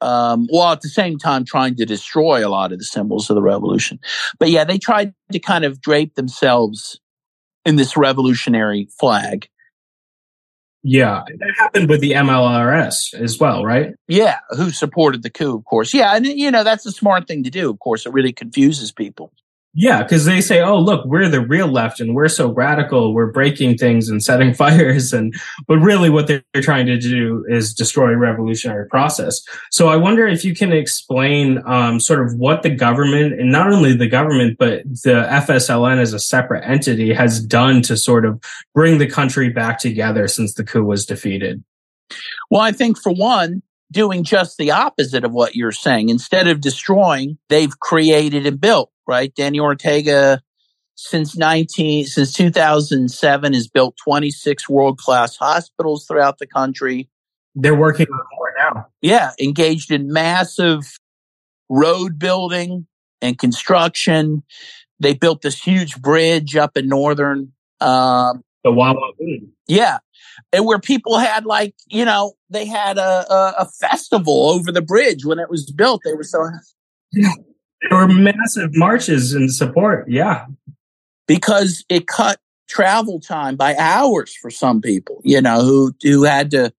um, 0.00 0.46
while 0.48 0.72
at 0.72 0.80
the 0.80 0.88
same 0.88 1.18
time 1.18 1.44
trying 1.44 1.74
to 1.76 1.84
destroy 1.84 2.46
a 2.46 2.48
lot 2.48 2.72
of 2.72 2.78
the 2.78 2.84
symbols 2.84 3.28
of 3.28 3.34
the 3.34 3.42
revolution. 3.42 3.98
But 4.38 4.50
yeah, 4.50 4.64
they 4.64 4.78
tried 4.78 5.14
to 5.32 5.38
kind 5.38 5.64
of 5.64 5.80
drape 5.80 6.14
themselves 6.14 7.00
in 7.64 7.76
this 7.76 7.96
revolutionary 7.96 8.88
flag. 8.98 9.48
Yeah, 10.84 11.22
that 11.38 11.54
happened 11.56 11.88
with 11.88 12.00
the 12.00 12.12
MLRS 12.12 13.14
as 13.14 13.38
well, 13.38 13.64
right? 13.64 13.94
Yeah, 14.08 14.38
who 14.50 14.70
supported 14.70 15.22
the 15.22 15.30
coup, 15.30 15.56
of 15.56 15.64
course. 15.64 15.94
Yeah, 15.94 16.16
and 16.16 16.26
you 16.26 16.50
know 16.50 16.64
that's 16.64 16.84
a 16.86 16.92
smart 16.92 17.28
thing 17.28 17.44
to 17.44 17.50
do. 17.50 17.70
Of 17.70 17.78
course, 17.78 18.04
it 18.04 18.12
really 18.12 18.32
confuses 18.32 18.90
people. 18.90 19.32
Yeah, 19.74 20.02
because 20.02 20.26
they 20.26 20.42
say, 20.42 20.60
"Oh, 20.60 20.78
look, 20.78 21.02
we're 21.06 21.30
the 21.30 21.40
real 21.40 21.66
left, 21.66 21.98
and 21.98 22.14
we're 22.14 22.28
so 22.28 22.52
radical. 22.52 23.14
We're 23.14 23.32
breaking 23.32 23.78
things 23.78 24.10
and 24.10 24.22
setting 24.22 24.52
fires." 24.62 25.14
And 25.14 25.34
but 25.66 25.78
really, 25.78 26.10
what 26.10 26.26
they're 26.26 26.42
trying 26.56 26.84
to 26.86 26.98
do 26.98 27.44
is 27.48 27.72
destroy 27.72 28.12
revolutionary 28.12 28.86
process. 28.88 29.40
So 29.70 29.88
I 29.88 29.96
wonder 29.96 30.26
if 30.26 30.44
you 30.44 30.54
can 30.54 30.74
explain 30.74 31.62
um, 31.64 32.00
sort 32.00 32.20
of 32.20 32.34
what 32.34 32.62
the 32.62 32.70
government, 32.70 33.40
and 33.40 33.50
not 33.50 33.72
only 33.72 33.94
the 33.94 34.08
government, 34.08 34.58
but 34.58 34.82
the 34.84 35.26
FSLN 35.30 35.98
as 35.98 36.12
a 36.12 36.18
separate 36.18 36.68
entity, 36.68 37.14
has 37.14 37.42
done 37.42 37.80
to 37.82 37.96
sort 37.96 38.26
of 38.26 38.42
bring 38.74 38.98
the 38.98 39.08
country 39.08 39.48
back 39.48 39.78
together 39.78 40.28
since 40.28 40.52
the 40.52 40.64
coup 40.64 40.84
was 40.84 41.06
defeated. 41.06 41.64
Well, 42.50 42.60
I 42.60 42.72
think 42.72 43.00
for 43.00 43.12
one, 43.12 43.62
doing 43.92 44.24
just 44.24 44.56
the 44.58 44.72
opposite 44.72 45.24
of 45.24 45.32
what 45.32 45.54
you're 45.54 45.72
saying. 45.72 46.08
Instead 46.08 46.48
of 46.48 46.60
destroying, 46.60 47.38
they've 47.48 47.78
created 47.78 48.46
and 48.46 48.60
built 48.60 48.92
right? 49.06 49.34
Daniel 49.34 49.64
Ortega, 49.64 50.40
since 50.94 51.36
19, 51.36 52.06
since 52.06 52.32
2007, 52.32 53.52
has 53.52 53.68
built 53.68 53.96
26 54.02 54.68
world 54.68 54.98
class 54.98 55.36
hospitals 55.36 56.06
throughout 56.06 56.38
the 56.38 56.46
country. 56.46 57.08
They're 57.54 57.74
working 57.74 58.06
on 58.06 58.20
more 58.36 58.54
now. 58.56 58.86
Yeah, 59.00 59.32
engaged 59.40 59.90
in 59.90 60.12
massive 60.12 60.98
road 61.68 62.18
building 62.18 62.86
and 63.20 63.38
construction. 63.38 64.42
They 65.00 65.14
built 65.14 65.42
this 65.42 65.60
huge 65.60 66.00
bridge 66.00 66.56
up 66.56 66.76
in 66.76 66.88
northern. 66.88 67.52
Um, 67.80 68.42
the 68.64 68.70
Wawa. 68.70 69.12
Yeah. 69.66 69.98
And 70.52 70.66
where 70.66 70.78
people 70.78 71.18
had 71.18 71.46
like, 71.46 71.74
you 71.88 72.04
know, 72.04 72.34
they 72.50 72.66
had 72.66 72.98
a, 72.98 73.32
a, 73.32 73.54
a 73.60 73.64
festival 73.66 74.50
over 74.50 74.70
the 74.70 74.82
bridge 74.82 75.24
when 75.24 75.38
it 75.38 75.48
was 75.48 75.70
built. 75.70 76.02
They 76.04 76.12
were 76.12 76.24
so. 76.24 76.46
Yeah. 77.12 77.32
There 77.88 77.98
were 77.98 78.08
massive 78.08 78.70
marches 78.74 79.34
in 79.34 79.48
support. 79.48 80.08
Yeah. 80.08 80.46
Because 81.26 81.84
it 81.88 82.06
cut 82.06 82.38
travel 82.68 83.18
time 83.18 83.56
by 83.56 83.74
hours 83.76 84.34
for 84.34 84.50
some 84.50 84.80
people, 84.80 85.20
you 85.24 85.40
know, 85.40 85.62
who, 85.62 85.94
who 86.02 86.24
had 86.24 86.50
to, 86.50 86.72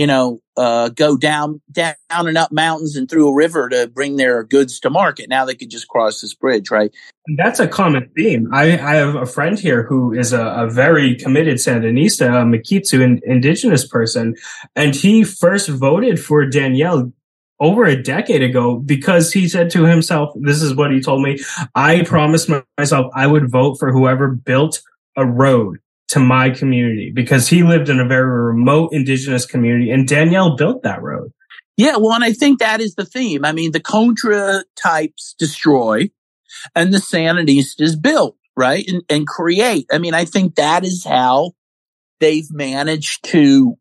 you 0.00 0.06
know, 0.06 0.40
uh, 0.56 0.88
go 0.88 1.14
down, 1.14 1.60
down 1.70 1.94
and 2.10 2.38
up 2.38 2.50
mountains 2.50 2.96
and 2.96 3.06
through 3.06 3.28
a 3.28 3.34
river 3.34 3.68
to 3.68 3.86
bring 3.86 4.16
their 4.16 4.42
goods 4.42 4.80
to 4.80 4.88
market. 4.88 5.28
Now 5.28 5.44
they 5.44 5.54
could 5.54 5.68
just 5.68 5.88
cross 5.88 6.22
this 6.22 6.32
bridge, 6.32 6.70
right? 6.70 6.90
That's 7.36 7.60
a 7.60 7.68
common 7.68 8.08
theme. 8.16 8.48
I, 8.50 8.78
I 8.78 8.94
have 8.94 9.14
a 9.14 9.26
friend 9.26 9.58
here 9.58 9.82
who 9.82 10.14
is 10.14 10.32
a, 10.32 10.42
a 10.42 10.70
very 10.70 11.16
committed 11.16 11.56
Sandinista, 11.56 12.28
a 12.28 12.46
Miskito 12.46 13.02
in, 13.02 13.20
indigenous 13.26 13.86
person, 13.86 14.36
and 14.74 14.94
he 14.94 15.22
first 15.22 15.68
voted 15.68 16.18
for 16.18 16.46
Daniel 16.46 17.12
over 17.58 17.84
a 17.84 18.02
decade 18.02 18.42
ago 18.42 18.78
because 18.78 19.34
he 19.34 19.50
said 19.50 19.68
to 19.72 19.84
himself, 19.84 20.32
this 20.40 20.62
is 20.62 20.74
what 20.74 20.90
he 20.92 21.02
told 21.02 21.20
me. 21.20 21.38
I 21.74 22.04
promised 22.04 22.50
myself 22.78 23.12
I 23.14 23.26
would 23.26 23.50
vote 23.50 23.74
for 23.78 23.92
whoever 23.92 24.28
built 24.28 24.80
a 25.14 25.26
road 25.26 25.76
to 26.10 26.20
my 26.20 26.50
community 26.50 27.12
because 27.14 27.48
he 27.48 27.62
lived 27.62 27.88
in 27.88 28.00
a 28.00 28.04
very 28.04 28.28
remote 28.28 28.92
indigenous 28.92 29.46
community 29.46 29.90
and 29.90 30.08
Daniel 30.08 30.56
built 30.56 30.82
that 30.82 31.02
road. 31.02 31.32
Yeah, 31.76 31.96
well, 31.96 32.12
and 32.12 32.24
I 32.24 32.32
think 32.32 32.58
that 32.58 32.80
is 32.80 32.94
the 32.94 33.04
theme. 33.04 33.44
I 33.44 33.52
mean, 33.52 33.72
the 33.72 33.80
Contra 33.80 34.64
types 34.76 35.34
destroy 35.38 36.10
and 36.74 36.92
the 36.92 36.98
Sandinistas 36.98 38.00
build, 38.00 38.34
right? 38.56 38.84
And, 38.86 39.02
and 39.08 39.26
create. 39.26 39.86
I 39.90 39.98
mean, 39.98 40.12
I 40.12 40.24
think 40.24 40.56
that 40.56 40.84
is 40.84 41.04
how 41.04 41.52
they've 42.18 42.50
managed 42.50 43.24
to 43.26 43.78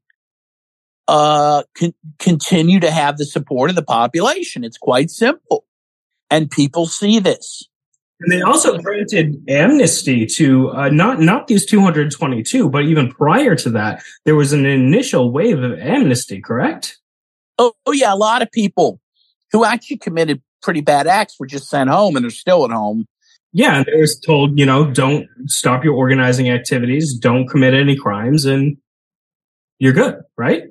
uh, 1.08 1.64
con- 1.78 1.96
continue 2.20 2.80
to 2.80 2.92
have 2.92 3.18
the 3.18 3.26
support 3.26 3.70
of 3.70 3.76
the 3.76 3.82
population. 3.82 4.64
It's 4.64 4.78
quite 4.78 5.10
simple. 5.10 5.66
And 6.30 6.52
people 6.52 6.86
see 6.86 7.20
this. 7.20 7.69
And 8.22 8.32
they 8.32 8.41
also 8.41 8.78
granted 8.78 9.41
amnesty 9.48 10.26
to 10.26 10.72
uh, 10.72 10.90
not 10.90 11.22
not 11.22 11.48
these 11.48 11.66
222, 11.66 12.70
but 12.70 12.84
even 12.84 13.10
prior 13.10 13.56
to 13.56 13.70
that, 13.72 14.04
there 14.26 14.36
was 14.36 14.52
an 14.52 14.66
initial 14.66 15.32
wave 15.32 15.64
of 15.64 15.80
amnesty. 15.80 16.41
Correct? 16.41 16.98
Oh, 17.58 17.74
oh 17.86 17.91
yeah, 17.91 18.14
a 18.14 18.18
lot 18.18 18.41
of 18.41 18.52
people 18.52 19.00
who 19.52 19.64
actually 19.64 19.98
committed 19.98 20.41
pretty 20.62 20.82
bad 20.82 21.08
acts 21.08 21.40
were 21.40 21.48
just 21.48 21.70
sent 21.70 21.90
home, 21.90 22.16
and 22.16 22.24
they're 22.24 22.30
still 22.30 22.66
at 22.66 22.72
home. 22.72 23.06
Yeah, 23.52 23.84
they 23.84 23.96
were 23.96 24.08
told, 24.24 24.60
you 24.60 24.66
know, 24.66 24.91
don't 24.91 25.28
stop 25.48 25.84
your 25.84 25.96
organizing 25.96 26.50
activities, 26.50 27.18
don't 27.18 27.48
commit 27.48 27.74
any 27.74 27.96
crimes, 27.96 28.46
and 28.46 28.78
you're 29.80 29.94
good, 29.94 30.22
right? 30.38 30.64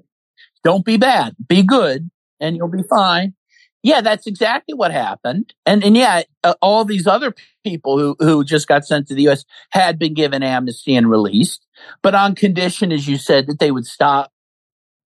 Don't 0.63 0.85
be 0.85 0.97
bad. 0.97 1.35
Be 1.49 1.63
good 1.63 2.11
and 2.41 2.57
you'll 2.57 2.69
be 2.69 2.83
fine. 2.89 3.35
Yeah, 3.83 4.01
that's 4.01 4.27
exactly 4.27 4.75
what 4.75 4.91
happened. 4.91 5.55
And, 5.65 5.85
and 5.85 5.97
yeah, 5.97 6.23
uh, 6.43 6.55
all 6.61 6.85
these 6.85 7.07
other 7.07 7.33
people 7.65 7.99
who, 7.99 8.17
who 8.19 8.45
just 8.45 8.67
got 8.67 8.85
sent 8.85 9.07
to 9.09 9.15
the 9.15 9.23
U.S. 9.23 9.45
had 9.71 9.99
been 9.99 10.15
given 10.15 10.43
amnesty 10.43 10.97
and 10.97 11.09
released, 11.09 11.65
but 12.03 12.15
on 12.15 12.35
condition, 12.35 12.91
as 12.91 13.07
you 13.07 13.17
said, 13.19 13.47
that 13.47 13.61
they 13.61 13.71
would 13.71 13.87
stop 13.87 14.33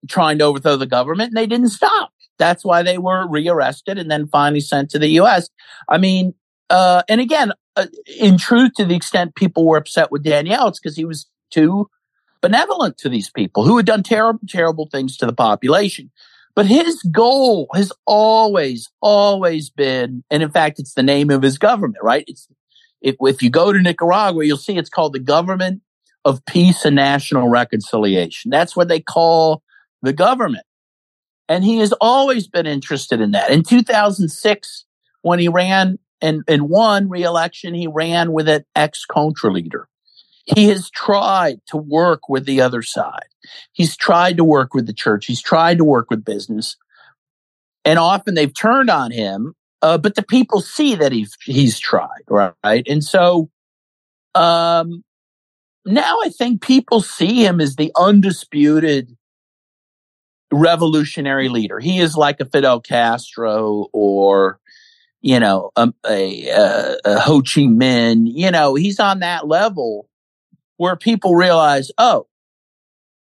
trying 0.06 0.38
to 0.38 0.44
overthrow 0.44 0.76
the 0.76 0.86
government 0.86 1.28
and 1.28 1.36
they 1.36 1.46
didn't 1.46 1.70
stop. 1.70 2.12
That's 2.38 2.64
why 2.64 2.82
they 2.82 2.98
were 2.98 3.26
rearrested 3.28 3.98
and 3.98 4.10
then 4.10 4.28
finally 4.28 4.60
sent 4.60 4.90
to 4.90 4.98
the 4.98 5.08
U.S. 5.08 5.48
I 5.88 5.98
mean, 5.98 6.34
uh, 6.70 7.02
and 7.08 7.20
again, 7.20 7.52
uh, 7.74 7.86
in 8.18 8.38
truth, 8.38 8.72
to 8.76 8.84
the 8.84 8.94
extent 8.94 9.34
people 9.34 9.66
were 9.66 9.78
upset 9.78 10.12
with 10.12 10.22
Daniel, 10.22 10.68
it's 10.68 10.78
because 10.78 10.96
he 10.96 11.04
was 11.04 11.26
too 11.50 11.88
benevolent 12.40 12.98
to 12.98 13.08
these 13.08 13.30
people 13.30 13.64
who 13.64 13.76
had 13.76 13.86
done 13.86 14.02
terrible, 14.02 14.40
terrible 14.48 14.88
things 14.90 15.16
to 15.16 15.26
the 15.26 15.32
population. 15.32 16.10
But 16.58 16.66
his 16.66 17.00
goal 17.04 17.68
has 17.72 17.92
always, 18.04 18.90
always 19.00 19.70
been, 19.70 20.24
and 20.28 20.42
in 20.42 20.50
fact, 20.50 20.80
it's 20.80 20.94
the 20.94 21.04
name 21.04 21.30
of 21.30 21.40
his 21.40 21.56
government, 21.56 22.02
right? 22.02 22.24
It's, 22.26 22.48
if, 23.00 23.14
if 23.20 23.44
you 23.44 23.48
go 23.48 23.72
to 23.72 23.80
Nicaragua, 23.80 24.44
you'll 24.44 24.56
see 24.56 24.76
it's 24.76 24.90
called 24.90 25.12
the 25.12 25.20
Government 25.20 25.82
of 26.24 26.44
Peace 26.46 26.84
and 26.84 26.96
National 26.96 27.48
Reconciliation. 27.48 28.50
That's 28.50 28.74
what 28.74 28.88
they 28.88 28.98
call 28.98 29.62
the 30.02 30.12
government. 30.12 30.64
And 31.48 31.62
he 31.62 31.78
has 31.78 31.94
always 32.00 32.48
been 32.48 32.66
interested 32.66 33.20
in 33.20 33.30
that. 33.30 33.52
In 33.52 33.62
2006, 33.62 34.84
when 35.22 35.38
he 35.38 35.46
ran 35.46 36.00
and, 36.20 36.42
and 36.48 36.68
won 36.68 37.08
re-election, 37.08 37.72
he 37.72 37.86
ran 37.86 38.32
with 38.32 38.48
an 38.48 38.64
ex-Contra 38.74 39.52
leader. 39.52 39.86
He 40.56 40.68
has 40.68 40.90
tried 40.90 41.60
to 41.66 41.76
work 41.76 42.28
with 42.28 42.46
the 42.46 42.60
other 42.60 42.82
side. 42.82 43.28
He's 43.72 43.96
tried 43.96 44.38
to 44.38 44.44
work 44.44 44.72
with 44.72 44.86
the 44.86 44.92
church. 44.94 45.26
He's 45.26 45.42
tried 45.42 45.78
to 45.78 45.84
work 45.84 46.10
with 46.10 46.24
business. 46.24 46.76
And 47.84 47.98
often 47.98 48.34
they've 48.34 48.54
turned 48.54 48.90
on 48.90 49.10
him, 49.10 49.54
uh, 49.82 49.98
but 49.98 50.14
the 50.14 50.22
people 50.22 50.60
see 50.60 50.94
that 50.94 51.12
he's, 51.12 51.36
he's 51.44 51.78
tried, 51.78 52.24
right? 52.28 52.86
And 52.86 53.04
so, 53.04 53.50
um, 54.34 55.04
now 55.84 56.18
I 56.24 56.30
think 56.30 56.62
people 56.62 57.00
see 57.00 57.44
him 57.44 57.60
as 57.60 57.76
the 57.76 57.92
undisputed 57.96 59.16
revolutionary 60.50 61.48
leader. 61.48 61.78
He 61.78 61.98
is 61.98 62.16
like 62.16 62.40
a 62.40 62.46
Fidel 62.46 62.80
Castro 62.80 63.86
or, 63.92 64.60
you 65.20 65.40
know, 65.40 65.70
a, 65.76 65.92
a, 66.06 66.96
a, 67.04 67.20
Ho 67.20 67.40
Chi 67.40 67.62
Minh. 67.62 68.24
You 68.26 68.50
know, 68.50 68.74
he's 68.74 69.00
on 69.00 69.20
that 69.20 69.46
level 69.46 70.07
where 70.78 70.96
people 70.96 71.34
realize, 71.34 71.90
oh, 71.98 72.26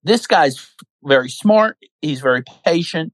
this 0.03 0.25
guy's 0.25 0.69
very 1.03 1.29
smart. 1.29 1.77
He's 2.01 2.21
very 2.21 2.43
patient. 2.63 3.11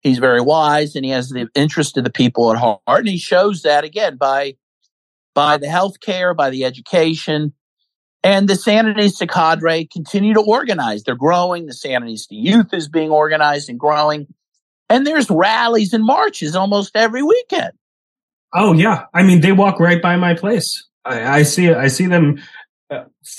He's 0.00 0.18
very 0.18 0.40
wise 0.40 0.96
and 0.96 1.04
he 1.04 1.12
has 1.12 1.28
the 1.28 1.48
interest 1.54 1.96
of 1.96 2.04
the 2.04 2.10
people 2.10 2.50
at 2.52 2.58
heart. 2.58 2.80
And 2.88 3.08
he 3.08 3.18
shows 3.18 3.62
that 3.62 3.84
again 3.84 4.16
by, 4.16 4.56
by 5.34 5.58
the 5.58 5.68
health 5.68 6.00
care, 6.00 6.34
by 6.34 6.50
the 6.50 6.64
education. 6.64 7.54
And 8.22 8.48
the 8.48 8.54
Sandinista 8.54 9.28
cadre 9.28 9.84
continue 9.84 10.34
to 10.34 10.40
organize. 10.40 11.04
They're 11.04 11.14
growing. 11.14 11.66
The 11.66 11.72
Sandinista 11.72 12.28
youth 12.30 12.72
is 12.72 12.88
being 12.88 13.10
organized 13.10 13.68
and 13.68 13.78
growing. 13.78 14.26
And 14.88 15.06
there's 15.06 15.30
rallies 15.30 15.92
and 15.92 16.04
marches 16.04 16.56
almost 16.56 16.96
every 16.96 17.22
weekend. 17.22 17.72
Oh 18.54 18.72
yeah. 18.72 19.06
I 19.12 19.22
mean, 19.22 19.40
they 19.40 19.52
walk 19.52 19.78
right 19.78 20.00
by 20.00 20.16
my 20.16 20.34
place. 20.34 20.86
I, 21.04 21.38
I 21.38 21.42
see, 21.42 21.70
I 21.70 21.88
see 21.88 22.06
them 22.06 22.42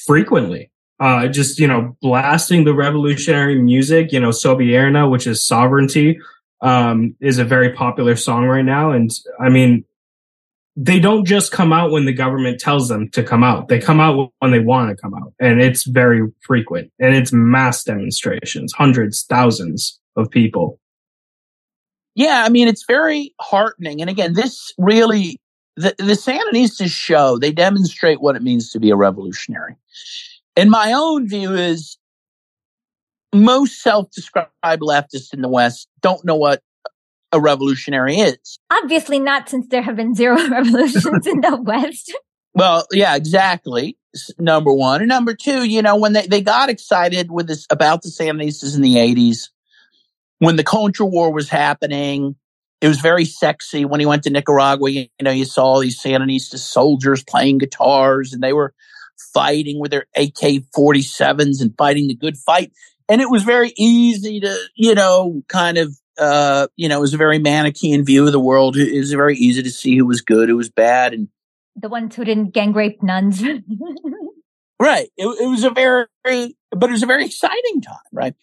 frequently. 0.05 0.71
Uh, 0.99 1.27
just, 1.27 1.59
you 1.59 1.67
know, 1.67 1.97
blasting 2.01 2.63
the 2.63 2.73
revolutionary 2.73 3.61
music, 3.61 4.13
you 4.13 4.19
know, 4.19 4.29
Sobierna, 4.29 5.11
which 5.11 5.27
is 5.27 5.43
sovereignty, 5.43 6.17
um, 6.61 7.15
is 7.19 7.37
a 7.37 7.43
very 7.43 7.73
popular 7.73 8.15
song 8.15 8.45
right 8.45 8.63
now. 8.63 8.91
And 8.91 9.11
I 9.39 9.49
mean, 9.49 9.83
they 10.77 10.99
don't 10.99 11.25
just 11.25 11.51
come 11.51 11.71
out 11.71 11.91
when 11.91 12.05
the 12.05 12.13
government 12.13 12.59
tells 12.59 12.89
them 12.89 13.09
to 13.09 13.23
come 13.23 13.43
out. 13.43 13.67
They 13.67 13.79
come 13.79 13.99
out 13.99 14.31
when 14.39 14.51
they 14.51 14.59
want 14.59 14.89
to 14.89 15.01
come 15.01 15.13
out. 15.13 15.33
And 15.39 15.61
it's 15.61 15.83
very 15.83 16.21
frequent 16.41 16.91
and 16.99 17.15
it's 17.15 17.31
mass 17.31 17.83
demonstrations, 17.83 18.73
hundreds, 18.73 19.23
thousands 19.23 19.99
of 20.15 20.29
people. 20.29 20.79
Yeah. 22.13 22.43
I 22.45 22.49
mean, 22.49 22.67
it's 22.67 22.85
very 22.87 23.33
heartening. 23.39 24.01
And 24.01 24.09
again, 24.09 24.33
this 24.33 24.73
really 24.77 25.39
the, 25.75 25.95
the 25.97 26.13
Sandinistas 26.13 26.89
show, 26.89 27.37
they 27.37 27.51
demonstrate 27.51 28.21
what 28.21 28.35
it 28.35 28.41
means 28.41 28.71
to 28.71 28.79
be 28.79 28.89
a 28.91 28.95
revolutionary. 28.95 29.75
And 30.55 30.69
my 30.69 30.93
own 30.93 31.27
view 31.27 31.53
is 31.53 31.97
most 33.33 33.81
self-described 33.81 34.81
leftists 34.81 35.33
in 35.33 35.41
the 35.41 35.49
West 35.49 35.87
don't 36.01 36.23
know 36.23 36.35
what 36.35 36.61
a 37.31 37.39
revolutionary 37.39 38.15
is. 38.15 38.57
Obviously 38.71 39.19
not 39.19 39.49
since 39.49 39.67
there 39.67 39.81
have 39.81 39.97
been 39.97 40.15
zero 40.15 40.35
revolutions 40.49 41.27
in 41.27 41.41
the 41.41 41.59
West. 41.61 42.15
Well, 42.57 42.87
yeah, 42.89 43.17
exactly. 43.17 43.97
Number 44.39 44.71
one. 44.71 45.01
And 45.01 45.09
number 45.09 45.33
two, 45.33 45.65
you 45.65 45.81
know, 45.81 45.97
when 45.97 46.13
they, 46.13 46.25
they 46.25 46.39
got 46.39 46.69
excited 46.69 47.29
with 47.29 47.47
this 47.47 47.67
about 47.69 48.01
the 48.01 48.07
Sandinistas 48.07 48.77
in 48.77 48.81
the 48.81 48.95
80s, 48.95 49.49
when 50.39 50.55
the 50.55 50.63
Contra 50.63 51.05
War 51.05 51.33
was 51.33 51.49
happening, 51.49 52.37
it 52.81 52.87
was 52.87 52.99
very 52.99 53.25
sexy. 53.25 53.85
When 53.85 53.99
he 53.99 54.05
went 54.05 54.23
to 54.23 54.29
Nicaragua, 54.29 54.89
you, 54.89 55.07
know, 55.21 55.31
you 55.31 55.45
saw 55.45 55.65
all 55.65 55.79
these 55.79 56.01
Sandinista 56.01 56.57
soldiers 56.57 57.23
playing 57.23 57.59
guitars 57.59 58.33
and 58.33 58.43
they 58.43 58.53
were 58.53 58.73
fighting 59.33 59.79
with 59.79 59.91
their 59.91 60.05
AK 60.15 60.63
47s 60.75 61.61
and 61.61 61.73
fighting 61.77 62.07
the 62.07 62.15
good 62.15 62.37
fight. 62.37 62.71
And 63.07 63.21
it 63.21 63.29
was 63.29 63.43
very 63.43 63.73
easy 63.77 64.39
to, 64.39 64.57
you 64.75 64.95
know, 64.95 65.43
kind 65.47 65.77
of, 65.77 65.95
uh, 66.17 66.67
you 66.75 66.89
know, 66.89 66.97
it 66.97 67.01
was 67.01 67.13
a 67.13 67.17
very 67.17 67.39
Manichaean 67.39 68.03
view 68.03 68.25
of 68.25 68.31
the 68.31 68.39
world. 68.39 68.75
It 68.77 68.97
was 68.97 69.11
very 69.11 69.37
easy 69.37 69.61
to 69.63 69.71
see 69.71 69.97
who 69.97 70.05
was 70.05 70.21
good, 70.21 70.49
who 70.49 70.57
was 70.57 70.69
bad. 70.69 71.13
And 71.13 71.29
the 71.75 71.89
ones 71.89 72.15
who 72.15 72.25
didn't 72.25 72.53
gang 72.53 72.73
rape 72.73 73.03
nuns. 73.03 73.43
right. 74.79 75.09
It, 75.17 75.27
it, 75.41 75.47
was 75.47 75.63
a 75.63 75.69
very, 75.69 76.07
but 76.71 76.89
it 76.89 76.93
was 76.93 77.03
a 77.03 77.07
very 77.07 77.25
exciting 77.25 77.81
time, 77.81 77.95
right? 78.11 78.35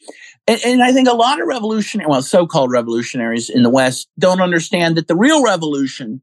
And, 0.47 0.61
and 0.65 0.83
I 0.83 0.93
think 0.93 1.09
a 1.09 1.15
lot 1.15 1.41
of 1.41 1.47
revolutionary, 1.47 2.09
well, 2.09 2.23
so-called 2.23 2.71
revolutionaries 2.71 3.51
in 3.51 3.63
the 3.63 3.71
West 3.71 4.09
don't 4.19 4.41
understand 4.41 4.97
that 4.97 5.09
the 5.09 5.17
real 5.17 5.45
revolution 5.45 6.23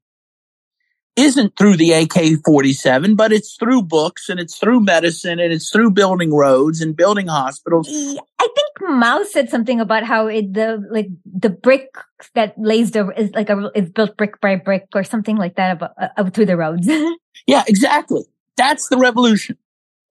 isn't 1.15 1.57
through 1.57 1.76
the 1.76 1.91
AK 1.91 2.44
47, 2.45 3.15
but 3.15 3.34
it's 3.34 3.56
through 3.57 3.84
books 3.84 4.30
and 4.30 4.40
it's 4.40 4.57
through 4.57 4.80
medicine 4.80 5.40
and 5.40 5.52
it's 5.52 5.69
through 5.69 5.91
building 5.91 6.34
roads 6.34 6.81
and 6.81 6.95
building 6.95 7.27
hospitals. 7.27 7.90
I 7.90 8.48
think 8.56 8.90
Mao 8.90 9.23
said 9.23 9.49
something 9.49 9.81
about 9.81 10.03
how 10.03 10.27
it, 10.27 10.53
the, 10.53 10.81
like, 10.90 11.10
the 11.26 11.49
brick 11.49 11.90
that 12.36 12.53
lays 12.57 12.91
the, 12.91 13.10
is 13.18 13.31
like 13.34 13.49
a, 13.49 13.69
is 13.76 13.90
built 13.90 14.15
brick 14.15 14.40
by 14.40 14.56
brick 14.56 14.88
or 14.95 15.03
something 15.03 15.36
like 15.36 15.56
that 15.56 15.73
about, 15.73 15.91
uh, 15.99 16.30
through 16.30 16.45
the 16.45 16.56
roads. 16.56 16.88
yeah, 17.48 17.64
exactly. 17.68 18.23
That's 18.56 18.88
the 18.88 18.98
revolution. 18.98 19.57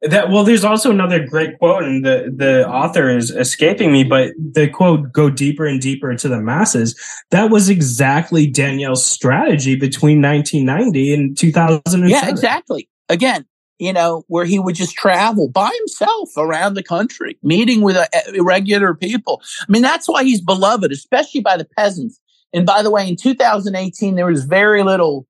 That 0.02 0.30
well, 0.30 0.44
there's 0.44 0.64
also 0.64 0.92
another 0.92 1.26
great 1.26 1.58
quote, 1.58 1.82
and 1.82 2.04
the 2.04 2.32
the 2.34 2.68
author 2.68 3.08
is 3.08 3.32
escaping 3.32 3.92
me, 3.92 4.04
but 4.04 4.32
the 4.38 4.68
quote 4.68 5.12
"go 5.12 5.28
deeper 5.28 5.66
and 5.66 5.80
deeper 5.80 6.14
to 6.14 6.28
the 6.28 6.40
masses." 6.40 6.96
That 7.32 7.50
was 7.50 7.68
exactly 7.68 8.46
Daniel's 8.46 9.04
strategy 9.04 9.74
between 9.74 10.22
1990 10.22 11.14
and 11.14 11.36
2007. 11.36 12.08
Yeah, 12.08 12.28
exactly. 12.28 12.88
Again, 13.08 13.44
you 13.80 13.92
know, 13.92 14.22
where 14.28 14.44
he 14.44 14.60
would 14.60 14.76
just 14.76 14.94
travel 14.94 15.48
by 15.48 15.70
himself 15.78 16.30
around 16.36 16.74
the 16.74 16.84
country, 16.84 17.36
meeting 17.42 17.80
with 17.80 17.96
uh, 17.96 18.06
irregular 18.34 18.94
people. 18.94 19.42
I 19.62 19.72
mean, 19.72 19.82
that's 19.82 20.08
why 20.08 20.22
he's 20.22 20.40
beloved, 20.40 20.92
especially 20.92 21.40
by 21.40 21.56
the 21.56 21.66
peasants. 21.76 22.20
And 22.52 22.64
by 22.64 22.82
the 22.82 22.90
way, 22.92 23.08
in 23.08 23.16
2018, 23.16 24.14
there 24.14 24.26
was 24.26 24.44
very 24.44 24.84
little 24.84 25.26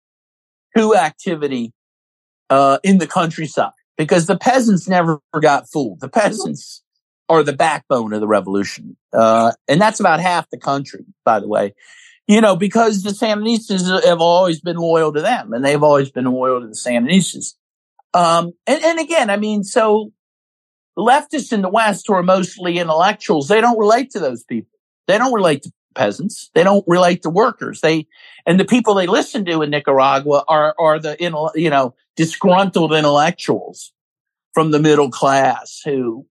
coup 0.77 0.95
activity 0.95 1.73
uh, 2.51 2.78
in 2.85 2.99
the 2.99 3.07
countryside 3.07 3.73
because 3.99 4.27
the 4.27 4.39
peasants 4.39 4.89
never 4.89 5.20
got 5.39 5.69
fooled. 5.69 6.01
The 6.01 6.09
peasants 6.09 6.83
are 7.29 7.43
the 7.43 7.53
backbone 7.53 8.15
of 8.15 8.20
the 8.20 8.29
revolution. 8.29 8.97
Uh, 9.12 9.53
and 9.66 9.81
that's 9.81 10.01
about 10.01 10.20
half 10.20 10.49
the 10.51 10.57
country, 10.57 11.05
by 11.25 11.41
the 11.41 11.49
way. 11.49 11.75
You 12.27 12.41
know, 12.41 12.57
because 12.57 13.03
the 13.03 13.11
Sandinistas 13.11 14.05
have 14.05 14.20
always 14.20 14.61
been 14.61 14.77
loyal 14.77 15.12
to 15.12 15.20
them 15.20 15.53
and 15.53 15.65
they've 15.65 15.83
always 15.83 16.11
been 16.11 16.27
loyal 16.27 16.61
to 16.61 16.69
the 16.69 16.75
Sandinistas. 16.75 17.55
Um, 18.15 18.53
and, 18.66 18.83
and 18.83 19.01
again, 19.01 19.31
I 19.31 19.37
mean, 19.37 19.65
so 19.65 20.12
leftists 20.97 21.53
in 21.53 21.62
the 21.62 21.69
West 21.69 22.07
who 22.07 22.15
are 22.15 22.23
mostly 22.23 22.79
intellectuals, 22.79 23.49
they 23.49 23.61
don't 23.61 23.79
relate 23.79 24.11
to 24.11 24.20
those 24.20 24.45
people. 24.45 24.79
They 25.07 25.19
don't 25.19 25.33
relate 25.33 25.62
to 25.62 25.73
peasants. 25.99 26.51
They 26.55 26.65
don't 26.65 26.85
relate 26.87 27.23
to 27.23 27.31
workers. 27.31 27.81
They, 27.81 28.07
and 28.47 28.59
the 28.59 28.65
people 28.65 28.95
they 28.95 29.07
listen 29.07 29.45
to 29.45 29.62
in 29.62 29.70
Nicaragua 29.70 30.45
are, 30.49 30.75
are 30.79 30.99
the, 30.99 31.16
you 31.55 31.70
know, 31.70 31.95
disgruntled 32.16 32.95
intellectuals 32.95 33.93
from 34.55 34.70
the 34.70 34.79
middle 34.79 35.11
class 35.11 35.83
who, 35.85 36.27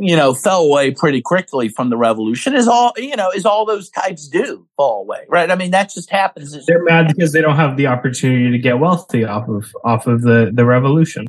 you 0.00 0.16
know, 0.16 0.32
fell 0.32 0.62
away 0.62 0.90
pretty 0.90 1.20
quickly 1.20 1.68
from 1.68 1.90
the 1.90 1.96
revolution 1.96 2.54
is 2.54 2.66
all, 2.66 2.92
you 2.96 3.14
know, 3.14 3.30
is 3.30 3.44
all 3.44 3.66
those 3.66 3.90
types 3.90 4.26
do 4.26 4.66
fall 4.76 5.02
away, 5.02 5.20
right? 5.28 5.50
I 5.50 5.54
mean, 5.54 5.70
that 5.70 5.90
just 5.90 6.10
happens. 6.10 6.56
They're 6.66 6.82
mad 6.82 7.08
because 7.08 7.32
they 7.32 7.42
don't 7.42 7.56
have 7.56 7.76
the 7.76 7.86
opportunity 7.86 8.50
to 8.50 8.58
get 8.58 8.78
wealthy 8.78 9.24
off 9.24 9.48
of, 9.48 9.66
off 9.84 10.06
of 10.06 10.22
the, 10.22 10.50
the 10.52 10.64
revolution. 10.64 11.26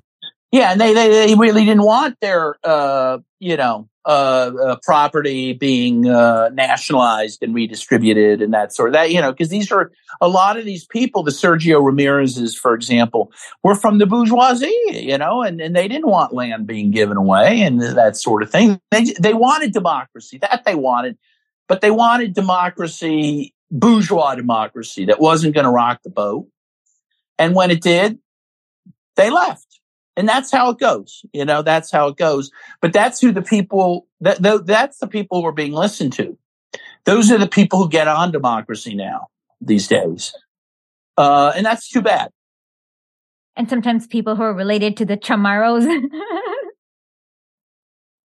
Yeah. 0.51 0.71
And 0.71 0.79
they, 0.79 0.93
they, 0.93 1.27
they 1.27 1.35
really 1.35 1.65
didn't 1.65 1.83
want 1.83 2.17
their, 2.21 2.55
uh, 2.63 3.19
you 3.39 3.57
know, 3.57 3.89
uh, 4.05 4.53
uh, 4.63 4.77
property 4.83 5.51
being 5.51 6.07
uh, 6.07 6.49
nationalized 6.53 7.43
and 7.43 7.53
redistributed 7.53 8.41
and 8.41 8.53
that 8.53 8.73
sort 8.73 8.87
of 8.87 8.93
that, 8.93 9.11
you 9.11 9.19
know, 9.19 9.33
because 9.33 9.49
these 9.49 9.69
are 9.69 9.91
a 10.21 10.29
lot 10.29 10.55
of 10.55 10.63
these 10.63 10.85
people, 10.85 11.23
the 11.23 11.31
Sergio 11.31 11.83
Ramirez's, 11.83 12.55
for 12.55 12.73
example, 12.73 13.33
were 13.63 13.75
from 13.75 13.97
the 13.97 14.05
bourgeoisie, 14.05 14.73
you 14.91 15.17
know, 15.17 15.41
and, 15.41 15.59
and 15.59 15.75
they 15.75 15.89
didn't 15.89 16.07
want 16.07 16.33
land 16.33 16.65
being 16.65 16.89
given 16.89 17.17
away 17.17 17.61
and 17.61 17.81
that 17.81 18.15
sort 18.15 18.43
of 18.43 18.49
thing. 18.49 18.79
They, 18.91 19.13
they 19.19 19.33
wanted 19.33 19.73
democracy, 19.73 20.37
that 20.37 20.63
they 20.65 20.75
wanted, 20.75 21.17
but 21.67 21.81
they 21.81 21.91
wanted 21.91 22.33
democracy, 22.33 23.53
bourgeois 23.69 24.35
democracy 24.35 25.03
that 25.07 25.19
wasn't 25.19 25.53
going 25.53 25.65
to 25.65 25.69
rock 25.69 25.99
the 26.03 26.09
boat. 26.09 26.47
And 27.37 27.53
when 27.53 27.71
it 27.71 27.81
did, 27.81 28.19
they 29.17 29.29
left. 29.29 29.66
And 30.17 30.27
that's 30.27 30.51
how 30.51 30.71
it 30.71 30.79
goes. 30.79 31.23
You 31.31 31.45
know, 31.45 31.61
that's 31.61 31.91
how 31.91 32.07
it 32.07 32.17
goes. 32.17 32.49
But 32.81 32.91
that's 32.91 33.21
who 33.21 33.31
the 33.31 33.43
people, 33.43 34.07
that, 34.19 34.41
that's 34.65 34.97
the 34.97 35.07
people 35.07 35.41
who 35.41 35.47
are 35.47 35.53
being 35.53 35.73
listened 35.73 36.13
to. 36.13 36.37
Those 37.05 37.31
are 37.31 37.37
the 37.37 37.47
people 37.47 37.83
who 37.83 37.87
get 37.87 38.07
on 38.07 38.31
democracy 38.31 38.95
now 38.95 39.27
these 39.61 39.87
days. 39.87 40.33
Uh, 41.15 41.53
and 41.55 41.65
that's 41.65 41.87
too 41.87 42.01
bad. 42.01 42.31
And 43.55 43.69
sometimes 43.69 44.07
people 44.07 44.35
who 44.35 44.43
are 44.43 44.53
related 44.53 44.97
to 44.97 45.05
the 45.05 45.17
Chamorros. 45.17 45.87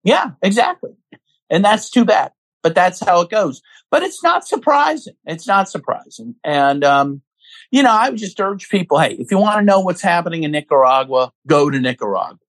yeah, 0.03 0.31
exactly. 0.41 0.91
And 1.49 1.63
that's 1.63 1.89
too 1.89 2.05
bad. 2.05 2.33
But 2.63 2.75
that's 2.75 2.99
how 2.99 3.21
it 3.21 3.29
goes. 3.29 3.61
But 3.89 4.03
it's 4.03 4.21
not 4.21 4.45
surprising. 4.45 5.15
It's 5.25 5.47
not 5.47 5.69
surprising. 5.69 6.35
And, 6.43 6.83
um, 6.83 7.21
you 7.71 7.83
know, 7.83 7.91
I 7.91 8.09
would 8.09 8.19
just 8.19 8.39
urge 8.39 8.69
people, 8.69 8.99
hey, 8.99 9.13
if 9.13 9.31
you 9.31 9.37
want 9.37 9.59
to 9.59 9.65
know 9.65 9.79
what's 9.79 10.01
happening 10.01 10.43
in 10.43 10.51
Nicaragua, 10.51 11.31
go 11.45 11.69
to 11.69 11.79
Nicaragua 11.79 12.39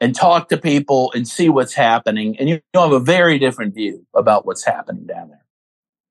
and 0.00 0.14
talk 0.14 0.48
to 0.50 0.56
people 0.56 1.12
and 1.14 1.26
see 1.26 1.48
what's 1.48 1.74
happening. 1.74 2.36
And 2.38 2.48
you'll 2.48 2.60
have 2.74 2.92
a 2.92 3.00
very 3.00 3.38
different 3.38 3.74
view 3.74 4.06
about 4.14 4.46
what's 4.46 4.64
happening 4.64 5.06
down 5.06 5.28
there. 5.28 5.44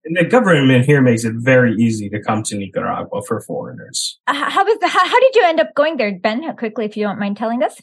And 0.05 0.17
the 0.17 0.23
government 0.23 0.85
here 0.85 1.01
makes 1.01 1.23
it 1.23 1.33
very 1.33 1.75
easy 1.75 2.09
to 2.09 2.21
come 2.21 2.43
to 2.43 2.55
Nicaragua 2.55 3.21
for 3.27 3.41
foreigners. 3.41 4.19
Uh, 4.27 4.33
how, 4.33 4.63
was 4.63 4.77
the, 4.79 4.87
how, 4.87 5.07
how 5.07 5.19
did 5.19 5.35
you 5.35 5.43
end 5.43 5.59
up 5.59 5.73
going 5.73 5.97
there, 5.97 6.13
Ben? 6.13 6.55
Quickly, 6.57 6.85
if 6.85 6.95
you 6.95 7.05
don't 7.05 7.19
mind 7.19 7.37
telling 7.37 7.63
us. 7.63 7.81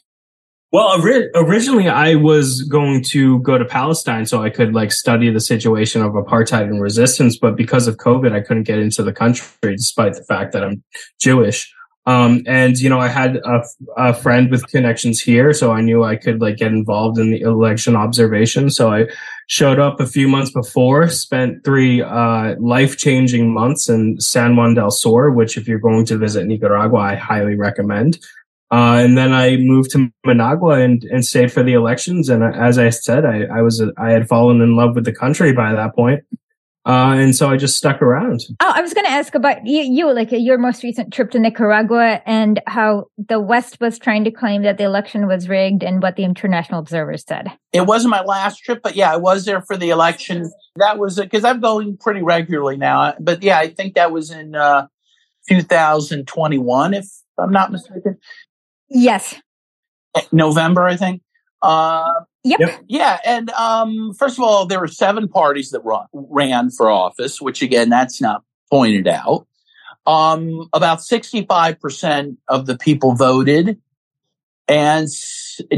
Well, 0.72 0.98
originally 1.34 1.90
I 1.90 2.14
was 2.14 2.62
going 2.62 3.04
to 3.10 3.40
go 3.40 3.58
to 3.58 3.64
Palestine 3.64 4.24
so 4.24 4.42
I 4.42 4.48
could 4.48 4.72
like 4.72 4.90
study 4.90 5.30
the 5.30 5.38
situation 5.38 6.00
of 6.00 6.12
apartheid 6.12 6.62
and 6.62 6.80
resistance, 6.80 7.36
but 7.36 7.56
because 7.56 7.86
of 7.86 7.98
COVID, 7.98 8.32
I 8.32 8.40
couldn't 8.40 8.62
get 8.62 8.78
into 8.78 9.02
the 9.02 9.12
country 9.12 9.76
despite 9.76 10.14
the 10.14 10.24
fact 10.24 10.54
that 10.54 10.64
I'm 10.64 10.82
Jewish. 11.20 11.70
Um, 12.06 12.42
and 12.46 12.78
you 12.78 12.88
know, 12.88 12.98
I 12.98 13.08
had 13.08 13.36
a, 13.36 13.62
a, 13.96 14.14
friend 14.14 14.50
with 14.50 14.66
connections 14.66 15.20
here, 15.20 15.52
so 15.52 15.70
I 15.70 15.82
knew 15.82 16.02
I 16.02 16.16
could 16.16 16.40
like 16.40 16.56
get 16.56 16.72
involved 16.72 17.16
in 17.16 17.30
the 17.30 17.42
election 17.42 17.94
observation. 17.94 18.70
So 18.70 18.90
I 18.90 19.06
showed 19.46 19.78
up 19.78 20.00
a 20.00 20.06
few 20.06 20.26
months 20.26 20.50
before, 20.50 21.08
spent 21.10 21.62
three 21.64 22.02
uh, 22.02 22.56
life 22.58 22.96
changing 22.96 23.54
months 23.54 23.88
in 23.88 24.20
San 24.20 24.56
Juan 24.56 24.74
del 24.74 24.90
Sur, 24.90 25.30
which 25.30 25.56
if 25.56 25.68
you're 25.68 25.78
going 25.78 26.04
to 26.06 26.18
visit 26.18 26.46
Nicaragua, 26.46 26.98
I 26.98 27.14
highly 27.14 27.54
recommend. 27.54 28.18
Uh, 28.72 28.96
and 28.96 29.18
then 29.18 29.34
I 29.34 29.58
moved 29.58 29.90
to 29.90 30.10
Managua 30.24 30.80
and, 30.80 31.04
and 31.04 31.24
stayed 31.24 31.52
for 31.52 31.62
the 31.62 31.74
elections. 31.74 32.30
And 32.30 32.42
as 32.42 32.78
I 32.78 32.88
said, 32.88 33.26
I, 33.26 33.42
I 33.42 33.60
was, 33.60 33.82
I 33.98 34.12
had 34.12 34.26
fallen 34.26 34.62
in 34.62 34.76
love 34.76 34.94
with 34.94 35.04
the 35.04 35.12
country 35.12 35.52
by 35.52 35.74
that 35.74 35.94
point. 35.94 36.24
Uh, 36.84 37.14
and 37.16 37.36
so 37.36 37.48
I 37.50 37.58
just 37.58 37.76
stuck 37.76 38.00
around. 38.00 38.40
Oh, 38.60 38.72
I 38.74 38.80
was 38.80 38.94
going 38.94 39.04
to 39.04 39.12
ask 39.12 39.34
about 39.34 39.66
you, 39.66 39.82
you, 39.82 40.12
like 40.12 40.30
your 40.32 40.56
most 40.56 40.82
recent 40.82 41.12
trip 41.12 41.30
to 41.32 41.38
Nicaragua 41.38 42.22
and 42.24 42.60
how 42.66 43.04
the 43.18 43.38
West 43.38 43.78
was 43.78 43.98
trying 43.98 44.24
to 44.24 44.30
claim 44.30 44.62
that 44.62 44.78
the 44.78 44.84
election 44.84 45.28
was 45.28 45.50
rigged 45.50 45.84
and 45.84 46.02
what 46.02 46.16
the 46.16 46.24
international 46.24 46.80
observers 46.80 47.24
said. 47.28 47.52
It 47.72 47.86
wasn't 47.86 48.10
my 48.10 48.22
last 48.22 48.64
trip, 48.64 48.80
but 48.82 48.96
yeah, 48.96 49.12
I 49.12 49.16
was 49.16 49.44
there 49.44 49.60
for 49.60 49.76
the 49.76 49.90
election. 49.90 50.50
That 50.76 50.98
was 50.98 51.20
because 51.20 51.44
I'm 51.44 51.60
going 51.60 51.98
pretty 51.98 52.22
regularly 52.22 52.78
now. 52.78 53.14
But 53.20 53.42
yeah, 53.42 53.58
I 53.58 53.68
think 53.68 53.94
that 53.94 54.10
was 54.10 54.30
in, 54.30 54.54
uh, 54.56 54.86
2021, 55.48 56.94
if 56.94 57.06
I'm 57.38 57.52
not 57.52 57.72
mistaken. 57.72 58.18
Yes. 58.92 59.34
November, 60.30 60.86
I 60.86 60.96
think. 60.96 61.22
Uh, 61.60 62.12
yep. 62.44 62.82
Yeah. 62.88 63.18
And 63.24 63.50
um, 63.50 64.12
first 64.14 64.38
of 64.38 64.44
all, 64.44 64.66
there 64.66 64.80
were 64.80 64.88
seven 64.88 65.28
parties 65.28 65.70
that 65.70 65.80
run, 65.80 66.06
ran 66.12 66.70
for 66.70 66.90
office, 66.90 67.40
which 67.40 67.62
again, 67.62 67.88
that's 67.88 68.20
not 68.20 68.42
pointed 68.70 69.08
out. 69.08 69.46
Um, 70.06 70.68
about 70.72 70.98
65% 70.98 72.36
of 72.48 72.66
the 72.66 72.76
people 72.76 73.14
voted 73.14 73.80
and 74.68 75.08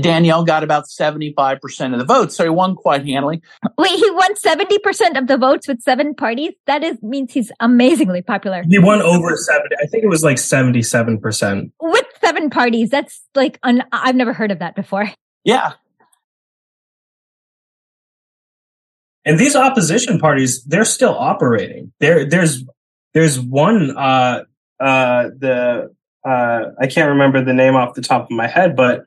Daniel 0.01 0.45
got 0.45 0.63
about 0.63 0.85
75% 0.85 1.93
of 1.93 1.99
the 1.99 2.05
votes. 2.05 2.37
So 2.37 2.45
he 2.45 2.51
won 2.51 2.75
quite 2.75 3.07
handily. 3.07 3.43
Wait, 3.79 3.91
he 3.91 4.11
won 4.11 4.35
70% 4.35 5.19
of 5.19 5.27
the 5.27 5.39
votes 5.39 5.67
with 5.67 5.81
seven 5.81 6.15
parties? 6.15 6.53
That 6.67 6.85
is 6.85 7.03
means 7.03 7.33
he's 7.33 7.51
amazingly 7.61 8.23
popular. 8.23 8.63
He 8.69 8.79
won 8.79 9.01
over 9.01 9.37
70. 9.37 9.75
I 9.83 9.87
think 9.87 10.05
it 10.05 10.09
was 10.09 10.23
like 10.23 10.37
77%. 10.37 11.71
With 11.81 12.07
seven 12.21 12.51
parties. 12.51 12.91
That's 12.91 13.23
like, 13.35 13.59
un- 13.63 13.85
I've 13.93 14.17
never 14.17 14.33
heard 14.33 14.51
of 14.51 14.59
that 14.59 14.77
before. 14.77 15.11
Yeah. 15.45 15.73
And 19.25 19.39
these 19.39 19.57
opposition 19.57 20.19
parties, 20.19 20.63
they're 20.65 20.85
still 20.85 21.17
operating. 21.19 21.93
There, 21.99 22.29
there's, 22.29 22.65
there's 23.15 23.41
one, 23.41 23.97
uh, 23.97 24.45
uh, 24.79 25.31
the, 25.39 25.94
uh, 26.25 26.71
I 26.81 26.87
can't 26.87 27.11
remember 27.11 27.45
the 27.45 27.53
name 27.53 27.77
off 27.77 27.95
the 27.95 28.03
top 28.03 28.25
of 28.25 28.31
my 28.31 28.47
head, 28.47 28.77
but 28.77 29.07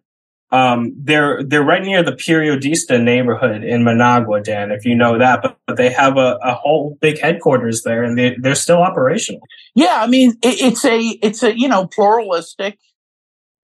um, 0.52 0.94
they're 0.98 1.44
they're 1.44 1.64
right 1.64 1.84
near 1.84 2.03
the 2.03 2.14
Periodista 2.14 3.02
neighborhood 3.02 3.64
in 3.64 3.84
Managua, 3.84 4.41
Dan, 4.41 4.72
if 4.72 4.85
you 4.85 4.95
know 4.95 5.18
that. 5.18 5.41
But, 5.41 5.57
but 5.65 5.77
they 5.77 5.89
have 5.89 6.18
a, 6.18 6.38
a 6.41 6.53
whole 6.53 6.98
big 7.02 7.19
headquarters 7.19 7.84
there, 7.84 8.03
and 8.03 8.18
they 8.18 8.35
they're 8.39 8.56
still 8.56 8.81
operational. 8.81 9.41
Yeah, 9.76 9.98
I 9.99 10.07
mean 10.07 10.31
it, 10.41 10.61
it's 10.61 10.85
a 10.85 10.99
it's 10.99 11.44
a 11.44 11.57
you 11.57 11.68
know 11.68 11.88
pluralistic, 11.88 12.77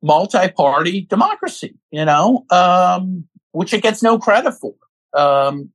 multi-party 0.02 1.02
democracy. 1.10 1.76
You 1.92 2.06
know, 2.06 2.46
um, 2.50 3.28
which 3.52 3.74
it 3.74 3.82
gets 3.82 4.04
no 4.04 4.20
credit 4.20 4.54
for. 4.54 4.74
Um, 5.14 5.70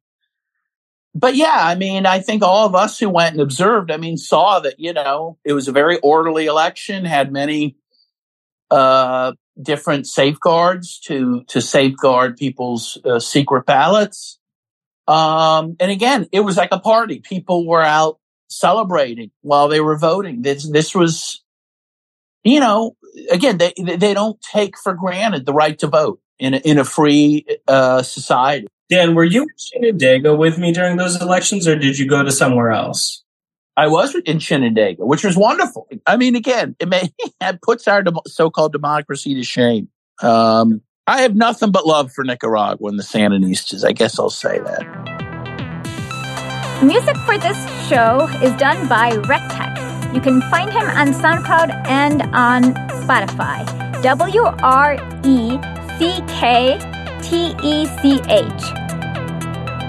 but 1.19 1.35
yeah, 1.35 1.59
I 1.61 1.74
mean, 1.74 2.07
I 2.07 2.20
think 2.20 2.43
all 2.43 2.66
of 2.66 2.74
us 2.74 2.99
who 2.99 3.09
went 3.09 3.32
and 3.32 3.40
observed, 3.40 3.90
I 3.90 3.97
mean, 3.97 4.16
saw 4.16 4.61
that 4.61 4.78
you 4.78 4.93
know 4.93 5.39
it 5.45 5.53
was 5.53 5.66
a 5.66 5.73
very 5.73 5.99
orderly 5.99 6.47
election, 6.47 7.05
had 7.05 7.32
many 7.32 7.77
uh, 8.70 9.32
different 9.61 10.07
safeguards 10.07 11.01
to 11.01 11.43
to 11.49 11.61
safeguard 11.61 12.36
people's 12.36 12.99
uh, 13.05 13.19
secret 13.19 13.66
ballots. 13.66 14.39
Um, 15.09 15.77
and 15.81 15.90
again, 15.90 16.28
it 16.31 16.40
was 16.40 16.57
like 16.57 16.70
a 16.70 16.78
party. 16.78 17.20
People 17.20 17.66
were 17.66 17.82
out 17.82 18.19
celebrating 18.49 19.31
while 19.40 19.69
they 19.69 19.81
were 19.81 19.99
voting. 19.99 20.43
This 20.43 20.70
this 20.70 20.95
was, 20.95 21.43
you 22.45 22.61
know, 22.61 22.97
again, 23.31 23.59
they 23.59 23.73
they 23.77 24.15
don't 24.15 24.40
take 24.40 24.78
for 24.78 24.95
granted 24.95 25.47
the 25.47 25.55
right 25.55 25.78
to 25.81 25.89
vote 25.89 26.20
in 26.39 26.55
a, 26.55 26.59
in 26.59 26.78
a 26.78 26.85
free 26.85 27.45
uh, 27.66 28.03
society. 28.03 28.69
Dan, 28.89 29.15
were 29.15 29.24
you 29.24 29.43
in 29.43 29.48
Chinandega 29.98 30.36
with 30.36 30.59
me 30.59 30.73
during 30.73 30.97
those 30.97 31.20
elections, 31.20 31.69
or 31.69 31.77
did 31.77 31.98
you 31.98 32.09
go 32.09 32.23
to 32.23 32.32
somewhere 32.32 32.70
else? 32.70 33.23
I 33.77 33.86
was 33.86 34.15
in 34.15 34.39
Chinandega, 34.39 35.01
which 35.01 35.23
was 35.23 35.36
wonderful. 35.36 35.86
I 36.06 36.16
mean, 36.16 36.35
again, 36.35 36.74
it 36.81 36.89
may 36.89 37.12
it 37.40 37.62
puts 37.62 37.86
our 37.86 38.02
de- 38.02 38.12
so-called 38.27 38.73
democracy 38.73 39.35
to 39.35 39.44
shame. 39.44 39.89
Um, 40.23 40.81
I 41.06 41.23
have 41.23 41.36
nothing 41.36 41.70
but 41.70 41.86
love 41.86 42.12
for 42.12 42.24
Nicaragua 42.24 42.89
and 42.89 42.98
the 42.98 43.02
Sandinistas. 43.02 43.85
I 43.86 43.93
guess 43.93 44.19
I'll 44.19 44.31
say 44.31 44.59
that. 44.59 44.85
Music 46.82 47.16
for 47.19 47.39
this 47.39 47.56
show 47.89 48.27
is 48.43 48.52
done 48.59 48.89
by 48.89 49.12
Wrecktech. 49.12 50.15
You 50.15 50.20
can 50.20 50.40
find 50.51 50.70
him 50.70 50.89
on 50.89 51.09
SoundCloud 51.09 51.86
and 51.89 52.23
on 52.35 52.74
Spotify. 53.05 53.65
W 54.02 54.43
R 54.43 54.94
E 55.24 55.59
C 55.98 56.23
K 56.28 56.97
T 57.23 57.55
E 57.62 57.86
C 57.86 58.20
H. 58.28 58.62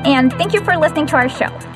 And 0.06 0.32
thank 0.34 0.54
you 0.54 0.62
for 0.64 0.76
listening 0.78 1.06
to 1.08 1.16
our 1.16 1.30
show. 1.30 1.69